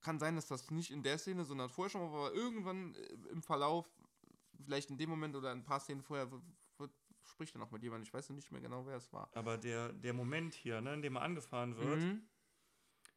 Kann 0.00 0.18
sein, 0.18 0.34
dass 0.34 0.46
das 0.46 0.70
nicht 0.70 0.90
in 0.90 1.02
der 1.02 1.18
Szene, 1.18 1.44
sondern 1.44 1.68
vorher 1.68 1.90
schon 1.90 2.10
war. 2.10 2.32
Irgendwann 2.32 2.94
äh, 2.94 3.12
im 3.30 3.42
Verlauf, 3.42 3.86
vielleicht 4.62 4.90
in 4.90 4.98
dem 4.98 5.10
Moment 5.10 5.36
oder 5.36 5.50
ein 5.50 5.64
paar 5.64 5.80
Szenen 5.80 6.02
vorher, 6.02 6.28
spricht 7.24 7.54
er 7.54 7.58
noch 7.58 7.70
mit 7.70 7.82
jemandem. 7.82 8.04
Ich 8.04 8.14
weiß 8.14 8.30
nicht 8.30 8.50
mehr 8.50 8.60
genau, 8.60 8.86
wer 8.86 8.96
es 8.96 9.12
war. 9.12 9.30
Aber 9.34 9.56
der, 9.58 9.92
der 9.92 10.12
Moment 10.12 10.54
hier, 10.54 10.80
ne, 10.80 10.94
in 10.94 11.02
dem 11.02 11.16
er 11.16 11.22
angefahren 11.22 11.76
wird, 11.76 12.00
mhm. 12.00 12.28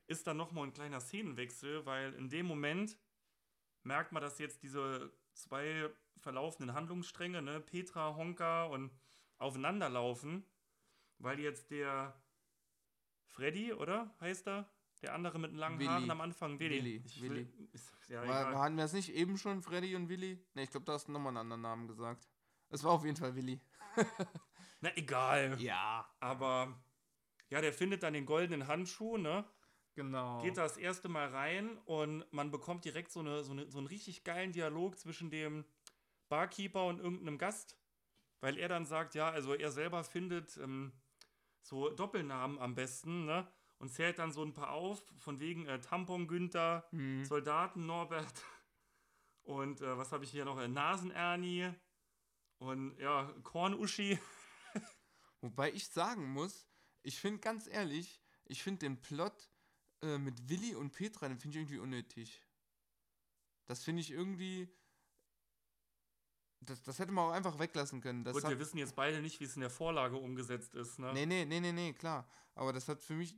ist 0.08 0.28
dann 0.28 0.38
nochmal 0.38 0.66
ein 0.66 0.74
kleiner 0.74 1.00
Szenenwechsel, 1.00 1.86
weil 1.86 2.14
in 2.14 2.30
dem 2.30 2.46
Moment 2.46 2.98
merkt 3.84 4.12
man, 4.12 4.22
dass 4.22 4.40
jetzt 4.40 4.64
diese 4.64 5.12
zwei 5.34 5.90
verlaufenden 6.18 6.76
Handlungsstränge, 6.76 7.42
ne, 7.42 7.60
Petra, 7.60 8.16
Honka 8.16 8.66
und 8.66 8.92
aufeinanderlaufen, 9.38 10.46
weil 11.18 11.40
jetzt 11.40 11.72
der 11.72 12.20
Freddy, 13.26 13.74
oder? 13.74 14.16
Heißt 14.20 14.48
er? 14.48 14.70
Der 15.02 15.14
andere 15.14 15.40
mit 15.40 15.52
den 15.52 15.58
langen 15.58 15.80
Willi. 15.80 15.90
Haaren 15.90 16.10
am 16.10 16.22
Anfang, 16.22 16.60
Willi. 16.60 16.78
Willi. 16.78 17.04
Ich 17.06 17.22
Willi. 17.22 17.48
Will, 17.58 17.70
ist, 17.74 17.94
ja, 18.08 18.28
War, 18.28 18.60
hatten 18.60 18.78
wir 18.78 18.86
es 18.86 18.94
nicht 18.94 19.14
eben 19.14 19.38
schon, 19.38 19.62
Freddy 19.62 19.96
und 19.96 20.10
Willi? 20.10 20.44
Ne, 20.54 20.64
ich 20.64 20.72
glaube, 20.72 20.86
da 20.86 20.94
hast 20.94 21.08
du 21.08 21.12
nochmal 21.12 21.30
einen 21.32 21.38
anderen 21.38 21.62
Namen 21.62 21.88
gesagt. 21.88 22.28
Es 22.70 22.84
war 22.84 22.92
auf 22.92 23.04
jeden 23.04 23.18
Fall 23.18 23.36
Willi. 23.36 23.60
Na, 24.82 24.96
egal. 24.96 25.60
Ja. 25.62 26.10
Aber, 26.20 26.82
ja, 27.50 27.62
der 27.62 27.74
findet 27.74 28.04
dann 28.04 28.14
den 28.14 28.26
goldenen 28.26 28.68
Handschuh, 28.68 29.18
ne? 29.18 29.46
Genau. 29.96 30.42
Geht 30.42 30.58
das 30.58 30.76
erste 30.78 31.08
Mal 31.08 31.30
rein 31.30 31.78
und 31.86 32.26
man 32.32 32.52
bekommt 32.52 32.84
direkt 32.84 33.12
so, 33.12 33.22
eine, 33.22 33.44
so, 33.44 33.54
eine, 33.54 33.72
so 33.72 33.78
einen 33.78 33.88
richtig 33.88 34.26
geilen 34.26 34.52
Dialog 34.52 35.00
zwischen 35.00 35.30
dem 35.30 35.64
Barkeeper 36.28 36.86
und 36.86 37.00
irgendeinem 37.00 37.38
Gast, 37.38 37.78
weil 38.42 38.58
er 38.58 38.68
dann 38.68 38.86
sagt, 38.86 39.16
ja, 39.16 39.30
also 39.30 39.54
er 39.54 39.72
selber 39.72 40.04
findet 40.04 40.58
ähm, 40.58 40.92
so 41.62 41.90
Doppelnamen 41.90 42.60
am 42.60 42.76
besten, 42.76 43.26
ne? 43.26 43.48
Und 43.78 43.90
zählt 43.90 44.20
dann 44.20 44.32
so 44.32 44.44
ein 44.44 44.54
paar 44.54 44.72
auf, 44.72 45.04
von 45.18 45.40
wegen 45.40 45.66
äh, 45.68 45.80
Tampon 45.82 46.28
Günther, 46.28 46.88
mhm. 46.92 47.26
Soldaten 47.26 47.86
Norbert 47.86 48.44
und 49.44 49.82
äh, 49.82 49.98
was 49.98 50.12
habe 50.12 50.24
ich 50.24 50.32
hier 50.32 50.46
noch? 50.46 50.58
Äh, 50.58 50.68
Nasen 50.68 51.12
Ernie 51.12 51.74
und 52.58 52.98
ja, 53.00 53.32
Korn 53.44 53.74
Uschi. 53.74 54.18
Wobei 55.42 55.72
ich 55.72 55.90
sagen 55.90 56.32
muss, 56.32 56.68
ich 57.04 57.20
finde 57.20 57.40
ganz 57.40 57.68
ehrlich, 57.68 58.22
ich 58.46 58.64
finde 58.64 58.80
den 58.80 59.02
Plot 59.02 59.52
äh, 60.02 60.18
mit 60.18 60.50
Willi 60.50 60.76
und 60.76 60.92
Petra, 60.92 61.28
den 61.28 61.38
finde 61.38 61.58
ich 61.58 61.62
irgendwie 61.62 61.80
unnötig. 61.80 62.42
Das 63.66 63.84
finde 63.84 64.02
ich 64.02 64.12
irgendwie, 64.12 64.70
das, 66.62 66.82
das 66.84 67.00
hätte 67.00 67.12
man 67.12 67.30
auch 67.30 67.34
einfach 67.34 67.60
weglassen 67.60 68.02
können. 68.02 68.24
Das 68.24 68.34
Gut, 68.34 68.44
hat, 68.44 68.52
wir 68.52 68.60
wissen 68.60 68.78
jetzt 68.78 68.96
beide 68.96 69.22
nicht, 69.22 69.40
wie 69.40 69.46
es 69.46 69.56
in 69.56 69.62
der 69.62 69.70
Vorlage 69.70 70.18
umgesetzt 70.18 70.76
ist, 70.76 71.00
ne? 71.00 71.14
Nee, 71.14 71.26
nee, 71.26 71.46
nee, 71.46 71.60
nee, 71.60 71.72
nee, 71.72 71.94
klar. 71.94 72.28
Aber 72.54 72.74
das 72.74 72.88
hat 72.88 73.04
für 73.04 73.14
mich, 73.14 73.36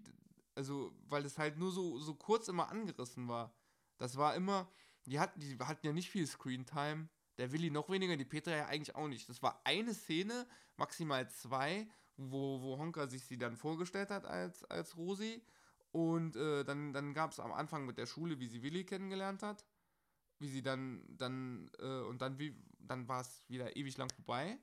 also, 0.58 0.94
weil 1.08 1.26
es 1.26 1.38
halt 1.38 1.58
nur 1.58 1.72
so, 1.72 2.00
so 2.00 2.16
kurz 2.16 2.48
immer 2.48 2.70
angerissen 2.70 3.28
war. 3.28 3.54
Das 3.98 4.18
war 4.18 4.36
immer, 4.36 4.70
die 5.06 5.20
hatten, 5.20 5.40
die 5.40 5.58
hatten 5.60 5.86
ja 5.86 5.94
nicht 5.94 6.10
viel 6.10 6.28
Screentime. 6.28 7.10
Der 7.38 7.52
Willi 7.52 7.70
noch 7.70 7.90
weniger, 7.90 8.18
die 8.18 8.26
Petra 8.26 8.52
ja 8.52 8.66
eigentlich 8.66 8.96
auch 8.96 9.08
nicht. 9.08 9.30
Das 9.30 9.42
war 9.42 9.62
eine 9.64 9.94
Szene, 9.94 10.48
maximal 10.76 11.30
zwei, 11.30 11.88
wo, 12.18 12.62
wo 12.62 12.78
Honka 12.78 13.08
sich 13.08 13.24
sie 13.24 13.38
dann 13.38 13.56
vorgestellt 13.56 14.10
hat 14.10 14.26
als, 14.26 14.66
als 14.66 14.98
Rosi. 14.98 15.42
Und 15.92 16.36
äh, 16.36 16.66
dann, 16.66 16.94
dann 16.94 17.14
gab 17.14 17.32
es 17.32 17.40
am 17.40 17.54
Anfang 17.54 17.86
mit 17.86 17.98
der 17.98 18.08
Schule, 18.08 18.40
wie 18.40 18.48
sie 18.48 18.64
Willi 18.64 18.84
kennengelernt 18.84 19.44
hat 19.44 19.64
wie 20.40 20.48
sie 20.48 20.62
dann, 20.62 21.04
dann, 21.10 21.70
äh, 21.80 22.02
und 22.02 22.22
dann, 22.22 22.38
wie, 22.38 22.56
dann 22.80 23.08
war 23.08 23.22
es 23.22 23.44
wieder 23.48 23.76
ewig 23.76 23.98
lang 23.98 24.10
vorbei. 24.14 24.60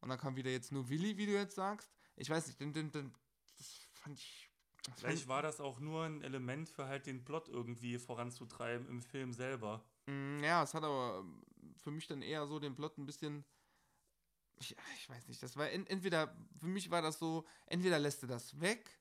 Und 0.00 0.08
dann 0.08 0.18
kam 0.18 0.36
wieder 0.36 0.50
jetzt 0.50 0.72
nur 0.72 0.88
Willi, 0.88 1.16
wie 1.16 1.26
du 1.26 1.32
jetzt 1.32 1.56
sagst. 1.56 1.92
Ich 2.16 2.30
weiß 2.30 2.46
nicht, 2.46 2.60
den, 2.60 2.72
den, 2.72 2.90
den, 2.92 3.12
das 3.56 3.88
fand 3.92 4.18
ich. 4.18 4.45
Vielleicht 4.96 5.28
war 5.28 5.42
das 5.42 5.60
auch 5.60 5.80
nur 5.80 6.04
ein 6.04 6.22
Element 6.22 6.68
für 6.68 6.86
halt 6.86 7.06
den 7.06 7.24
Plot 7.24 7.48
irgendwie 7.48 7.98
voranzutreiben 7.98 8.88
im 8.88 9.02
Film 9.02 9.32
selber. 9.32 9.84
Mm, 10.06 10.42
ja, 10.42 10.62
es 10.62 10.74
hat 10.74 10.84
aber 10.84 11.24
für 11.82 11.90
mich 11.90 12.06
dann 12.06 12.22
eher 12.22 12.46
so 12.46 12.58
den 12.58 12.74
Plot 12.74 12.98
ein 12.98 13.06
bisschen. 13.06 13.44
Ich, 14.58 14.74
ich 14.94 15.08
weiß 15.08 15.28
nicht, 15.28 15.42
das 15.42 15.56
war 15.56 15.70
entweder, 15.70 16.34
für 16.58 16.66
mich 16.66 16.90
war 16.90 17.02
das 17.02 17.18
so, 17.18 17.44
entweder 17.66 17.98
lässt 17.98 18.22
du 18.22 18.26
das 18.26 18.58
weg 18.58 18.98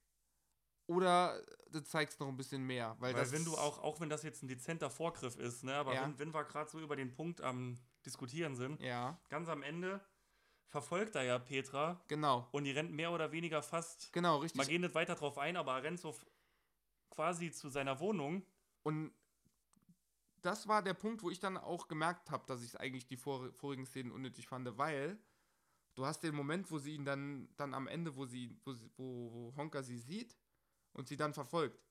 oder 0.88 1.42
du 1.72 1.82
zeigst 1.82 2.20
noch 2.20 2.28
ein 2.28 2.36
bisschen 2.36 2.64
mehr. 2.64 2.96
Weil, 3.00 3.16
weil 3.16 3.32
wenn 3.32 3.46
du 3.46 3.56
auch, 3.56 3.80
auch 3.80 4.00
wenn 4.00 4.10
das 4.10 4.24
jetzt 4.24 4.44
ein 4.44 4.48
dezenter 4.48 4.90
Vorgriff 4.90 5.38
ist, 5.38 5.64
ne, 5.64 5.76
aber 5.76 5.94
ja. 5.94 6.04
wenn, 6.04 6.20
wenn 6.20 6.34
wir 6.34 6.44
gerade 6.44 6.70
so 6.70 6.80
über 6.80 6.96
den 6.96 7.12
Punkt 7.12 7.42
am 7.42 7.78
Diskutieren 8.06 8.56
sind, 8.56 8.82
ja. 8.82 9.18
ganz 9.30 9.48
am 9.48 9.64
Ende 9.64 10.02
verfolgt 10.68 11.16
er 11.16 11.24
ja 11.24 11.40
Petra. 11.40 12.02
Genau. 12.08 12.48
Und 12.52 12.64
die 12.66 12.72
rennt 12.72 12.92
mehr 12.92 13.12
oder 13.12 13.32
weniger 13.32 13.62
fast. 13.62 14.12
Genau, 14.14 14.38
richtig. 14.38 14.58
Man 14.58 14.68
geht 14.68 14.82
nicht 14.82 14.96
weiter 14.96 15.16
drauf 15.16 15.38
ein, 15.38 15.58
aber 15.58 15.74
er 15.74 15.84
rennt 15.84 16.00
so 16.00 16.16
quasi 17.10 17.52
zu 17.52 17.70
seiner 17.70 18.00
Wohnung. 18.00 18.46
Und 18.84 19.14
das 20.42 20.68
war 20.68 20.84
der 20.84 20.94
Punkt, 20.94 21.24
wo 21.24 21.30
ich 21.30 21.40
dann 21.40 21.58
auch 21.58 21.88
gemerkt 21.88 22.30
habe, 22.30 22.46
dass 22.46 22.62
ich 22.62 22.80
eigentlich 22.80 23.08
die 23.08 23.18
vor, 23.18 23.52
vorigen 23.54 23.86
Szenen 23.86 24.12
unnötig 24.12 24.48
fand, 24.48 24.78
weil 24.78 25.18
du 25.96 26.06
hast 26.06 26.22
den 26.22 26.36
Moment, 26.36 26.70
wo 26.70 26.78
sie 26.78 26.94
ihn 26.94 27.06
dann, 27.06 27.50
dann 27.58 27.74
am 27.74 27.88
Ende, 27.88 28.16
wo 28.16 28.26
sie, 28.26 28.56
wo, 28.64 28.74
sie, 28.74 28.90
wo, 28.98 29.32
wo 29.32 29.54
Honka 29.58 29.82
sie 29.82 29.98
sieht 29.98 30.38
und 30.94 31.08
sie 31.08 31.18
dann 31.18 31.34
verfolgt. 31.34 31.82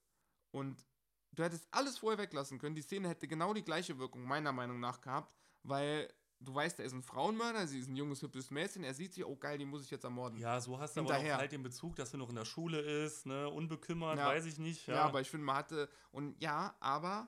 Und 0.51 0.85
du 1.33 1.43
hättest 1.43 1.67
alles 1.71 1.97
vorher 1.97 2.17
weglassen 2.17 2.59
können. 2.59 2.75
Die 2.75 2.81
Szene 2.81 3.09
hätte 3.09 3.27
genau 3.27 3.53
die 3.53 3.63
gleiche 3.63 3.97
Wirkung, 3.97 4.23
meiner 4.23 4.53
Meinung 4.53 4.79
nach, 4.79 5.01
gehabt, 5.01 5.35
weil 5.63 6.13
du 6.39 6.53
weißt, 6.53 6.79
er 6.79 6.85
ist 6.85 6.93
ein 6.93 7.03
Frauenmörder, 7.03 7.67
sie 7.67 7.79
ist 7.79 7.89
ein 7.89 7.95
junges, 7.95 8.21
hübsches 8.21 8.51
Mädchen, 8.51 8.83
er 8.83 8.93
sieht 8.93 9.13
sie, 9.13 9.23
oh 9.23 9.35
geil, 9.35 9.57
die 9.57 9.65
muss 9.65 9.83
ich 9.83 9.91
jetzt 9.91 10.03
ermorden. 10.03 10.37
Ja, 10.39 10.59
so 10.59 10.79
hast 10.79 10.95
du 10.95 11.01
Hinterher. 11.01 11.25
aber 11.25 11.35
auch 11.35 11.39
halt 11.39 11.51
den 11.51 11.63
Bezug, 11.63 11.95
dass 11.95 12.13
er 12.13 12.17
noch 12.17 12.29
in 12.29 12.35
der 12.35 12.45
Schule 12.45 12.79
ist, 12.79 13.25
ne, 13.25 13.49
unbekümmert, 13.49 14.17
ja. 14.17 14.27
weiß 14.27 14.45
ich 14.45 14.57
nicht. 14.57 14.87
Ja. 14.87 14.95
ja, 14.95 15.01
aber 15.03 15.21
ich 15.21 15.29
finde, 15.29 15.45
man 15.45 15.55
hatte, 15.55 15.89
und 16.11 16.41
ja, 16.41 16.75
aber, 16.79 17.27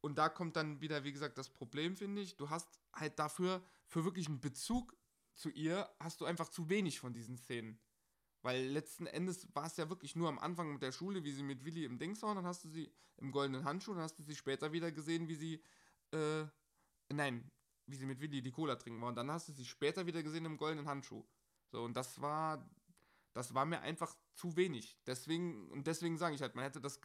und 0.00 0.18
da 0.18 0.28
kommt 0.28 0.56
dann 0.56 0.80
wieder, 0.80 1.04
wie 1.04 1.12
gesagt, 1.12 1.38
das 1.38 1.50
Problem, 1.50 1.96
finde 1.96 2.22
ich, 2.22 2.36
du 2.36 2.50
hast 2.50 2.80
halt 2.92 3.18
dafür, 3.18 3.62
für 3.86 4.04
wirklich 4.04 4.26
einen 4.28 4.40
Bezug 4.40 4.96
zu 5.34 5.50
ihr, 5.50 5.88
hast 5.98 6.20
du 6.20 6.24
einfach 6.24 6.48
zu 6.48 6.68
wenig 6.68 7.00
von 7.00 7.12
diesen 7.12 7.36
Szenen. 7.36 7.78
Weil 8.42 8.64
letzten 8.66 9.06
Endes 9.06 9.54
war 9.54 9.66
es 9.66 9.76
ja 9.76 9.90
wirklich 9.90 10.16
nur 10.16 10.28
am 10.28 10.38
Anfang 10.38 10.72
mit 10.72 10.82
der 10.82 10.92
Schule, 10.92 11.24
wie 11.24 11.32
sie 11.32 11.42
mit 11.42 11.64
Willi 11.64 11.84
im 11.84 11.98
Dings 11.98 12.22
war, 12.22 12.34
dann 12.34 12.46
hast 12.46 12.64
du 12.64 12.68
sie 12.68 12.90
im 13.18 13.32
goldenen 13.32 13.64
Handschuh, 13.64 13.92
dann 13.92 14.02
hast 14.02 14.18
du 14.18 14.22
sie 14.22 14.34
später 14.34 14.72
wieder 14.72 14.90
gesehen, 14.90 15.28
wie 15.28 15.34
sie, 15.34 15.62
äh, 16.12 16.46
nein, 17.10 17.50
wie 17.90 17.96
sie 17.96 18.06
mit 18.06 18.20
Willi 18.20 18.42
die 18.42 18.50
Cola 18.50 18.76
trinken 18.76 19.00
war. 19.00 19.08
Und 19.08 19.16
dann 19.16 19.30
hast 19.30 19.48
du 19.48 19.52
sie 19.52 19.64
später 19.64 20.06
wieder 20.06 20.22
gesehen 20.22 20.44
im 20.44 20.56
goldenen 20.56 20.88
Handschuh. 20.88 21.24
So, 21.70 21.82
und 21.82 21.96
das 21.96 22.20
war, 22.20 22.68
das 23.32 23.54
war 23.54 23.64
mir 23.64 23.80
einfach 23.80 24.16
zu 24.34 24.56
wenig. 24.56 24.98
Deswegen, 25.06 25.70
und 25.70 25.86
deswegen 25.86 26.18
sage 26.18 26.34
ich 26.34 26.42
halt, 26.42 26.54
man 26.54 26.64
hätte 26.64 26.80
das, 26.80 27.00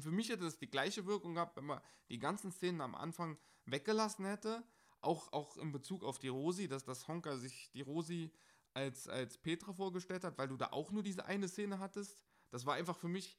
für 0.00 0.10
mich 0.10 0.28
hätte 0.28 0.44
das 0.44 0.58
die 0.58 0.70
gleiche 0.70 1.06
Wirkung 1.06 1.34
gehabt, 1.34 1.56
wenn 1.56 1.66
man 1.66 1.80
die 2.08 2.18
ganzen 2.18 2.50
Szenen 2.50 2.80
am 2.80 2.94
Anfang 2.94 3.38
weggelassen 3.64 4.24
hätte. 4.24 4.64
Auch, 5.00 5.32
auch 5.32 5.56
in 5.56 5.72
Bezug 5.72 6.02
auf 6.02 6.18
die 6.18 6.28
Rosi, 6.28 6.68
dass 6.68 6.84
das 6.84 7.06
Honka 7.06 7.36
sich 7.36 7.70
die 7.72 7.82
Rosi 7.82 8.32
als, 8.74 9.08
als 9.08 9.38
Petra 9.38 9.72
vorgestellt 9.72 10.24
hat, 10.24 10.36
weil 10.36 10.48
du 10.48 10.56
da 10.56 10.72
auch 10.72 10.90
nur 10.90 11.02
diese 11.02 11.24
eine 11.26 11.48
Szene 11.48 11.78
hattest. 11.78 12.18
Das 12.50 12.66
war 12.66 12.74
einfach 12.74 12.96
für 12.96 13.08
mich, 13.08 13.38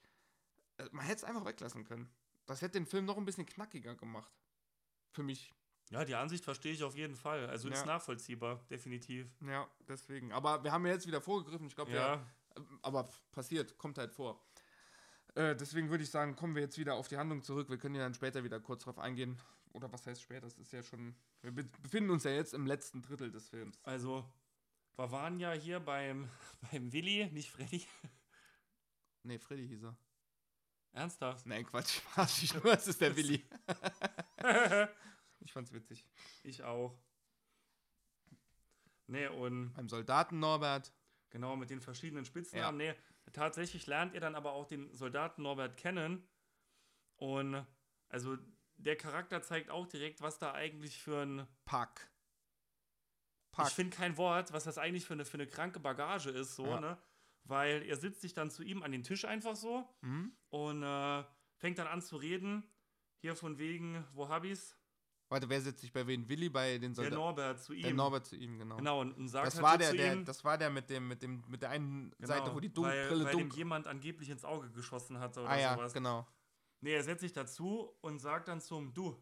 äh, 0.78 0.88
man 0.92 1.06
hätte 1.06 1.18
es 1.18 1.24
einfach 1.24 1.46
weglassen 1.46 1.84
können. 1.84 2.10
Das 2.46 2.62
hätte 2.62 2.80
den 2.80 2.86
Film 2.86 3.06
noch 3.06 3.18
ein 3.18 3.26
bisschen 3.26 3.46
knackiger 3.46 3.96
gemacht. 3.96 4.32
Für 5.12 5.24
mich. 5.24 5.54
Ja, 5.90 6.04
die 6.04 6.16
Ansicht 6.16 6.44
verstehe 6.44 6.74
ich 6.74 6.84
auf 6.84 6.96
jeden 6.96 7.16
Fall. 7.16 7.48
Also 7.50 7.70
ist 7.70 7.80
Ja. 7.80 7.86
nachvollziehbar, 7.86 8.62
definitiv. 8.70 9.28
Ja, 9.42 9.68
deswegen. 9.88 10.32
Aber 10.34 10.64
wir 10.64 10.72
haben 10.72 10.86
ja 10.86 10.94
jetzt 10.94 11.08
wieder 11.08 11.22
vorgegriffen. 11.22 11.68
Ich 11.68 11.76
glaube, 11.76 11.92
Ja, 11.92 12.16
ja. 12.16 12.26
aber 12.82 13.10
passiert, 13.32 13.78
kommt 13.78 13.98
halt 13.98 14.12
vor. 14.12 14.44
Äh, 15.36 15.56
deswegen 15.56 15.90
würde 15.90 16.04
ich 16.04 16.10
sagen, 16.10 16.36
kommen 16.36 16.56
wir 16.56 16.62
jetzt 16.64 16.78
wieder 16.78 16.96
auf 16.96 17.08
die 17.08 17.18
Handlung 17.18 17.42
zurück. 17.44 17.70
Wir 17.70 17.78
können 17.78 17.96
ja 17.96 18.02
dann 18.02 18.14
später 18.14 18.44
wieder 18.44 18.60
kurz 18.60 18.84
drauf 18.84 19.00
eingehen. 19.00 19.40
Oder 19.74 19.92
was 19.92 20.06
heißt 20.08 20.22
später? 20.22 20.42
Das 20.42 20.58
ist 20.58 20.74
ja 20.74 20.82
schon. 20.84 21.16
Wir 21.42 21.52
be 21.52 21.64
befinden 21.82 22.10
uns 22.10 22.24
ja 22.24 22.32
jetzt 22.32 22.54
im 22.54 22.66
letzten 22.66 23.02
Drittel 23.02 23.32
des 23.32 23.48
Films. 23.50 23.80
also 23.84 24.26
wir 24.96 25.12
waren 25.12 25.40
ja 25.40 25.52
hier 25.54 25.80
beim, 25.80 26.28
beim 26.72 26.92
Willi, 26.92 27.30
nicht 27.32 27.52
Freddy. 27.52 27.86
Nee, 29.24 29.38
Freddy 29.38 29.68
hieß 29.68 29.84
er. 29.84 29.96
Ernsthaft? 30.94 31.46
Nein, 31.46 31.66
Quatsch, 31.66 31.98
Spaß. 32.00 32.42
Ich 32.44 32.54
nur, 32.56 32.74
es 32.74 32.88
ist 32.88 33.00
der 33.00 33.16
Willi. 33.16 33.46
Ich 35.40 35.52
fand's 35.54 35.72
witzig. 35.74 36.06
ich 36.44 36.64
auch. 36.64 36.98
Nee, 39.08 39.28
und 39.28 39.74
Beim 39.74 39.88
Soldaten 39.90 40.40
Norbert. 40.40 40.94
genau 41.30 41.56
mit 41.56 41.70
den 41.70 41.80
verschiedenen 41.80 42.26
Spitznamen. 42.26 42.78
Nee, 42.78 42.94
tatsächlich 43.32 43.88
lernt 43.88 44.14
ihr 44.14 44.20
dann 44.20 44.36
aber 44.36 44.52
auch 44.54 44.66
den 44.66 44.94
Soldaten 44.94 45.44
Norbert 45.44 45.78
kennen. 45.78 46.28
Und 47.16 47.66
also 48.10 48.38
der 48.76 48.96
Charakter 48.98 49.42
zeigt 49.42 49.70
auch 49.70 49.88
direkt, 49.88 50.22
was 50.22 50.40
da 50.40 50.54
eigentlich 50.54 51.02
für 51.02 51.22
ein. 51.26 51.48
Pack. 51.66 52.12
Ich 53.66 53.74
finde 53.74 53.96
kein 53.96 54.18
Wort, 54.18 54.54
was 54.54 54.66
das 54.66 54.78
eigentlich 54.78 55.06
für 55.06 55.14
eine, 55.14 55.26
für 55.26 55.34
eine 55.36 55.48
kranke 55.48 55.80
Bagage 55.80 56.30
ist, 56.30 56.56
so, 56.56 56.68
Ja. 56.68 56.80
ne? 56.80 56.98
Weil 57.44 57.82
er 57.84 57.96
sitzt 57.96 58.22
sich 58.22 58.34
dann 58.34 58.52
zu 58.52 58.62
ihm 58.62 58.84
an 58.84 58.92
den 58.92 59.04
Tisch 59.04 59.26
einfach 59.26 59.56
so 59.56 59.88
Hm? 60.02 60.32
und 60.50 60.84
äh, 60.84 61.24
fängt 61.56 61.80
dann 61.80 61.88
an 61.88 62.02
zu 62.04 62.18
reden. 62.18 62.64
Hier 63.20 63.36
von 63.36 63.58
wegen, 63.58 64.06
wo 64.14 64.28
hab 64.30 64.44
ich's? 64.44 64.78
Warte, 65.30 65.50
wer 65.50 65.60
setzt 65.60 65.82
sich 65.82 65.92
bei 65.92 66.08
wen? 66.08 66.28
Willi 66.30 66.48
bei 66.50 66.78
den 66.78 66.94
Der 66.94 66.96
Soldaten? 66.96 67.16
Norbert 67.16 67.62
zu 67.62 67.74
ihm. 67.74 67.84
Der 67.84 67.94
Norbert 67.94 68.26
zu 68.26 68.36
ihm, 68.38 68.58
genau. 68.58 68.78
Genau, 68.78 69.02
und, 69.02 69.12
und 69.18 69.28
sagt 69.28 69.48
Das 69.48 69.62
war 69.62 69.78
der, 69.78 69.90
zu 69.92 69.98
der, 69.98 70.14
ihm, 70.14 70.24
das 70.26 70.44
war 70.46 70.58
der 70.58 70.70
mit 70.70 70.90
dem, 70.90 71.08
mit 71.08 71.22
dem, 71.22 71.44
mit 71.48 71.62
der 71.62 71.70
einen 71.72 72.12
genau, 72.12 72.28
Seite, 72.28 72.56
wo 72.56 72.60
die 72.62 72.74
Dun 72.74 72.86
weil, 72.86 73.08
Brille 73.10 73.26
weil 73.26 73.32
dem 73.34 73.40
dunkel. 73.42 73.58
jemand 73.58 73.88
angeblich 73.88 74.30
ins 74.30 74.46
Auge 74.46 74.72
geschossen 74.72 75.20
hatte 75.20 75.42
oder 75.42 75.50
Ah 75.50 75.60
ja, 75.60 75.76
sowas. 75.76 75.94
genau. 75.94 76.26
Nee, 76.80 76.94
er 76.94 77.04
setzt 77.04 77.22
sich 77.22 77.34
dazu 77.34 77.94
und 78.02 78.20
sagt 78.20 78.48
dann 78.48 78.62
zum, 78.62 78.94
du, 78.94 79.22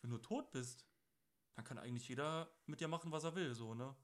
wenn 0.00 0.10
du 0.10 0.18
tot 0.18 0.50
bist, 0.52 0.86
dann 1.54 1.64
kann 1.66 1.76
eigentlich 1.76 2.08
jeder 2.08 2.50
mit 2.64 2.80
dir 2.80 2.88
machen, 2.88 3.12
was 3.12 3.24
er 3.24 3.34
will, 3.34 3.54
so, 3.54 3.74
ne? 3.74 3.94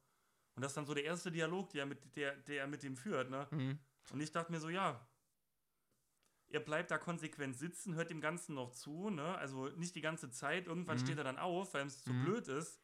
Und 0.54 0.62
das 0.62 0.72
ist 0.72 0.76
dann 0.76 0.86
so 0.86 0.92
der 0.92 1.04
erste 1.04 1.30
Dialog, 1.30 1.70
der, 1.70 1.84
er 1.84 1.86
mit, 1.86 2.14
der, 2.16 2.36
der 2.36 2.60
er 2.62 2.66
mit 2.66 2.84
ihm 2.84 2.96
führt, 2.96 3.30
ne? 3.30 3.46
Mhm. 3.52 3.78
Und 4.10 4.20
ich 4.20 4.32
dachte 4.32 4.52
mir 4.52 4.60
so, 4.60 4.68
ja, 4.68 5.07
er 6.50 6.60
bleibt 6.60 6.90
da 6.90 6.98
konsequent 6.98 7.56
sitzen, 7.56 7.94
hört 7.94 8.10
dem 8.10 8.20
Ganzen 8.20 8.54
noch 8.54 8.70
zu, 8.72 9.10
ne? 9.10 9.36
Also 9.38 9.68
nicht 9.70 9.94
die 9.94 10.00
ganze 10.00 10.30
Zeit, 10.30 10.66
irgendwann 10.66 10.96
Mhm. 10.98 11.02
steht 11.02 11.18
er 11.18 11.24
dann 11.24 11.38
auf, 11.38 11.74
weil 11.74 11.86
es 11.86 12.02
zu 12.02 12.12
Mhm. 12.12 12.24
blöd 12.24 12.48
ist. 12.48 12.80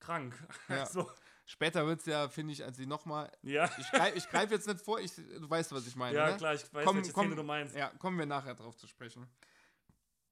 Krank. 0.00 0.34
Ja. 0.68 0.80
Also, 0.82 1.10
Später 1.46 1.86
wird 1.86 2.00
es 2.00 2.06
ja, 2.06 2.28
finde 2.28 2.52
ich, 2.52 2.62
als 2.62 2.76
sie 2.76 2.84
nochmal. 2.84 3.32
ja. 3.42 3.70
Ich 3.78 3.90
greife 3.90 4.20
greif 4.28 4.50
jetzt 4.50 4.66
nicht 4.66 4.80
vor, 4.82 5.00
ich, 5.00 5.14
du 5.14 5.48
weißt, 5.48 5.72
was 5.72 5.86
ich 5.86 5.96
meine. 5.96 6.18
Ja, 6.18 6.30
ne? 6.30 6.36
klar, 6.36 6.52
ich 6.54 6.62
weiß, 6.74 6.84
Komm, 6.84 6.96
welche 6.98 7.12
komm. 7.12 7.26
Szene 7.28 7.36
du 7.36 7.42
meinst. 7.42 7.74
Ja, 7.74 7.88
kommen 7.88 8.18
wir 8.18 8.26
nachher 8.26 8.54
drauf 8.54 8.76
zu 8.76 8.86
sprechen. 8.86 9.26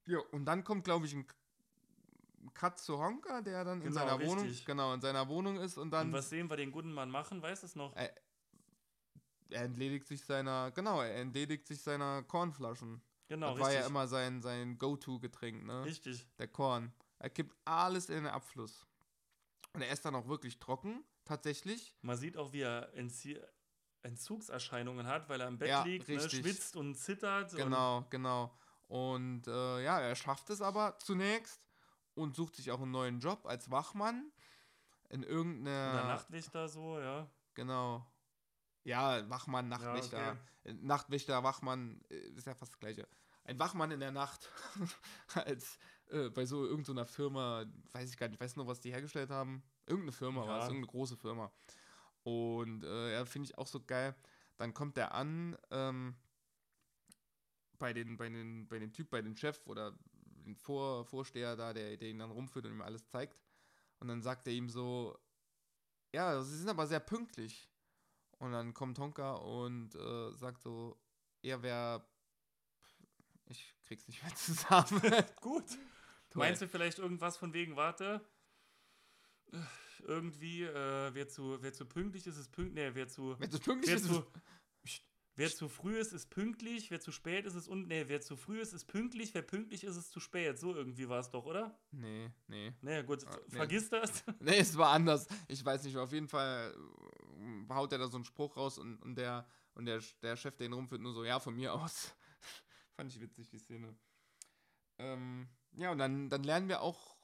Ja, 0.07 0.19
und 0.33 0.45
dann 0.45 0.63
kommt, 0.63 0.85
glaube 0.85 1.07
ich, 1.07 1.15
ein 1.15 1.27
Cut 2.53 2.79
zu 2.79 2.99
Honka, 2.99 3.41
der 3.41 3.65
dann 3.65 3.79
in 3.79 3.85
Genau, 3.89 3.95
seiner 3.95 4.21
Wohnung, 4.21 4.45
richtig. 4.45 4.67
genau, 4.67 4.93
in 4.93 5.01
seiner 5.01 5.27
Wohnung 5.29 5.59
ist 5.59 5.79
und 5.79 5.91
dann 5.91 6.09
Und 6.09 6.13
was 6.13 6.29
sehen 6.29 6.51
wir 6.51 6.57
den 6.57 6.71
guten 6.71 6.93
Mann 6.93 7.11
machen, 7.11 7.41
weißt 7.43 7.63
du 7.63 7.67
es 7.67 7.75
noch? 7.77 7.97
Äh, 7.97 8.11
er 9.51 9.63
entledigt 9.63 10.07
sich 10.07 10.25
seiner, 10.25 10.71
genau, 10.73 11.01
er 11.01 11.17
entledigt 11.17 11.67
sich 11.67 11.81
seiner 11.83 12.23
Kornflaschen. 12.23 13.03
genau, 13.29 13.51
das 13.51 13.61
war 13.61 13.67
richtig. 13.69 13.83
ja 13.83 13.87
immer 13.89 14.09
sein, 14.09 14.43
sein 14.43 14.79
Go-To-Getränk, 14.79 15.65
ne? 15.65 15.85
richtig. 15.85 16.27
Der 16.39 16.49
Korn. 16.49 16.93
Er 17.19 17.31
kippt 17.31 17.57
alles 17.65 18.09
in 18.09 18.17
den 18.17 18.27
Abfluss. 18.27 18.87
Und 19.73 19.83
er 19.83 19.91
ist 19.91 20.05
dann 20.05 20.15
auch 20.15 20.27
wirklich 20.29 20.59
trocken, 20.59 21.05
tatsächlich. 21.25 21.95
Man 22.03 22.17
sieht 22.17 22.37
auch, 22.37 22.53
wie 22.53 22.63
er 22.63 22.93
Entzie 22.95 23.41
Entzugserscheinungen 24.03 25.07
hat, 25.07 25.29
weil 25.29 25.41
er 25.41 25.49
im 25.49 25.59
Bett 25.59 25.69
Ja, 25.69 25.83
liegt, 25.83 26.09
ne, 26.09 26.21
schwitzt 26.31 26.77
und 26.77 26.95
zittert. 26.95 27.55
Genau, 27.57 28.07
genau. 28.09 28.57
Und 28.87 29.49
äh, 29.49 29.83
ja, 29.83 29.99
er 30.01 30.15
schafft 30.15 30.49
es 30.51 30.63
aber 30.63 30.97
zunächst 31.01 31.67
und 32.15 32.37
sucht 32.37 32.55
sich 32.55 32.71
auch 32.71 32.81
einen 32.81 32.93
neuen 32.93 33.19
Job 33.19 33.45
als 33.47 33.71
Wachmann 33.71 34.31
in 35.09 35.25
Und, 35.25 35.29
irgendeiner. 35.31 35.93
oder 35.95 36.05
Nachtwächter 36.07 36.69
so, 36.69 37.01
ja. 37.01 37.29
Genau. 37.55 38.07
Ja, 38.87 39.29
Wachmann, 39.29 39.69
Nachtwächter. 39.69 40.39
okay. 40.63 40.71
Äh, 40.71 40.75
Nachtwächter, 40.75 41.43
Wachmann, 41.43 42.01
äh, 42.09 42.17
ist 42.31 42.47
ja 42.47 42.55
fast 42.55 42.73
das 42.73 42.79
gleiche. 42.79 43.09
Ein 43.45 43.59
Wachmann 43.59 43.91
in 43.91 44.01
der 44.01 44.13
Nacht. 44.13 44.49
Als 45.35 45.79
äh, 46.09 46.31
bei 46.31 46.47
so 46.47 46.65
irgendeiner 46.65 47.05
Firma, 47.05 47.65
weiß 47.93 48.11
ich 48.11 48.17
gar 48.17 48.29
nicht, 48.29 48.41
weiß 48.41 48.57
nur, 48.57 48.67
was 48.67 48.81
die 48.81 48.93
hergestellt 48.93 49.31
haben. 49.31 49.63
Irgendeine 49.87 50.13
Firma 50.13 50.47
war 50.47 50.59
es, 50.59 50.65
Ja. 50.65 50.69
irgendeine 50.71 50.87
große 50.91 51.17
Firma. 51.17 51.53
Und 52.23 52.85
äh, 52.85 53.13
ja, 53.15 53.25
finde 53.25 53.49
ich 53.49 53.59
auch 53.59 53.67
so 53.67 53.81
geil. 53.85 54.15
Dann 54.57 54.73
kommt 54.75 54.97
der 54.97 55.15
an 55.15 55.57
ähm, 55.71 56.17
bei 57.79 57.93
den, 57.93 58.17
bei 58.17 58.29
den, 58.29 58.67
bei 58.69 58.79
dem 58.79 58.93
Typ, 58.93 59.11
bei 59.11 59.21
dem 59.23 59.37
Chef 59.37 59.67
oder 59.67 59.97
den 60.45 60.57
Vor 60.57 61.05
Vorsteher 61.05 61.57
da, 61.57 61.73
der, 61.73 61.97
der 61.97 62.09
ihn 62.09 62.19
dann 62.19 62.31
rumführt 62.31 62.67
und 62.67 62.73
ihm 62.73 62.83
alles 62.83 63.07
zeigt. 63.07 63.43
Und 63.99 64.09
dann 64.09 64.23
sagt 64.23 64.47
er 64.47 64.53
ihm 64.53 64.69
so, 64.69 65.17
ja, 66.13 66.41
sie 66.43 66.57
sind 66.59 66.69
aber 66.69 66.87
sehr 66.87 67.01
pünktlich. 67.01 67.69
Und 68.39 68.53
dann 68.53 68.75
kommt 68.75 68.99
Honka 68.99 69.35
und 69.35 69.95
äh, 69.95 70.33
sagt 70.35 70.61
so, 70.63 70.99
er 71.43 71.63
wäre. 71.63 72.07
Ich 73.47 73.75
krieg's 73.85 74.07
nicht 74.09 74.23
mehr 74.23 74.35
zusammen. 74.37 75.01
Gut. 75.41 75.65
Meinst 76.35 76.61
du 76.61 76.69
vielleicht 76.69 76.99
irgendwas 76.99 77.37
von 77.39 77.53
wegen, 77.55 77.77
warte, 77.77 78.21
irgendwie, 80.03 80.65
äh, 80.65 81.15
wer, 81.15 81.29
zu, 81.29 81.57
wer 81.63 81.73
zu 81.73 81.87
pünktlich 81.87 82.27
ist, 82.27 82.37
ist 82.37 82.53
pünktlich, 82.53 82.75
nee, 82.85 82.95
wer 82.95 83.09
zu, 83.09 83.39
Wenn 83.39 83.49
es 83.51 83.59
pünktlich 83.61 83.89
wer 83.91 83.97
ist, 83.97 84.07
zu, 84.07 84.27
Psst. 84.85 85.03
wer 85.37 85.49
zu 85.49 85.69
früh 85.69 85.97
ist, 85.99 86.13
ist 86.13 86.27
pünktlich, 86.29 86.91
wer 86.91 87.01
zu 87.01 87.11
spät 87.13 87.47
ist, 87.47 87.55
ist 87.55 87.69
und, 87.69 87.87
nee, 87.89 88.05
wer 88.09 88.21
zu 88.21 88.37
früh 88.37 88.61
ist, 88.61 88.73
ist 88.75 88.85
pünktlich, 88.85 89.33
wer 89.35 89.43
pünktlich 89.43 89.85
ist, 89.85 89.97
ist 89.97 90.11
zu 90.13 90.21
spät. 90.21 90.59
So 90.59 90.75
irgendwie 90.75 91.09
war 91.09 91.21
es 91.21 91.31
doch, 91.31 91.47
oder? 91.47 91.79
Nee, 91.91 92.31
nee. 92.49 92.73
Nee, 92.83 93.03
gut, 93.05 93.25
Ah, 93.27 93.39
nee. 93.49 93.57
vergiss 93.57 93.89
das. 93.89 94.25
Nee, 94.41 94.59
es 94.59 94.77
war 94.77 94.91
anders. 94.91 95.27
Ich 95.49 95.65
weiß 95.65 95.85
nicht, 95.85 95.97
auf 95.97 96.13
jeden 96.13 96.29
Fall 96.29 96.75
haut 97.69 97.93
er 97.93 97.99
da 97.99 98.09
so 98.09 98.17
einen 98.17 98.25
Spruch 98.25 98.57
raus 98.57 98.79
und, 98.79 99.03
und 99.03 99.17
der 99.17 99.47
und 99.77 99.85
der, 99.85 100.03
der 100.23 100.37
Chef, 100.37 100.57
der 100.57 100.67
ihn 100.67 100.73
rumführt, 100.73 101.03
nur 101.03 101.13
so, 101.13 101.23
ja, 101.23 101.39
von 101.39 101.55
mir 101.55 101.75
aus. 101.75 102.15
Fand 102.97 103.13
ich 103.13 103.21
witzig, 103.21 103.51
die 103.51 103.59
Szene. 103.59 103.95
Ähm, 104.99 105.49
ja, 105.73 105.93
und 105.93 105.99
dann, 105.99 106.31
dann 106.31 106.43
lernen 106.43 106.69
wir 106.69 106.81
auch 106.81 107.17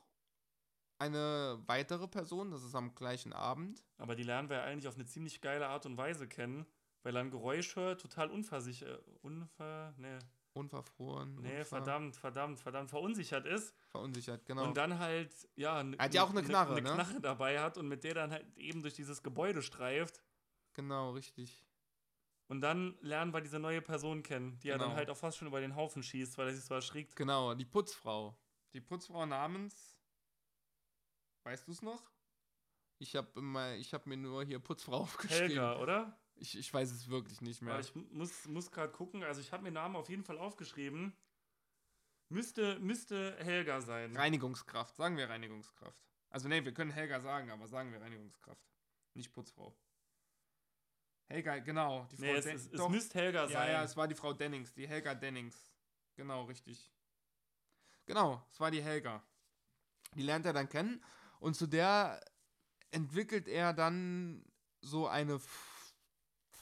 eine 0.99 1.61
weitere 1.67 2.07
Person, 2.07 2.51
das 2.51 2.63
ist 2.63 2.75
am 2.75 2.95
gleichen 2.95 3.33
Abend. 3.33 3.83
Aber 3.97 4.15
die 4.15 4.23
lernen 4.23 4.51
wir 4.51 4.59
ja 4.59 4.65
eigentlich 4.65 4.87
auf 4.87 4.97
eine 4.97 5.07
ziemlich 5.07 5.41
geile 5.41 5.67
Art 5.67 5.87
und 5.87 5.97
Weise 5.97 6.29
kennen, 6.29 6.67
weil 7.03 7.17
er 7.17 7.23
ein 7.23 7.31
Geräusch 7.31 7.75
hört, 7.75 8.03
total 8.03 8.31
unversichert, 8.31 9.03
unver, 9.23 9.95
nee, 9.97 10.19
Unverfroren. 10.55 11.35
nee, 11.37 11.51
unver 11.51 11.65
verdammt, 11.65 12.17
verdammt, 12.17 12.61
verdammt 12.61 12.91
verunsichert 12.91 13.47
ist. 13.47 13.75
Verunsichert, 13.91 14.45
genau. 14.45 14.65
Und 14.65 14.77
dann 14.77 14.99
halt, 14.99 15.35
ja, 15.57 15.81
Er 15.81 15.99
hat 15.99 16.13
ja 16.15 16.23
auch 16.25 16.31
eine 16.31 16.43
Knarre, 16.43 16.73
eine 16.77 16.83
ne? 16.83 16.95
Knarre 16.95 17.21
dabei 17.21 17.61
hat 17.61 17.79
und 17.79 17.89
mit 17.89 18.05
der 18.05 18.15
dann 18.15 18.31
halt 18.33 18.47
eben 18.59 18.83
durch 18.83 18.95
dieses 18.95 19.23
Gebäude 19.23 19.63
streift. 19.63 20.23
genau, 20.75 21.13
richtig. 21.13 21.65
Und 22.49 22.61
dann 22.61 22.99
lernen 23.01 23.33
wir 23.33 23.41
diese 23.41 23.59
neue 23.59 23.81
Person 23.81 24.23
kennen, 24.23 24.59
die 24.59 24.69
er 24.69 24.77
dann 24.77 24.89
Genau. 24.89 24.97
halt 24.99 25.09
auch 25.09 25.17
fast 25.17 25.39
schon 25.39 25.49
über 25.49 25.61
den 25.63 25.75
Haufen 25.75 26.03
schießt, 26.03 26.37
weil 26.37 26.49
er 26.49 26.55
sich 26.55 26.65
so 26.65 26.75
erschrickt. 26.75 27.17
Genau, 27.17 27.55
die 27.55 27.65
Putzfrau. 27.65 28.37
Die 28.75 28.81
Putzfrau 28.83 29.25
namens. 29.25 29.97
Weißt 31.45 31.67
du 31.67 31.73
es 31.73 31.81
noch? 31.81 32.03
Ich 32.99 33.17
habe 33.17 33.29
habe 33.35 34.09
mir 34.09 34.17
nur 34.19 34.45
hier 34.45 34.59
Putzfrau 34.59 34.97
aufgeschrieben. 35.01 35.49
Helga, 35.49 35.79
oder? 35.81 36.19
Ich, 36.43 36.59
ich 36.59 36.75
weiß 36.75 36.91
es 36.91 37.09
wirklich 37.09 37.41
nicht 37.41 37.63
mehr. 37.63 37.75
Aber 37.75 37.81
ich 37.83 37.95
mu- 37.95 38.05
muss, 38.11 38.47
muss 38.47 38.71
gerade 38.73 38.93
gucken, 38.93 39.23
also 39.23 39.41
ich 39.41 39.53
habe 39.53 39.63
mir 39.63 39.69
den 39.71 39.75
Namen 39.75 39.95
auf 39.95 40.09
jeden 40.09 40.25
Fall 40.25 40.39
aufgeschrieben. 40.39 41.17
Müsste, 42.31 42.81
müsste 42.81 43.37
Helga 43.45 43.81
sein. 43.81 44.17
Reinigungskraft, 44.17 44.97
sagen 44.97 45.17
wir 45.17 45.29
Reinigungskraft. 45.31 46.03
Also 46.31 46.49
nee, 46.49 46.65
wir 46.65 46.75
können 46.75 46.91
Helga 46.91 47.21
sagen, 47.21 47.49
aber 47.51 47.69
sagen 47.69 47.93
wir 47.93 48.01
Reinigungskraft. 48.01 48.61
Nicht 49.15 49.33
Putzfrau. 49.33 49.73
Helga, 51.29 51.59
genau. 51.61 52.07
Die 52.11 52.21
Nee, 52.21 52.33
es, 52.35 52.45
Den- 52.45 52.57
es, 52.57 52.73
es 52.73 52.89
müsste 52.89 53.19
Helga 53.21 53.43
Ja, 53.45 53.49
sein. 53.49 53.71
ja, 53.71 53.85
es 53.85 53.97
war 53.97 54.09
die 54.09 54.15
Frau 54.17 54.33
Dennings, 54.33 54.75
die 54.75 54.89
Helga 54.89 55.15
Dennings. 55.15 55.73
Genau, 56.17 56.45
richtig. 56.45 56.91
Genau, 58.07 58.45
es 58.51 58.59
war 58.59 58.71
die 58.73 58.83
Helga. 58.83 59.23
Die 60.17 60.23
lernt 60.23 60.45
er 60.45 60.53
dann 60.53 60.69
kennen 60.69 61.03
und 61.39 61.55
zu 61.55 61.67
der 61.69 62.21
entwickelt 62.91 63.47
er 63.47 63.73
dann 63.73 64.45
so 64.81 65.07
eine 65.07 65.41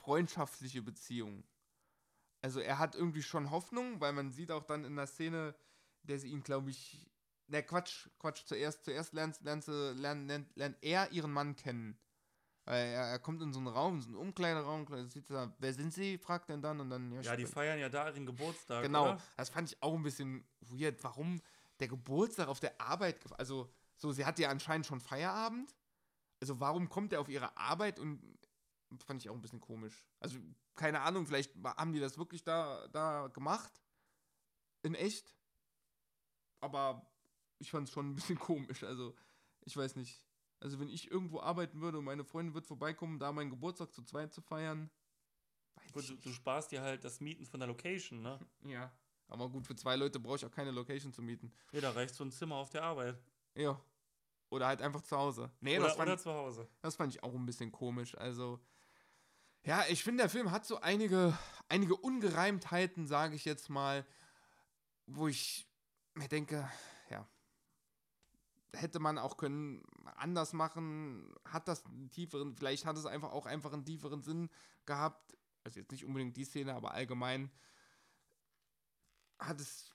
freundschaftliche 0.01 0.83
Beziehung. 0.83 1.45
Also 2.43 2.61
er 2.61 2.79
hat 2.79 2.95
irgendwie 2.95 3.23
schon 3.23 3.51
Hoffnung, 3.51 4.01
weil 4.01 4.13
man 4.13 4.33
sieht 4.33 4.51
auch 4.51 4.65
dann 4.65 4.85
in 4.85 4.97
der 4.97 5.07
Szene, 5.07 5.55
der 6.03 6.19
sie 6.19 6.29
ihn, 6.29 6.43
glaube 6.43 6.71
ich, 6.71 7.07
ne 7.49 7.63
Quatsch, 7.63 8.09
Quatsch, 8.19 8.45
zuerst, 8.47 8.85
zuerst 8.85 9.13
lernt, 9.13 9.41
lernt, 9.43 9.67
lernt, 9.67 10.57
lernt, 10.57 10.77
er 10.81 11.11
ihren 11.13 11.33
Mann 11.33 11.55
kennen. 11.57 11.99
Weil 12.65 12.87
er, 12.87 13.03
er 13.07 13.19
kommt 13.19 13.43
in 13.43 13.53
so 13.53 13.59
einen 13.59 13.69
Raum, 13.69 14.01
so 14.01 14.09
einen 14.09 14.17
Umkleideraum, 14.17 14.87
sieht 15.09 15.29
da, 15.31 15.53
wer 15.59 15.75
sind 15.75 15.93
sie, 15.93 16.19
fragt 16.19 16.49
er 16.51 16.59
dann 16.59 16.81
und 16.81 16.91
dann, 16.91 17.13
Ja, 17.23 17.37
die 17.37 17.45
sp- 17.45 17.53
feiern 17.55 17.79
ja 17.79 17.89
da 17.89 18.09
ihren 18.09 18.27
Geburtstag. 18.27 18.83
Genau, 18.83 19.11
Oder? 19.11 19.23
das 19.37 19.51
fand 19.51 19.71
ich 19.71 19.83
auch 19.83 19.95
ein 19.95 20.03
bisschen 20.03 20.45
weird. 20.61 21.03
Warum 21.03 21.41
der 21.81 21.89
Geburtstag 21.89 22.49
auf 22.49 22.61
der 22.61 22.81
Arbeit, 22.81 23.19
also 23.39 23.71
so, 23.97 24.13
sie 24.13 24.25
hatte 24.25 24.43
ja 24.43 24.51
anscheinend 24.51 24.87
schon 24.87 25.01
Feierabend. 25.01 25.75
Also 26.41 26.59
warum 26.59 26.89
kommt 26.89 27.13
er 27.13 27.21
auf 27.21 27.29
ihre 27.29 27.55
Arbeit 27.59 27.99
und 27.99 28.23
fand 28.99 29.23
ich 29.23 29.31
auch 29.31 29.35
ein 29.35 29.41
bisschen 29.41 29.61
komisch. 29.61 30.07
Also 30.19 30.39
keine 30.75 31.01
Ahnung, 31.01 31.27
vielleicht 31.27 31.53
haben 31.65 31.93
die 31.93 32.01
das 32.01 32.19
wirklich 32.19 32.43
da, 32.43 32.89
da 32.89 33.29
gemacht. 33.29 33.83
In 34.83 34.95
echt. 34.95 35.37
Aber 36.61 37.11
ich 37.59 37.71
fand 37.71 37.89
es 37.89 37.95
schon 37.95 38.11
ein 38.11 38.15
bisschen 38.15 38.39
komisch. 38.39 38.83
Also 38.83 39.15
ich 39.61 39.77
weiß 39.77 39.97
nicht. 39.97 40.25
Also 40.61 40.79
wenn 40.79 40.91
ich 40.91 41.11
irgendwo 41.11 41.41
arbeiten 41.41 41.81
würde 41.81 41.99
und 41.99 42.05
meine 42.05 42.25
Freundin 42.25 42.55
wird 42.55 42.67
vorbeikommen, 42.67 43.19
da 43.19 43.33
meinen 43.33 43.51
Geburtstag 43.51 43.93
zu 43.93 44.03
zweit 44.03 44.33
zu 44.33 44.43
feiern. 44.43 44.91
Gut, 45.93 46.09
du, 46.09 46.17
du 46.17 46.33
sparst 46.33 46.71
dir 46.71 46.83
halt 46.83 47.05
das 47.05 47.21
Mieten 47.21 47.47
von 47.47 47.61
der 47.61 47.67
Location, 47.67 48.21
ne? 48.23 48.39
Ja. 48.65 48.93
Aber 49.29 49.49
gut, 49.49 49.67
für 49.67 49.77
zwei 49.77 49.95
Leute 49.95 50.19
brauche 50.19 50.37
ich 50.37 50.45
auch 50.45 50.51
keine 50.51 50.73
Location 50.73 51.13
zu 51.13 51.23
mieten. 51.23 51.53
Ja, 51.73 51.81
da 51.81 51.91
reicht 51.93 52.15
so 52.17 52.25
ein 52.25 52.33
Zimmer 52.33 52.57
auf 52.57 52.71
der 52.71 52.83
Arbeit. 52.83 53.17
Ja. 53.55 53.81
Oder 54.51 54.67
halt 54.67 54.83
einfach 54.83 55.03
zu 55.03 55.17
Hause. 55.17 55.51
Nee, 55.61 55.79
oder, 55.79 55.87
das, 55.87 55.97
fand, 55.97 56.09
oder 56.09 56.19
zu 56.19 56.33
Hause. 56.33 56.69
das 56.81 56.97
fand 56.97 57.15
ich 57.15 57.23
auch 57.23 57.33
ein 57.33 57.47
bisschen 57.47 57.71
komisch. 57.71 58.19
Also, 58.19 58.61
ja, 59.65 59.85
ich 59.89 60.03
finde, 60.03 60.23
der 60.23 60.31
Film 60.31 60.51
hat 60.51 60.65
so 60.65 60.81
einige, 60.81 61.37
einige 61.69 61.97
Ungereimtheiten, 61.97 63.07
sage 63.07 63.37
ich 63.37 63.45
jetzt 63.45 63.69
mal, 63.69 64.07
wo 65.07 65.29
ich 65.29 65.67
mir 66.15 66.29
denke, 66.29 66.69
ja, 67.11 67.27
hätte 68.73 68.99
man 69.01 69.19
auch 69.19 69.37
können 69.37 69.83
anders 70.17 70.53
machen, 70.53 71.35
hat 71.45 71.69
das 71.69 71.85
einen 71.85 72.11
tieferen, 72.11 72.57
vielleicht 72.57 72.85
hat 72.87 72.97
es 72.97 73.07
einfach 73.07 73.33
auch 73.33 73.47
einfach 73.47 73.73
einen 73.73 73.85
tieferen 73.85 74.23
Sinn 74.23 74.51
gehabt. 74.87 75.37
Also 75.65 75.81
jetzt 75.81 75.93
nicht 75.93 76.05
unbedingt 76.05 76.37
die 76.37 76.45
Szene, 76.45 76.75
aber 76.75 76.93
allgemein 76.95 77.51
hat 79.39 79.61
es, 79.61 79.91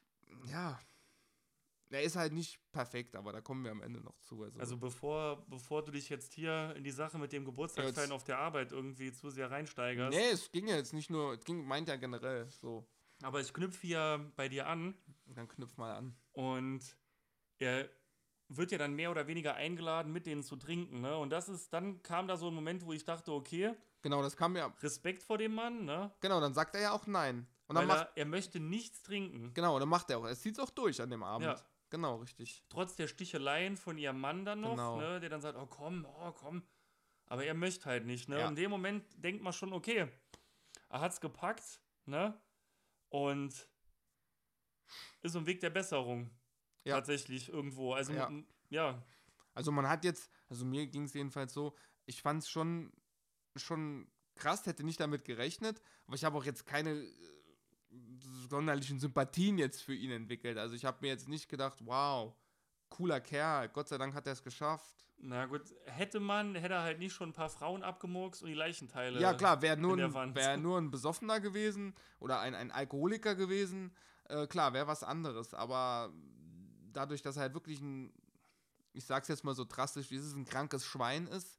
ja, 0.45 0.79
er 1.89 2.01
ist 2.03 2.15
halt 2.15 2.33
nicht 2.33 2.59
perfekt, 2.71 3.15
aber 3.15 3.31
da 3.31 3.41
kommen 3.41 3.63
wir 3.63 3.71
am 3.71 3.81
Ende 3.81 3.99
noch 4.01 4.17
zu. 4.19 4.43
Also, 4.43 4.59
Also 4.59 4.77
bevor, 4.77 5.45
bevor 5.47 5.83
du 5.83 5.91
dich 5.91 6.09
jetzt 6.09 6.33
hier 6.33 6.73
in 6.75 6.83
die 6.83 6.91
Sache 6.91 7.17
mit 7.17 7.31
dem 7.31 7.45
Geburtstagsfeiern 7.45 8.05
Jetzt- 8.09 8.11
auf 8.15 8.23
der 8.23 8.39
Arbeit 8.39 8.71
irgendwie 8.71 9.11
zu 9.11 9.29
sehr 9.29 9.49
reinsteigerst. 9.51 10.15
nee, 10.17 10.29
es 10.31 10.51
ging 10.51 10.67
ja 10.67 10.75
jetzt 10.75 10.93
nicht 10.93 11.09
nur, 11.09 11.33
es 11.33 11.43
ging, 11.45 11.65
meint 11.65 11.87
ja 11.87 11.95
generell 11.95 12.49
so. 12.49 12.87
Aber 13.23 13.39
ich 13.39 13.53
knüpfe 13.53 13.85
hier 13.87 14.31
bei 14.35 14.49
dir 14.49 14.67
an 14.67 14.93
Dann 15.27 15.47
knüpf 15.47 15.77
mal 15.77 15.93
an. 15.95 16.15
und 16.33 16.97
er 17.59 17.89
wird 18.49 18.71
ja 18.71 18.77
dann 18.77 18.93
mehr 18.93 19.09
oder 19.09 19.25
weniger 19.27 19.55
eingeladen, 19.55 20.11
mit 20.11 20.25
denen 20.27 20.43
zu 20.43 20.55
trinken, 20.55 21.01
ne? 21.01 21.17
Und 21.17 21.31
das 21.31 21.49
ist, 21.49 21.73
dann 21.73 22.03
kam 22.03 22.27
da 22.27 22.37
so 22.37 22.47
ein 22.49 22.53
Moment, 22.53 22.85
wo 22.85 22.93
ich 22.93 23.03
dachte, 23.05 23.31
okay, 23.31 23.73
Genau, 24.01 24.21
das 24.21 24.37
kam 24.37 24.55
ja, 24.55 24.67
Respekt 24.83 25.23
vor 25.23 25.39
dem 25.39 25.55
Mann, 25.55 25.85
ne? 25.85 26.11
genau, 26.19 26.39
dann 26.39 26.53
sagt 26.53 26.75
er 26.75 26.81
ja 26.81 26.91
auch 26.91 27.07
nein. 27.07 27.47
Und 27.67 27.75
Weil 27.75 27.87
dann 27.87 27.97
macht, 27.97 28.07
er, 28.09 28.17
er 28.17 28.25
möchte 28.25 28.59
nichts 28.59 29.01
trinken. 29.01 29.51
genau, 29.55 29.79
dann 29.79 29.89
macht 29.89 30.11
er 30.11 30.19
auch, 30.19 30.25
er 30.25 30.35
zieht 30.35 30.53
es 30.53 30.59
auch 30.59 30.69
durch 30.69 31.01
an 31.01 31.09
dem 31.09 31.23
Abend. 31.23 31.47
Ja. 31.47 31.55
Genau, 31.95 32.17
richtig. 32.17 32.61
Trotz 32.67 32.97
der 32.97 33.07
Sticheleien 33.07 33.77
von 33.77 33.97
ihrem 33.97 34.19
Mann 34.19 34.43
dann 34.43 34.59
noch, 34.59 34.71
Genau. 34.71 34.97
ne? 34.99 35.21
Der 35.21 35.29
dann 35.29 35.39
sagt, 35.39 35.57
oh 35.57 35.65
komm, 35.65 36.05
oh 36.05 36.33
komm. 36.33 36.61
Aber 37.27 37.45
er 37.45 37.53
möchte 37.53 37.85
halt 37.85 38.05
nicht, 38.05 38.27
ne? 38.27 38.37
Ja. 38.39 38.49
In 38.49 38.55
dem 38.55 38.69
Moment 38.69 39.05
denkt 39.15 39.41
man 39.41 39.53
schon, 39.53 39.71
okay, 39.71 40.09
er 40.89 40.99
hat's 40.99 41.21
gepackt, 41.21 41.79
ne? 42.05 42.37
Und 43.07 43.69
ist 45.21 45.37
ein 45.37 45.45
Weg 45.45 45.61
der 45.61 45.69
Besserung. 45.69 46.29
Ja. 46.83 46.95
Tatsächlich 46.95 47.47
irgendwo. 47.47 47.93
Also, 47.93 48.11
Ja. 48.11 48.29
ja. 48.69 49.01
Also 49.53 49.71
man 49.71 49.87
hat 49.87 50.03
jetzt, 50.03 50.29
also 50.49 50.65
mir 50.65 50.87
ging 50.87 51.03
es 51.03 51.13
jedenfalls 51.13 51.53
so, 51.53 51.77
ich 52.07 52.21
fand 52.21 52.43
es 52.43 52.49
schon, 52.49 52.91
schon 53.55 54.11
krass, 54.35 54.65
hätte 54.65 54.83
nicht 54.83 54.99
damit 54.99 55.23
gerechnet, 55.23 55.81
aber 56.07 56.15
ich 56.17 56.25
habe 56.25 56.37
auch 56.37 56.43
jetzt 56.43 56.65
keine 56.65 56.89
äh, 56.91 57.13
sonderlichen 58.49 58.99
Sympathien 58.99 59.57
jetzt 59.57 59.81
für 59.81 59.93
ihn 59.93 60.11
entwickelt. 60.11 60.57
Also 60.57 60.75
ich 60.75 60.85
habe 60.85 60.97
mir 61.01 61.07
jetzt 61.07 61.27
nicht 61.27 61.49
gedacht, 61.49 61.79
wow, 61.85 62.33
cooler 62.89 63.19
Kerl, 63.19 63.69
Gott 63.69 63.87
sei 63.87 63.97
Dank 63.97 64.13
hat 64.13 64.27
er 64.27 64.33
es 64.33 64.43
geschafft. 64.43 64.95
Na 65.17 65.45
gut, 65.45 65.61
hätte 65.85 66.19
man, 66.19 66.55
hätte 66.55 66.73
er 66.73 66.83
halt 66.83 66.99
nicht 66.99 67.13
schon 67.13 67.29
ein 67.29 67.33
paar 67.33 67.49
Frauen 67.49 67.83
abgemurkst 67.83 68.43
und 68.43 68.49
die 68.49 68.55
Leichenteile. 68.55 69.19
Ja 69.19 69.33
klar, 69.33 69.61
wäre 69.61 69.77
nur, 69.77 69.97
wär 69.97 70.57
nur 70.57 70.77
ein 70.77 70.91
Besoffener 70.91 71.39
gewesen 71.39 71.95
oder 72.19 72.39
ein, 72.41 72.53
ein 72.53 72.71
Alkoholiker 72.71 73.35
gewesen, 73.35 73.95
äh, 74.25 74.45
klar, 74.47 74.73
wäre 74.73 74.87
was 74.87 75.03
anderes. 75.03 75.53
Aber 75.53 76.11
dadurch, 76.91 77.21
dass 77.21 77.37
er 77.37 77.43
halt 77.43 77.53
wirklich 77.53 77.79
ein, 77.81 78.13
ich 78.93 79.05
sag's 79.05 79.27
jetzt 79.27 79.43
mal 79.43 79.55
so 79.55 79.65
drastisch, 79.65 80.11
wie 80.11 80.15
es 80.15 80.25
ist, 80.25 80.35
ein 80.35 80.45
krankes 80.45 80.85
Schwein 80.85 81.27
ist, 81.27 81.57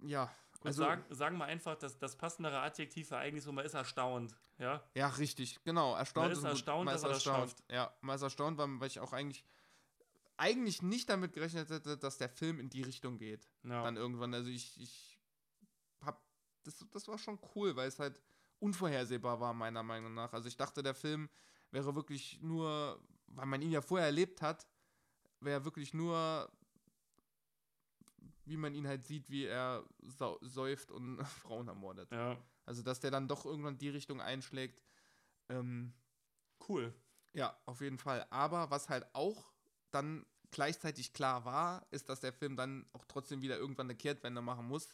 ja, 0.00 0.30
Gut, 0.62 0.66
also, 0.68 0.82
sag, 0.84 1.04
sagen 1.10 1.38
wir 1.38 1.44
einfach, 1.46 1.76
dass 1.76 1.98
das 1.98 2.16
passendere 2.16 2.60
Adjektiv 2.60 3.10
war 3.10 3.18
eigentlich 3.20 3.42
so, 3.44 3.52
man 3.52 3.64
ist 3.64 3.74
erstaunt. 3.74 4.34
Ja. 4.58 4.82
ja, 4.94 5.08
richtig, 5.08 5.62
genau, 5.64 5.96
erstaunt. 5.96 6.26
Man 6.26 6.32
ist 6.32 6.38
gut- 6.40 6.50
erstaunt, 6.50 6.84
man 6.84 6.94
dass 6.94 7.02
ist 7.02 7.04
er 7.04 7.08
das 7.08 7.16
erstaunt. 7.26 7.50
schafft. 7.50 7.64
Ja, 7.70 7.92
man 8.00 8.16
ist 8.16 8.22
erstaunt, 8.22 8.58
weil, 8.58 8.80
weil 8.80 8.86
ich 8.86 9.00
auch 9.00 9.12
eigentlich, 9.12 9.44
eigentlich 10.36 10.82
nicht 10.82 11.08
damit 11.08 11.32
gerechnet 11.32 11.68
hätte, 11.70 11.98
dass 11.98 12.18
der 12.18 12.28
Film 12.28 12.60
in 12.60 12.70
die 12.70 12.82
Richtung 12.82 13.18
geht. 13.18 13.48
ja. 13.64 13.82
dann 13.82 13.96
irgendwann. 13.96 14.32
Also 14.34 14.50
ich, 14.50 14.80
ich 14.80 15.18
hab, 16.00 16.22
das, 16.62 16.84
das 16.92 17.08
war 17.08 17.18
schon 17.18 17.38
cool, 17.54 17.74
weil 17.76 17.88
es 17.88 17.98
halt 17.98 18.20
unvorhersehbar 18.60 19.40
war, 19.40 19.52
meiner 19.52 19.82
Meinung 19.82 20.14
nach. 20.14 20.32
Also 20.32 20.46
ich 20.46 20.56
dachte, 20.56 20.82
der 20.84 20.94
Film 20.94 21.28
wäre 21.72 21.94
wirklich 21.96 22.40
nur, 22.40 23.00
weil 23.26 23.46
man 23.46 23.60
ihn 23.62 23.72
ja 23.72 23.80
vorher 23.80 24.06
erlebt 24.06 24.40
hat, 24.42 24.68
wäre 25.40 25.64
wirklich 25.64 25.92
nur, 25.92 26.48
wie 28.44 28.56
man 28.56 28.74
ihn 28.74 28.86
halt 28.86 29.04
sieht, 29.04 29.30
wie 29.30 29.44
er 29.46 29.84
säuft 30.40 30.90
und 30.90 31.22
Frauen 31.42 31.68
ermordet. 31.68 32.10
ja. 32.10 32.36
Also 32.64 32.82
dass 32.82 33.00
der 33.00 33.10
dann 33.10 33.26
doch 33.26 33.44
irgendwann 33.44 33.76
die 33.78 33.88
Richtung 33.88 34.20
einschlägt. 34.20 34.80
Ähm, 35.48 35.92
Cool. 36.68 36.94
ja, 37.32 37.56
auf 37.66 37.80
jeden 37.80 37.98
Fall. 37.98 38.24
Aber 38.30 38.70
was 38.70 38.88
halt 38.88 39.04
auch 39.14 39.52
dann 39.90 40.24
gleichzeitig 40.52 41.12
klar 41.12 41.44
war, 41.44 41.84
ist, 41.90 42.08
dass 42.08 42.20
der 42.20 42.32
Film 42.32 42.56
dann 42.56 42.86
auch 42.92 43.04
trotzdem 43.06 43.42
wieder 43.42 43.56
irgendwann 43.58 43.86
eine 43.86 43.96
Kehrtwende 43.96 44.40
machen 44.42 44.68
muss. 44.68 44.88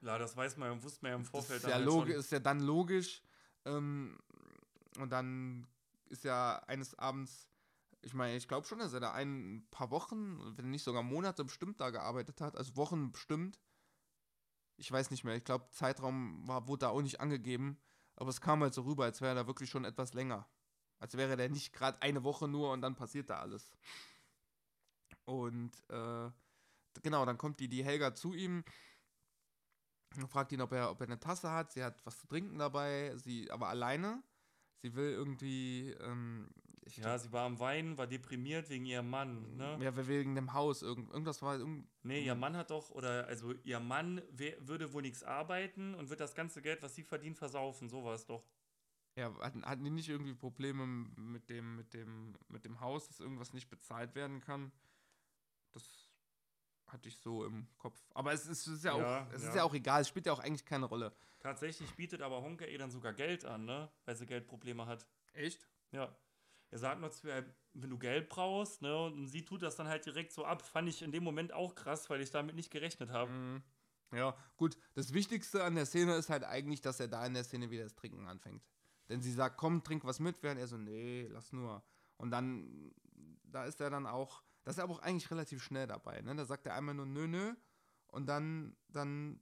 Ja, 0.00 0.16
das 0.16 0.36
weiß 0.36 0.56
man, 0.58 0.80
wusste 0.82 1.00
man 1.02 1.10
ja 1.10 1.16
im 1.16 1.22
Das 1.22 1.30
Vorfeld 1.30 1.56
ist 1.56 1.64
dann 1.64 1.70
ja, 1.70 1.76
halt 1.76 1.86
logi 1.86 2.12
schon. 2.12 2.20
ist 2.20 2.30
ja 2.30 2.38
dann 2.38 2.60
logisch. 2.60 3.22
Ähm, 3.64 4.16
und 4.98 5.10
dann 5.10 5.66
ist 6.08 6.22
ja 6.24 6.62
eines 6.68 6.96
Abends, 6.98 7.48
ich 8.02 8.14
meine, 8.14 8.36
ich 8.36 8.48
glaube 8.48 8.66
schon, 8.66 8.78
dass 8.78 8.92
er 8.92 9.00
da 9.00 9.12
ein 9.12 9.66
paar 9.70 9.90
Wochen, 9.90 10.56
wenn 10.56 10.70
nicht 10.70 10.84
sogar 10.84 11.02
Monate 11.02 11.44
bestimmt 11.44 11.80
da 11.80 11.90
gearbeitet 11.90 12.40
hat, 12.40 12.56
also 12.56 12.76
Wochen 12.76 13.12
bestimmt. 13.12 13.58
Ich 14.76 14.90
weiß 14.90 15.10
nicht 15.10 15.24
mehr, 15.24 15.34
ich 15.34 15.44
glaube, 15.44 15.68
Zeitraum 15.70 16.46
war, 16.46 16.68
wurde 16.68 16.86
da 16.86 16.88
auch 16.90 17.02
nicht 17.02 17.20
angegeben, 17.20 17.78
aber 18.14 18.30
es 18.30 18.40
kam 18.40 18.62
halt 18.62 18.74
so 18.74 18.82
rüber, 18.82 19.04
als 19.04 19.20
wäre 19.20 19.32
er 19.32 19.42
da 19.42 19.46
wirklich 19.46 19.70
schon 19.70 19.84
etwas 19.84 20.14
länger. 20.14 20.48
Als 21.00 21.16
wäre 21.16 21.36
der 21.36 21.48
nicht 21.48 21.72
gerade 21.72 22.00
eine 22.02 22.24
Woche 22.24 22.48
nur 22.48 22.72
und 22.72 22.80
dann 22.82 22.96
passiert 22.96 23.30
da 23.30 23.40
alles. 23.40 23.70
Und 25.24 25.72
äh, 25.90 26.30
genau, 27.02 27.24
dann 27.24 27.38
kommt 27.38 27.60
die, 27.60 27.68
die 27.68 27.84
Helga 27.84 28.14
zu 28.14 28.34
ihm 28.34 28.64
und 30.16 30.28
fragt 30.28 30.52
ihn, 30.52 30.60
ob 30.60 30.72
er, 30.72 30.90
ob 30.90 31.00
er 31.00 31.06
eine 31.06 31.20
Tasse 31.20 31.50
hat. 31.50 31.72
Sie 31.72 31.84
hat 31.84 32.04
was 32.04 32.18
zu 32.18 32.26
trinken 32.26 32.58
dabei, 32.58 33.16
sie 33.16 33.50
aber 33.50 33.68
alleine. 33.68 34.22
Sie 34.80 34.94
will 34.94 35.10
irgendwie, 35.10 35.90
ähm, 36.00 36.48
ich 36.88 36.96
Ja, 36.98 37.18
sie 37.18 37.32
war 37.32 37.44
am 37.46 37.58
Weinen, 37.58 37.96
war 37.98 38.06
deprimiert 38.06 38.68
wegen 38.68 38.84
ihrem 38.84 39.08
Mann, 39.10 39.56
ne? 39.56 39.78
ja, 39.80 40.06
wegen 40.06 40.34
dem 40.34 40.52
Haus, 40.52 40.82
irgend, 40.82 41.10
irgendwas 41.10 41.40
war, 41.42 41.56
irgend, 41.58 41.88
Nee, 42.02 42.24
ihr 42.24 42.34
Mann 42.34 42.56
hat 42.56 42.70
doch, 42.70 42.90
oder 42.90 43.26
also 43.26 43.52
ihr 43.64 43.80
Mann 43.80 44.22
würde 44.60 44.92
wohl 44.92 45.02
nichts 45.02 45.22
arbeiten 45.22 45.94
und 45.94 46.10
wird 46.10 46.20
das 46.20 46.34
ganze 46.34 46.62
Geld, 46.62 46.82
was 46.82 46.94
sie 46.94 47.02
verdient, 47.04 47.36
versaufen. 47.38 47.88
So 47.88 48.04
war 48.04 48.14
es 48.14 48.26
doch. 48.26 48.44
ja, 49.16 49.32
hatten, 49.40 49.64
hatten 49.64 49.84
die 49.84 49.90
nicht 49.90 50.08
irgendwie 50.08 50.34
Probleme 50.34 50.86
mit 50.86 51.48
dem, 51.50 51.76
mit 51.76 51.92
dem, 51.94 52.36
mit 52.48 52.64
dem 52.64 52.80
Haus, 52.80 53.08
dass 53.08 53.20
irgendwas 53.20 53.52
nicht 53.52 53.68
bezahlt 53.68 54.14
werden 54.14 54.40
kann? 54.40 54.70
Das 55.72 56.08
hatte 56.86 57.08
ich 57.08 57.18
so 57.18 57.44
im 57.44 57.68
Kopf. 57.76 58.00
Aber 58.14 58.32
es 58.32 58.46
ist, 58.46 58.66
es 58.66 58.74
ist 58.78 58.84
ja, 58.84 58.96
Ja, 58.96 59.22
auch, 59.26 59.32
es 59.32 59.42
ja. 59.42 59.48
ist 59.50 59.54
ja 59.56 59.62
auch 59.64 59.74
egal, 59.74 60.00
es 60.02 60.08
spielt 60.08 60.24
ja 60.26 60.32
auch 60.32 60.38
eigentlich 60.38 60.64
keine 60.64 60.86
Rolle. 60.86 61.12
Tatsächlich 61.40 61.94
bietet 61.94 62.22
aber 62.22 62.40
Honka 62.42 62.64
ihr 62.64 62.78
dann 62.78 62.90
sogar 62.90 63.12
Geld 63.12 63.44
an, 63.44 63.64
ne? 63.66 63.90
Weil 64.06 64.16
sie 64.16 64.24
Geldprobleme 64.26 64.86
hat. 64.86 65.06
Echt? 65.34 65.68
Ja. 65.92 66.16
Er 66.70 66.78
sagt 66.78 67.00
nur 67.00 67.10
zu 67.10 67.28
ihr, 67.28 67.44
wenn 67.72 67.90
du 67.90 67.98
Geld 67.98 68.28
brauchst, 68.28 68.82
ne? 68.82 69.04
Und 69.04 69.26
sie 69.26 69.44
tut 69.44 69.62
das 69.62 69.76
dann 69.76 69.88
halt 69.88 70.04
direkt 70.04 70.32
so 70.32 70.44
ab. 70.44 70.62
Fand 70.62 70.88
ich 70.88 71.02
in 71.02 71.12
dem 71.12 71.24
Moment 71.24 71.52
auch 71.52 71.74
krass, 71.74 72.10
weil 72.10 72.20
ich 72.20 72.30
damit 72.30 72.54
nicht 72.54 72.70
gerechnet 72.70 73.10
habe. 73.10 73.30
Mhm. 73.30 73.62
Ja, 74.12 74.36
gut. 74.56 74.76
Das 74.94 75.12
Wichtigste 75.12 75.64
an 75.64 75.74
der 75.74 75.86
Szene 75.86 76.14
ist 76.16 76.30
halt 76.30 76.44
eigentlich, 76.44 76.80
dass 76.80 77.00
er 77.00 77.08
da 77.08 77.24
in 77.26 77.34
der 77.34 77.44
Szene 77.44 77.70
wieder 77.70 77.84
das 77.84 77.94
Trinken 77.94 78.26
anfängt. 78.26 78.64
Denn 79.08 79.22
sie 79.22 79.32
sagt, 79.32 79.56
komm, 79.56 79.82
trink 79.82 80.04
was 80.04 80.20
mit, 80.20 80.42
während 80.42 80.60
er 80.60 80.66
so, 80.66 80.76
nee, 80.76 81.26
lass 81.30 81.52
nur. 81.52 81.82
Und 82.16 82.30
dann, 82.30 82.92
da 83.44 83.64
ist 83.64 83.80
er 83.80 83.90
dann 83.90 84.06
auch, 84.06 84.42
das 84.64 84.76
ist 84.76 84.82
aber 84.82 84.94
auch 84.94 85.02
eigentlich 85.02 85.30
relativ 85.30 85.62
schnell 85.62 85.86
dabei, 85.86 86.20
ne? 86.20 86.34
Da 86.36 86.44
sagt 86.44 86.66
er 86.66 86.74
einmal 86.74 86.94
nur 86.94 87.06
nö, 87.06 87.26
nö. 87.26 87.54
Und 88.08 88.26
dann, 88.26 88.76
dann 88.88 89.40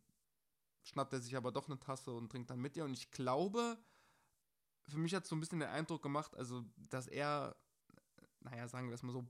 schnappt 0.83 1.13
er 1.13 1.21
sich 1.21 1.37
aber 1.37 1.53
doch 1.53 1.69
eine 1.69 1.79
Tasse 1.81 2.13
und 2.13 2.31
trinkt 2.31 2.51
dann 2.51 2.61
mit 2.61 2.77
ihr. 2.77 2.85
Und 2.85 2.93
ich 2.93 3.11
glaube, 3.11 3.79
für 4.89 4.99
mich 4.99 5.15
hat 5.15 5.25
es 5.25 5.29
so 5.29 5.37
ein 5.37 5.41
bisschen 5.41 5.61
den 5.61 5.69
Eindruck 5.69 6.03
gemacht, 6.03 6.35
also, 6.37 6.65
dass 6.91 7.07
er, 7.07 7.57
naja, 8.41 8.69
sagen 8.69 8.89
wir 8.89 8.95
es 8.95 9.03
mal 9.03 9.13
so, 9.13 9.27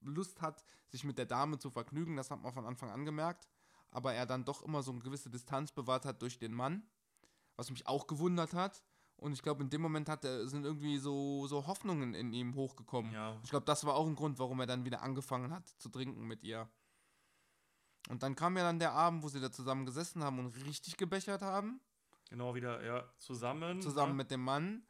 Lust 0.00 0.42
hat, 0.42 0.64
sich 0.88 1.04
mit 1.04 1.18
der 1.18 1.26
Dame 1.26 1.58
zu 1.58 1.70
vergnügen. 1.70 2.16
Das 2.16 2.30
hat 2.30 2.42
man 2.42 2.52
von 2.52 2.66
Anfang 2.66 2.90
an 2.90 3.04
gemerkt. 3.04 3.48
aber 3.92 4.14
er 4.14 4.26
dann 4.26 4.44
doch 4.44 4.62
immer 4.62 4.82
so 4.82 4.90
eine 4.90 5.00
gewisse 5.00 5.30
Distanz 5.30 5.70
bewahrt 5.70 6.04
hat 6.04 6.22
durch 6.22 6.38
den 6.38 6.52
Mann, 6.54 6.82
was 7.56 7.70
mich 7.70 7.86
auch 7.86 8.06
gewundert 8.06 8.54
hat. 8.54 8.82
Und 9.16 9.34
ich 9.34 9.42
glaube, 9.42 9.62
in 9.62 9.70
dem 9.70 9.82
Moment 9.82 10.08
hat 10.08 10.24
er, 10.24 10.48
sind 10.48 10.64
irgendwie 10.64 10.98
so, 10.98 11.46
so 11.46 11.66
Hoffnungen 11.66 12.14
in 12.14 12.32
ihm 12.32 12.54
hochgekommen. 12.54 13.12
Ja. 13.12 13.38
Ich 13.44 13.50
glaube, 13.50 13.66
das 13.66 13.84
war 13.84 13.94
auch 13.94 14.06
ein 14.06 14.16
Grund, 14.16 14.38
warum 14.38 14.58
er 14.60 14.66
dann 14.66 14.84
wieder 14.84 15.02
angefangen 15.02 15.52
hat 15.52 15.68
zu 15.68 15.90
trinken 15.90 16.26
mit 16.26 16.42
ihr. 16.42 16.68
Und 18.08 18.22
dann 18.22 18.34
kam 18.34 18.56
ja 18.56 18.64
dann 18.64 18.80
der 18.80 18.92
Abend, 18.92 19.22
wo 19.22 19.28
sie 19.28 19.40
da 19.40 19.52
zusammen 19.52 19.86
gesessen 19.86 20.24
haben 20.24 20.38
und 20.40 20.56
richtig 20.64 20.96
gebechert 20.96 21.42
haben, 21.42 21.80
Genau, 22.30 22.54
wieder, 22.54 22.82
ja, 22.84 23.12
zusammen. 23.18 23.82
zusammen 23.82 24.12
ne? 24.12 24.16
mit 24.18 24.30
dem 24.30 24.42
Mann. 24.42 24.86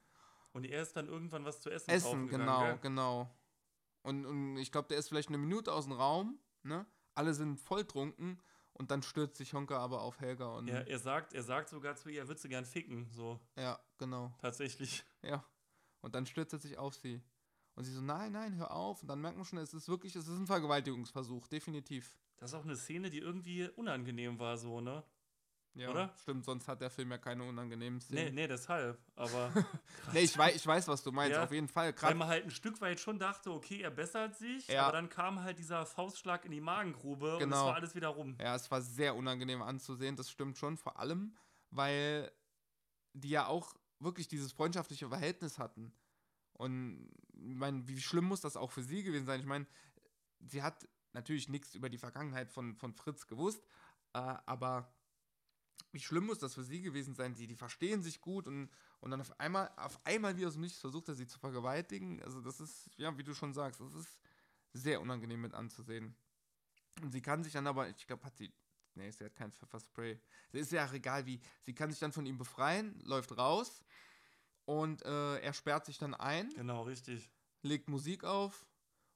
Und 0.53 0.65
er 0.65 0.83
ist 0.83 0.95
dann 0.95 1.09
irgendwann 1.09 1.45
was 1.45 1.61
zu 1.61 1.71
essen 1.71 1.91
Essen, 1.91 2.29
genau, 2.29 2.61
gell? 2.61 2.79
genau. 2.83 3.35
Und, 4.03 4.27
und 4.27 4.57
ich 4.59 4.71
glaube, 4.71 4.89
der 4.89 4.99
ist 4.99 5.09
vielleicht 5.09 5.29
eine 5.29 5.39
Minute 5.39 5.73
aus 5.73 5.85
dem 5.85 5.93
Raum, 5.93 6.39
ne? 6.63 6.87
Alle 7.15 7.35
sind 7.35 7.59
volltrunken 7.59 8.41
und 8.75 8.91
dann 8.91 9.03
stürzt 9.03 9.37
sich 9.37 9.55
Honka 9.55 9.79
aber 9.79 10.03
auf 10.03 10.21
Helga 10.21 10.49
und. 10.57 10.69
Er, 10.69 10.87
er, 10.87 10.99
sagt, 10.99 11.33
er 11.33 11.43
sagt 11.43 11.69
sogar 11.69 11.95
zu 11.97 12.09
ihr, 12.09 12.23
er 12.23 12.29
würde 12.29 12.41
sie 12.41 12.49
gern 12.49 12.65
ficken, 12.65 13.09
so, 13.13 13.41
ja, 13.57 13.79
genau. 13.99 14.35
tatsächlich. 14.41 15.05
Ja. 15.23 15.45
Und 16.01 16.15
dann 16.17 16.27
stürzt 16.27 16.53
er 16.53 16.59
sich 16.59 16.79
auf 16.79 16.95
sie. 16.97 17.23
Und 17.75 17.85
sie 17.85 17.93
so, 17.93 18.03
nein, 18.03 18.33
nein, 18.33 18.57
hör 18.57 18.73
auf. 18.73 19.03
Und 19.03 19.09
dann 19.09 19.21
merkt 19.21 19.37
man 19.37 19.47
schon, 19.47 19.59
es 19.59 19.73
ist 19.73 19.89
wirklich, 19.89 20.15
es 20.17 20.27
ist 20.27 20.37
ein 20.37 20.47
Vergewaltigungsversuch, 20.47 21.47
definitiv. 21.49 22.19
Das 22.37 22.51
ist 22.51 22.55
auch 22.55 22.65
eine 22.65 22.77
Szene, 22.77 23.09
die 23.09 23.19
irgendwie 23.19 23.69
unangenehm 23.69 24.39
war, 24.39 24.59
so, 24.59 24.81
ne? 24.81 25.05
Ja, 25.75 25.89
Oder? 25.91 26.15
Stimmt, 26.21 26.45
sonst 26.45 26.69
hat 26.69 26.83
der 26.83 26.91
Film 26.91 27.11
ja 27.13 27.17
keine 27.19 27.45
unangenehmen 27.45 27.99
Nee, 27.99 28.05
Szenen. 28.05 28.35
nee, 28.35 28.47
deshalb. 28.47 28.99
Aber 29.17 29.51
Nee, 30.13 30.21
ich, 30.21 30.37
weiß, 30.37 30.55
ich 30.55 30.67
weiß, 30.67 30.87
was 30.89 31.03
du 31.03 31.13
meinst, 31.13 31.33
Ja, 31.37 31.45
auf 31.45 31.53
jeden 31.53 31.69
Fall. 31.69 31.87
weil 31.87 31.93
Gerade 31.95 32.15
man 32.15 32.29
halt 32.29 32.45
ein 32.45 32.51
Stück 32.51 32.79
weit 32.83 33.01
schon 33.01 33.19
dachte, 33.19 33.51
okay, 33.51 33.81
er 33.81 33.91
bessert 33.91 34.37
sich, 34.37 34.69
Ja. 34.69 34.83
aber 34.83 34.93
dann 34.93 35.09
kam 35.09 35.43
halt 35.43 35.59
dieser 35.59 35.87
Faustschlag 35.87 36.45
in 36.45 36.51
die 36.51 36.61
Magengrube 36.61 37.37
und 37.37 37.43
es 37.43 37.45
Genau. 37.45 37.67
war 37.69 37.75
alles 37.77 37.95
wieder 37.95 38.09
rum. 38.09 38.37
Ja, 38.39 38.55
es 38.55 38.71
war 38.71 38.83
sehr 38.83 39.17
unangenehm 39.17 39.63
anzusehen, 39.63 40.15
das 40.15 40.31
stimmt 40.31 40.59
schon. 40.59 40.77
Vor 40.77 40.99
allem, 40.99 41.35
weil 41.71 42.31
die 43.15 43.31
ja 43.31 43.47
auch 43.47 43.75
wirklich 43.99 44.29
dieses 44.29 44.53
freundschaftliche 44.53 45.09
Verhältnis 45.09 45.59
hatten. 45.59 45.95
Und 46.53 47.09
ich 47.33 47.57
meine, 47.57 47.89
wie 47.89 47.99
schlimm 48.01 48.25
muss 48.27 48.43
das 48.43 48.57
auch 48.59 48.73
für 48.73 48.83
sie 48.83 49.03
gewesen 49.03 49.25
sein? 49.25 49.41
Ich 49.41 49.47
meine, 49.47 49.67
sie 50.41 50.63
hat 50.63 50.87
natürlich 51.15 51.49
nichts 51.49 51.75
über 51.75 51.89
die 51.89 51.99
Vergangenheit 51.99 52.51
von, 52.51 52.77
von 52.77 52.93
Fritz 52.93 53.27
gewusst, 53.27 53.65
äh, 54.13 54.19
aber 54.19 54.93
wie 55.93 56.01
schlimm 56.01 56.27
muss 56.27 56.39
das 56.39 56.55
für 56.55 56.65
sie 56.65 56.81
gewesen 56.81 57.15
sein? 57.15 57.35
Die, 57.35 57.47
die 57.47 57.55
verstehen 57.55 58.03
sich 58.03 58.21
gut 58.21 58.49
und, 58.49 58.71
und 59.01 59.11
dann 59.11 59.21
auf 59.21 59.39
einmal, 59.39 59.71
auf 59.77 60.01
einmal 60.05 60.37
wie 60.37 60.47
aus 60.47 60.55
dem 60.55 60.63
Nichts 60.63 60.79
versucht 60.79 61.09
er 61.09 61.15
sie 61.15 61.27
zu 61.27 61.39
vergewaltigen. 61.39 62.23
Also 62.23 62.41
das 62.41 62.61
ist, 62.61 62.89
ja, 62.97 63.17
wie 63.17 63.23
du 63.23 63.35
schon 63.35 63.53
sagst, 63.53 63.81
das 63.81 63.95
ist 63.95 64.19
sehr 64.73 65.01
unangenehm 65.03 65.43
mit 65.43 65.55
anzusehen. 65.55 66.17
Und 67.03 67.13
sie 67.13 67.21
kann 67.21 67.45
sich 67.45 67.53
dann 67.53 67.67
aber, 67.67 67.89
ich 67.91 68.07
glaube, 68.07 68.25
hat 68.25 68.37
sie, 68.37 68.53
nee, 68.95 69.11
sie 69.11 69.25
hat 69.25 69.37
kein 69.37 69.53
Pfefferspray. 69.53 70.19
Es 70.53 70.63
ist 70.63 70.73
ja 70.73 70.87
auch 70.87 70.93
egal 70.93 71.27
wie, 71.27 71.41
sie 71.61 71.75
kann 71.75 71.91
sich 71.91 71.99
dann 71.99 72.13
von 72.13 72.25
ihm 72.25 72.39
befreien, 72.39 72.99
läuft 73.01 73.37
raus 73.37 73.85
und 74.65 75.03
äh, 75.03 75.39
er 75.41 75.53
sperrt 75.53 75.85
sich 75.85 75.99
dann 75.99 76.15
ein, 76.15 76.49
Genau, 76.55 76.85
richtig. 76.85 77.31
legt 77.63 77.89
Musik 77.89 78.25
auf 78.25 78.67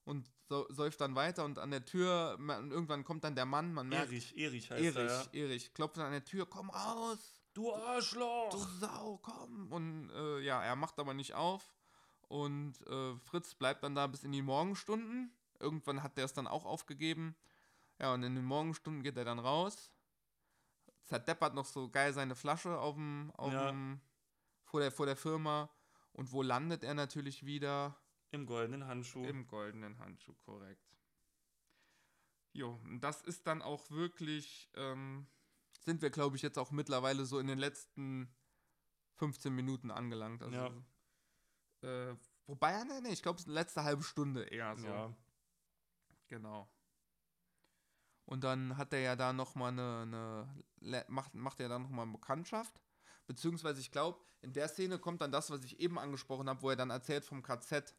und 0.07 0.27
so, 0.49 0.67
säuft 0.71 1.01
dann 1.01 1.15
weiter 1.17 1.45
und 1.45 1.59
an 1.59 1.71
der 1.71 1.85
Tür, 1.85 2.37
man, 2.39 2.71
irgendwann 2.71 3.05
kommt 3.05 3.25
dann 3.25 3.35
der 3.35 3.45
Mann, 3.45 3.75
man 3.75 3.89
merkt, 3.89 4.13
Erich, 4.13 4.37
Erich 4.39 4.71
heißt 4.71 4.83
Erich, 4.97 4.97
er, 4.97 5.29
ja. 5.35 5.45
Erich, 5.45 5.75
klopft 5.75 5.99
dann 5.99 6.07
an 6.07 6.13
der 6.13 6.25
Tür, 6.25 6.47
komm 6.47 6.71
raus, 6.71 7.19
Du 7.53 7.75
Arschloch! 7.75 8.51
du 8.51 8.59
Sau, 8.59 9.19
komm. 9.23 9.73
Und 9.73 10.11
äh, 10.11 10.41
ja, 10.41 10.63
er 10.63 10.77
macht 10.77 10.99
aber 10.99 11.15
nicht 11.15 11.35
auf 11.35 11.75
und 12.29 12.75
äh, 12.87 13.17
Fritz 13.19 13.55
bleibt 13.55 13.83
dann 13.83 13.95
da 13.95 14.07
bis 14.07 14.25
in 14.25 14.33
die 14.33 14.43
Morgenstunden. 14.43 15.33
Irgendwann 15.59 16.03
hat 16.03 16.17
der 16.19 16.27
es 16.27 16.35
dann 16.35 16.47
auch 16.47 16.65
aufgegeben. 16.67 17.35
Ja, 17.99 18.13
und 18.13 18.23
in 18.23 18.35
den 18.35 18.45
Morgenstunden 18.45 19.03
geht 19.03 19.17
er 19.17 19.25
dann 19.25 19.39
raus, 19.39 19.91
zerdeppert 21.05 21.55
noch 21.55 21.65
so 21.65 21.89
geil 21.89 22.13
seine 22.13 22.35
Flasche 22.35 22.79
auf 22.79 22.95
dem, 22.95 23.33
auf 23.37 23.53
Ja. 23.53 23.71
dem, 23.71 24.01
vor, 24.65 24.81
der, 24.81 24.93
vor 24.93 25.07
der 25.07 25.17
Firma. 25.17 25.71
Und 26.13 26.33
wo 26.33 26.43
landet 26.43 26.85
er 26.85 26.95
natürlich 26.95 27.47
wieder? 27.47 27.97
Im 28.37 28.47
goldenen 28.47 28.87
Handschuh. 28.87 29.25
Im 29.25 29.47
goldenen 29.47 29.99
Handschuh, 29.99 30.35
korrekt. 30.45 30.87
Jo, 32.53 32.79
und 32.85 33.01
das 33.01 33.23
ist 33.23 33.47
dann 33.47 33.63
auch 33.63 33.91
wirklich, 33.91 34.71
ähm, 34.75 35.27
sind 35.81 36.03
wir, 36.03 36.11
glaube 36.11 36.37
ich, 36.37 36.43
jetzt 36.43 36.59
auch 36.59 36.71
mittlerweile 36.71 37.25
so 37.27 37.39
in 37.39 37.47
den 37.47 37.59
letzten 37.59 38.35
15 39.15 39.55
Minuten 39.55 39.91
angelangt. 39.91 40.43
Also, 40.43 40.57
Ja. 41.83 42.11
äh, 42.11 42.17
wobei, 42.47 42.85
nee, 42.85 43.01
nee, 43.01 43.13
ich 43.13 43.23
glaube, 43.23 43.37
es 43.37 43.43
ist 43.43 43.49
die 43.49 43.53
letzte 43.55 43.85
halbe 43.85 44.03
Stunde 44.03 44.45
eher 44.45 44.77
so. 44.77 44.87
Ja. 44.87 45.17
Genau. 46.29 46.69
Und 48.27 48.43
dann 48.45 48.77
hat 48.77 48.93
er 48.93 49.01
ja 49.01 49.17
da 49.17 49.33
nochmal 49.33 49.73
eine, 49.73 50.49
eine 50.83 51.05
macht, 51.09 51.35
macht 51.35 51.61
er 51.61 51.69
da 51.69 51.79
nochmal 51.79 52.03
eine 52.05 52.13
Bekanntschaft. 52.13 52.83
Beziehungsweise, 53.27 53.81
ich 53.81 53.91
glaube, 53.93 54.21
in 54.41 54.53
der 54.53 54.69
Szene 54.69 54.99
kommt 54.99 55.21
dann 55.21 55.33
das, 55.33 55.51
was 55.51 55.65
ich 55.65 55.79
eben 55.81 55.99
angesprochen 55.99 56.49
habe, 56.49 56.63
wo 56.63 56.71
er 56.71 56.77
dann 56.77 56.91
erzählt 56.91 57.25
vom 57.25 57.43
KZ 57.43 57.95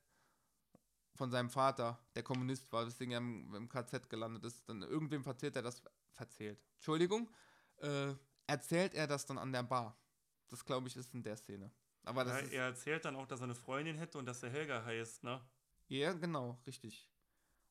von 1.17 1.31
seinem 1.31 1.49
Vater, 1.49 1.99
der 2.15 2.23
Kommunist 2.23 2.71
war, 2.71 2.85
weswegen 2.85 3.11
er 3.11 3.17
im, 3.17 3.53
im 3.55 3.69
KZ 3.69 4.09
gelandet 4.09 4.43
ist. 4.45 4.67
Dann 4.69 4.81
irgendwem 4.83 5.23
erzählt 5.23 5.55
er 5.55 5.61
das, 5.63 5.81
verzählt. 6.13 6.63
Entschuldigung, 6.75 7.29
äh, 7.77 8.13
erzählt 8.45 8.93
er 8.93 9.07
das 9.07 9.25
dann 9.25 9.37
an 9.37 9.51
der 9.51 9.63
Bar. 9.63 9.99
Das 10.47 10.63
glaube 10.63 10.87
ich 10.87 10.95
ist 10.95 11.13
in 11.13 11.23
der 11.23 11.35
Szene. 11.35 11.71
Aber 12.03 12.25
Ja, 12.25 12.37
er 12.37 12.63
erzählt 12.65 13.03
dann 13.03 13.15
auch, 13.15 13.27
dass 13.27 13.41
er 13.41 13.45
eine 13.45 13.55
Freundin 13.55 13.97
hätte 13.97 14.17
und 14.17 14.25
dass 14.25 14.41
er 14.43 14.49
Helga 14.49 14.83
heißt, 14.85 15.23
ne? 15.23 15.41
ja, 15.89 16.13
genau, 16.13 16.61
richtig. 16.65 17.09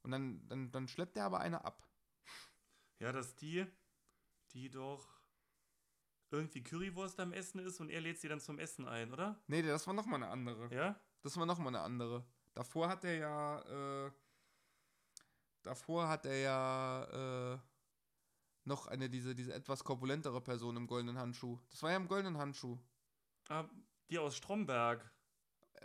Und 0.03 0.11
dann, 0.11 0.47
dann, 0.49 0.71
dann 0.71 0.89
schleppt 0.89 1.17
er 1.17 1.25
aber 1.25 1.41
eine 1.41 1.65
ab. 1.65 1.83
Ja, 2.99 3.13
dass 3.13 3.35
die, 3.35 3.67
die 4.53 4.71
doch 4.71 5.07
irgendwie 6.31 6.63
Currywurst 6.63 7.19
am 7.21 7.33
Essen 7.33 7.61
ist 7.61 7.81
und 7.81 7.91
er 7.91 8.01
lädt 8.01 8.21
sie 8.21 8.29
dann 8.29 8.41
zum 8.41 8.59
Essen 8.59 8.87
ein, 8.87 9.13
oder? 9.13 9.43
Nee, 9.47 9.63
das 9.63 9.87
war 9.87 9.95
nochmal 9.95 10.23
eine 10.23 10.31
andere. 10.31 10.75
Ja? 10.75 11.01
Das 11.23 11.37
war 11.37 11.47
nochmal 11.47 11.69
eine 11.69 11.81
andere. 11.81 12.25
Davor 12.57 12.89
hat 12.89 13.05
er 13.05 13.17
ja, 13.19 14.07
äh, 14.07 14.11
davor 15.63 16.09
hat 16.09 16.25
er 16.25 16.39
ja, 16.39 17.53
äh, 17.55 17.59
noch 18.65 18.87
eine, 18.87 19.11
diese, 19.11 19.35
diese 19.35 19.53
etwas 19.53 19.85
korpulentere 19.85 20.41
Person 20.41 20.75
im 20.79 20.87
goldenen 20.87 21.19
Handschuh. 21.19 21.59
Das 21.69 21.83
war 21.83 21.91
ja 21.91 21.99
im 21.99 22.09
goldenen 22.09 22.39
Handschuh. 22.39 22.79
Ah, 23.51 23.67
die 24.09 24.19
aus 24.19 24.39
Stromberg. 24.39 25.05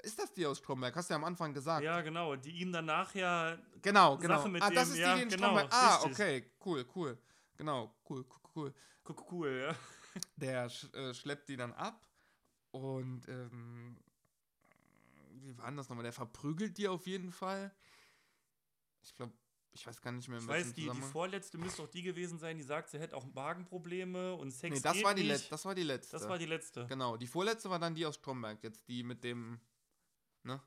Ist 0.04 0.18
das 0.18 0.32
die 0.32 0.46
aus 0.46 0.60
Stromberg? 0.60 0.96
Hast 0.96 1.10
du 1.10 1.14
ja 1.14 1.18
am 1.18 1.26
Anfang 1.26 1.54
gesagt. 1.54 1.84
Ja, 1.84 2.00
genau. 2.00 2.38
Die 2.38 2.52
ihm 2.52 2.72
dann 2.72 2.86
nachher. 2.86 3.60
Genau, 3.82 4.18
genau. 4.18 4.38
Sache 4.38 4.50
mit 4.50 4.64
ah, 4.64 4.70
das 4.70 4.88
dem- 4.88 4.94
ist 4.94 5.00
ja, 5.00 5.14
die, 5.14 5.18
die 5.18 5.24
in 5.24 5.30
genau, 5.30 5.48
Stromberg. 5.48 5.74
Ah, 5.74 5.96
richtig. 5.96 6.12
okay, 6.14 6.52
cool, 6.66 6.86
cool. 6.96 7.18
Genau, 7.58 7.94
cool, 8.10 8.26
cool, 8.56 8.74
cool. 9.06 9.24
Cool, 9.30 9.68
ja. 9.68 9.76
Der 10.38 10.70
sch 10.70 10.86
äh, 10.94 11.14
schleppt 11.14 11.50
die 11.50 11.58
dann 11.58 11.74
ab 11.74 12.08
und 12.72 13.28
ähm, 13.28 13.98
wie 15.44 15.58
war 15.58 15.72
das 15.72 15.90
nochmal? 15.90 16.04
Der 16.04 16.14
verprügelt 16.14 16.78
die 16.78 16.88
auf 16.88 17.08
jeden 17.08 17.32
Fall. 17.32 17.74
Ich 19.04 19.16
glaube, 19.16 19.34
ich 19.74 19.88
weiß 19.88 20.02
gar 20.02 20.12
nicht 20.12 20.28
mehr, 20.28 20.40
Ich 20.40 20.48
weiß, 20.48 20.74
die, 20.74 20.90
die 20.90 21.02
vorletzte 21.02 21.58
müsste 21.58 21.84
auch 21.84 21.88
die 21.88 22.02
gewesen 22.02 22.38
sein, 22.40 22.58
die 22.58 22.64
sagt, 22.64 22.90
sie 22.90 23.00
hätte 23.00 23.16
auch 23.16 23.26
Magenprobleme 23.34 24.36
und 24.36 24.52
Sex 24.52 24.76
Nee, 24.76 24.82
das 24.82 25.04
war, 25.04 25.16
die 25.16 25.24
nicht. 25.24 25.52
Das 25.52 25.66
war 25.66 25.76
die 25.76 25.84
letzte. 25.84 26.12
Das 26.12 26.28
war 26.28 26.38
die 26.38 26.46
letzte. 26.46 26.86
genau, 26.88 27.18
die 27.18 27.28
vorletzte 27.28 27.70
war 27.70 27.80
dann 27.80 27.96
die 27.96 28.06
aus 28.06 28.16
Stromberg, 28.16 28.62
jetzt 28.64 28.88
die 28.88 29.04
mit 29.04 29.24
dem, 29.24 29.60
ne? 30.44 30.62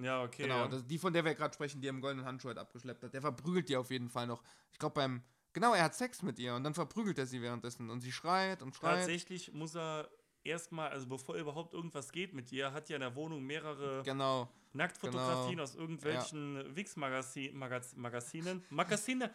Ja, 0.00 0.22
okay. 0.22 0.44
genau, 0.44 0.60
ja. 0.60 0.68
das, 0.68 0.86
die 0.86 0.98
von 0.98 1.12
der 1.12 1.24
wir 1.24 1.34
gerade 1.34 1.52
sprechen, 1.52 1.80
die 1.80 1.88
im 1.88 2.00
goldenen 2.00 2.24
Handschuh 2.24 2.48
halt 2.48 2.58
abgeschleppt 2.58 3.02
hat. 3.02 3.14
Der 3.14 3.20
verprügelt 3.20 3.68
die 3.68 3.76
auf 3.76 3.90
jeden 3.90 4.08
Fall 4.08 4.26
noch. 4.26 4.42
Ich 4.70 4.78
glaube 4.78 4.94
beim, 4.94 5.22
genau, 5.52 5.74
er 5.74 5.84
hat 5.84 5.94
Sex 5.94 6.22
mit 6.22 6.38
ihr 6.38 6.54
und 6.54 6.62
dann 6.64 6.74
verprügelt 6.74 7.18
er 7.18 7.26
sie 7.26 7.42
währenddessen 7.42 7.90
und 7.90 8.00
sie 8.00 8.12
schreit 8.12 8.62
und 8.62 8.74
schreit. 8.76 8.98
Tatsächlich 8.98 9.52
muss 9.52 9.74
er 9.74 10.08
erstmal, 10.44 10.90
also 10.90 11.06
bevor 11.06 11.36
überhaupt 11.36 11.74
irgendwas 11.74 12.12
geht 12.12 12.32
mit 12.34 12.50
ihr, 12.52 12.72
hat 12.72 12.88
ja 12.88 12.96
in 12.96 13.00
der 13.00 13.14
Wohnung 13.14 13.42
mehrere 13.44 14.02
Genau, 14.04 14.48
Nacktfotografien 14.72 15.50
genau. 15.52 15.62
aus 15.62 15.74
irgendwelchen 15.74 16.76
Wix-Magazinen, 16.76 17.58
Magaz 17.58 17.96
Magazinen, 17.96 18.64
Magazine 18.70 19.34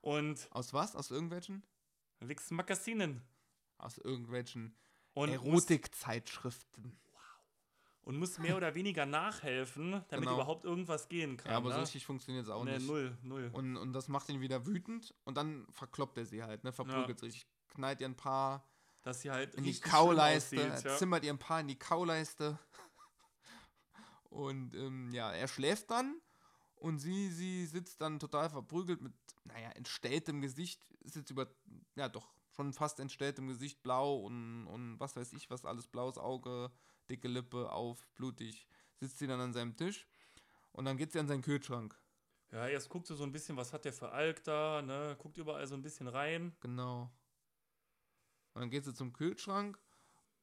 und 0.00 0.48
aus 0.50 0.72
was? 0.72 0.96
Aus 0.96 1.10
irgendwelchen? 1.10 1.62
Wix-Magazinen. 2.20 3.22
Aus 3.78 3.98
irgendwelchen 3.98 4.74
Erotikzeitschriften. 5.14 6.96
und 8.02 8.16
muss 8.18 8.38
mehr 8.38 8.56
oder 8.56 8.74
weniger 8.74 9.06
nachhelfen, 9.06 9.92
damit 10.08 10.24
Genau. 10.24 10.34
überhaupt 10.34 10.64
irgendwas 10.64 11.08
gehen 11.08 11.36
kann. 11.36 11.52
Ja, 11.52 11.58
aber 11.58 11.68
ne? 11.68 11.74
so 11.76 11.80
richtig 11.82 12.04
funktioniert 12.06 12.44
es 12.44 12.50
auch 12.50 12.64
nee, 12.64 12.76
nicht. 12.78 12.86
null, 12.86 13.16
null. 13.22 13.50
Und, 13.52 13.76
und 13.76 13.92
das 13.92 14.08
macht 14.08 14.28
ihn 14.30 14.40
wieder 14.40 14.66
wütend 14.66 15.14
und 15.24 15.36
dann 15.36 15.66
verkloppt 15.70 16.16
er 16.18 16.24
sie 16.24 16.42
halt, 16.42 16.64
ne? 16.64 16.72
Verprügelt 16.72 17.20
sie 17.20 17.30
sich, 17.30 17.46
knallt 17.68 18.00
ihr 18.00 18.08
ein 18.08 18.16
paar 18.16 18.66
Dass 19.02 19.22
sie 19.22 19.30
halt 19.30 19.54
in 19.54 19.64
die 19.64 19.80
Kauleiste, 19.80 20.56
aussieht, 20.56 20.84
er 20.84 20.92
ja. 20.92 20.96
zimmert 20.98 21.24
ihr 21.24 21.32
ein 21.32 21.38
paar 21.38 21.60
in 21.60 21.68
die 21.68 21.78
Kauleiste. 21.78 22.58
Und 24.30 24.74
ähm, 24.74 25.10
ja, 25.12 25.32
er 25.32 25.48
schläft 25.48 25.90
dann 25.90 26.20
und 26.80 26.98
sie, 26.98 27.30
sie 27.30 27.66
sitzt 27.66 28.00
dann 28.00 28.18
total 28.18 28.48
verprügelt 28.48 29.02
mit, 29.02 29.12
naja, 29.44 29.70
entstelltem 29.70 30.40
Gesicht, 30.40 30.82
ist 31.00 31.16
jetzt 31.16 31.30
über, 31.30 31.46
ja 31.94 32.08
doch, 32.08 32.32
schon 32.56 32.72
fast 32.72 33.00
entstelltem 33.00 33.48
Gesicht, 33.48 33.82
blau 33.82 34.16
und, 34.16 34.66
und 34.66 34.98
was 34.98 35.14
weiß 35.14 35.32
ich, 35.34 35.50
was 35.50 35.64
alles, 35.64 35.86
blaues 35.86 36.16
Auge, 36.16 36.70
dicke 37.10 37.28
Lippe, 37.28 37.70
auf, 37.70 38.08
blutig, 38.14 38.66
sitzt 38.98 39.18
sie 39.18 39.26
dann 39.26 39.40
an 39.40 39.52
seinem 39.52 39.76
Tisch 39.76 40.08
und 40.72 40.86
dann 40.86 40.96
geht 40.96 41.12
sie 41.12 41.18
an 41.18 41.28
seinen 41.28 41.42
Kühlschrank. 41.42 41.94
Ja, 42.50 42.66
erst 42.66 42.88
guckt 42.88 43.06
sie 43.06 43.14
so 43.14 43.24
ein 43.24 43.32
bisschen, 43.32 43.56
was 43.56 43.72
hat 43.72 43.84
der 43.84 43.92
für 43.92 44.10
Alk 44.10 44.42
da, 44.44 44.82
ne? 44.82 45.16
Guckt 45.18 45.36
überall 45.36 45.66
so 45.66 45.74
ein 45.74 45.82
bisschen 45.82 46.08
rein. 46.08 46.56
Genau. 46.60 47.10
Und 48.54 48.62
dann 48.62 48.70
geht 48.70 48.84
sie 48.84 48.94
zum 48.94 49.12
Kühlschrank 49.12 49.78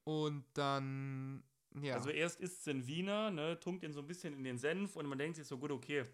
und 0.03 0.45
dann, 0.53 1.43
ja. 1.81 1.95
Also 1.95 2.09
erst 2.09 2.39
isst 2.39 2.63
sie 2.63 2.71
einen 2.71 2.87
Wiener, 2.87 3.29
ne, 3.31 3.59
tunkt 3.59 3.83
ihn 3.83 3.93
so 3.93 3.99
ein 4.01 4.07
bisschen 4.07 4.33
in 4.33 4.43
den 4.43 4.57
Senf 4.57 4.95
und 4.95 5.05
man 5.07 5.17
denkt 5.17 5.35
sich 5.35 5.47
so, 5.47 5.57
gut, 5.57 5.71
okay. 5.71 6.05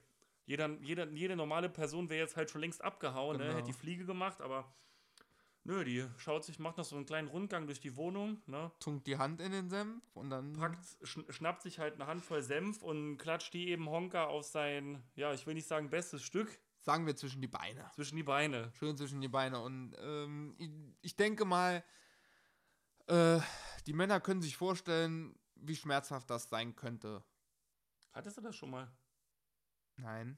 Jeder, 0.45 0.67
jeder, 0.81 1.07
jede 1.11 1.35
normale 1.35 1.69
Person 1.69 2.09
wäre 2.09 2.21
jetzt 2.21 2.35
halt 2.35 2.49
schon 2.49 2.61
längst 2.61 2.83
abgehauen, 2.83 3.37
ne, 3.37 3.43
Genau. 3.45 3.57
hätte 3.57 3.67
die 3.67 3.73
Fliege 3.73 4.05
gemacht, 4.05 4.41
aber 4.41 4.73
nö, 5.63 5.85
die 5.85 6.05
schaut 6.17 6.43
sich, 6.43 6.59
macht 6.59 6.77
noch 6.77 6.83
so 6.83 6.97
einen 6.97 7.05
kleinen 7.05 7.29
Rundgang 7.29 7.65
durch 7.65 7.79
die 7.79 7.95
Wohnung, 7.95 8.41
ne, 8.47 8.71
tunkt 8.79 9.07
die 9.07 9.17
Hand 9.17 9.39
in 9.39 9.51
den 9.53 9.69
Senf 9.69 10.03
und 10.15 10.31
dann 10.31 10.51
packt, 10.53 10.83
schn 11.03 11.23
schnappt 11.29 11.61
sich 11.61 11.79
halt 11.79 11.93
eine 11.93 12.07
Handvoll 12.07 12.41
Senf 12.41 12.81
und 12.81 13.17
klatscht 13.17 13.53
die 13.53 13.69
eben 13.69 13.87
Honka 13.87 14.25
auf 14.25 14.43
sein, 14.43 15.01
ja, 15.15 15.33
ich 15.33 15.47
will 15.47 15.53
nicht 15.53 15.67
sagen 15.67 15.89
bestes 15.89 16.23
Stück, 16.23 16.59
sagen 16.83 17.05
wir 17.05 17.15
zwischen 17.15 17.41
die 17.41 17.47
Beine. 17.47 17.89
zwischen 17.95 18.15
die 18.17 18.23
Beine. 18.23 18.71
Schön 18.73 18.95
zwischen 18.97 19.21
die 19.21 19.27
Beine. 19.29 19.59
Und 19.61 19.95
ähm, 19.99 20.55
ich, 20.57 20.69
ich 21.01 21.15
denke 21.15 21.45
mal, 21.45 21.83
äh, 23.07 23.39
die 23.87 23.93
Männer 23.93 24.19
können 24.19 24.41
sich 24.41 24.55
vorstellen, 24.57 25.37
wie 25.55 25.75
schmerzhaft 25.75 26.29
das 26.29 26.49
sein 26.49 26.75
könnte. 26.75 27.23
Hattest 28.11 28.37
du 28.37 28.41
das 28.41 28.55
schon 28.55 28.69
mal? 28.69 28.91
Nein. 29.95 30.37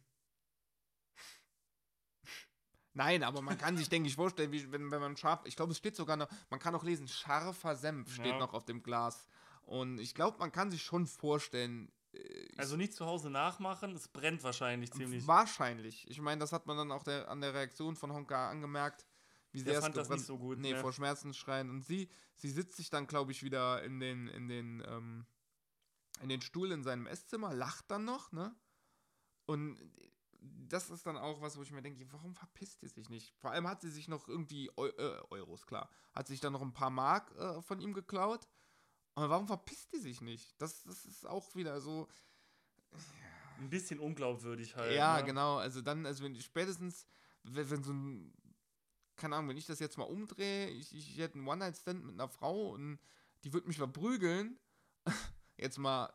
Nein, 2.93 3.23
aber 3.23 3.41
man 3.41 3.57
kann 3.57 3.75
sich, 3.75 3.89
denke 3.89 4.07
ich, 4.07 4.15
vorstellen, 4.15 4.53
wie, 4.53 4.71
wenn, 4.71 4.89
wenn 4.89 5.01
man 5.01 5.17
scharf. 5.17 5.41
Ich 5.45 5.57
glaube, 5.57 5.73
es 5.73 5.77
steht 5.77 5.97
sogar 5.97 6.15
noch, 6.15 6.29
man 6.49 6.61
kann 6.61 6.73
auch 6.75 6.83
lesen, 6.83 7.09
scharfer 7.09 7.75
Senf 7.75 8.13
steht 8.13 8.27
Ja. 8.27 8.37
noch 8.39 8.53
auf 8.53 8.63
dem 8.63 8.83
Glas. 8.83 9.27
Und 9.63 9.99
ich 9.99 10.15
glaube, 10.15 10.37
man 10.37 10.51
kann 10.51 10.71
sich 10.71 10.83
schon 10.83 11.05
vorstellen. 11.05 11.91
Äh, 12.15 12.47
Also 12.57 12.75
nicht 12.77 12.93
zu 12.93 13.05
Hause 13.05 13.29
nachmachen, 13.29 13.93
es 13.95 14.07
brennt 14.07 14.43
wahrscheinlich 14.43 14.91
ziemlich. 14.91 15.25
Wahrscheinlich. 15.27 16.09
Ich 16.09 16.19
meine, 16.21 16.39
das 16.39 16.51
hat 16.51 16.65
man 16.67 16.77
dann 16.77 16.91
auch 16.91 17.03
der, 17.03 17.29
an 17.29 17.41
der 17.41 17.53
Reaktion 17.53 17.95
von 17.95 18.11
Honka 18.13 18.49
angemerkt, 18.49 19.05
wie 19.51 19.59
Der 19.63 19.65
sehr 19.73 19.77
es 19.79 19.83
fand 19.85 19.97
das 19.97 20.07
gebrannt- 20.07 20.17
nicht 20.17 20.25
so 20.27 20.37
gut, 20.37 20.59
Nee, 20.59 20.73
ne? 20.73 20.79
vor 20.79 20.91
Schmerzen 20.93 21.33
schreien. 21.33 21.69
Und 21.69 21.83
sie, 21.85 22.09
sie 22.35 22.49
sitzt 22.49 22.75
sich 22.77 22.89
dann, 22.89 23.07
glaube 23.07 23.31
ich, 23.31 23.43
wieder 23.43 23.83
in 23.83 23.99
den, 23.99 24.27
in 24.27 24.47
den, 24.47 24.83
ähm, 24.87 25.25
in 26.21 26.29
den 26.29 26.41
Stuhl 26.41 26.71
in 26.71 26.83
seinem 26.83 27.07
Esszimmer, 27.07 27.53
lacht 27.53 27.89
dann 27.91 28.05
noch, 28.05 28.31
ne? 28.31 28.55
Und 29.45 29.79
das 30.41 30.89
ist 30.89 31.05
dann 31.05 31.17
auch 31.17 31.41
was, 31.41 31.57
wo 31.57 31.63
ich 31.63 31.71
mir 31.71 31.81
denke, 31.81 32.05
warum 32.11 32.33
verpisst 32.33 32.81
die 32.81 32.87
sich 32.87 33.09
nicht? 33.09 33.33
Vor 33.37 33.51
allem 33.51 33.67
hat 33.67 33.81
sie 33.81 33.89
sich 33.89 34.07
noch 34.07 34.27
irgendwie 34.27 34.69
Eu 34.77 34.87
äh, 34.87 35.21
Euros, 35.31 35.65
klar, 35.65 35.89
hat 36.13 36.27
sich 36.27 36.39
dann 36.39 36.53
noch 36.53 36.61
ein 36.61 36.73
paar 36.73 36.89
Mark 36.89 37.31
äh, 37.37 37.61
von 37.61 37.79
ihm 37.79 37.93
geklaut. 37.93 38.47
Und 39.15 39.29
warum 39.29 39.47
verpisst 39.47 39.93
die 39.93 39.99
sich 39.99 40.21
nicht? 40.21 40.53
Das, 40.61 40.83
das 40.83 41.05
ist 41.05 41.25
auch 41.25 41.55
wieder 41.55 41.79
so. 41.79 42.07
Ein 43.59 43.69
bisschen 43.69 43.99
unglaubwürdig 43.99 44.75
halt. 44.75 44.93
Ja, 44.93 45.17
ne? 45.17 45.23
genau. 45.23 45.57
Also 45.57 45.81
dann, 45.81 46.05
also 46.05 46.23
wenn 46.23 46.39
spätestens, 46.41 47.07
wenn, 47.43 47.69
wenn 47.69 47.83
so 47.83 47.93
ein, 47.93 48.33
keine 49.15 49.35
Ahnung, 49.35 49.49
wenn 49.49 49.57
ich 49.57 49.65
das 49.65 49.79
jetzt 49.79 49.97
mal 49.97 50.03
umdrehe, 50.03 50.67
ich, 50.69 50.93
ich 50.93 51.17
hätte 51.17 51.35
einen 51.35 51.47
One-Night-Stand 51.47 52.03
mit 52.03 52.13
einer 52.13 52.27
Frau 52.27 52.71
und 52.71 52.99
die 53.45 53.53
wird 53.53 53.65
mich 53.65 53.77
verprügeln. 53.77 54.59
jetzt 55.57 55.77
mal, 55.77 56.13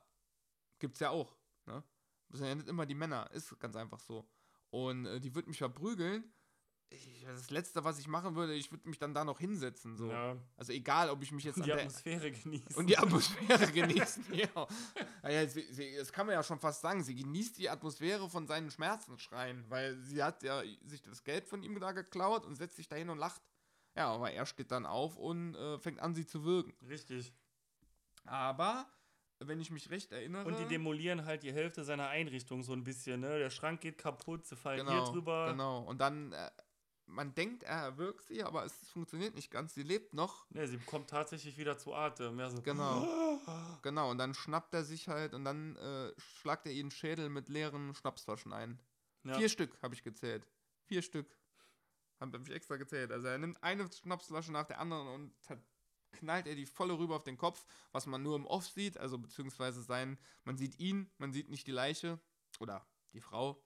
gibt's 0.79 1.01
ja 1.01 1.09
auch, 1.09 1.35
ne? 1.65 1.83
Das 2.29 2.39
sind 2.39 2.49
ja 2.49 2.55
nicht 2.55 2.69
immer 2.69 2.87
die 2.87 2.95
Männer, 2.95 3.29
ist 3.33 3.59
ganz 3.59 3.75
einfach 3.75 3.99
so. 3.99 4.29
Und 4.69 5.07
äh, 5.07 5.21
die 5.21 5.35
wird 5.35 5.49
mich 5.49 5.59
verprügeln. 5.59 6.31
Ich, 6.93 7.25
das 7.25 7.51
Letzte, 7.51 7.85
was 7.85 7.99
ich 8.01 8.09
machen 8.09 8.35
würde, 8.35 8.55
ich 8.55 8.71
würde 8.73 8.89
mich 8.89 8.99
dann 8.99 9.15
da 9.15 9.25
noch 9.25 9.39
hinsetzen. 9.39 9.97
So. 9.97 10.11
Ja. 10.11 10.37
Also 10.57 10.73
egal, 10.73 11.09
ob 11.11 11.23
ich 11.23 11.31
mich 11.31 11.45
jetzt 11.45 11.57
Und 11.57 11.63
an 11.63 11.69
die 11.69 11.73
der, 11.73 11.81
Atmosphäre 11.81 12.31
genießen. 12.33 12.77
und 12.77 12.87
die 12.89 12.99
Atmosphäre 12.99 13.67
genießen. 13.73 14.25
ja. 14.35 14.67
Naja, 15.23 15.47
sie, 15.47 15.63
sie, 15.73 15.97
das 15.97 16.13
kann 16.13 16.27
man 16.27 16.35
ja 16.35 16.43
schon 16.43 16.59
fast 16.59 16.81
sagen. 16.81 17.03
Sie 17.05 17.15
genießt 17.15 17.59
die 17.59 17.71
Atmosphäre 17.71 18.29
von 18.29 18.47
seinen 18.47 18.71
Schmerzensschreien, 18.71 19.65
weil 19.69 19.97
sie 20.03 20.23
hat 20.23 20.43
ja 20.43 20.63
sich 20.85 21.03
das 21.03 21.23
Geld 21.23 21.47
von 21.47 21.63
ihm 21.63 21.79
da 21.79 21.93
geklaut 21.93 22.45
und 22.45 22.57
setzt 22.57 22.77
sich 22.77 22.89
dahin 22.89 23.09
und 23.09 23.19
lacht. 23.19 23.41
Ja, 23.97 24.09
aber 24.13 24.33
er 24.33 24.47
steht 24.47 24.71
dann 24.71 24.87
auf 24.87 25.17
und 25.17 25.55
äh, 25.55 25.79
fängt 25.79 26.01
an, 26.01 26.15
sie 26.15 26.27
zu 26.27 26.45
würgen. 26.45 26.75
Richtig. 26.89 27.33
Aber, 28.25 28.87
wenn 29.41 29.61
ich 29.61 29.71
mich 29.71 29.91
recht 29.91 30.13
erinnere. 30.13 30.45
Und 30.45 30.59
die 30.59 30.67
demolieren 30.67 31.25
halt 31.25 31.43
die 31.43 31.53
Hälfte 31.53 31.85
seiner 31.85 32.09
Einrichtung 32.09 32.63
so 32.63 32.73
ein 32.73 32.85
bisschen, 32.85 33.21
ne? 33.21 33.39
Der 33.39 33.51
Schrank 33.51 33.81
geht 33.81 33.99
kaputt, 33.99 34.47
sie 34.47 34.57
fallen 34.57 34.87
genau, 34.87 35.05
hier 35.05 35.13
drüber. 35.13 35.51
Genau. 35.51 35.81
Und 35.83 36.01
dann, 36.01 36.33
äh, 36.33 36.51
man 37.11 37.35
denkt, 37.35 37.63
er 37.63 37.83
erwürgt 37.83 38.27
sie, 38.27 38.43
aber 38.43 38.65
es 38.65 38.73
funktioniert 38.89 39.35
nicht 39.35 39.51
ganz. 39.51 39.75
Sie 39.75 39.83
lebt 39.83 40.15
noch. 40.15 40.49
Ne, 40.51 40.67
sie 40.67 40.79
kommt 40.79 41.11
tatsächlich 41.11 41.59
wieder 41.59 41.79
zu 41.79 41.95
Atem. 41.95 42.39
Ja, 42.39 42.51
so. 42.51 42.63
Genau. 42.63 43.41
Genau, 43.83 44.11
und 44.11 44.19
dann 44.19 44.35
schnappt 44.35 44.75
er 44.75 44.85
sich 44.85 45.09
halt 45.09 45.35
und 45.35 45.45
dann 45.45 45.77
äh, 45.77 46.13
schlagt 46.19 46.67
er 46.67 46.73
ihren 46.73 46.91
Schädel 46.91 47.29
mit 47.29 47.49
leeren 47.49 47.95
Schnapsflaschen 47.95 48.53
ein. 48.53 48.81
Ja. 49.25 49.35
Vier 49.35 49.49
Stück 49.49 49.77
habe 49.83 49.95
ich 49.95 50.03
gezählt. 50.03 50.47
Vier 50.85 51.03
Stück. 51.03 51.37
Habe 52.21 52.39
hab 52.39 52.47
ich 52.47 52.55
extra 52.55 52.77
gezählt. 52.77 53.13
Also 53.13 53.29
er 53.29 53.39
nimmt 53.39 53.63
eine 53.63 53.91
Schnapsflasche 53.91 54.53
nach 54.53 54.67
der 54.67 54.81
anderen 54.81 55.09
und 55.09 55.35
knallt 56.13 56.47
er 56.47 56.55
die 56.55 56.67
volle 56.67 56.99
rüber 56.99 57.17
auf 57.17 57.25
den 57.25 57.39
Kopf, 57.39 57.65
was 57.93 58.07
man 58.07 58.23
nur 58.23 58.37
im 58.37 58.47
Off 58.47 58.69
sieht, 58.69 58.99
also 58.99 59.19
beziehungsweise 59.19 59.83
sein, 59.83 60.19
man 60.45 60.57
sieht 60.57 60.79
ihn, 60.81 61.11
man 61.19 61.33
sieht 61.33 61.49
nicht 61.49 61.67
die 61.67 61.73
Leiche 61.73 62.19
oder 62.59 62.87
die 63.13 63.21
Frau, 63.21 63.63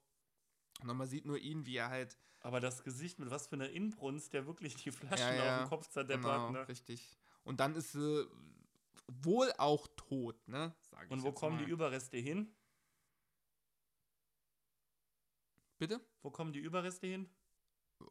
sondern 0.79 0.97
man 0.97 1.07
sieht 1.07 1.25
nur 1.25 1.37
ihn, 1.37 1.65
wie 1.65 1.77
er 1.77 1.89
halt 1.89 2.17
Aber 2.41 2.59
das 2.59 2.83
Gesicht 2.83 3.17
mit 3.19 3.29
was 3.29 3.47
für 3.47 3.55
einer 3.55 3.69
Inbrunst, 3.69 4.33
der 4.33 4.45
wirklich 4.45 4.75
die 4.75 4.91
Flaschen 4.91 5.35
Ja, 5.35 5.35
ja, 5.35 5.55
auf 5.55 5.63
den 5.63 5.69
Kopf 5.69 5.87
zerdeppert, 5.89 6.47
genau, 6.47 6.51
ne? 6.51 6.67
richtig. 6.67 7.17
Und 7.43 7.59
dann 7.59 7.75
ist 7.75 7.91
sie 7.91 8.27
wohl 9.07 9.51
auch 9.57 9.87
tot, 9.95 10.47
ne? 10.47 10.73
Sag 10.81 11.05
ich 11.05 11.11
Und 11.11 11.23
wo 11.23 11.31
kommen 11.31 11.57
mal. 11.57 11.65
die 11.65 11.71
Überreste 11.71 12.17
hin? 12.17 12.53
Bitte? 15.77 15.99
Wo 16.21 16.31
kommen 16.31 16.53
die 16.53 16.59
Überreste 16.59 17.07
hin? 17.07 17.29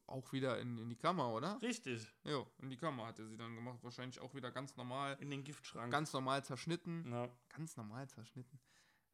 Auch 0.07 0.33
wieder 0.33 0.59
in, 0.61 0.79
in 0.79 0.89
die 0.89 0.97
Kammer, 0.97 1.33
oder? 1.33 1.61
Richtig, 1.61 2.07
Jo, 2.25 2.47
in 2.59 2.71
die 2.71 2.77
Kammer 2.77 3.07
hat 3.07 3.19
er 3.19 3.27
sie 3.27 3.37
dann 3.37 3.55
gemacht. 3.55 3.79
Wahrscheinlich 3.83 4.19
auch 4.21 4.35
wieder 4.35 4.51
ganz 4.51 4.77
normal, 4.77 5.17
in 5.21 5.31
den 5.31 5.45
Giftschrank. 5.45 5.91
ganz 5.93 6.13
normal 6.13 6.45
zerschnitten. 6.45 7.11
ja. 7.11 7.29
Ganz 7.51 7.77
normal 7.77 8.09
zerschnitten. 8.09 8.59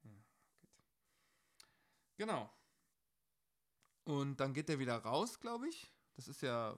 Ja, 0.05 0.10
gut. 0.60 0.70
Genau. 2.16 2.51
Und 4.11 4.41
dann 4.41 4.53
geht 4.53 4.69
er 4.69 4.78
wieder 4.78 4.97
raus, 4.99 5.39
glaube 5.39 5.69
ich. 5.69 5.93
Das 6.16 6.27
ist 6.27 6.43
ja, 6.43 6.77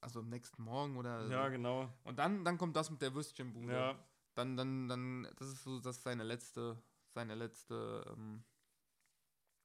also 0.00 0.20
am 0.20 0.28
nächsten 0.28 0.62
Morgen 0.62 0.96
oder 0.96 1.26
ja, 1.28 1.44
so. 1.46 1.50
genau. 1.50 1.88
Und 2.04 2.18
dann, 2.18 2.44
dann 2.44 2.58
kommt 2.58 2.76
das 2.76 2.90
mit 2.90 3.00
der 3.00 3.14
Würstchenbude. 3.14 3.72
Ja. 3.72 3.98
Dann, 4.34 4.56
dann, 4.56 4.88
dann, 4.88 5.28
das 5.36 5.48
ist 5.48 5.64
so, 5.64 5.80
das 5.80 5.96
ist 5.96 6.02
seine 6.02 6.22
letzte, 6.22 6.76
seine 7.14 7.34
letzte, 7.34 8.04
ähm, 8.12 8.44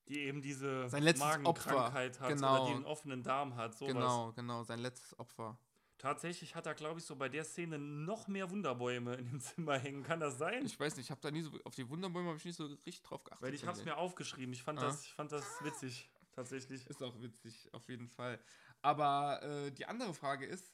Die 0.08 0.22
eben 0.22 0.42
diese 0.42 0.88
Sein 0.90 1.04
letztes 1.04 1.28
Magenkrankheit 1.28 2.12
Opfer, 2.16 2.24
hat 2.24 2.30
genau. 2.36 2.56
oder 2.64 2.66
die 2.70 2.76
einen 2.76 2.86
offenen 2.86 3.24
Darm 3.24 3.56
hat. 3.58 3.76
Sowas. 3.76 3.94
genau, 3.94 4.32
genau, 4.32 4.64
sein 4.64 4.80
letztes 4.80 5.20
Opfer. 5.20 5.58
Tatsächlich 5.98 6.56
hat 6.56 6.66
er, 6.66 6.74
glaube 6.74 7.00
ich, 7.00 7.06
so 7.06 7.16
bei 7.16 7.30
der 7.30 7.44
Szene 7.44 7.78
noch 7.78 8.28
mehr 8.28 8.50
Wunderbäume 8.50 9.14
in 9.16 9.26
dem 9.26 9.40
Zimmer 9.40 9.78
hängen. 9.78 10.02
Kann 10.04 10.20
das 10.20 10.38
sein? 10.40 10.66
Ich 10.66 10.80
weiß 10.80 10.96
nicht, 10.96 11.06
ich 11.08 11.12
habe 11.12 11.22
da 11.22 11.30
nie 11.30 11.42
so, 11.42 11.52
auf 11.66 11.76
die 11.76 11.88
Wunderbäume 11.88 12.30
habe 12.30 12.38
ich 12.38 12.46
nicht 12.46 12.56
so 12.56 12.66
richtig 12.66 13.04
drauf 13.04 13.24
geachtet. 13.24 13.44
Weil 13.46 13.54
ich 13.54 13.68
habe 13.68 13.78
es 13.78 13.86
mir 13.86 13.98
aufgeschrieben. 13.98 14.52
Ich 14.54 14.64
fand, 14.64 14.80
Ah. 14.80 14.84
das, 14.84 15.04
ich 15.04 15.14
fand 15.14 15.32
das 15.32 15.46
witzig. 15.64 16.10
Tatsächlich. 16.32 16.88
Ist 16.88 17.04
auch 17.04 17.22
witzig, 17.22 17.70
auf 17.74 17.88
jeden 17.90 18.08
Fall. 18.08 18.40
Aber 18.82 19.42
äh, 19.44 19.72
die 19.72 19.86
andere 19.86 20.14
Frage 20.14 20.46
ist, 20.46 20.74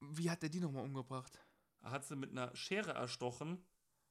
wie 0.00 0.30
hat 0.30 0.42
er 0.42 0.48
die 0.48 0.60
nochmal 0.60 0.84
umgebracht? 0.84 1.38
Hat 1.82 2.04
sie 2.04 2.16
mit 2.16 2.30
einer 2.30 2.54
Schere 2.54 2.92
erstochen 2.92 3.64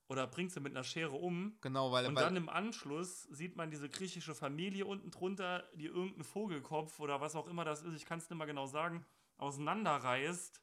oder 0.08 0.26
bringt 0.26 0.52
sie 0.52 0.60
mit 0.60 0.72
einer 0.72 0.84
Schere 0.84 1.16
um. 1.16 1.56
Genau, 1.60 1.92
weil, 1.92 2.06
Und 2.06 2.16
weil 2.16 2.24
dann 2.24 2.36
im 2.36 2.48
Anschluss 2.48 3.24
sieht 3.24 3.56
man 3.56 3.70
diese 3.70 3.88
griechische 3.88 4.34
Familie 4.34 4.86
unten 4.86 5.10
drunter, 5.10 5.68
die 5.74 5.86
irgendeinen 5.86 6.24
Vogelkopf 6.24 6.98
oder 7.00 7.20
was 7.20 7.36
auch 7.36 7.46
immer 7.46 7.64
das 7.64 7.82
ist, 7.82 7.94
ich 7.94 8.04
kann 8.06 8.18
es 8.18 8.28
nicht 8.28 8.38
mehr 8.38 8.46
genau 8.46 8.66
sagen, 8.66 9.04
auseinanderreißt. 9.36 10.62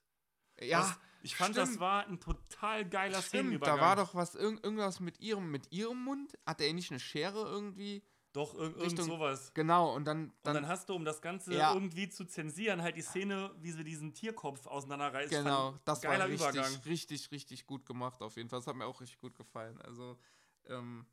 ja, 0.62 0.80
Was, 0.82 1.00
ich 1.22 1.36
fand, 1.36 1.58
das 1.58 1.70
stimmt. 1.70 1.80
war 1.80 2.06
ein 2.08 2.20
total 2.20 2.88
geiler 2.88 3.22
stimmt, 3.22 3.28
Szenenübergang. 3.28 3.78
da 3.78 3.82
war 3.82 3.96
doch 3.96 4.14
was, 4.16 4.36
irgend, 4.36 4.64
irgendwas 4.64 5.00
mit 5.00 5.20
ihrem, 5.20 5.50
mit 5.52 5.72
ihrem 5.72 6.04
Mund. 6.04 6.38
Hatte 6.46 6.64
er 6.66 6.74
nicht 6.74 6.92
eine 6.92 7.00
Schere 7.00 7.40
irgendwie? 7.42 8.04
Doch, 8.36 8.54
ir 8.56 8.76
irgend 8.76 9.02
sowas. 9.02 9.54
Genau, 9.54 9.96
und 9.96 10.04
dann, 10.04 10.26
Und 10.26 10.34
dann, 10.44 10.56
dann 10.56 10.68
hast 10.68 10.90
du, 10.90 10.94
um 10.94 11.06
das 11.06 11.22
Ganze 11.22 11.54
Ja. 11.56 11.74
irgendwie 11.74 12.10
zu 12.10 12.26
zensieren, 12.26 12.82
halt 12.82 12.98
die 12.98 13.02
Szene, 13.02 13.56
wie 13.62 13.72
sie 13.72 13.86
diesen 13.86 14.14
Tierkopf 14.14 14.68
auseinanderreißt. 14.68 15.30
genau, 15.32 15.80
das 15.86 16.02
geiler 16.02 16.26
war 16.26 16.28
richtig, 16.28 16.50
Übergang. 16.50 16.76
richtig, 16.86 17.32
richtig 17.32 17.66
gut 17.66 17.86
gemacht 17.86 18.22
auf 18.22 18.36
jeden 18.36 18.50
Fall. 18.50 18.60
Das 18.60 18.68
hat 18.68 18.76
mir 18.76 18.86
auch 18.86 19.00
richtig 19.00 19.20
gut 19.20 19.36
gefallen. 19.36 19.82
Also, 19.82 20.20
ähm, 20.66 21.06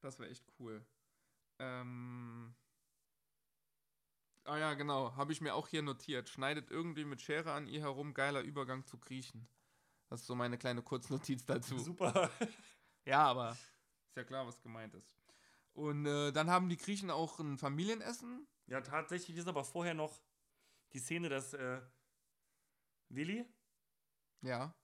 das 0.00 0.18
war 0.18 0.26
echt 0.26 0.46
cool. 0.58 0.82
Ähm, 1.58 2.54
ah 4.44 4.56
ja, 4.56 4.72
genau, 4.72 5.14
habe 5.16 5.32
ich 5.32 5.42
mir 5.42 5.54
auch 5.54 5.68
hier 5.68 5.82
notiert. 5.82 6.30
Schneidet 6.30 6.70
irgendwie 6.70 7.04
mit 7.04 7.20
Schere 7.20 7.52
an 7.52 7.66
ihr 7.66 7.80
herum, 7.80 8.14
geiler 8.14 8.40
Übergang 8.40 8.86
zu 8.86 8.96
Griechen. 8.98 9.46
Das 10.08 10.22
ist 10.22 10.26
so 10.28 10.34
meine 10.34 10.56
kleine 10.56 10.80
Kurznotiz 10.80 11.44
dazu. 11.44 11.78
Super. 11.78 12.30
Ja, 13.06 13.24
aber 13.26 13.50
ist 13.50 14.16
ja 14.16 14.24
klar, 14.24 14.46
was 14.46 14.58
gemeint 14.62 14.94
ist. 14.94 15.14
Und 15.74 16.06
äh, 16.06 16.32
dann 16.32 16.50
haben 16.50 16.68
die 16.68 16.76
Griechen 16.76 17.10
auch 17.10 17.38
ein 17.40 17.58
Familienessen. 17.58 18.46
Ja, 18.66 18.80
tatsächlich 18.82 19.36
ist 19.36 19.48
aber 19.48 19.64
vorher 19.64 19.94
noch 19.94 20.20
die 20.92 20.98
Szene, 21.00 21.28
dass 21.28 21.54
äh, 21.54 21.80
Willi 23.08 23.46
Ja, 24.42 24.74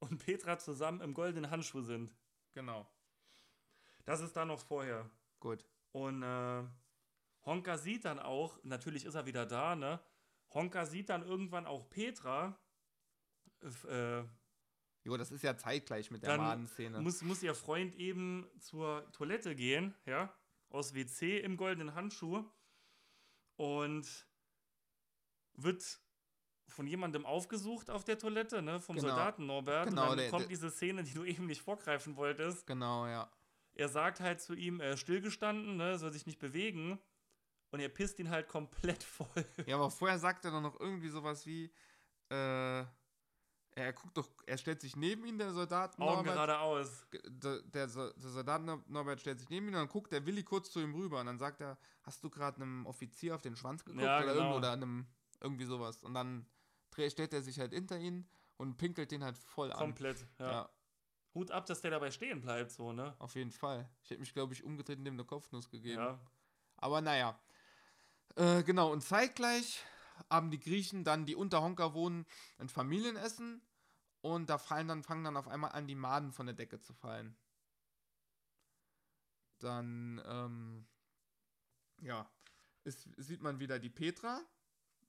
und 0.00 0.18
Petra 0.18 0.58
zusammen 0.58 1.00
im 1.00 1.14
goldenen 1.14 1.50
Handschuh 1.50 1.80
sind. 1.80 2.14
genau. 2.54 2.86
Das 4.04 4.20
ist 4.20 4.36
dann 4.36 4.48
noch 4.48 4.60
vorher. 4.60 5.10
Gut. 5.40 5.64
Und 5.92 6.22
äh, 6.22 6.64
Honka 7.44 7.78
sieht 7.78 8.04
dann 8.04 8.18
auch, 8.18 8.62
natürlich 8.64 9.04
ist 9.04 9.14
er 9.14 9.26
wieder 9.26 9.46
da, 9.46 9.76
ne? 9.76 10.00
Honka 10.52 10.84
sieht 10.86 11.08
dann 11.08 11.22
irgendwann 11.22 11.66
auch 11.66 11.88
Petra. 11.90 12.58
Äh, 13.88 14.24
Jo, 15.04 15.16
das 15.16 15.30
ist 15.30 15.42
ja 15.42 15.56
zeitgleich 15.56 16.10
mit 16.10 16.22
der 16.22 16.30
Dann 16.30 16.40
Madenszene. 16.40 17.00
muss, 17.00 17.22
muss 17.22 17.42
ihr 17.42 17.54
Freund 17.54 17.94
eben 17.94 18.46
zur 18.58 19.10
Toilette 19.12 19.54
gehen, 19.54 19.94
ja, 20.04 20.32
aus 20.68 20.94
WC 20.94 21.38
im 21.40 21.56
goldenen 21.56 21.94
Handschuh 21.94 22.44
und 23.56 24.26
wird 25.54 26.00
von 26.68 26.86
jemandem 26.86 27.26
aufgesucht 27.26 27.90
auf 27.90 28.04
der 28.04 28.18
Toilette, 28.18 28.62
ne, 28.62 28.78
vom 28.80 28.96
Genau. 28.96 29.08
Soldaten 29.08 29.46
Norbert. 29.46 29.88
Genau, 29.88 30.02
und 30.02 30.08
dann 30.10 30.18
der- 30.18 30.30
kommt 30.30 30.42
der- 30.42 30.48
diese 30.48 30.70
Szene, 30.70 31.02
die 31.02 31.14
du 31.14 31.24
eben 31.24 31.46
nicht 31.46 31.62
vorgreifen 31.62 32.16
wolltest. 32.16 32.66
Genau, 32.66 33.06
ja. 33.06 33.30
Er 33.74 33.88
sagt 33.88 34.20
halt 34.20 34.40
zu 34.40 34.54
ihm, 34.54 34.80
er 34.80 34.92
ist 34.92 35.00
stillgestanden, 35.00 35.76
ne, 35.76 35.98
soll 35.98 36.12
sich 36.12 36.26
nicht 36.26 36.38
bewegen. 36.38 36.98
Und 37.72 37.80
er 37.80 37.88
pisst 37.88 38.18
ihn 38.18 38.30
halt 38.30 38.48
komplett 38.48 39.02
voll. 39.02 39.44
Ja, 39.66 39.76
aber 39.76 39.90
vorher 39.90 40.18
sagt 40.18 40.44
er 40.44 40.50
doch 40.50 40.60
noch 40.60 40.78
irgendwie 40.78 41.08
sowas 41.08 41.46
wie, 41.46 41.72
äh, 42.30 42.84
er 43.84 43.92
guckt 43.92 44.16
doch, 44.16 44.28
er 44.46 44.56
stellt 44.58 44.80
sich 44.80 44.96
neben 44.96 45.24
ihn, 45.26 45.38
der 45.38 45.52
Soldat 45.52 45.92
Augen 45.98 46.04
Norbert. 46.26 46.34
geradeaus. 46.34 47.06
Der, 47.26 47.62
der, 47.62 47.88
So- 47.88 48.10
der 48.12 48.30
Soldat 48.30 48.62
Nor- 48.62 48.82
Norbert 48.88 49.20
stellt 49.20 49.38
sich 49.40 49.48
neben 49.50 49.66
ihn 49.68 49.74
und 49.74 49.80
dann 49.80 49.88
guckt 49.88 50.12
der 50.12 50.24
Willi 50.26 50.42
kurz 50.42 50.70
zu 50.70 50.80
ihm 50.80 50.94
rüber 50.94 51.20
und 51.20 51.26
dann 51.26 51.38
sagt 51.38 51.60
er, 51.60 51.78
hast 52.02 52.22
du 52.24 52.30
gerade 52.30 52.56
einem 52.56 52.86
Offizier 52.86 53.34
auf 53.34 53.42
den 53.42 53.56
Schwanz 53.56 53.84
geguckt 53.84 54.04
Ja, 54.04 54.22
oder, 54.22 54.34
genau. 54.34 54.56
oder 54.56 54.72
einem, 54.72 55.06
irgendwie 55.40 55.64
sowas. 55.64 56.02
Und 56.02 56.14
dann 56.14 56.46
stellt 56.92 57.32
er 57.32 57.42
sich 57.42 57.58
halt 57.58 57.72
hinter 57.72 57.98
ihn 57.98 58.28
und 58.56 58.76
pinkelt 58.76 59.10
den 59.10 59.24
halt 59.24 59.38
voll 59.38 59.72
an. 59.72 59.78
Komplett, 59.78 60.26
ja. 60.38 60.50
Ja, 60.50 60.70
Hut 61.34 61.50
ab, 61.52 61.64
dass 61.66 61.80
der 61.80 61.92
dabei 61.92 62.10
stehen 62.10 62.40
bleibt, 62.40 62.72
so, 62.72 62.92
ne? 62.92 63.14
auf 63.20 63.34
jeden 63.36 63.52
Fall. 63.52 63.88
Ich 64.02 64.10
hätte 64.10 64.20
mich, 64.20 64.34
glaube 64.34 64.52
ich, 64.52 64.64
umgedreht 64.64 64.98
und 64.98 65.04
dem 65.04 65.14
eine 65.14 65.24
Kopfnuss 65.24 65.70
gegeben. 65.70 66.00
Ja. 66.02 66.20
Aber 66.76 67.00
naja. 67.00 67.38
Äh, 68.36 68.62
genau, 68.64 68.92
und 68.92 69.02
zeitgleich 69.02 69.82
haben 70.28 70.50
die 70.50 70.60
Griechen 70.60 71.04
dann, 71.04 71.24
die 71.26 71.34
unter 71.36 71.62
Honka 71.62 71.94
wohnen, 71.94 72.26
ein 72.58 72.68
Familienessen 72.68 73.62
und 74.22 74.50
da 74.50 74.58
fallen 74.58 74.88
dann, 74.88 75.02
fangen 75.02 75.24
dann 75.24 75.36
auf 75.36 75.48
einmal 75.48 75.72
an, 75.72 75.86
die 75.86 75.94
Maden 75.94 76.32
von 76.32 76.46
der 76.46 76.54
Decke 76.54 76.80
zu 76.80 76.92
fallen. 76.92 77.36
Dann, 79.58 80.20
ähm, 80.26 80.86
ja, 82.02 82.30
ist, 82.84 83.08
sieht 83.16 83.42
man 83.42 83.60
wieder 83.60 83.78
die 83.78 83.90
Petra, 83.90 84.40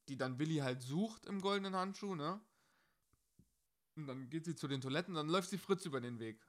die 0.07 0.17
dann 0.17 0.39
Willi 0.39 0.57
halt 0.57 0.81
sucht 0.81 1.25
im 1.25 1.39
goldenen 1.41 1.75
Handschuh, 1.75 2.15
ne? 2.15 2.41
Und 3.95 4.07
dann 4.07 4.29
geht 4.29 4.45
sie 4.45 4.55
zu 4.55 4.67
den 4.67 4.81
Toiletten, 4.81 5.13
dann 5.13 5.29
läuft 5.29 5.49
sie 5.49 5.57
Fritz 5.57 5.85
über 5.85 6.01
den 6.01 6.19
Weg. 6.19 6.45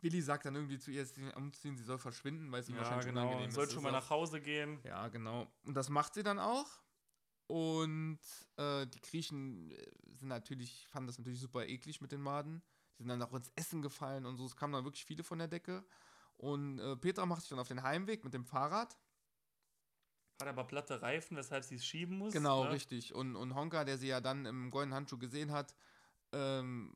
Willi 0.00 0.20
sagt 0.22 0.44
dann 0.44 0.54
irgendwie 0.54 0.78
zu 0.78 0.90
ihr, 0.90 1.04
sie 1.04 1.24
umziehen, 1.34 1.76
sie 1.76 1.82
soll 1.84 1.98
verschwinden, 1.98 2.52
weil 2.52 2.60
es 2.60 2.68
ihm 2.68 2.74
Ja, 2.76 2.82
wahrscheinlich 2.82 3.06
genau. 3.06 3.22
unangenehm 3.22 3.50
Soll 3.50 3.64
ist. 3.64 3.72
schon 3.72 3.82
Das 3.82 3.92
mal 3.92 3.98
nach 3.98 4.10
Hause 4.10 4.40
gehen. 4.40 4.80
ja, 4.84 5.08
genau. 5.08 5.50
Und 5.64 5.74
das 5.74 5.88
macht 5.88 6.14
sie 6.14 6.22
dann 6.22 6.38
auch. 6.38 6.80
Und 7.48 8.20
äh, 8.56 8.86
die 8.86 9.00
Griechen 9.00 9.70
äh, 9.70 9.90
sind 10.14 10.28
natürlich, 10.28 10.86
fanden 10.86 11.08
das 11.08 11.18
natürlich 11.18 11.40
super 11.40 11.66
eklig 11.66 12.00
mit 12.00 12.12
den 12.12 12.20
Maden. 12.20 12.62
Die 12.98 13.02
sind 13.02 13.08
dann 13.08 13.22
auch 13.22 13.32
ins 13.32 13.50
Essen 13.56 13.80
gefallen 13.80 14.26
und 14.26 14.36
so. 14.36 14.44
Es 14.44 14.54
kamen 14.54 14.74
dann 14.74 14.84
wirklich 14.84 15.04
viele 15.04 15.24
von 15.24 15.38
der 15.38 15.48
Decke. 15.48 15.84
Und 16.36 16.78
äh, 16.78 16.94
Petra 16.96 17.24
macht 17.24 17.40
sich 17.40 17.48
dann 17.50 17.58
auf 17.58 17.68
den 17.68 17.82
Heimweg 17.82 18.22
mit 18.22 18.34
dem 18.34 18.44
Fahrrad. 18.44 18.96
Hat 20.40 20.48
aber 20.48 20.64
platte 20.64 21.00
Reifen, 21.00 21.36
weshalb 21.36 21.64
sie 21.64 21.76
es 21.76 21.86
schieben 21.86 22.18
muss. 22.18 22.34
Genau, 22.34 22.64
ne? 22.64 22.72
richtig. 22.72 23.14
Und, 23.14 23.34
und 23.34 23.54
Honka, 23.54 23.84
der 23.84 23.96
sie 23.96 24.08
ja 24.08 24.20
dann 24.20 24.44
im 24.44 24.70
goldenen 24.70 24.94
Handschuh 24.94 25.18
gesehen 25.18 25.50
hat, 25.50 25.74
ähm, 26.32 26.94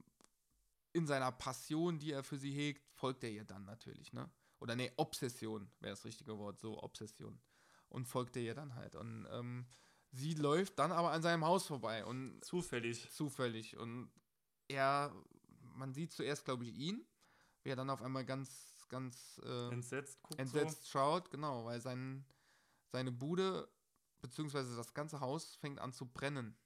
in 0.93 1.07
seiner 1.07 1.33
Passion, 1.33 1.99
die 1.99 2.13
er 2.13 2.23
für 2.23 2.37
sie 2.37 2.53
hegt, 2.53 2.87
folgt 2.93 3.25
er 3.25 3.31
ihr 3.31 3.45
dann 3.45 3.65
natürlich, 3.65 4.13
ne? 4.13 4.31
Oder 4.61 4.77
nee, 4.77 4.93
Obsession 4.97 5.73
wäre 5.81 5.95
das 5.95 6.05
richtige 6.05 6.39
Wort, 6.39 6.61
so 6.61 6.81
Obsession. 6.83 7.41
Und 7.89 8.07
folgt 8.07 8.37
er 8.37 8.43
ihr 8.43 8.55
dann 8.55 8.75
halt. 8.75 8.95
Und 8.95 9.27
ähm, 9.33 9.67
sie 10.13 10.35
läuft 10.35 10.79
dann 10.79 10.93
aber 10.93 11.11
an 11.11 11.23
seinem 11.23 11.45
Haus 11.45 11.67
vorbei 11.67 12.05
und 12.05 12.45
Zufällig. 12.45 13.11
zufällig. 13.11 13.77
Und 13.77 14.11
er, 14.69 15.15
man 15.75 15.93
sieht 15.93 16.13
zuerst, 16.13 16.45
glaube 16.45 16.65
ich, 16.65 16.75
ihn, 16.75 17.05
wie 17.63 17.71
er 17.71 17.77
dann 17.77 17.91
auf 17.91 18.03
einmal 18.03 18.25
ganz, 18.25 18.87
ganz 18.89 19.41
äh, 19.45 19.69
Entsetzt 19.69 20.23
guckt 20.23 20.39
entsetzt 20.39 20.89
schaut, 20.89 21.31
genau, 21.31 21.65
weil 21.65 21.81
sein, 21.81 22.25
seine 22.89 23.11
Bude, 23.11 23.69
beziehungsweise 24.21 24.77
das 24.77 24.95
ganze 24.95 25.21
Haus 25.21 25.57
fängt 25.57 25.81
an 25.81 25.93
zu 25.93 26.07
brennen. 26.07 26.57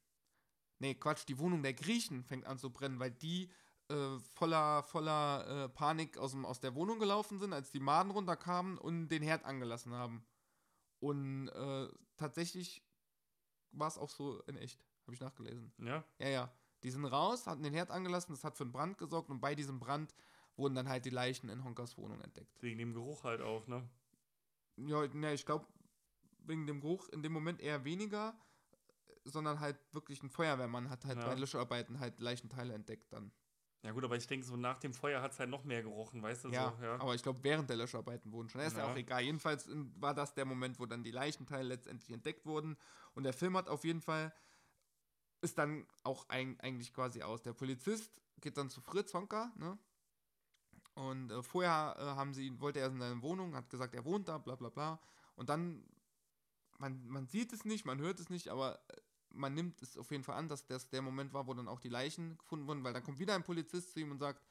Nee, 0.78 0.94
Quatsch, 0.94 1.24
die 1.26 1.38
Wohnung 1.38 1.62
der 1.62 1.72
Griechen 1.72 2.24
fängt 2.24 2.46
an 2.46 2.58
zu 2.58 2.70
brennen, 2.70 2.98
weil 2.98 3.12
die 3.12 3.50
äh, 3.88 4.18
voller, 4.34 4.82
voller 4.82 5.64
äh, 5.64 5.68
Panik 5.68 6.18
aus, 6.18 6.32
dem, 6.32 6.44
aus 6.44 6.60
der 6.60 6.74
Wohnung 6.74 6.98
gelaufen 6.98 7.38
sind, 7.38 7.52
als 7.52 7.70
die 7.70 7.80
Maden 7.80 8.10
runterkamen 8.10 8.76
und 8.76 9.08
den 9.08 9.22
Herd 9.22 9.44
angelassen 9.44 9.92
haben. 9.92 10.26
Und 10.98 11.48
äh, 11.48 11.88
tatsächlich 12.16 12.85
war 13.78 13.88
es 13.88 13.98
auch 13.98 14.10
so 14.10 14.40
in 14.42 14.56
echt, 14.56 14.80
habe 15.04 15.14
ich 15.14 15.20
nachgelesen. 15.20 15.72
Ja. 15.78 16.04
Ja, 16.18 16.28
ja. 16.28 16.52
Die 16.82 16.90
sind 16.90 17.04
raus, 17.04 17.46
hatten 17.46 17.62
den 17.62 17.74
Herd 17.74 17.90
angelassen, 17.90 18.32
das 18.34 18.44
hat 18.44 18.56
für 18.56 18.64
einen 18.64 18.72
Brand 18.72 18.98
gesorgt 18.98 19.30
und 19.30 19.40
bei 19.40 19.54
diesem 19.54 19.78
Brand 19.80 20.14
wurden 20.56 20.74
dann 20.74 20.88
halt 20.88 21.04
die 21.04 21.10
Leichen 21.10 21.48
in 21.48 21.64
Honkers 21.64 21.96
Wohnung 21.98 22.20
entdeckt. 22.20 22.62
Wegen 22.62 22.78
dem 22.78 22.92
Geruch 22.94 23.24
halt 23.24 23.40
auch, 23.40 23.66
ne? 23.66 23.88
Ja, 24.76 25.06
ne, 25.08 25.32
ich 25.34 25.44
glaube, 25.46 25.66
wegen 26.40 26.66
dem 26.66 26.80
Geruch 26.80 27.08
in 27.08 27.22
dem 27.22 27.32
Moment 27.32 27.60
eher 27.60 27.84
weniger, 27.84 28.38
sondern 29.24 29.58
halt 29.60 29.76
wirklich 29.92 30.22
ein 30.22 30.30
Feuerwehrmann 30.30 30.88
hat 30.90 31.04
halt 31.04 31.18
Ja. 31.18 31.26
bei 31.26 31.34
Löscharbeiten 31.34 31.98
halt 31.98 32.20
Leichenteile 32.20 32.74
entdeckt 32.74 33.12
dann. 33.12 33.32
Ja 33.86 33.92
gut, 33.92 34.02
aber 34.02 34.16
ich 34.16 34.26
denke, 34.26 34.44
so 34.44 34.56
nach 34.56 34.80
dem 34.80 34.92
Feuer 34.92 35.22
hat 35.22 35.30
es 35.30 35.38
halt 35.38 35.48
noch 35.48 35.62
mehr 35.62 35.80
gerochen, 35.80 36.20
weißt 36.20 36.44
du? 36.44 36.48
Ja, 36.48 36.74
so, 36.76 36.84
ja. 36.84 36.94
aber 36.94 37.14
ich 37.14 37.22
glaube, 37.22 37.38
während 37.44 37.70
der 37.70 37.76
Löscharbeiten 37.76 38.32
wurden 38.32 38.48
schon. 38.48 38.60
Ist 38.60 38.76
ja. 38.76 38.84
Ja. 38.84 38.92
auch 38.92 38.96
egal. 38.96 39.22
Jedenfalls 39.22 39.68
in- 39.68 39.94
war 40.02 40.12
das 40.12 40.34
der 40.34 40.44
Moment, 40.44 40.80
wo 40.80 40.86
dann 40.86 41.04
die 41.04 41.12
Leichenteile 41.12 41.68
letztendlich 41.68 42.10
entdeckt 42.10 42.46
wurden. 42.46 42.76
Und 43.14 43.22
der 43.22 43.32
Film 43.32 43.56
hat 43.56 43.68
auf 43.68 43.84
jeden 43.84 44.00
Fall, 44.00 44.34
ist 45.40 45.56
dann 45.56 45.86
auch 46.02 46.28
ein, 46.28 46.58
eigentlich 46.58 46.92
quasi 46.92 47.22
aus. 47.22 47.42
Der 47.42 47.52
Polizist 47.52 48.20
geht 48.40 48.56
dann 48.56 48.70
zu 48.70 48.80
Fritz 48.80 49.14
Honka, 49.14 49.52
ne? 49.54 49.78
Und 50.94 51.30
äh, 51.30 51.42
vorher 51.44 51.94
äh, 51.96 52.02
haben 52.02 52.34
sie 52.34 52.46
ihn, 52.48 52.60
wollte 52.60 52.80
er 52.80 52.88
in 52.88 52.98
seine 52.98 53.22
Wohnung, 53.22 53.54
hat 53.54 53.70
gesagt, 53.70 53.94
er 53.94 54.04
wohnt 54.04 54.26
da, 54.26 54.38
bla 54.38 54.56
bla 54.56 54.70
bla. 54.70 55.00
Und 55.36 55.48
dann, 55.48 55.84
man, 56.78 57.06
man 57.06 57.28
sieht 57.28 57.52
es 57.52 57.64
nicht, 57.64 57.84
man 57.84 58.00
hört 58.00 58.18
es 58.18 58.30
nicht, 58.30 58.48
aber 58.48 58.80
äh, 58.88 58.96
man 59.36 59.54
nimmt 59.54 59.80
es 59.82 59.96
auf 59.96 60.10
jeden 60.10 60.24
Fall 60.24 60.36
an, 60.36 60.48
dass 60.48 60.66
das 60.66 60.88
der 60.88 61.02
Moment 61.02 61.32
war, 61.32 61.46
wo 61.46 61.54
dann 61.54 61.68
auch 61.68 61.80
die 61.80 61.88
Leichen 61.88 62.38
gefunden 62.38 62.66
wurden, 62.66 62.84
weil 62.84 62.92
dann 62.92 63.02
kommt 63.02 63.18
wieder 63.18 63.34
ein 63.34 63.44
Polizist 63.44 63.92
zu 63.92 64.00
ihm 64.00 64.10
und 64.10 64.18
sagt, 64.18 64.42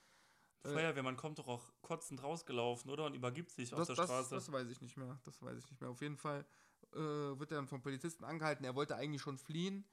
äh, 0.64 0.70
Feuerwehrmann 0.70 1.18
kommt 1.18 1.40
doch 1.40 1.48
auch 1.48 1.64
kotzend 1.82 2.24
rausgelaufen, 2.24 2.90
oder? 2.90 3.06
Und 3.06 3.14
übergibt 3.14 3.52
sich 3.52 3.74
auf 3.74 3.80
das, 3.80 3.88
der 3.88 3.96
das, 3.96 4.06
Straße. 4.06 4.36
das 4.36 4.52
weiß 4.52 4.70
ich 4.70 4.82
nicht 4.82 4.98
mehr. 4.98 5.20
Das 5.24 5.42
weiß 5.42 5.58
ich 5.58 5.70
nicht 5.70 5.82
mehr. 5.82 5.90
Auf 5.90 6.02
jeden 6.02 6.18
Fall 6.18 6.46
äh, 6.94 6.98
wird 6.98 7.52
er 7.52 7.58
dann 7.58 7.68
vom 7.68 7.82
Polizisten 7.82 8.24
angehalten. 8.24 8.66
Er 8.66 8.76
wollte 8.76 8.96
eigentlich 8.96 9.22
schon 9.22 9.38
fliehen 9.38 9.86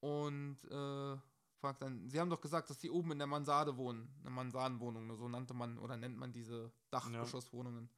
und 0.00 0.58
äh, 0.70 1.16
fragt 1.56 1.82
dann, 1.82 2.08
Sie 2.08 2.20
haben 2.20 2.30
doch 2.30 2.40
gesagt, 2.40 2.70
dass 2.70 2.80
Sie 2.80 2.90
oben 2.90 3.12
in 3.12 3.18
der 3.18 3.26
Mansarde 3.26 3.76
wohnen. 3.76 4.14
Eine 4.20 4.30
Mansardenwohnung, 4.30 5.06
ne, 5.06 5.16
so 5.16 5.28
nannte 5.28 5.54
man 5.54 5.78
oder 5.78 5.96
nennt 5.96 6.16
man 6.16 6.32
diese 6.32 6.72
Dachgeschosswohnungen. 6.90 7.88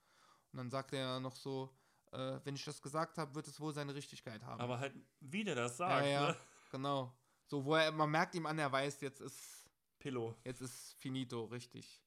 Und 0.52 0.56
dann 0.56 0.70
sagt 0.70 0.92
er 0.92 1.20
noch 1.20 1.34
so, 1.34 1.74
äh, 2.14 2.40
wenn 2.44 2.54
ich 2.54 2.64
das 2.64 2.80
gesagt 2.80 3.18
habe, 3.18 3.34
wird 3.34 3.46
es 3.48 3.60
wohl 3.60 3.72
seine 3.72 3.94
Richtigkeit 3.94 4.42
haben. 4.44 4.60
aber 4.60 4.78
halt, 4.78 4.94
wie 5.20 5.44
der 5.44 5.54
das 5.54 5.76
sagt, 5.76 6.06
ja, 6.06 6.10
ja, 6.10 6.28
ne? 6.28 6.36
genau. 6.70 7.12
So, 7.46 7.64
wo 7.64 7.74
er, 7.74 7.92
man 7.92 8.10
merkt 8.10 8.34
ihm 8.34 8.46
an, 8.46 8.58
er 8.58 8.72
weiß, 8.72 9.00
jetzt 9.02 9.20
ist 9.20 9.68
Pillow. 9.98 10.34
Jetzt 10.44 10.60
ist 10.60 10.94
finito, 10.98 11.44
richtig. 11.44 12.02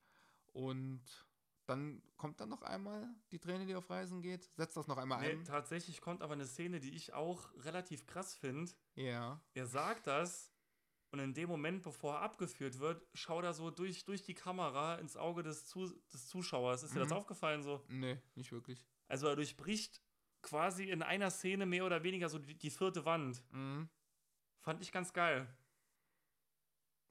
Und 0.54 1.02
dann 1.66 2.02
kommt 2.16 2.40
dann 2.40 2.50
noch 2.50 2.62
einmal 2.62 3.08
die 3.32 3.40
Träne, 3.40 3.66
die 3.66 3.76
auf 3.76 3.90
Reisen 3.90 4.22
geht. 4.22 4.50
Setzt 4.56 4.78
das 4.78 4.88
noch 4.88 4.98
einmal 4.98 5.20
Nee, 5.22 5.32
ein. 5.34 5.44
tatsächlich 5.44 6.00
kommt 6.02 6.22
aber 6.22 6.34
eine 6.34 6.46
Szene, 6.46 6.80
die 6.80 6.96
ich 6.96 7.14
auch 7.14 7.50
relativ 7.58 8.08
krass 8.08 8.34
finde. 8.36 8.72
Ja. 8.96 9.40
Er 9.54 9.68
sagt 9.68 10.08
das 10.08 10.52
und 11.12 11.20
in 11.20 11.34
dem 11.34 11.48
Moment, 11.50 11.84
bevor 11.84 12.16
er 12.16 12.22
abgeführt 12.22 12.80
wird, 12.80 13.06
schaut 13.14 13.44
er 13.44 13.54
so 13.54 13.72
durch, 13.72 14.04
durch 14.06 14.24
die 14.24 14.34
Kamera 14.34 14.96
ins 14.96 15.16
Auge 15.18 15.42
des, 15.44 15.66
Zu 15.66 15.86
des 16.14 16.28
Zuschauers. 16.28 16.84
Ist 16.84 16.96
dir 16.96 17.00
das 17.00 17.10
Mhm. 17.10 17.16
aufgefallen 17.16 17.64
so? 17.64 17.84
Nee, 17.88 18.20
nicht 18.36 18.52
wirklich. 18.52 18.86
Also 19.08 19.28
er 19.28 19.36
durchbricht 19.36 20.02
quasi 20.42 20.90
in 20.90 21.02
einer 21.02 21.32
Szene 21.32 21.66
mehr 21.66 21.86
oder 21.86 22.04
weniger 22.04 22.30
so 22.30 22.40
die, 22.40 22.56
die 22.58 22.70
vierte 22.70 23.06
Wand. 23.06 23.42
Mhm. 23.52 23.90
Fand 24.62 24.82
ich 24.82 24.92
ganz 24.92 25.14
geil. 25.14 25.48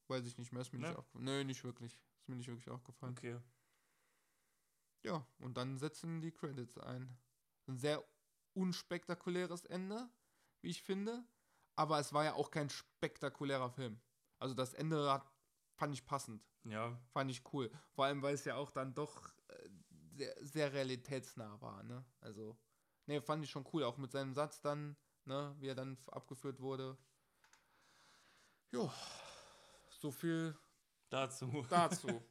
Weiß 0.09 0.25
ich 0.27 0.37
nicht 0.39 0.53
mehr. 0.53 0.63
Ist 0.63 0.73
mir 0.73 0.79
Ne? 0.81 0.89
nicht 0.89 0.99
aufgefallen. 0.99 1.25
Nee, 1.25 1.45
nicht 1.45 1.65
wirklich. 1.65 1.93
Ist 2.21 2.29
mir 2.29 2.37
nicht 2.37 2.49
wirklich 2.49 2.71
aufgefallen. 2.71 3.13
Okay. 3.13 3.41
Ja, 5.05 5.27
und 5.39 5.57
dann 5.57 5.79
setzen 5.79 6.21
die 6.21 6.33
Credits 6.33 6.79
ein. 6.79 7.17
Ein 7.67 7.79
sehr 7.79 8.05
unspektakuläres 8.55 9.65
Ende, 9.65 10.09
wie 10.63 10.69
ich 10.71 10.83
finde. 10.83 11.25
Aber 11.77 12.01
es 12.01 12.13
war 12.13 12.25
ja 12.25 12.35
auch 12.35 12.51
kein 12.51 12.71
spektakulärer 12.71 13.71
Film. 13.71 14.01
Also 14.39 14.55
das 14.55 14.75
Ende 14.75 15.13
hat, 15.13 15.31
fand 15.77 15.95
ich 15.95 16.05
passend. 16.05 16.43
Ja. 16.65 16.99
Fand 17.13 17.31
ich 17.31 17.43
cool. 17.53 17.71
Vor 17.93 18.07
allem, 18.07 18.23
weil 18.23 18.35
es 18.35 18.45
ja 18.45 18.57
auch 18.57 18.71
dann 18.71 18.95
doch 18.95 19.33
äh, 19.49 19.69
sehr, 20.15 20.35
sehr 20.41 20.73
realitätsnah 20.73 21.61
war, 21.61 21.83
ne? 21.83 22.05
Also, 22.21 22.59
ne, 23.07 23.21
fand 23.21 23.45
ich 23.45 23.51
schon 23.51 23.67
cool. 23.73 23.85
Auch 23.85 23.99
mit 23.99 24.11
seinem 24.11 24.35
Satz 24.35 24.61
dann, 24.61 24.97
ne, 25.25 25.55
wie 25.59 25.69
er 25.69 25.75
dann 25.75 25.97
abgeführt 26.11 26.61
wurde. 26.61 26.97
Jo, 28.73 28.91
so 29.91 30.11
viel 30.11 30.59
Dazu. 31.09 31.65
dazu. 31.71 32.23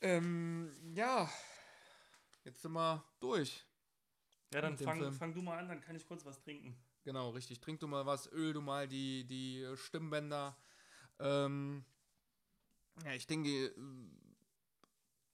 Ähm, 0.00 0.72
ja, 0.94 1.28
jetzt 2.44 2.62
sind 2.62 2.72
wir 2.72 3.04
durch. 3.18 3.66
Ja, 4.52 4.60
dann 4.60 4.78
fang, 4.78 5.12
fang 5.12 5.34
du 5.34 5.42
mal 5.42 5.58
an, 5.58 5.68
dann 5.68 5.80
kann 5.80 5.96
ich 5.96 6.06
kurz 6.06 6.24
was 6.24 6.40
trinken. 6.40 6.78
Genau, 7.06 7.30
richtig. 7.30 7.60
Trink 7.60 7.78
du 7.78 7.86
mal 7.86 8.04
was, 8.04 8.26
öl 8.32 8.52
du 8.52 8.60
mal 8.60 8.88
die, 8.88 9.24
die 9.28 9.64
Stimmbänder. 9.76 10.56
Ähm, 11.20 11.84
ja, 13.04 13.12
ich 13.12 13.28
denke, 13.28 13.72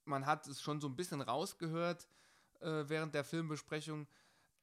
man 0.05 0.27
hat 0.27 0.47
es 0.47 0.61
schon 0.61 0.83
so 0.83 0.87
ein 0.87 0.97
bisschen 0.97 1.23
rausgehört 1.23 2.07
äh, 2.61 2.85
während 2.89 3.15
der 3.15 3.25
Filmbesprechung. 3.25 4.07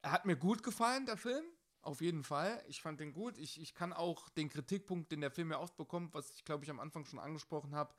Er 0.02 0.12
hat 0.12 0.24
mir 0.24 0.36
gut 0.36 0.62
gefallen, 0.62 1.04
der 1.04 1.16
Film. 1.16 1.44
Auf 1.82 2.00
jeden 2.00 2.22
Fall. 2.22 2.62
Ich 2.68 2.80
fand 2.80 3.00
den 3.00 3.12
gut. 3.12 3.38
Ich, 3.38 3.60
ich 3.60 3.74
kann 3.74 3.92
auch 3.92 4.28
den 4.28 4.48
Kritikpunkt, 4.48 5.10
den 5.10 5.20
der 5.20 5.32
Film 5.32 5.50
ja 5.50 5.58
oft 5.58 5.76
bekommt, 5.76 6.14
was 6.14 6.30
ich 6.36 6.44
glaube 6.44 6.62
ich 6.62 6.70
am 6.70 6.78
Anfang 6.78 7.04
schon 7.06 7.18
angesprochen 7.18 7.74
habe, 7.74 7.92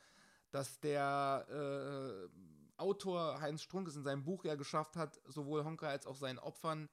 dass 0.52 0.80
der 0.80 1.46
äh, 1.50 2.30
Autor 2.78 3.42
Heinz 3.42 3.62
Strunk 3.62 3.90
es 3.90 3.98
in 3.98 4.04
seinem 4.04 4.24
Buch 4.24 4.46
ja 4.46 4.56
geschafft 4.56 4.96
hat, 4.96 5.20
sowohl 5.26 5.66
Honka 5.66 5.90
als 5.90 6.08
auch 6.08 6.16
seinen 6.16 6.40
Opfern 6.40 6.88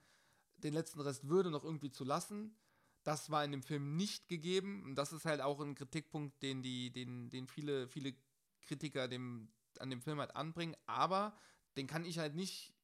den 0.62 0.74
letzten 0.74 1.00
Rest 1.00 1.28
Würde 1.28 1.50
noch 1.50 1.64
irgendwie 1.64 1.90
zu 1.90 2.04
lassen. 2.04 2.56
Das 3.04 3.30
war 3.30 3.44
in 3.44 3.52
dem 3.52 3.62
Film 3.62 3.96
nicht 3.96 4.28
gegeben. 4.28 4.82
Und 4.84 4.94
das 4.96 5.12
ist 5.12 5.24
halt 5.24 5.40
auch 5.40 5.60
ein 5.60 5.74
Kritikpunkt, 5.74 6.42
den, 6.42 6.62
die, 6.62 6.90
den, 6.90 7.30
den 7.30 7.46
viele, 7.46 7.88
viele 7.88 8.14
Kritiker 8.62 9.08
dem, 9.08 9.48
an 9.78 9.90
dem 9.90 10.02
Film 10.02 10.18
halt 10.18 10.36
anbringen. 10.36 10.76
Aber 10.86 11.36
den 11.76 11.86
kann 11.86 12.04
ich 12.04 12.18
halt 12.18 12.34
nicht, 12.34 12.74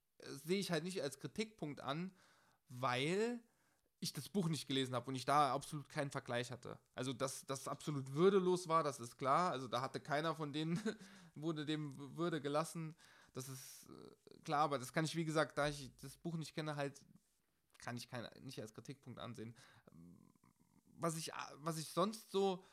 sehe 0.44 0.58
ich 0.60 0.70
halt 0.70 0.84
nicht 0.84 1.02
als 1.02 1.18
Kritikpunkt 1.18 1.80
an, 1.80 2.12
weil 2.68 3.40
ich 4.00 4.12
das 4.12 4.28
Buch 4.28 4.48
nicht 4.48 4.68
gelesen 4.68 4.94
habe 4.94 5.08
und 5.08 5.14
ich 5.14 5.24
da 5.24 5.52
absolut 5.54 5.88
keinen 5.88 6.10
Vergleich 6.10 6.50
hatte. 6.50 6.78
Also, 6.94 7.12
dass 7.12 7.44
das 7.46 7.66
absolut 7.68 8.12
würdelos 8.12 8.68
war, 8.68 8.82
das 8.82 9.00
ist 9.00 9.16
klar. 9.16 9.50
Also, 9.50 9.66
da 9.66 9.80
hatte 9.80 10.00
keiner 10.00 10.34
von 10.34 10.52
denen, 10.52 10.78
wurde 11.34 11.64
dem 11.64 12.16
Würde 12.16 12.40
gelassen. 12.40 12.94
Das 13.32 13.48
ist 13.48 13.88
äh, 13.88 14.38
klar, 14.44 14.60
aber 14.60 14.78
das 14.78 14.92
kann 14.92 15.04
ich, 15.04 15.16
wie 15.16 15.24
gesagt, 15.24 15.58
da 15.58 15.68
ich 15.68 15.90
das 16.00 16.16
Buch 16.18 16.36
nicht 16.36 16.54
kenne, 16.54 16.76
halt, 16.76 17.00
kann 17.84 17.96
ich 17.96 18.08
kein, 18.08 18.26
nicht 18.42 18.60
als 18.60 18.72
Kritikpunkt 18.72 19.20
ansehen. 19.20 19.54
Was 20.98 21.16
ich, 21.16 21.30
was 21.56 21.78
ich 21.78 21.88
sonst 21.88 22.30
so, 22.30 22.64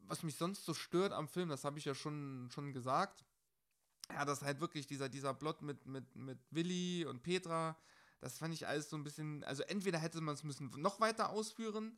was 0.00 0.22
mich 0.22 0.36
sonst 0.36 0.64
so 0.64 0.74
stört 0.74 1.12
am 1.12 1.28
Film, 1.28 1.48
das 1.48 1.64
habe 1.64 1.78
ich 1.78 1.84
ja 1.84 1.94
schon, 1.94 2.48
schon 2.50 2.72
gesagt, 2.72 3.24
ja, 4.10 4.24
das 4.24 4.42
halt 4.42 4.60
wirklich 4.60 4.86
dieser, 4.86 5.08
dieser 5.08 5.34
Plot 5.34 5.62
mit, 5.62 5.86
mit, 5.86 6.16
mit 6.16 6.38
Willi 6.50 7.04
und 7.04 7.22
Petra, 7.22 7.76
das 8.20 8.38
fand 8.38 8.52
ich 8.52 8.66
alles 8.66 8.90
so 8.90 8.96
ein 8.96 9.04
bisschen, 9.04 9.44
also 9.44 9.62
entweder 9.64 9.98
hätte 9.98 10.20
man 10.20 10.34
es 10.34 10.42
müssen 10.42 10.70
noch 10.76 10.98
weiter 10.98 11.30
ausführen 11.30 11.96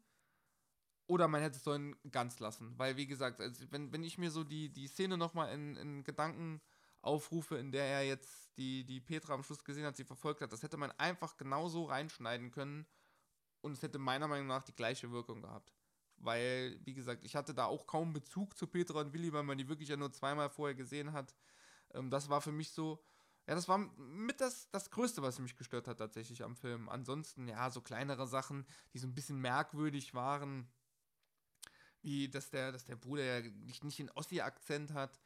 oder 1.06 1.28
man 1.28 1.40
hätte 1.40 1.56
es 1.56 1.64
sollen 1.64 1.96
ganz 2.10 2.40
lassen, 2.40 2.78
weil 2.78 2.96
wie 2.96 3.06
gesagt, 3.06 3.40
also 3.40 3.64
wenn, 3.70 3.92
wenn 3.92 4.02
ich 4.02 4.18
mir 4.18 4.30
so 4.30 4.44
die, 4.44 4.70
die 4.70 4.88
Szene 4.88 5.16
nochmal 5.16 5.54
in, 5.54 5.76
in 5.76 6.04
Gedanken 6.04 6.60
aufrufe, 7.02 7.56
in 7.56 7.72
der 7.72 7.84
er 7.84 8.02
jetzt 8.02 8.56
die, 8.56 8.84
die 8.84 9.00
Petra 9.00 9.34
am 9.34 9.42
Schluss 9.42 9.64
gesehen 9.64 9.84
hat, 9.84 9.96
sie 9.96 10.04
verfolgt 10.04 10.40
hat, 10.40 10.52
das 10.52 10.62
hätte 10.62 10.76
man 10.76 10.90
einfach 10.92 11.36
genauso 11.36 11.84
reinschneiden 11.84 12.50
können 12.50 12.86
und 13.62 13.72
es 13.72 13.82
hätte 13.82 13.98
meiner 13.98 14.28
Meinung 14.28 14.46
nach 14.46 14.62
die 14.62 14.74
gleiche 14.74 15.10
Wirkung 15.10 15.42
gehabt. 15.42 15.72
Weil, 16.16 16.78
wie 16.84 16.92
gesagt, 16.92 17.24
ich 17.24 17.34
hatte 17.34 17.54
da 17.54 17.64
auch 17.64 17.86
kaum 17.86 18.12
Bezug 18.12 18.56
zu 18.56 18.66
Petra 18.66 19.00
und 19.00 19.12
Willi, 19.14 19.32
weil 19.32 19.42
man 19.42 19.56
die 19.56 19.68
wirklich 19.68 19.88
ja 19.88 19.96
nur 19.96 20.12
zweimal 20.12 20.50
vorher 20.50 20.74
gesehen 20.74 21.12
hat. 21.12 21.34
Ähm, 21.94 22.10
das 22.10 22.28
war 22.28 22.42
für 22.42 22.52
mich 22.52 22.72
so, 22.72 23.02
ja, 23.46 23.54
das 23.54 23.68
war 23.68 23.78
mit 23.78 24.40
das, 24.40 24.70
das 24.70 24.90
Größte, 24.90 25.22
was 25.22 25.38
mich 25.38 25.56
gestört 25.56 25.88
hat 25.88 25.98
tatsächlich 25.98 26.44
am 26.44 26.56
Film. 26.56 26.88
Ansonsten, 26.90 27.48
ja, 27.48 27.70
so 27.70 27.80
kleinere 27.80 28.26
Sachen, 28.26 28.66
die 28.92 28.98
so 28.98 29.06
ein 29.06 29.14
bisschen 29.14 29.40
merkwürdig 29.40 30.12
waren, 30.12 30.70
wie 32.02 32.28
dass 32.28 32.50
der, 32.50 32.72
dass 32.72 32.84
der 32.84 32.96
Bruder 32.96 33.24
ja 33.24 33.40
nicht, 33.50 33.84
nicht 33.84 33.98
den 33.98 34.10
Ossi-Akzent 34.10 34.92
hat. 34.92 35.18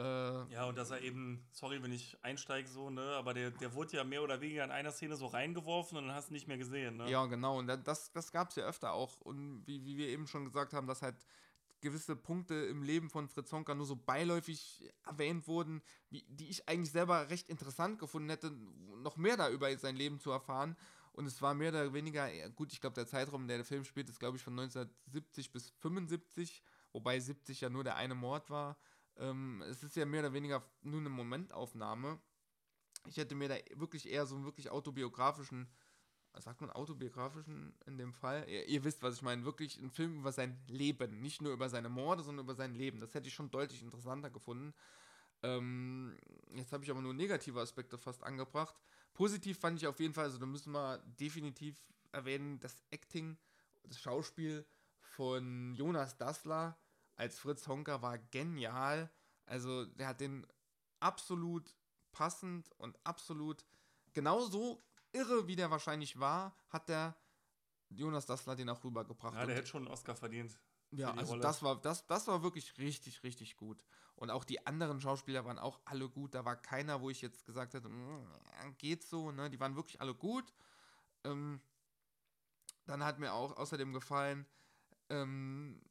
Äh, 0.00 0.52
Ja, 0.52 0.64
und 0.66 0.76
dass 0.78 0.90
er 0.90 1.00
eben, 1.02 1.44
sorry, 1.52 1.82
wenn 1.82 1.92
ich 1.92 2.16
einsteige 2.22 2.68
so, 2.68 2.90
ne, 2.90 3.02
aber 3.16 3.34
der, 3.34 3.50
der 3.50 3.74
wurde 3.74 3.96
ja 3.96 4.04
mehr 4.04 4.22
oder 4.22 4.40
weniger 4.40 4.64
in 4.64 4.70
einer 4.70 4.92
Szene 4.92 5.16
so 5.16 5.26
reingeworfen 5.26 5.98
und 5.98 6.06
dann 6.06 6.14
hast 6.16 6.30
du 6.30 6.32
nicht 6.34 6.48
mehr 6.48 6.58
gesehen, 6.58 6.96
ne? 6.96 7.10
Ja, 7.10 7.24
genau. 7.26 7.58
Und 7.58 7.66
da- 7.66 7.76
das, 7.76 8.10
das 8.12 8.32
gab 8.32 8.50
es 8.50 8.56
ja 8.56 8.64
öfter 8.64 8.92
auch. 8.92 9.20
Und 9.20 9.66
wie, 9.66 9.84
wie 9.84 9.96
wir 9.96 10.08
eben 10.08 10.26
schon 10.26 10.44
gesagt 10.44 10.72
haben, 10.72 10.86
dass 10.86 11.02
halt 11.02 11.16
gewisse 11.80 12.14
Punkte 12.16 12.54
im 12.54 12.82
Leben 12.82 13.08
von 13.08 13.28
Fritz 13.28 13.52
Honka 13.52 13.74
nur 13.74 13.86
so 13.86 13.96
beiläufig 13.96 14.90
erwähnt 15.06 15.46
wurden, 15.48 15.82
wie, 16.10 16.24
die 16.28 16.48
ich 16.50 16.68
eigentlich 16.68 16.90
selber 16.92 17.30
recht 17.30 17.48
interessant 17.48 17.98
gefunden 17.98 18.28
hätte, 18.28 18.50
noch 18.50 19.16
mehr 19.16 19.36
da 19.36 19.48
über 19.48 19.74
sein 19.78 19.96
Leben 19.96 20.20
zu 20.20 20.30
erfahren. 20.30 20.76
Und 21.12 21.26
es 21.26 21.40
war 21.42 21.54
mehr 21.54 21.70
oder 21.70 21.92
weniger, 21.92 22.28
ja, 22.32 22.48
gut, 22.48 22.72
ich 22.72 22.80
glaube, 22.80 22.94
der 22.94 23.06
Zeitraum, 23.06 23.42
in 23.42 23.48
der 23.48 23.58
der 23.58 23.64
Film 23.66 23.84
spielt, 23.84 24.08
ist, 24.08 24.20
glaube 24.20 24.36
ich, 24.36 24.42
von 24.42 24.54
1970 24.54 25.52
bis 25.52 25.70
75, 25.70 26.62
wobei 26.92 27.18
70 27.18 27.60
ja 27.62 27.68
nur 27.70 27.82
der 27.84 27.96
eine 27.96 28.14
Mord 28.14 28.50
war. 28.50 28.76
Ähm, 29.20 29.62
es 29.68 29.84
ist 29.84 29.94
ja 29.94 30.04
mehr 30.04 30.20
oder 30.20 30.32
weniger 30.32 30.64
nur 30.82 30.98
eine 30.98 31.08
Momentaufnahme. 31.08 32.18
Ich 33.06 33.16
hätte 33.16 33.34
mir 33.34 33.48
da 33.48 33.54
wirklich 33.76 34.08
eher 34.10 34.26
so 34.26 34.34
einen 34.34 34.44
wirklich 34.44 34.70
autobiografischen 34.70 35.68
sagt 36.38 36.60
man 36.60 36.70
autobiografischen 36.70 37.74
in 37.86 37.98
dem 37.98 38.12
Fall? 38.12 38.48
Ihr, 38.48 38.66
ihr 38.68 38.84
wisst, 38.84 39.02
was 39.02 39.16
ich 39.16 39.22
meine. 39.22 39.44
Wirklich 39.44 39.78
ein 39.80 39.90
Film 39.90 40.18
über 40.18 40.32
sein 40.32 40.60
Leben. 40.68 41.20
Nicht 41.20 41.42
nur 41.42 41.52
über 41.52 41.68
seine 41.68 41.88
Morde, 41.88 42.22
sondern 42.22 42.44
über 42.44 42.54
sein 42.54 42.74
Leben. 42.74 43.00
Das 43.00 43.14
hätte 43.14 43.28
ich 43.28 43.34
schon 43.34 43.50
deutlich 43.50 43.82
interessanter 43.82 44.30
gefunden. 44.30 44.74
Ähm, 45.42 46.16
jetzt 46.54 46.72
habe 46.72 46.84
ich 46.84 46.90
aber 46.90 47.02
nur 47.02 47.14
negative 47.14 47.60
Aspekte 47.60 47.98
fast 47.98 48.22
angebracht. 48.22 48.74
Positiv 49.14 49.58
fand 49.58 49.78
ich 49.78 49.86
auf 49.86 49.98
jeden 49.98 50.14
Fall, 50.14 50.24
also 50.24 50.38
da 50.38 50.46
müssen 50.46 50.72
wir 50.72 50.98
definitiv 51.18 51.80
erwähnen, 52.12 52.60
das 52.60 52.82
Acting, 52.90 53.38
das 53.84 54.00
Schauspiel 54.00 54.66
von 54.98 55.74
Jonas 55.74 56.16
Dassler 56.16 56.78
als 57.20 57.38
Fritz 57.38 57.68
Honka 57.68 58.00
war 58.00 58.18
genial. 58.18 59.10
Also 59.44 59.84
der 59.84 60.08
hat 60.08 60.20
den 60.20 60.46
absolut 61.00 61.76
passend 62.12 62.70
und 62.78 62.98
absolut 63.04 63.66
genauso 64.14 64.82
irre, 65.12 65.46
wie 65.46 65.54
der 65.54 65.70
wahrscheinlich 65.70 66.18
war, 66.18 66.56
hat 66.70 66.88
der 66.88 67.14
Jonas 67.90 68.24
Dassler 68.24 68.56
den 68.56 68.70
auch 68.70 68.82
rübergebracht. 68.82 69.34
Ja, 69.34 69.44
der 69.44 69.56
hätte 69.56 69.68
schon 69.68 69.82
einen 69.82 69.92
Oscar 69.92 70.16
verdient. 70.16 70.58
ja, 70.92 71.12
also 71.12 71.32
Rolle. 71.32 71.42
das 71.42 71.62
war, 71.62 71.80
das, 71.80 72.06
das 72.06 72.26
war 72.26 72.42
wirklich 72.42 72.78
richtig, 72.78 73.22
richtig 73.22 73.56
gut. 73.56 73.84
Und 74.14 74.30
auch 74.30 74.44
die 74.44 74.66
anderen 74.66 75.00
Schauspieler 75.00 75.44
waren 75.44 75.58
auch 75.58 75.78
alle 75.84 76.08
gut. 76.08 76.34
Da 76.34 76.44
war 76.46 76.56
keiner, 76.56 77.02
wo 77.02 77.10
ich 77.10 77.20
jetzt 77.20 77.44
gesagt 77.44 77.74
hätte, 77.74 77.88
"Mm, 77.88 78.26
geht 78.78 79.04
so, 79.04 79.30
ne? 79.30 79.50
Die 79.50 79.60
waren 79.60 79.76
wirklich 79.76 80.00
alle 80.00 80.14
gut. 80.14 80.52
Ähm, 81.24 81.60
dann 82.86 83.04
hat 83.04 83.18
mir 83.18 83.34
auch 83.34 83.56
außerdem 83.56 83.92
gefallen, 83.92 84.46
ähm, 85.10 85.82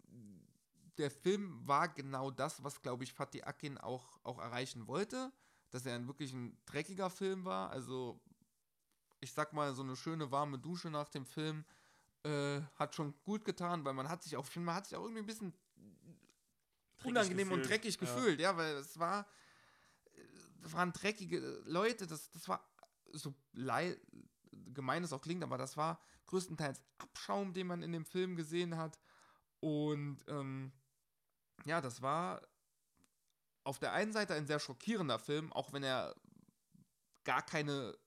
der 1.00 1.10
Film 1.10 1.68
war 1.68 1.88
genau 1.88 2.30
das, 2.30 2.64
was, 2.64 2.82
glaube 2.82 3.04
ich, 3.04 3.14
Fatih 3.14 3.44
Akin 3.44 3.78
auch, 3.78 4.20
auch 4.24 4.40
erreichen 4.40 4.88
wollte. 4.88 5.32
Dass 5.72 5.86
er 5.86 5.96
ein 5.96 6.08
wirklich 6.08 6.34
ein 6.34 6.58
dreckiger 6.66 7.10
Film 7.10 7.46
war. 7.46 7.70
Also, 7.70 8.20
ich 9.20 9.32
sag 9.32 9.54
mal, 9.54 9.74
so 9.74 9.84
eine 9.84 9.96
schöne 9.96 10.32
warme 10.32 10.60
Dusche 10.60 10.90
nach 10.90 11.10
dem 11.10 11.26
Film 11.26 11.64
äh, 12.24 12.62
hat 12.76 12.96
schon 12.96 13.14
gut 13.24 13.46
getan, 13.46 13.86
weil 13.86 13.94
man 13.94 14.10
hat 14.10 14.24
sich 14.24 14.36
auch, 14.36 14.46
man 14.56 14.76
hat 14.76 14.88
sich 14.88 14.98
auch 14.98 15.04
irgendwie 15.04 15.22
ein 15.22 15.26
bisschen 15.26 15.54
Dreckig 16.98 17.06
unangenehm 17.06 17.52
und 17.52 17.62
gefühlt, 17.62 17.70
dreckig 17.70 17.96
ja. 17.96 18.00
gefühlt, 18.00 18.40
ja, 18.42 18.58
weil 18.58 18.76
es 18.76 19.00
war, 19.00 19.26
das 20.62 20.74
waren 20.74 20.92
dreckige 20.92 21.62
Leute, 21.66 22.08
das, 22.08 22.30
das 22.32 22.48
war 22.48 22.62
so 23.14 23.34
gemein 24.74 25.04
es 25.04 25.14
auch 25.14 25.22
klingt, 25.22 25.44
aber 25.44 25.58
das 25.58 25.78
war 25.78 26.00
größtenteils 26.26 26.82
Abschaum, 26.98 27.54
den 27.54 27.68
man 27.68 27.84
in 27.84 27.92
dem 27.92 28.06
Film 28.06 28.36
gesehen 28.36 28.78
hat. 28.78 29.00
Und 29.62 30.18
ähm, 30.28 30.72
ja, 31.66 31.82
das 31.82 32.02
war 32.02 32.42
auf 33.64 33.80
der 33.80 33.94
einen 33.94 34.14
Seite 34.14 34.34
ein 34.34 34.48
sehr 34.48 34.60
schockierender 34.60 35.20
Film, 35.20 35.52
auch 35.54 35.74
wenn 35.74 35.84
er 35.84 36.16
gar 37.24 37.42
keine 37.46 37.98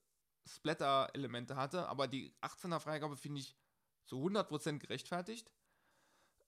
Splatter-Elemente 0.45 1.55
hatte, 1.55 1.87
aber 1.87 2.07
die 2.07 2.33
18er-Freigabe 2.41 3.15
finde 3.15 3.39
ich 3.39 3.55
zu 4.05 4.17
100% 4.17 4.79
gerechtfertigt. 4.79 5.51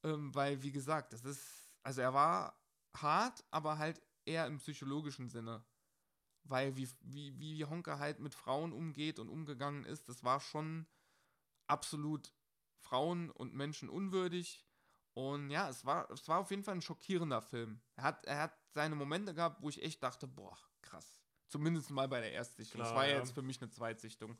Ähm, 0.03 0.35
weil, 0.35 0.61
wie 0.61 0.71
gesagt, 0.71 1.13
das 1.13 1.23
ist, 1.23 1.71
also 1.83 2.01
er 2.01 2.13
war 2.13 2.59
hart, 2.95 3.43
aber 3.51 3.77
halt 3.77 4.01
eher 4.25 4.47
im 4.47 4.57
psychologischen 4.57 5.29
Sinne. 5.29 5.63
Weil 6.43 6.75
wie, 6.75 6.89
wie, 7.01 7.39
wie 7.39 7.65
Honka 7.65 7.97
halt 7.97 8.19
mit 8.19 8.35
Frauen 8.35 8.73
umgeht 8.73 9.19
und 9.19 9.29
umgegangen 9.29 9.85
ist, 9.85 10.09
das 10.09 10.23
war 10.23 10.39
schon 10.39 10.85
absolut 11.67 12.33
Frauen 12.77 13.31
und 13.31 13.55
Menschen 13.55 13.89
unwürdig. 13.89 14.64
Und 15.15 15.49
ja, 15.49 15.69
es 15.69 15.85
war, 15.85 16.11
es 16.11 16.27
war 16.27 16.39
auf 16.39 16.51
jeden 16.51 16.63
Fall 16.63 16.75
ein 16.75 16.81
schockierender 16.81 17.41
Film. 17.41 17.79
Er 17.95 18.03
hat, 18.03 18.25
er 18.25 18.37
hat 18.43 18.53
seine 18.73 18.95
Momente 18.95 19.33
gehabt, 19.33 19.61
wo 19.61 19.69
ich 19.69 19.81
echt 19.81 20.03
dachte, 20.03 20.27
boah, 20.27 20.57
krass. 20.81 21.17
Zumindest 21.47 21.89
mal 21.89 22.09
bei 22.09 22.19
der 22.19 22.33
Erstsichtung. 22.33 22.79
das 22.79 22.89
Klar, 22.89 22.99
war 22.99 23.07
ja 23.07 23.13
ja. 23.13 23.19
jetzt 23.19 23.33
für 23.33 23.41
mich 23.41 23.61
eine 23.61 23.71
Zweitsichtung. 23.71 24.37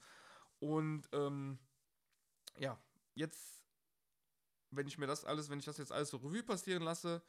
Und 0.60 1.08
ähm, 1.14 1.58
ja, 2.58 2.78
jetzt, 3.14 3.64
wenn 4.70 4.86
ich 4.86 4.98
mir 4.98 5.08
das 5.08 5.24
alles, 5.24 5.50
wenn 5.50 5.60
ich 5.60 5.66
das 5.66 5.78
jetzt 5.78 5.94
alles 5.94 6.10
so 6.10 6.18
Revue 6.18 6.44
passieren 6.44 6.84
lasse, 6.84 7.24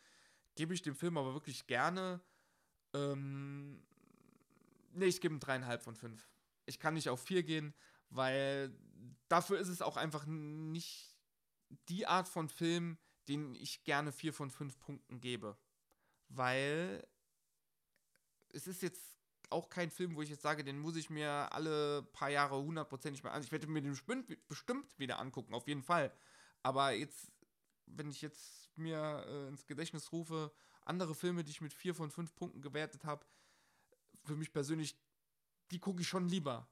gebe 0.56 0.74
ich 0.74 0.82
dem 0.82 0.96
Film 0.96 1.16
aber 1.16 1.32
wirklich 1.32 1.68
gerne. 1.68 2.20
Ähm, 2.94 3.80
nee, 4.92 5.04
ich 5.06 5.20
gebe 5.20 5.34
ihm 5.34 5.40
dreieinhalb 5.40 5.82
von 5.82 5.94
fünf. 5.94 6.28
Ich 6.64 6.80
kann 6.80 6.94
nicht 6.94 7.10
auf 7.10 7.22
vier 7.22 7.44
gehen, 7.44 7.74
weil 8.08 8.76
dafür 9.28 9.60
ist 9.60 9.68
es 9.68 9.82
auch 9.82 9.96
einfach 9.96 10.26
nicht 10.26 11.16
die 11.88 12.08
Art 12.08 12.26
von 12.26 12.48
Film, 12.48 12.98
den 13.28 13.54
ich 13.54 13.84
gerne 13.84 14.12
vier 14.12 14.32
von 14.32 14.50
fünf 14.50 14.78
Punkten 14.78 15.20
gebe. 15.20 15.56
Weil 16.28 17.06
es 18.50 18.66
ist 18.66 18.82
jetzt 18.82 19.02
auch 19.50 19.68
kein 19.68 19.90
Film, 19.90 20.16
wo 20.16 20.22
ich 20.22 20.30
jetzt 20.30 20.42
sage, 20.42 20.64
den 20.64 20.78
muss 20.78 20.96
ich 20.96 21.10
mir 21.10 21.30
alle 21.52 22.02
paar 22.12 22.30
Jahre 22.30 22.56
hundertprozentig 22.56 23.22
mal 23.22 23.30
an. 23.30 23.42
Ich 23.42 23.52
werde 23.52 23.66
mir 23.66 23.82
den 23.82 23.98
bestimmt 24.48 24.98
wieder 24.98 25.18
angucken, 25.18 25.54
auf 25.54 25.68
jeden 25.68 25.82
Fall. 25.82 26.12
Aber 26.62 26.92
jetzt, 26.92 27.32
wenn 27.86 28.10
ich 28.10 28.22
jetzt 28.22 28.76
mir 28.76 29.24
äh, 29.26 29.48
ins 29.48 29.66
Gedächtnis 29.66 30.10
rufe, 30.12 30.52
andere 30.84 31.14
Filme, 31.14 31.44
die 31.44 31.50
ich 31.50 31.60
mit 31.60 31.72
vier 31.72 31.94
von 31.94 32.10
fünf 32.10 32.34
Punkten 32.34 32.60
gewertet 32.60 33.04
habe, 33.04 33.24
für 34.24 34.36
mich 34.36 34.52
persönlich, 34.52 34.98
die 35.70 35.78
gucke 35.78 36.00
ich 36.00 36.08
schon 36.08 36.28
lieber. 36.28 36.68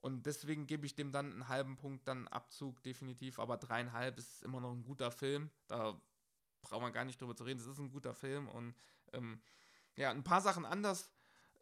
Und 0.00 0.26
deswegen 0.26 0.66
gebe 0.66 0.86
ich 0.86 0.94
dem 0.94 1.10
dann 1.10 1.32
einen 1.32 1.48
halben 1.48 1.76
Punkt 1.76 2.06
dann 2.06 2.28
Abzug, 2.28 2.82
definitiv. 2.82 3.38
Aber 3.38 3.56
dreieinhalb 3.56 4.18
ist 4.18 4.42
immer 4.42 4.60
noch 4.60 4.72
ein 4.72 4.84
guter 4.84 5.10
Film. 5.10 5.50
Da 5.66 6.00
braucht 6.62 6.82
man 6.82 6.92
gar 6.92 7.04
nicht 7.04 7.20
drüber 7.20 7.34
zu 7.34 7.44
reden. 7.44 7.60
Es 7.60 7.66
ist 7.66 7.78
ein 7.78 7.90
guter 7.90 8.14
Film. 8.14 8.48
Und 8.48 8.74
ähm, 9.12 9.40
ja, 9.96 10.10
ein 10.10 10.24
paar 10.24 10.40
Sachen 10.40 10.64
anders, 10.64 11.12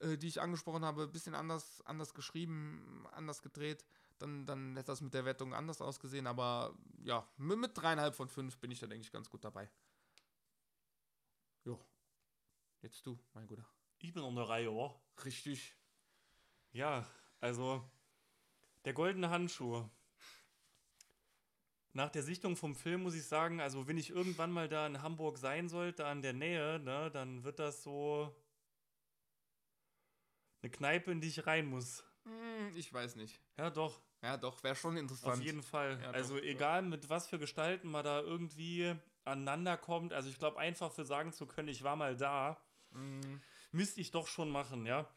äh, 0.00 0.18
die 0.18 0.26
ich 0.26 0.40
angesprochen 0.40 0.84
habe, 0.84 1.04
ein 1.04 1.12
bisschen 1.12 1.34
anders, 1.34 1.80
anders 1.82 2.12
geschrieben, 2.12 3.06
anders 3.12 3.40
gedreht. 3.42 3.84
Dann, 4.18 4.46
dann 4.46 4.76
hätte 4.76 4.92
das 4.92 5.00
mit 5.00 5.14
der 5.14 5.24
Wertung 5.24 5.54
anders 5.54 5.80
ausgesehen. 5.80 6.26
Aber 6.26 6.76
ja, 7.02 7.26
mit, 7.36 7.58
mit 7.58 7.76
dreieinhalb 7.76 8.14
von 8.14 8.28
fünf 8.28 8.58
bin 8.58 8.70
ich 8.70 8.80
da, 8.80 8.86
denke 8.86 9.04
ich, 9.04 9.12
ganz 9.12 9.30
gut 9.30 9.44
dabei. 9.44 9.70
Jo. 11.64 11.80
Jetzt 12.82 13.06
du, 13.06 13.18
mein 13.32 13.46
Guter. 13.46 13.66
Ich 13.98 14.12
bin 14.12 14.22
an 14.22 14.34
der 14.34 14.48
Reihe, 14.48 14.70
oder? 14.70 14.94
Richtig. 15.24 15.74
Ja, 16.72 17.06
also 17.40 17.88
der 18.84 18.92
goldene 18.92 19.30
Handschuh. 19.30 19.88
Nach 21.92 22.10
der 22.10 22.22
Sichtung 22.22 22.56
vom 22.56 22.74
Film 22.74 23.02
muss 23.04 23.14
ich 23.14 23.24
sagen, 23.24 23.60
also 23.60 23.86
wenn 23.86 23.98
ich 23.98 24.10
irgendwann 24.10 24.50
mal 24.50 24.68
da 24.68 24.86
in 24.86 25.00
Hamburg 25.00 25.38
sein 25.38 25.68
sollte, 25.68 26.02
da 26.02 26.12
in 26.12 26.22
der 26.22 26.32
Nähe, 26.32 26.80
ne, 26.80 27.10
dann 27.12 27.44
wird 27.44 27.60
das 27.60 27.84
so 27.84 28.34
eine 30.62 30.70
Kneipe, 30.70 31.12
in 31.12 31.20
die 31.20 31.28
ich 31.28 31.46
rein 31.46 31.66
muss. 31.66 32.02
Hm, 32.24 32.76
ich 32.76 32.92
weiß 32.92 33.16
nicht. 33.16 33.40
Ja, 33.56 33.70
doch. 33.70 34.00
Ja, 34.22 34.36
doch, 34.36 34.62
wäre 34.64 34.74
schon 34.74 34.96
interessant. 34.96 35.34
Auf 35.34 35.42
jeden 35.42 35.62
Fall. 35.62 36.00
Ja, 36.02 36.10
also 36.10 36.36
doch, 36.36 36.42
egal 36.42 36.82
mit 36.82 37.10
was 37.10 37.28
für 37.28 37.38
Gestalten 37.38 37.90
man 37.90 38.04
da 38.04 38.20
irgendwie 38.20 38.96
aneinander 39.24 39.76
kommt. 39.76 40.12
Also 40.12 40.30
ich 40.30 40.38
glaube 40.38 40.58
einfach 40.58 40.90
für 40.90 41.04
sagen 41.04 41.32
zu 41.32 41.46
können, 41.46 41.68
ich 41.68 41.82
war 41.84 41.94
mal 41.96 42.16
da, 42.16 42.60
Mhm. 42.90 43.40
müsste 43.72 44.00
ich 44.00 44.10
doch 44.12 44.26
schon 44.26 44.50
machen, 44.50 44.86
ja. 44.86 45.08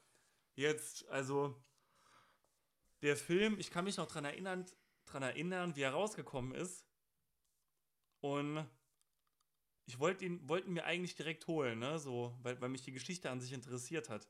Jetzt, 0.56 1.08
also 1.10 1.56
der 3.02 3.16
Film, 3.18 3.60
ich 3.60 3.72
kann 3.72 3.86
mich 3.86 3.98
noch 3.98 4.08
dran 4.08 4.26
erinnern, 4.26 4.66
dran 5.06 5.24
erinnern, 5.24 5.76
wie 5.76 5.82
er 5.82 5.92
rausgekommen 5.92 6.54
ist. 6.54 6.86
Und 8.22 8.68
ich 9.86 10.00
wollte 10.00 10.26
ihn, 10.26 10.48
wollten 10.50 10.74
mir 10.74 10.86
eigentlich 10.86 11.16
direkt 11.16 11.48
holen, 11.48 11.80
ne, 11.80 12.00
so, 12.00 12.38
weil, 12.42 12.60
weil 12.60 12.70
mich 12.70 12.84
die 12.84 12.92
Geschichte 12.92 13.30
an 13.30 13.40
sich 13.40 13.54
interessiert 13.54 14.10
hat. 14.10 14.28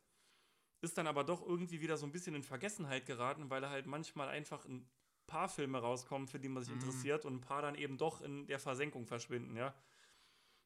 Ist 0.82 0.98
dann 0.98 1.08
aber 1.08 1.24
doch 1.24 1.42
irgendwie 1.46 1.82
wieder 1.82 1.98
so 1.98 2.06
ein 2.06 2.12
bisschen 2.12 2.36
in 2.36 2.44
Vergessenheit 2.44 3.06
geraten, 3.06 3.50
weil 3.50 3.64
er 3.64 3.72
halt 3.72 3.88
manchmal 3.88 4.30
einfach 4.30 4.66
ein 4.66 4.88
paar 5.26 5.50
Filme 5.50 5.80
rauskommen, 5.80 6.28
für 6.28 6.40
die 6.40 6.50
man 6.50 6.64
sich 6.64 6.74
Mhm. 6.74 6.80
interessiert 6.80 7.26
und 7.26 7.36
ein 7.36 7.42
paar 7.42 7.62
dann 7.62 7.76
eben 7.76 7.98
doch 7.98 8.22
in 8.22 8.46
der 8.48 8.60
Versenkung 8.60 9.06
verschwinden, 9.08 9.56
ja. 9.56 9.74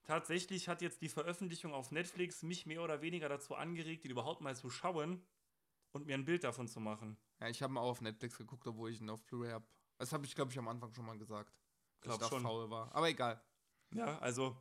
Tatsächlich 0.03 0.68
hat 0.68 0.82
jetzt 0.82 1.02
die 1.02 1.10
Veröffentlichung 1.10 1.73
auf 1.73 1.91
Netflix 1.91 2.44
mich 2.44 2.65
mehr 2.65 2.84
oder 2.84 3.02
weniger 3.02 3.30
dazu 3.30 3.56
angeregt, 3.56 4.03
ihn 4.03 4.11
überhaupt 4.11 4.41
mal 4.41 4.56
zu 4.56 4.69
schauen 4.69 5.23
und 5.91 6.05
mir 6.05 6.15
ein 6.15 6.26
Bild 6.26 6.43
davon 6.43 6.68
zu 6.68 6.80
machen. 6.80 7.18
Ja, 7.39 7.47
ich 7.49 7.61
habe 7.61 7.73
ihn 7.73 7.77
auch 7.77 7.89
auf 7.89 8.01
Netflix 8.01 8.38
geguckt, 8.38 8.65
obwohl 8.68 8.91
ich 8.91 9.01
ihn 9.01 9.09
auf 9.09 9.23
Blu-ray 9.26 9.51
habe. 9.51 9.65
Das 9.97 10.11
habe 10.13 10.26
ich, 10.26 10.35
glaube 10.35 10.51
ich, 10.51 10.57
am 10.59 10.68
Anfang 10.68 10.93
schon 10.93 11.05
mal 11.05 11.18
gesagt. 11.18 11.53
Dass 12.01 12.18
Glaub 12.18 12.22
ich 12.22 12.27
da 12.27 12.30
schon. 12.30 12.41
faul 12.43 12.69
war. 12.69 12.93
Aber 12.95 13.09
egal. 13.09 13.41
Ja, 13.93 14.18
also 14.19 14.57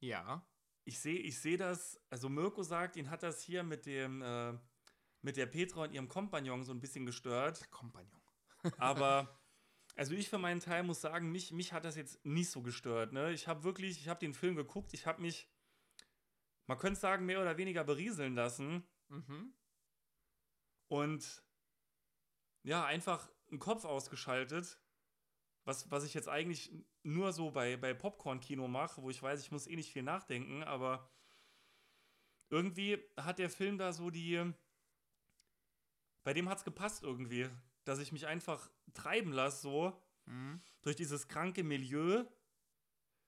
Ja. 0.00 0.46
ich 0.84 0.98
sehe 0.98 1.18
ich 1.18 1.38
seh 1.40 1.56
das, 1.56 2.00
also 2.10 2.28
Mirko 2.28 2.62
sagt, 2.62 2.96
ihn 2.96 3.10
hat 3.10 3.22
das 3.22 3.42
hier 3.42 3.62
mit 3.62 3.86
dem, 3.86 4.22
äh, 4.22 4.58
mit 5.22 5.36
der 5.36 5.46
Petra 5.46 5.82
und 5.84 5.92
ihrem 5.92 6.08
Kompagnon 6.08 6.64
so 6.64 6.72
ein 6.72 6.80
bisschen 6.80 7.04
gestört. 7.06 7.60
Der 7.60 7.68
Kompagnon. 7.68 8.20
Aber, 8.78 9.38
also 9.96 10.14
ich 10.14 10.28
für 10.28 10.38
meinen 10.38 10.60
Teil 10.60 10.82
muss 10.82 11.00
sagen, 11.00 11.30
mich, 11.32 11.52
mich 11.52 11.72
hat 11.72 11.84
das 11.84 11.96
jetzt 11.96 12.24
nicht 12.24 12.50
so 12.50 12.62
gestört. 12.62 13.12
Ne? 13.12 13.32
Ich 13.32 13.48
habe 13.48 13.64
wirklich, 13.64 13.98
ich 14.00 14.08
habe 14.08 14.20
den 14.20 14.34
Film 14.34 14.56
geguckt, 14.56 14.92
ich 14.94 15.06
habe 15.06 15.20
mich, 15.20 15.48
man 16.68 16.78
könnte 16.78 17.00
sagen, 17.00 17.26
mehr 17.26 17.40
oder 17.42 17.56
weniger 17.56 17.82
berieseln 17.82 18.34
lassen. 18.36 18.86
Mhm. 19.08 19.54
und 20.88 21.42
ja, 22.62 22.84
einfach 22.84 23.30
einen 23.50 23.58
Kopf 23.58 23.86
ausgeschaltet, 23.86 24.78
was, 25.64 25.90
was 25.90 26.04
ich 26.04 26.12
jetzt 26.12 26.28
eigentlich 26.28 26.70
nur 27.02 27.32
so 27.32 27.50
bei, 27.50 27.78
bei 27.78 27.94
Popcorn-Kino 27.94 28.68
mache, 28.68 29.02
wo 29.02 29.08
ich 29.08 29.22
weiß, 29.22 29.40
ich 29.40 29.50
muss 29.50 29.66
eh 29.66 29.76
nicht 29.76 29.92
viel 29.92 30.02
nachdenken, 30.02 30.62
aber 30.62 31.10
irgendwie 32.50 33.02
hat 33.16 33.38
der 33.38 33.48
Film 33.48 33.78
da 33.78 33.92
so 33.94 34.10
die. 34.10 34.52
Bei 36.22 36.34
dem 36.34 36.50
hat 36.50 36.58
es 36.58 36.64
gepasst 36.64 37.02
irgendwie, 37.02 37.48
dass 37.84 37.98
ich 37.98 38.12
mich 38.12 38.26
einfach 38.26 38.70
treiben 38.92 39.32
lasse, 39.32 39.62
so 39.62 40.02
Mhm. 40.28 40.60
durch 40.82 40.96
dieses 40.96 41.26
kranke 41.28 41.64
Milieu, 41.64 42.24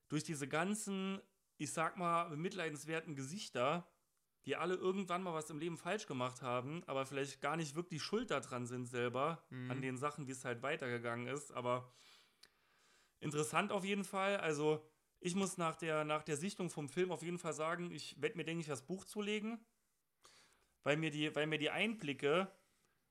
durch 0.09 0.23
diese 0.23 0.47
ganzen, 0.47 1.21
ich 1.61 1.73
sag 1.73 1.99
mal, 1.99 2.25
bemitleidenswerten 2.31 3.15
Gesichter, 3.15 3.87
die 4.47 4.57
alle 4.57 4.75
irgendwann 4.75 5.23
mal 5.23 5.35
was 5.35 5.51
im 5.51 5.59
Leben 5.59 5.77
falsch 5.77 6.07
gemacht 6.07 6.41
haben, 6.41 6.83
aber 6.87 7.05
vielleicht 7.05 7.43
gar 7.43 7.57
nicht 7.59 7.75
wirklich 7.75 8.03
schuld 8.03 8.31
daran 8.31 8.67
sind 8.67 8.87
selber, 8.87 9.45
Mhm. 9.51 9.71
an 9.71 9.83
den 9.83 9.99
Sachen, 9.99 10.27
wie 10.27 10.33
es 10.33 10.45
halt 10.47 10.63
weitergegangen 10.63 11.27
ist. 11.27 11.53
Aber 11.53 11.93
interessant 13.21 13.73
auf 13.73 13.85
jeden 13.85 14.05
Fall. 14.05 14.39
Also, 14.39 14.83
ich 15.21 15.35
muss 15.35 15.59
nach 15.59 15.77
der, 15.77 16.05
nach 16.05 16.23
der 16.23 16.39
Sichtung 16.39 16.71
vom 16.71 16.89
Film 16.89 17.13
auf 17.13 17.23
jeden 17.23 17.39
Fall 17.39 17.53
sagen, 17.53 17.91
ich 17.91 18.21
werde 18.23 18.39
mir, 18.39 18.45
denke 18.45 18.63
ich, 18.63 18.67
das 18.67 18.87
Buch 18.87 19.05
zulegen, 19.05 19.63
weil 20.83 20.97
mir 20.97 21.11
die, 21.11 21.35
weil 21.37 21.47
mir 21.47 21.59
die 21.59 21.69
Einblicke 21.71 22.51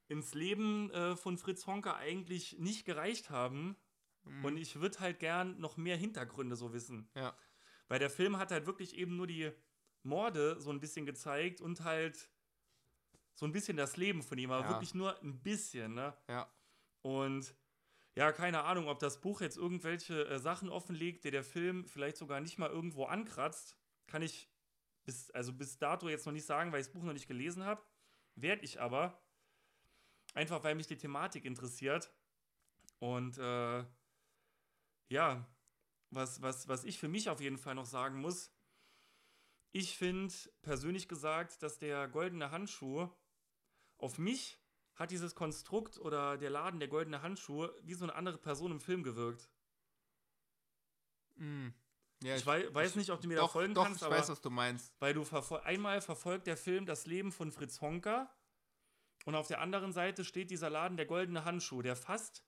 ins 0.07 0.33
Leben 0.33 0.89
äh, 0.89 1.15
von 1.15 1.37
Fritz 1.37 1.67
Honka 1.67 1.95
eigentlich 1.97 2.57
nicht 2.57 2.85
gereicht 2.85 3.29
haben. 3.29 3.75
Mhm. 4.23 4.43
Und 4.45 4.57
ich 4.57 4.79
würde 4.81 4.99
halt 4.99 5.19
gern 5.19 5.59
noch 5.59 5.77
mehr 5.77 5.97
Hintergründe 5.97 6.55
so 6.55 6.73
wissen. 6.73 7.07
Ja. 7.13 7.37
Weil 7.89 7.99
der 7.99 8.09
Film 8.09 8.37
hat 8.37 8.51
halt 8.51 8.65
wirklich 8.65 8.95
eben 8.95 9.15
nur 9.17 9.27
die 9.27 9.51
Morde 10.03 10.59
so 10.61 10.69
ein 10.69 10.79
bisschen 10.79 11.05
gezeigt 11.05 11.59
und 11.59 11.83
halt 11.83 12.29
so 13.33 13.45
ein 13.45 13.51
bisschen 13.51 13.77
das 13.77 13.97
Leben 13.97 14.21
von 14.21 14.37
ihm, 14.37 14.51
aber 14.51 14.63
Ja. 14.63 14.69
wirklich 14.69 14.93
nur 14.93 15.19
ein 15.21 15.41
bisschen, 15.41 15.93
ne? 15.95 16.15
Ja. 16.27 16.53
Und 17.01 17.55
ja, 18.15 18.31
keine 18.31 18.63
Ahnung, 18.63 18.87
ob 18.87 18.99
das 18.99 19.21
Buch 19.21 19.41
jetzt 19.41 19.57
irgendwelche 19.57 20.27
äh, 20.27 20.39
Sachen 20.39 20.69
offenlegt, 20.69 21.23
die 21.23 21.31
der 21.31 21.43
Film 21.43 21.85
vielleicht 21.85 22.17
sogar 22.17 22.41
nicht 22.41 22.57
mal 22.57 22.69
irgendwo 22.69 23.05
ankratzt, 23.05 23.77
kann 24.07 24.21
ich 24.21 24.49
bis, 25.05 25.31
also 25.31 25.53
bis 25.53 25.77
dato 25.77 26.09
jetzt 26.09 26.25
noch 26.25 26.33
nicht 26.33 26.45
sagen, 26.45 26.71
weil 26.71 26.81
ich 26.81 26.87
das 26.87 26.93
Buch 26.93 27.03
noch 27.03 27.13
nicht 27.13 27.27
gelesen 27.27 27.63
habe. 27.63 27.81
Werde 28.35 28.63
ich 28.63 28.79
aber. 28.81 29.21
Einfach 30.33 30.63
weil 30.63 30.75
mich 30.75 30.87
die 30.87 30.97
Thematik 30.97 31.45
interessiert. 31.45 32.13
Und 32.99 33.37
äh, 33.37 33.85
ja, 35.09 35.47
was, 36.11 36.41
was, 36.41 36.67
was 36.67 36.83
ich 36.83 36.97
für 36.97 37.07
mich 37.07 37.29
auf 37.29 37.41
jeden 37.41 37.57
Fall 37.57 37.75
noch 37.75 37.85
sagen 37.85 38.19
muss, 38.19 38.51
ich 39.71 39.97
finde 39.97 40.33
persönlich 40.61 41.07
gesagt, 41.07 41.61
dass 41.61 41.77
der 41.77 42.07
goldene 42.07 42.51
Handschuh 42.51 43.09
auf 43.97 44.17
mich 44.17 44.59
hat 44.95 45.11
dieses 45.11 45.35
Konstrukt 45.35 45.97
oder 45.97 46.37
der 46.37 46.49
Laden 46.49 46.79
der 46.79 46.89
goldene 46.89 47.21
Handschuh 47.21 47.67
wie 47.83 47.93
so 47.93 48.05
eine 48.05 48.15
andere 48.15 48.37
Person 48.37 48.71
im 48.71 48.79
Film 48.79 49.03
gewirkt. 49.03 49.49
Mhm. 51.35 51.73
ja 52.21 52.35
ich 52.35 52.45
wei 52.45 52.73
weiß 52.73 52.95
nicht, 52.95 53.11
ob 53.11 53.21
du 53.21 53.27
mir 53.27 53.35
da 53.35 53.41
doch, 53.41 53.51
folgen 53.51 53.73
doch, 53.73 53.83
kannst, 53.83 54.01
ich 54.01 54.05
aber 54.05 54.17
weiß, 54.17 54.29
was 54.29 54.41
du 54.41 54.49
meinst. 54.49 54.93
weil 54.99 55.13
du 55.13 55.23
verfol 55.23 55.61
einmal 55.61 56.01
verfolgt 56.01 56.47
der 56.47 56.57
Film 56.57 56.85
das 56.85 57.05
Leben 57.05 57.31
von 57.31 57.51
Fritz 57.51 57.79
Honka 57.79 58.29
und 59.25 59.35
auf 59.35 59.47
der 59.47 59.61
anderen 59.61 59.93
Seite 59.93 60.25
steht 60.25 60.51
dieser 60.51 60.69
Laden 60.69 60.97
der 60.97 61.05
goldene 61.05 61.45
Handschuh, 61.45 61.81
der 61.81 61.95
fast 61.95 62.43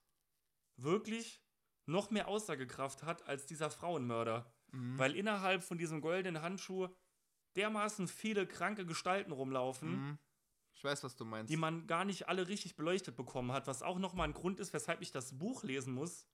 wirklich 0.76 1.41
noch 1.86 2.12
mehr 2.12 2.28
Aussagekraft 2.28 3.04
hat 3.04 3.28
als 3.28 3.46
dieser 3.46 3.70
Frauenmörder. 3.72 4.52
Mhm. 4.72 4.98
Weil 4.98 5.16
innerhalb 5.16 5.64
von 5.64 5.78
diesem 5.78 6.02
goldenen 6.02 6.42
Handschuh 6.42 6.88
dermaßen 7.56 8.08
viele 8.08 8.48
kranke 8.48 8.86
Gestalten 8.86 9.32
rumlaufen, 9.32 9.90
Mhm. 9.92 10.18
Ich 10.74 10.84
weiß, 10.86 11.04
was 11.04 11.16
du 11.16 11.26
meinst. 11.26 11.52
die 11.52 11.58
man 11.58 11.86
gar 11.86 12.06
nicht 12.06 12.28
alle 12.28 12.48
richtig 12.48 12.76
beleuchtet 12.76 13.16
bekommen 13.16 13.52
hat, 13.52 13.68
was 13.68 13.84
auch 13.84 14.00
nochmal 14.00 14.28
ein 14.30 14.34
Grund 14.34 14.60
ist, 14.60 14.74
weshalb 14.74 15.02
ich 15.02 15.12
das 15.12 15.38
Buch 15.38 15.64
lesen 15.64 15.94
muss. 15.94 16.26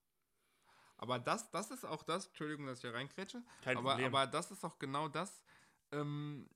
Aber 0.97 1.19
das, 1.19 1.49
das 1.51 1.69
ist 1.71 1.83
auch 1.83 2.03
das, 2.03 2.27
Entschuldigung, 2.27 2.65
dass 2.65 2.77
ich 2.77 2.81
hier 2.83 2.93
reinkrätsche, 2.93 3.43
Kein 3.63 3.77
aber, 3.77 3.91
Problem. 3.91 4.07
aber 4.15 4.27
das 4.27 4.51
ist 4.51 4.63
auch 4.63 4.79
genau 4.79 5.09
das, 5.09 5.41
ähm, 5.91 6.47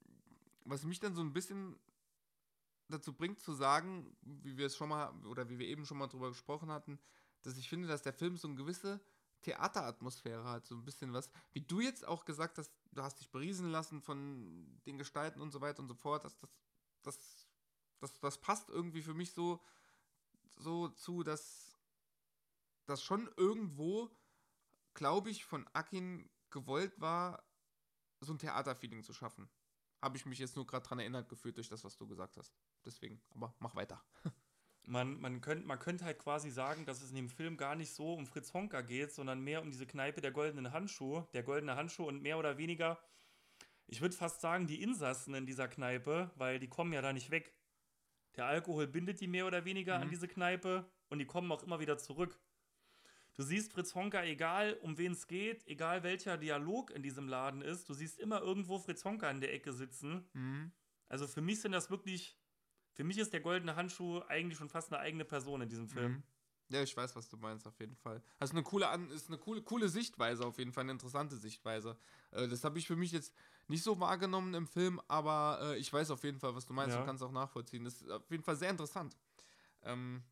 was 0.64 0.84
mich 0.84 1.00
dann 1.00 1.16
so 1.16 1.22
ein 1.22 1.34
bisschen 1.34 1.76
dazu 2.88 3.14
bringt 3.14 3.40
zu 3.40 3.54
sagen, 3.54 4.16
wie 4.22 4.58
wir 4.58 4.68
es 4.68 4.78
schon 4.78 4.90
mal, 4.90 5.12
oder 5.26 5.50
wie 5.50 5.60
wir 5.60 5.68
eben 5.68 5.86
schon 5.86 5.98
mal 5.98 6.08
drüber 6.08 6.30
gesprochen 6.30 6.72
hatten, 6.72 7.00
dass 7.44 7.58
ich 7.58 7.70
finde, 7.70 7.88
dass 7.88 8.02
der 8.02 8.14
Film 8.14 8.38
so 8.38 8.48
eine 8.48 8.58
gewisse 8.58 9.00
Theateratmosphäre 9.42 10.44
hat, 10.44 10.66
so 10.66 10.76
ein 10.76 10.86
bisschen 10.86 11.14
was, 11.14 11.30
wie 11.54 11.62
du 11.62 11.82
jetzt 11.82 12.08
auch 12.08 12.26
gesagt 12.26 12.58
hast, 12.58 12.72
du 12.92 13.02
hast 13.02 13.20
dich 13.20 13.30
beriesen 13.32 13.70
lassen 13.70 14.02
von 14.02 14.80
den 14.86 14.98
Gestalten 14.98 15.42
und 15.42 15.52
so 15.52 15.62
weiter 15.62 15.80
und 15.80 15.88
so 15.88 15.96
fort, 15.96 16.24
dass 16.24 16.38
das, 16.38 16.50
das, 17.02 17.48
das, 18.00 18.20
das 18.20 18.38
passt 18.40 18.70
irgendwie 18.70 19.02
für 19.02 19.14
mich 19.14 19.32
so, 19.32 19.60
so 20.58 20.90
zu, 20.90 21.24
dass 21.24 21.80
das 22.86 23.02
schon 23.02 23.30
irgendwo, 23.38 24.10
glaube 24.94 25.30
ich, 25.30 25.46
von 25.46 25.68
Akin 25.74 26.30
gewollt 26.50 27.00
war, 27.00 27.44
so 28.20 28.34
ein 28.34 28.40
Theaterfeeling 28.40 29.04
zu 29.04 29.14
schaffen. 29.14 29.50
habe 30.02 30.18
ich 30.18 30.26
mich 30.26 30.40
jetzt 30.40 30.56
nur 30.56 30.68
gerade 30.68 30.86
dran 30.86 31.00
erinnert 31.00 31.30
gefühlt 31.30 31.58
durch 31.58 31.70
das, 31.70 31.84
was 31.84 31.98
du 31.98 32.08
gesagt 32.08 32.38
hast. 32.38 32.54
Deswegen, 32.86 33.22
aber 33.32 33.56
mach 33.60 33.76
weiter. 33.76 34.04
Man, 34.88 35.20
man 35.22 35.42
könnte 35.42 35.66
man 35.68 35.78
könnt 35.80 36.02
halt 36.04 36.18
quasi 36.20 36.50
sagen, 36.50 36.86
dass 36.86 37.02
es 37.02 37.10
in 37.12 37.16
dem 37.16 37.30
Film 37.30 37.56
gar 37.56 37.76
nicht 37.76 37.94
so 37.94 38.14
um 38.14 38.26
Fritz 38.26 38.54
Honka 38.54 38.82
geht, 38.82 39.12
sondern 39.14 39.42
mehr 39.42 39.62
um 39.62 39.70
diese 39.70 39.86
Kneipe 39.86 40.22
der 40.22 40.32
goldenen 40.32 40.74
Handschuh, 40.74 41.22
der 41.34 41.44
goldene 41.44 41.76
Handschuh 41.76 42.06
und 42.08 42.22
mehr 42.22 42.38
oder 42.40 42.58
weniger, 42.58 43.00
ich 43.88 44.02
würde 44.02 44.16
fast 44.16 44.42
sagen, 44.42 44.68
die 44.68 44.82
Insassen 44.82 45.34
in 45.36 45.46
dieser 45.46 45.68
Kneipe, 45.68 46.32
weil 46.36 46.60
die 46.60 46.68
kommen 46.68 46.94
ja 46.94 47.02
da 47.02 47.14
nicht 47.14 47.30
weg. 47.30 47.54
Der 48.36 48.46
Alkohol 48.46 48.88
bindet 48.88 49.22
die 49.22 49.28
mehr 49.28 49.46
oder 49.46 49.66
weniger 49.66 49.98
Mhm. 49.98 50.04
an 50.04 50.10
diese 50.10 50.28
Kneipe 50.28 50.90
und 51.10 51.20
die 51.20 51.26
kommen 51.26 51.52
auch 51.52 51.64
immer 51.64 51.80
wieder 51.80 51.98
zurück. 51.98 52.40
Du 53.36 53.44
siehst 53.44 53.72
Fritz 53.72 53.94
Honka, 53.96 54.24
egal 54.24 54.74
um 54.82 54.98
wen 54.98 55.14
es 55.14 55.28
geht, 55.28 55.66
egal 55.68 56.04
welcher 56.04 56.38
Dialog 56.38 56.92
in 56.92 57.02
diesem 57.04 57.28
Laden 57.30 57.62
ist, 57.62 57.88
du 57.88 57.94
siehst 57.94 58.20
immer 58.20 58.42
irgendwo 58.42 58.80
Fritz 58.80 59.06
Honka 59.06 59.30
in 59.30 59.42
der 59.42 59.54
Ecke 59.54 59.74
sitzen. 59.74 60.28
Mhm. 60.34 60.72
Also 61.08 61.28
für 61.28 61.42
mich 61.42 61.62
sind 61.62 61.72
das 61.74 61.90
wirklich, 61.90 62.38
für 62.94 63.04
mich 63.04 63.18
ist 63.18 63.34
der 63.34 63.42
goldene 63.42 63.76
Handschuh 63.76 64.22
eigentlich 64.28 64.58
schon 64.58 64.70
fast 64.70 64.92
eine 64.92 65.02
eigene 65.02 65.26
Person 65.26 65.62
in 65.62 65.70
diesem 65.70 65.88
Film. 65.88 66.12
Mhm. 66.14 66.24
Ja, 66.70 66.82
ich 66.82 66.96
weiß, 66.96 67.16
was 67.18 67.28
du 67.28 67.36
meinst, 67.36 67.68
auf 67.68 67.78
jeden 67.82 67.96
Fall. 67.98 68.24
Also 68.40 68.54
eine 68.54 68.64
coole, 68.64 68.88
An 68.88 69.10
ist 69.12 69.28
eine 69.28 69.38
coole, 69.38 69.62
coole 69.62 69.90
Sichtweise, 69.90 70.46
auf 70.46 70.58
jeden 70.58 70.72
Fall, 70.72 70.84
eine 70.84 70.94
interessante 70.94 71.36
Sichtweise. 71.36 71.98
Äh, 72.32 72.48
das 72.48 72.64
habe 72.64 72.80
ich 72.80 72.88
für 72.88 72.96
mich 72.96 73.12
jetzt 73.12 73.34
nicht 73.68 73.84
so 73.84 74.00
wahrgenommen 74.00 74.54
im 74.54 74.68
Film, 74.68 75.02
aber 75.10 75.60
äh, 75.62 75.78
ich 75.78 75.92
weiß 75.92 76.12
auf 76.12 76.24
jeden 76.24 76.40
Fall, 76.40 76.56
was 76.56 76.66
du 76.66 76.74
meinst 76.74 76.94
Ja. 76.94 77.02
und 77.02 77.06
kann 77.06 77.18
es 77.18 77.22
auch 77.22 77.32
nachvollziehen. 77.32 77.84
Das 77.84 78.02
ist 78.02 78.10
auf 78.10 78.30
jeden 78.32 78.44
Fall 78.44 78.56
sehr 78.56 78.70
interessant. 78.70 79.18
Ähm, 79.84 80.24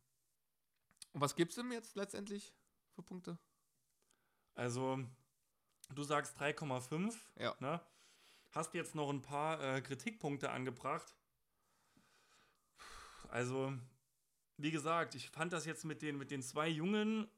und 1.12 1.20
was 1.20 1.34
gibt's 1.34 1.58
ihm 1.58 1.72
jetzt 1.72 1.94
letztendlich 1.96 2.54
für 2.94 3.02
Punkte? 3.02 3.38
Also, 4.54 4.98
du 5.94 6.02
sagst 6.02 6.38
3,5. 6.40 7.14
Ja. 7.38 7.54
Ne? 7.60 7.80
Hast 8.52 8.72
jetzt 8.74 8.94
noch 8.94 9.10
ein 9.10 9.22
paar 9.22 9.60
äh, 9.62 9.80
Kritikpunkte 9.80 10.50
angebracht. 10.50 11.14
Also, 13.30 13.72
wie 14.56 14.70
gesagt, 14.70 15.14
ich 15.14 15.30
fand 15.30 15.52
das 15.52 15.64
jetzt 15.64 15.84
mit 15.84 16.02
den, 16.02 16.18
mit 16.18 16.30
den 16.30 16.42
zwei 16.42 16.68
jungen 16.68 17.28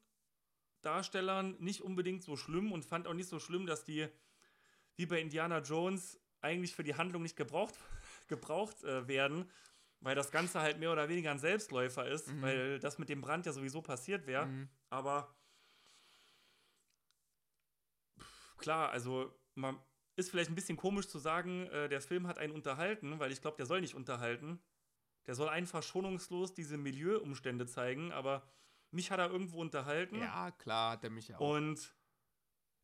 Darstellern 0.81 1.57
nicht 1.61 1.83
unbedingt 1.83 2.23
so 2.23 2.37
schlimm 2.37 2.73
und 2.73 2.85
fand 2.85 3.07
auch 3.07 3.15
nicht 3.15 3.29
so 3.29 3.39
schlimm, 3.39 3.67
dass 3.67 3.85
die, 3.85 4.09
wie 4.97 5.07
bei 5.07 5.21
Indiana 5.21 5.59
Jones, 5.59 6.19
eigentlich 6.41 6.75
für 6.75 6.83
die 6.83 6.97
Handlung 6.97 7.23
nicht 7.23 7.37
gebraucht, 7.37 7.75
gebraucht 8.29 8.83
äh, 8.83 9.07
werden, 9.07 9.49
weil 10.01 10.17
das 10.17 10.33
Ganze 10.33 10.61
halt 10.61 10.81
mehr 10.81 10.91
oder 10.91 11.09
weniger 11.09 11.31
ein 11.31 11.39
Selbstläufer 11.39 12.09
ist, 12.09 12.27
Mhm. 12.29 12.43
weil 12.43 12.79
das 12.81 12.99
mit 12.99 13.09
dem 13.09 13.21
Brand 13.21 13.47
ja 13.47 13.53
sowieso 13.53 13.81
passiert 13.81 14.27
wäre. 14.27 14.47
Mhm. 14.47 14.69
Aber 14.91 15.33
klar, 18.59 18.91
also 18.91 19.33
man 19.55 19.79
ist 20.17 20.31
vielleicht 20.31 20.51
ein 20.51 20.57
bisschen 20.57 20.77
komisch 20.77 21.07
zu 21.07 21.19
sagen, 21.19 21.67
äh, 21.69 21.89
der 21.89 22.01
Film 22.01 22.27
hat 22.27 22.39
einen 22.39 22.53
unterhalten, 22.53 23.19
weil 23.21 23.31
ich 23.31 23.41
glaube, 23.41 23.57
der 23.57 23.67
soll 23.67 23.81
nicht 23.81 23.95
unterhalten. 23.95 24.61
Der 25.27 25.35
soll 25.35 25.49
einfach 25.49 25.83
schonungslos 25.83 26.55
diese 26.55 26.77
Milieuumstände 26.77 27.67
zeigen, 27.67 28.13
aber 28.13 28.43
mich 28.91 29.11
hat 29.11 29.21
er 29.21 29.31
irgendwo 29.31 29.61
unterhalten. 29.61 30.19
Ja, 30.21 30.51
klar, 30.53 30.93
hat 30.93 31.03
der 31.03 31.11
mich 31.11 31.35
auch. 31.35 31.41
Und 31.41 31.95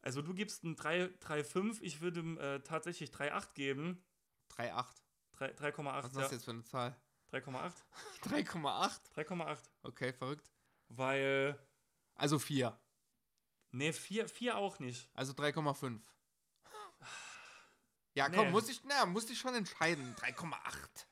also 0.02 0.23
du 0.23 0.32
gibst 0.35 0.65
ein 0.65 0.77
3,5, 0.77 1.78
ich 1.82 2.01
würde 2.01 2.20
ihm 2.20 2.39
äh, 2.39 2.60
tatsächlich 2.60 3.10
3,8 3.10 3.55
geben. 3.55 4.05
3,8. 4.56 4.86
3 5.32 5.47
3,8. 5.52 5.85
Was 5.85 6.06
ist 6.06 6.15
ja. 6.15 6.23
das 6.23 6.32
jetzt 6.32 6.44
für 6.44 6.51
eine 6.52 6.65
Zahl? 6.65 6.97
3,8. 7.32 7.73
3,8? 8.23 9.01
3,8. 9.15 9.59
Okay, 9.82 10.12
verrückt. 10.12 10.51
Weil. 10.89 11.59
Also 12.15 12.39
4. 12.39 12.78
Ne, 13.73 13.93
4, 13.93 14.28
4 14.28 14.56
auch 14.56 14.78
nicht. 14.78 15.10
Also 15.15 15.35
3,5. 15.35 16.01
Ja, 18.15 18.28
komm, 18.31 18.47
Nee. 18.47 18.51
muss 18.51 18.69
ich, 18.69 18.82
na, 18.85 19.06
muss 19.06 19.28
ich 19.31 19.39
schon 19.39 19.55
entscheiden. 19.55 20.16
3,8. 20.16 21.06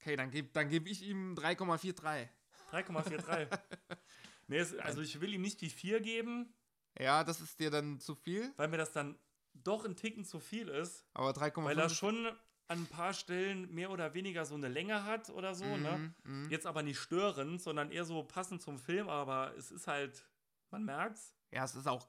Okay, 0.00 0.16
dann 0.16 0.30
gebe 0.30 0.48
dann 0.52 0.68
geb 0.68 0.86
ich 0.86 1.02
ihm 1.02 1.34
3,43. 1.34 2.28
3,43. 2.72 3.58
nee, 4.48 4.58
es, 4.58 4.74
also 4.78 5.02
ich 5.02 5.20
will 5.20 5.34
ihm 5.34 5.42
nicht 5.42 5.60
die 5.60 5.68
4 5.68 6.00
geben, 6.00 6.54
Ja, 6.98 7.22
das 7.22 7.40
ist 7.40 7.60
dir 7.60 7.70
dann 7.70 8.00
zu 8.00 8.14
viel, 8.14 8.52
weil 8.56 8.68
mir 8.68 8.78
das 8.78 8.92
dann 8.92 9.18
doch 9.52 9.84
ein 9.84 9.96
Ticken 9.96 10.24
zu 10.24 10.40
viel 10.40 10.68
ist, 10.68 11.04
aber 11.12 11.30
3,5. 11.32 11.64
weil 11.64 11.78
er 11.78 11.90
schon 11.90 12.26
an 12.68 12.78
ein 12.78 12.86
paar 12.86 13.12
Stellen 13.12 13.72
mehr 13.74 13.90
oder 13.90 14.14
weniger 14.14 14.46
so 14.46 14.54
eine 14.54 14.68
Länge 14.68 15.04
hat 15.04 15.28
oder 15.30 15.54
so, 15.54 15.76
ne? 15.76 16.14
Mhm, 16.24 16.44
mhm. 16.44 16.50
Jetzt 16.50 16.66
aber 16.66 16.82
nicht 16.82 16.98
störend, 17.00 17.60
sondern 17.60 17.90
eher 17.90 18.04
so 18.04 18.22
passend 18.22 18.62
zum 18.62 18.78
Film, 18.78 19.08
aber 19.08 19.54
es 19.58 19.70
ist 19.72 19.86
halt, 19.88 20.24
man 20.70 20.84
merkt's. 20.84 21.34
Ja, 21.50 21.64
es 21.64 21.74
ist 21.74 21.88
auch, 21.88 22.08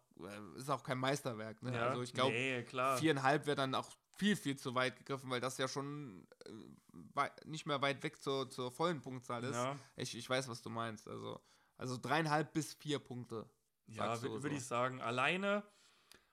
ist 0.55 0.69
auch 0.69 0.83
kein 0.83 0.97
Meisterwerk. 0.97 1.61
Ne? 1.63 1.73
Ja, 1.75 1.89
Also 1.89 2.01
ich 2.01 2.13
glaube, 2.13 2.33
nee, 2.33 2.63
viereinhalb 2.97 3.45
wäre 3.45 3.55
dann 3.55 3.75
auch 3.75 3.89
viel, 4.15 4.35
viel 4.35 4.57
zu 4.57 4.75
weit 4.75 4.97
gegriffen, 4.97 5.29
weil 5.29 5.41
das 5.41 5.57
ja 5.57 5.67
schon 5.67 6.27
äh, 6.45 7.29
nicht 7.45 7.65
mehr 7.65 7.81
weit 7.81 8.03
weg 8.03 8.21
zur, 8.21 8.49
zur 8.49 8.71
vollen 8.71 9.01
Punktzahl 9.01 9.43
ist. 9.43 9.55
Ja, 9.55 9.75
Ich, 9.95 10.15
ich 10.15 10.29
weiß, 10.29 10.47
was 10.47 10.61
du 10.61 10.69
meinst. 10.69 11.07
Also, 11.07 11.41
also 11.77 11.97
dreieinhalb 11.97 12.53
bis 12.53 12.73
vier 12.73 12.99
Punkte. 12.99 13.49
ja 13.87 14.21
würde 14.21 14.49
so. 14.49 14.55
ich 14.55 14.65
sagen. 14.65 15.01
Alleine, 15.01 15.63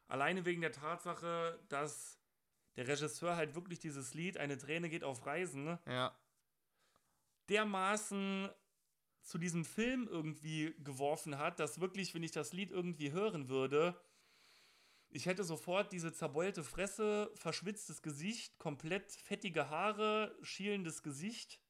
alleine 0.06 0.44
wegen 0.44 0.60
der 0.60 0.72
Tatsache, 0.72 1.58
dass 1.68 2.18
der 2.76 2.86
Regisseur 2.86 3.36
halt 3.36 3.54
wirklich 3.54 3.80
dieses 3.80 4.14
Lied 4.14 4.36
Eine 4.36 4.58
Träne 4.58 4.88
geht 4.88 5.02
auf 5.02 5.26
Reisen, 5.26 5.64
ne? 5.64 5.78
Ja. 5.86 6.14
dermaßen 7.48 8.50
zu 9.22 9.38
diesem 9.38 9.64
Film 9.64 10.08
irgendwie 10.08 10.74
geworfen 10.78 11.38
hat, 11.38 11.60
dass 11.60 11.80
wirklich, 11.80 12.14
wenn 12.14 12.22
ich 12.22 12.32
das 12.32 12.52
Lied 12.52 12.70
irgendwie 12.70 13.12
hören 13.12 13.48
würde, 13.48 14.00
ich 15.10 15.26
hätte 15.26 15.44
sofort 15.44 15.92
diese 15.92 16.12
zerbeulte 16.12 16.62
Fresse, 16.62 17.30
verschwitztes 17.34 18.02
Gesicht, 18.02 18.58
komplett 18.58 19.10
fettige 19.12 19.70
Haare, 19.70 20.36
schielendes 20.42 21.02
Gesicht. 21.02 21.60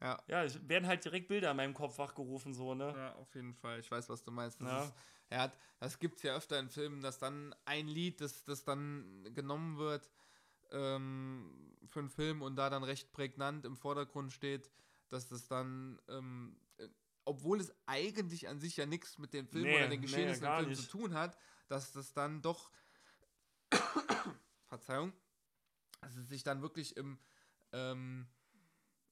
Ja. 0.00 0.22
Ja, 0.28 0.44
es 0.44 0.68
werden 0.68 0.86
halt 0.86 1.04
direkt 1.04 1.28
Bilder 1.28 1.50
in 1.50 1.56
meinem 1.56 1.74
Kopf 1.74 1.98
wachgerufen, 1.98 2.54
so, 2.54 2.74
ne? 2.74 2.94
Ja, 2.96 3.14
auf 3.16 3.34
jeden 3.34 3.54
Fall. 3.54 3.80
Ich 3.80 3.90
weiß, 3.90 4.08
was 4.08 4.22
du 4.22 4.30
meinst. 4.30 4.60
Das, 4.60 4.68
Ja. 4.68 4.84
ist, 4.84 4.94
er 5.30 5.40
hat, 5.42 5.58
das 5.80 5.98
gibt 5.98 6.18
es 6.18 6.22
ja 6.22 6.36
öfter 6.36 6.58
in 6.58 6.68
Filmen, 6.68 7.00
dass 7.00 7.18
dann 7.18 7.54
ein 7.64 7.88
Lied, 7.88 8.20
das, 8.20 8.44
das 8.44 8.64
dann 8.64 9.26
genommen 9.34 9.78
wird 9.78 10.08
ähm, 10.70 11.76
für 11.86 12.00
einen 12.00 12.10
Film 12.10 12.42
und 12.42 12.56
da 12.56 12.70
dann 12.70 12.84
recht 12.84 13.12
prägnant 13.12 13.64
im 13.64 13.76
Vordergrund 13.76 14.32
steht, 14.32 14.70
dass 15.08 15.28
das 15.28 15.46
dann, 15.48 16.00
ähm, 16.08 16.60
äh, 16.78 16.88
obwohl 17.24 17.60
es 17.60 17.72
eigentlich 17.86 18.48
an 18.48 18.58
sich 18.60 18.76
ja 18.76 18.86
nichts 18.86 19.18
mit 19.18 19.32
dem 19.32 19.46
Film 19.46 19.64
Nee, 19.64 19.76
oder 19.76 19.88
den 19.88 20.00
nee, 20.00 20.06
Geschehnissen 20.06 20.44
im 20.44 20.48
gar 20.48 20.58
Film 20.58 20.70
nicht. 20.70 20.82
zu 20.82 20.88
tun 20.88 21.14
hat, 21.14 21.36
dass 21.68 21.92
das 21.92 22.12
dann 22.12 22.42
doch, 22.42 22.70
Verzeihung, 24.66 25.12
dass 26.00 26.16
es 26.16 26.28
sich 26.28 26.42
dann 26.42 26.62
wirklich 26.62 26.96
im, 26.96 27.18
ähm, 27.72 28.26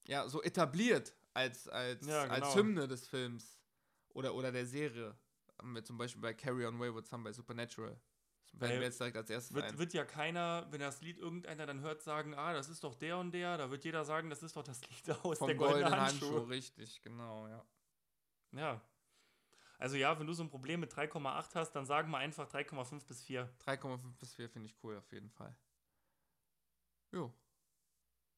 ja, 0.05 0.27
so 0.29 0.41
etabliert 0.41 1.13
als, 1.33 1.67
als, 1.67 2.05
Ja, 2.07 2.23
als 2.23 2.45
genau. 2.45 2.55
Hymne 2.55 2.87
des 2.87 3.07
Films 3.07 3.59
oder, 4.09 4.33
oder 4.33 4.51
der 4.51 4.65
Serie. 4.65 5.17
Haben 5.57 5.73
wir 5.73 5.83
zum 5.83 5.97
Beispiel 5.97 6.21
bei 6.21 6.33
Carry 6.33 6.65
on 6.65 6.79
Wayward 6.79 7.07
Son 7.07 7.23
bei 7.23 7.33
Supernatural. 7.33 7.99
Werden 8.53 8.71
Weil 8.71 8.79
wir 8.79 8.87
jetzt 8.87 8.99
direkt 8.99 9.17
als 9.17 9.29
erstes 9.29 9.53
Wird, 9.53 9.65
ein. 9.65 9.77
wird 9.77 9.93
ja 9.93 10.03
keiner, 10.03 10.67
wenn 10.71 10.79
das 10.79 11.01
Lied 11.01 11.17
irgendeiner 11.19 11.65
dann 11.65 11.81
hört, 11.81 12.01
sagen, 12.01 12.33
ah, 12.33 12.53
das 12.53 12.69
ist 12.69 12.83
doch 12.83 12.95
der 12.95 13.17
und 13.17 13.31
der, 13.31 13.57
da 13.57 13.69
wird 13.69 13.83
jeder 13.83 14.03
sagen, 14.03 14.29
das 14.29 14.41
ist 14.41 14.55
doch 14.55 14.63
das 14.63 14.81
Lied 14.81 15.09
aus 15.23 15.37
Vom 15.37 15.47
der 15.47 15.55
goldenen 15.57 15.83
goldenen 15.83 16.01
Handschuh. 16.01 16.25
Handschuh. 16.25 16.49
richtig, 16.49 17.01
genau, 17.01 17.47
ja. 17.47 17.65
Ja. 18.53 18.81
Also 19.77 19.95
ja, 19.95 20.19
wenn 20.19 20.25
du 20.25 20.33
so 20.33 20.41
ein 20.43 20.49
Problem 20.49 20.79
mit 20.79 20.91
3,8 20.91 21.53
hast, 21.53 21.71
dann 21.73 21.85
sagen 21.85 22.09
wir 22.09 22.17
einfach 22.17 22.49
3,5 22.49 23.05
bis 23.05 23.21
4. 23.21 23.47
3,5 23.65 24.17
bis 24.17 24.33
4 24.33 24.49
finde 24.49 24.67
ich 24.67 24.75
cool, 24.83 24.97
auf 24.97 25.11
jeden 25.11 25.29
Fall. 25.29 25.55
Jo. 27.11 27.31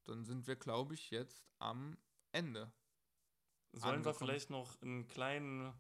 Dann 0.04 0.26
sind 0.26 0.48
wir, 0.48 0.56
glaube 0.58 0.96
ich, 0.96 1.12
jetzt 1.12 1.46
am 1.60 1.98
Ende. 2.32 2.72
Sollen 3.72 3.84
wir 3.84 4.10
Angekommen. 4.10 4.18
vielleicht 4.18 4.50
noch 4.50 4.82
einen 4.82 5.08
kleinen 5.08 5.74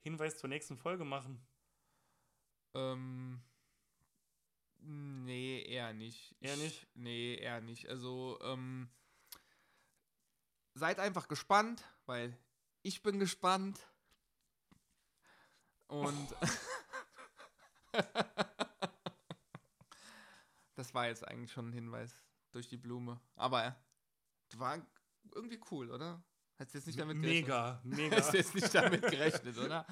Hinweis 0.00 0.38
zur 0.38 0.48
nächsten 0.48 0.76
Folge 0.76 1.04
machen? 1.04 1.46
Ähm. 2.74 3.40
Nee, 4.78 5.62
eher 5.62 5.92
nicht. 5.92 6.34
Eher 6.40 6.54
Ich- 6.54 6.60
nicht? 6.60 6.86
Nee, 6.94 7.34
eher 7.36 7.60
nicht. 7.60 7.88
Also, 7.88 8.38
ähm. 8.42 8.88
Seid 10.74 10.98
einfach 10.98 11.28
gespannt, 11.28 11.84
weil 12.06 12.36
ich 12.82 13.02
bin 13.02 13.18
gespannt. 13.18 13.78
Und. 15.88 16.34
das 20.74 20.94
war 20.94 21.06
jetzt 21.08 21.26
eigentlich 21.28 21.52
schon 21.52 21.68
ein 21.68 21.72
Hinweis 21.74 22.14
durch 22.52 22.68
die 22.68 22.78
Blume. 22.78 23.20
Aber 23.36 23.76
war 24.56 24.84
irgendwie 25.34 25.60
cool, 25.70 25.90
oder? 25.90 26.22
Hättest 26.62 26.74
du 26.74 26.78
jetzt 26.78 26.86
nicht 26.86 27.00
damit 27.00 27.20
gerechnet? 27.20 27.48
Mega, 27.48 27.80
mega. 27.84 28.16
Hast 28.18 28.32
du 28.32 28.36
jetzt 28.36 28.54
nicht 28.54 28.72
damit 28.72 29.02
gerechnet, 29.02 29.58
oder? 29.58 29.84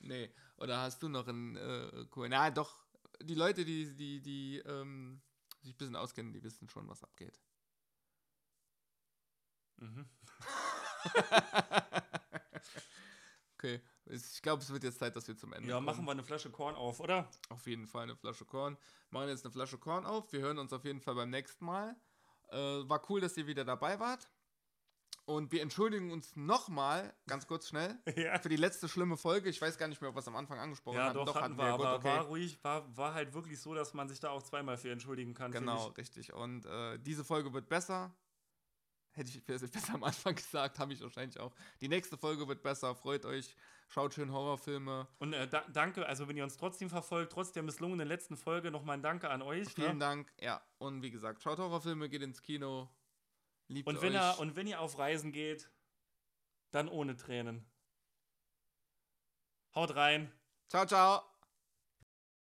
Nee. 0.00 0.30
Oder 0.58 0.82
hast 0.82 1.02
du 1.02 1.08
noch 1.08 1.26
einen 1.26 1.56
äh, 1.56 2.04
coolen? 2.10 2.30
Na, 2.30 2.50
doch. 2.50 2.84
Die 3.22 3.34
Leute, 3.34 3.64
die, 3.64 3.96
die, 3.96 4.20
die 4.20 4.58
ähm, 4.58 5.22
sich 5.62 5.72
ein 5.74 5.78
bisschen 5.78 5.96
auskennen, 5.96 6.34
die 6.34 6.42
wissen 6.42 6.68
schon, 6.68 6.86
was 6.86 7.02
abgeht. 7.02 7.40
mhm. 9.78 10.06
okay. 13.54 13.80
Ich 14.06 14.42
glaube, 14.42 14.62
es 14.62 14.70
wird 14.70 14.84
jetzt 14.84 14.98
Zeit, 14.98 15.14
dass 15.16 15.26
wir 15.28 15.36
zum 15.36 15.52
Ende 15.54 15.68
Ja, 15.68 15.74
kommen. 15.76 15.86
machen 15.86 16.04
wir 16.04 16.12
eine 16.12 16.24
Flasche 16.24 16.50
Korn 16.50 16.74
auf, 16.74 17.00
oder? 17.00 17.28
Auf 17.48 17.66
jeden 17.66 17.86
Fall 17.86 18.02
eine 18.04 18.16
Flasche 18.16 18.44
Korn. 18.44 18.76
Machen 19.10 19.28
jetzt 19.28 19.44
eine 19.44 19.52
Flasche 19.52 19.78
Korn 19.78 20.04
auf. 20.06 20.32
Wir 20.32 20.40
hören 20.40 20.58
uns 20.58 20.72
auf 20.72 20.84
jeden 20.84 21.00
Fall 21.00 21.14
beim 21.14 21.30
nächsten 21.30 21.64
Mal. 21.64 21.96
Äh, 22.50 22.56
war 22.56 23.02
cool, 23.10 23.20
dass 23.20 23.36
ihr 23.36 23.46
wieder 23.46 23.64
dabei 23.64 23.98
wart. 24.00 24.28
Und 25.28 25.52
wir 25.52 25.60
entschuldigen 25.60 26.10
uns 26.10 26.34
nochmal, 26.36 27.12
ganz 27.26 27.46
kurz 27.46 27.68
schnell, 27.68 27.98
Ja. 28.16 28.38
für 28.38 28.48
die 28.48 28.56
letzte 28.56 28.88
schlimme 28.88 29.18
Folge. 29.18 29.50
Ich 29.50 29.60
weiß 29.60 29.76
gar 29.76 29.86
nicht 29.86 30.00
mehr, 30.00 30.08
ob 30.08 30.16
wir 30.16 30.20
es 30.20 30.26
am 30.28 30.36
Anfang 30.36 30.58
angesprochen 30.58 30.96
Ja, 30.96 31.08
hatten. 31.08 31.18
doch, 31.18 31.34
hatten 31.34 31.44
hatten 31.44 31.58
wir, 31.58 31.76
Gut, 31.76 31.84
aber 31.86 31.96
okay. 31.96 32.08
war 32.08 32.24
ruhig, 32.24 32.58
war, 32.64 32.96
war 32.96 33.12
halt 33.12 33.34
wirklich 33.34 33.60
so, 33.60 33.74
dass 33.74 33.92
man 33.92 34.08
sich 34.08 34.20
da 34.20 34.30
auch 34.30 34.42
zweimal 34.42 34.78
für 34.78 34.90
entschuldigen 34.90 35.34
kann. 35.34 35.52
Genau, 35.52 35.88
richtig. 35.88 36.32
Und 36.32 36.64
äh, 36.64 36.98
diese 36.98 37.24
Folge 37.24 37.52
wird 37.52 37.68
besser. 37.68 38.14
Hätte 39.10 39.28
ich 39.28 39.44
besser 39.44 39.68
besser 39.68 39.94
am 39.94 40.04
Anfang 40.04 40.34
gesagt, 40.36 40.78
habe 40.78 40.94
ich 40.94 41.02
wahrscheinlich 41.02 41.38
auch. 41.38 41.54
Die 41.82 41.88
nächste 41.88 42.16
Folge 42.16 42.48
wird 42.48 42.62
besser. 42.62 42.94
Freut 42.94 43.26
euch. 43.26 43.54
Schaut 43.88 44.14
schön 44.14 44.32
Horrorfilme. 44.32 45.08
Und 45.18 45.34
äh, 45.34 45.46
da, 45.46 45.62
danke, 45.70 46.06
also 46.06 46.26
wenn 46.28 46.38
ihr 46.38 46.44
uns 46.44 46.56
trotzdem 46.56 46.88
verfolgt, 46.88 47.32
trotz 47.32 47.52
der 47.52 47.62
misslungenen 47.62 48.08
letzten 48.08 48.38
Folge, 48.38 48.70
nochmal 48.70 48.96
ein 48.96 49.02
Danke 49.02 49.28
an 49.28 49.42
euch. 49.42 49.68
Vielen 49.68 49.98
ne? 49.98 49.98
Dank. 49.98 50.32
Ja, 50.40 50.62
und 50.78 51.02
wie 51.02 51.10
gesagt, 51.10 51.42
schaut 51.42 51.58
Horrorfilme, 51.58 52.08
geht 52.08 52.22
ins 52.22 52.40
Kino. 52.42 52.88
Liebt 53.68 53.86
Und 53.86 54.00
wenn, 54.02 54.14
euch. 54.16 54.22
er, 54.22 54.38
und 54.38 54.56
wenn 54.56 54.66
ihr 54.66 54.80
auf 54.80 54.98
Reisen 54.98 55.30
geht, 55.32 55.70
dann 56.70 56.88
ohne 56.88 57.16
Tränen. 57.16 57.70
Haut 59.74 59.94
rein. 59.94 60.32
ciao, 60.68 60.86
ciao. 60.86 61.27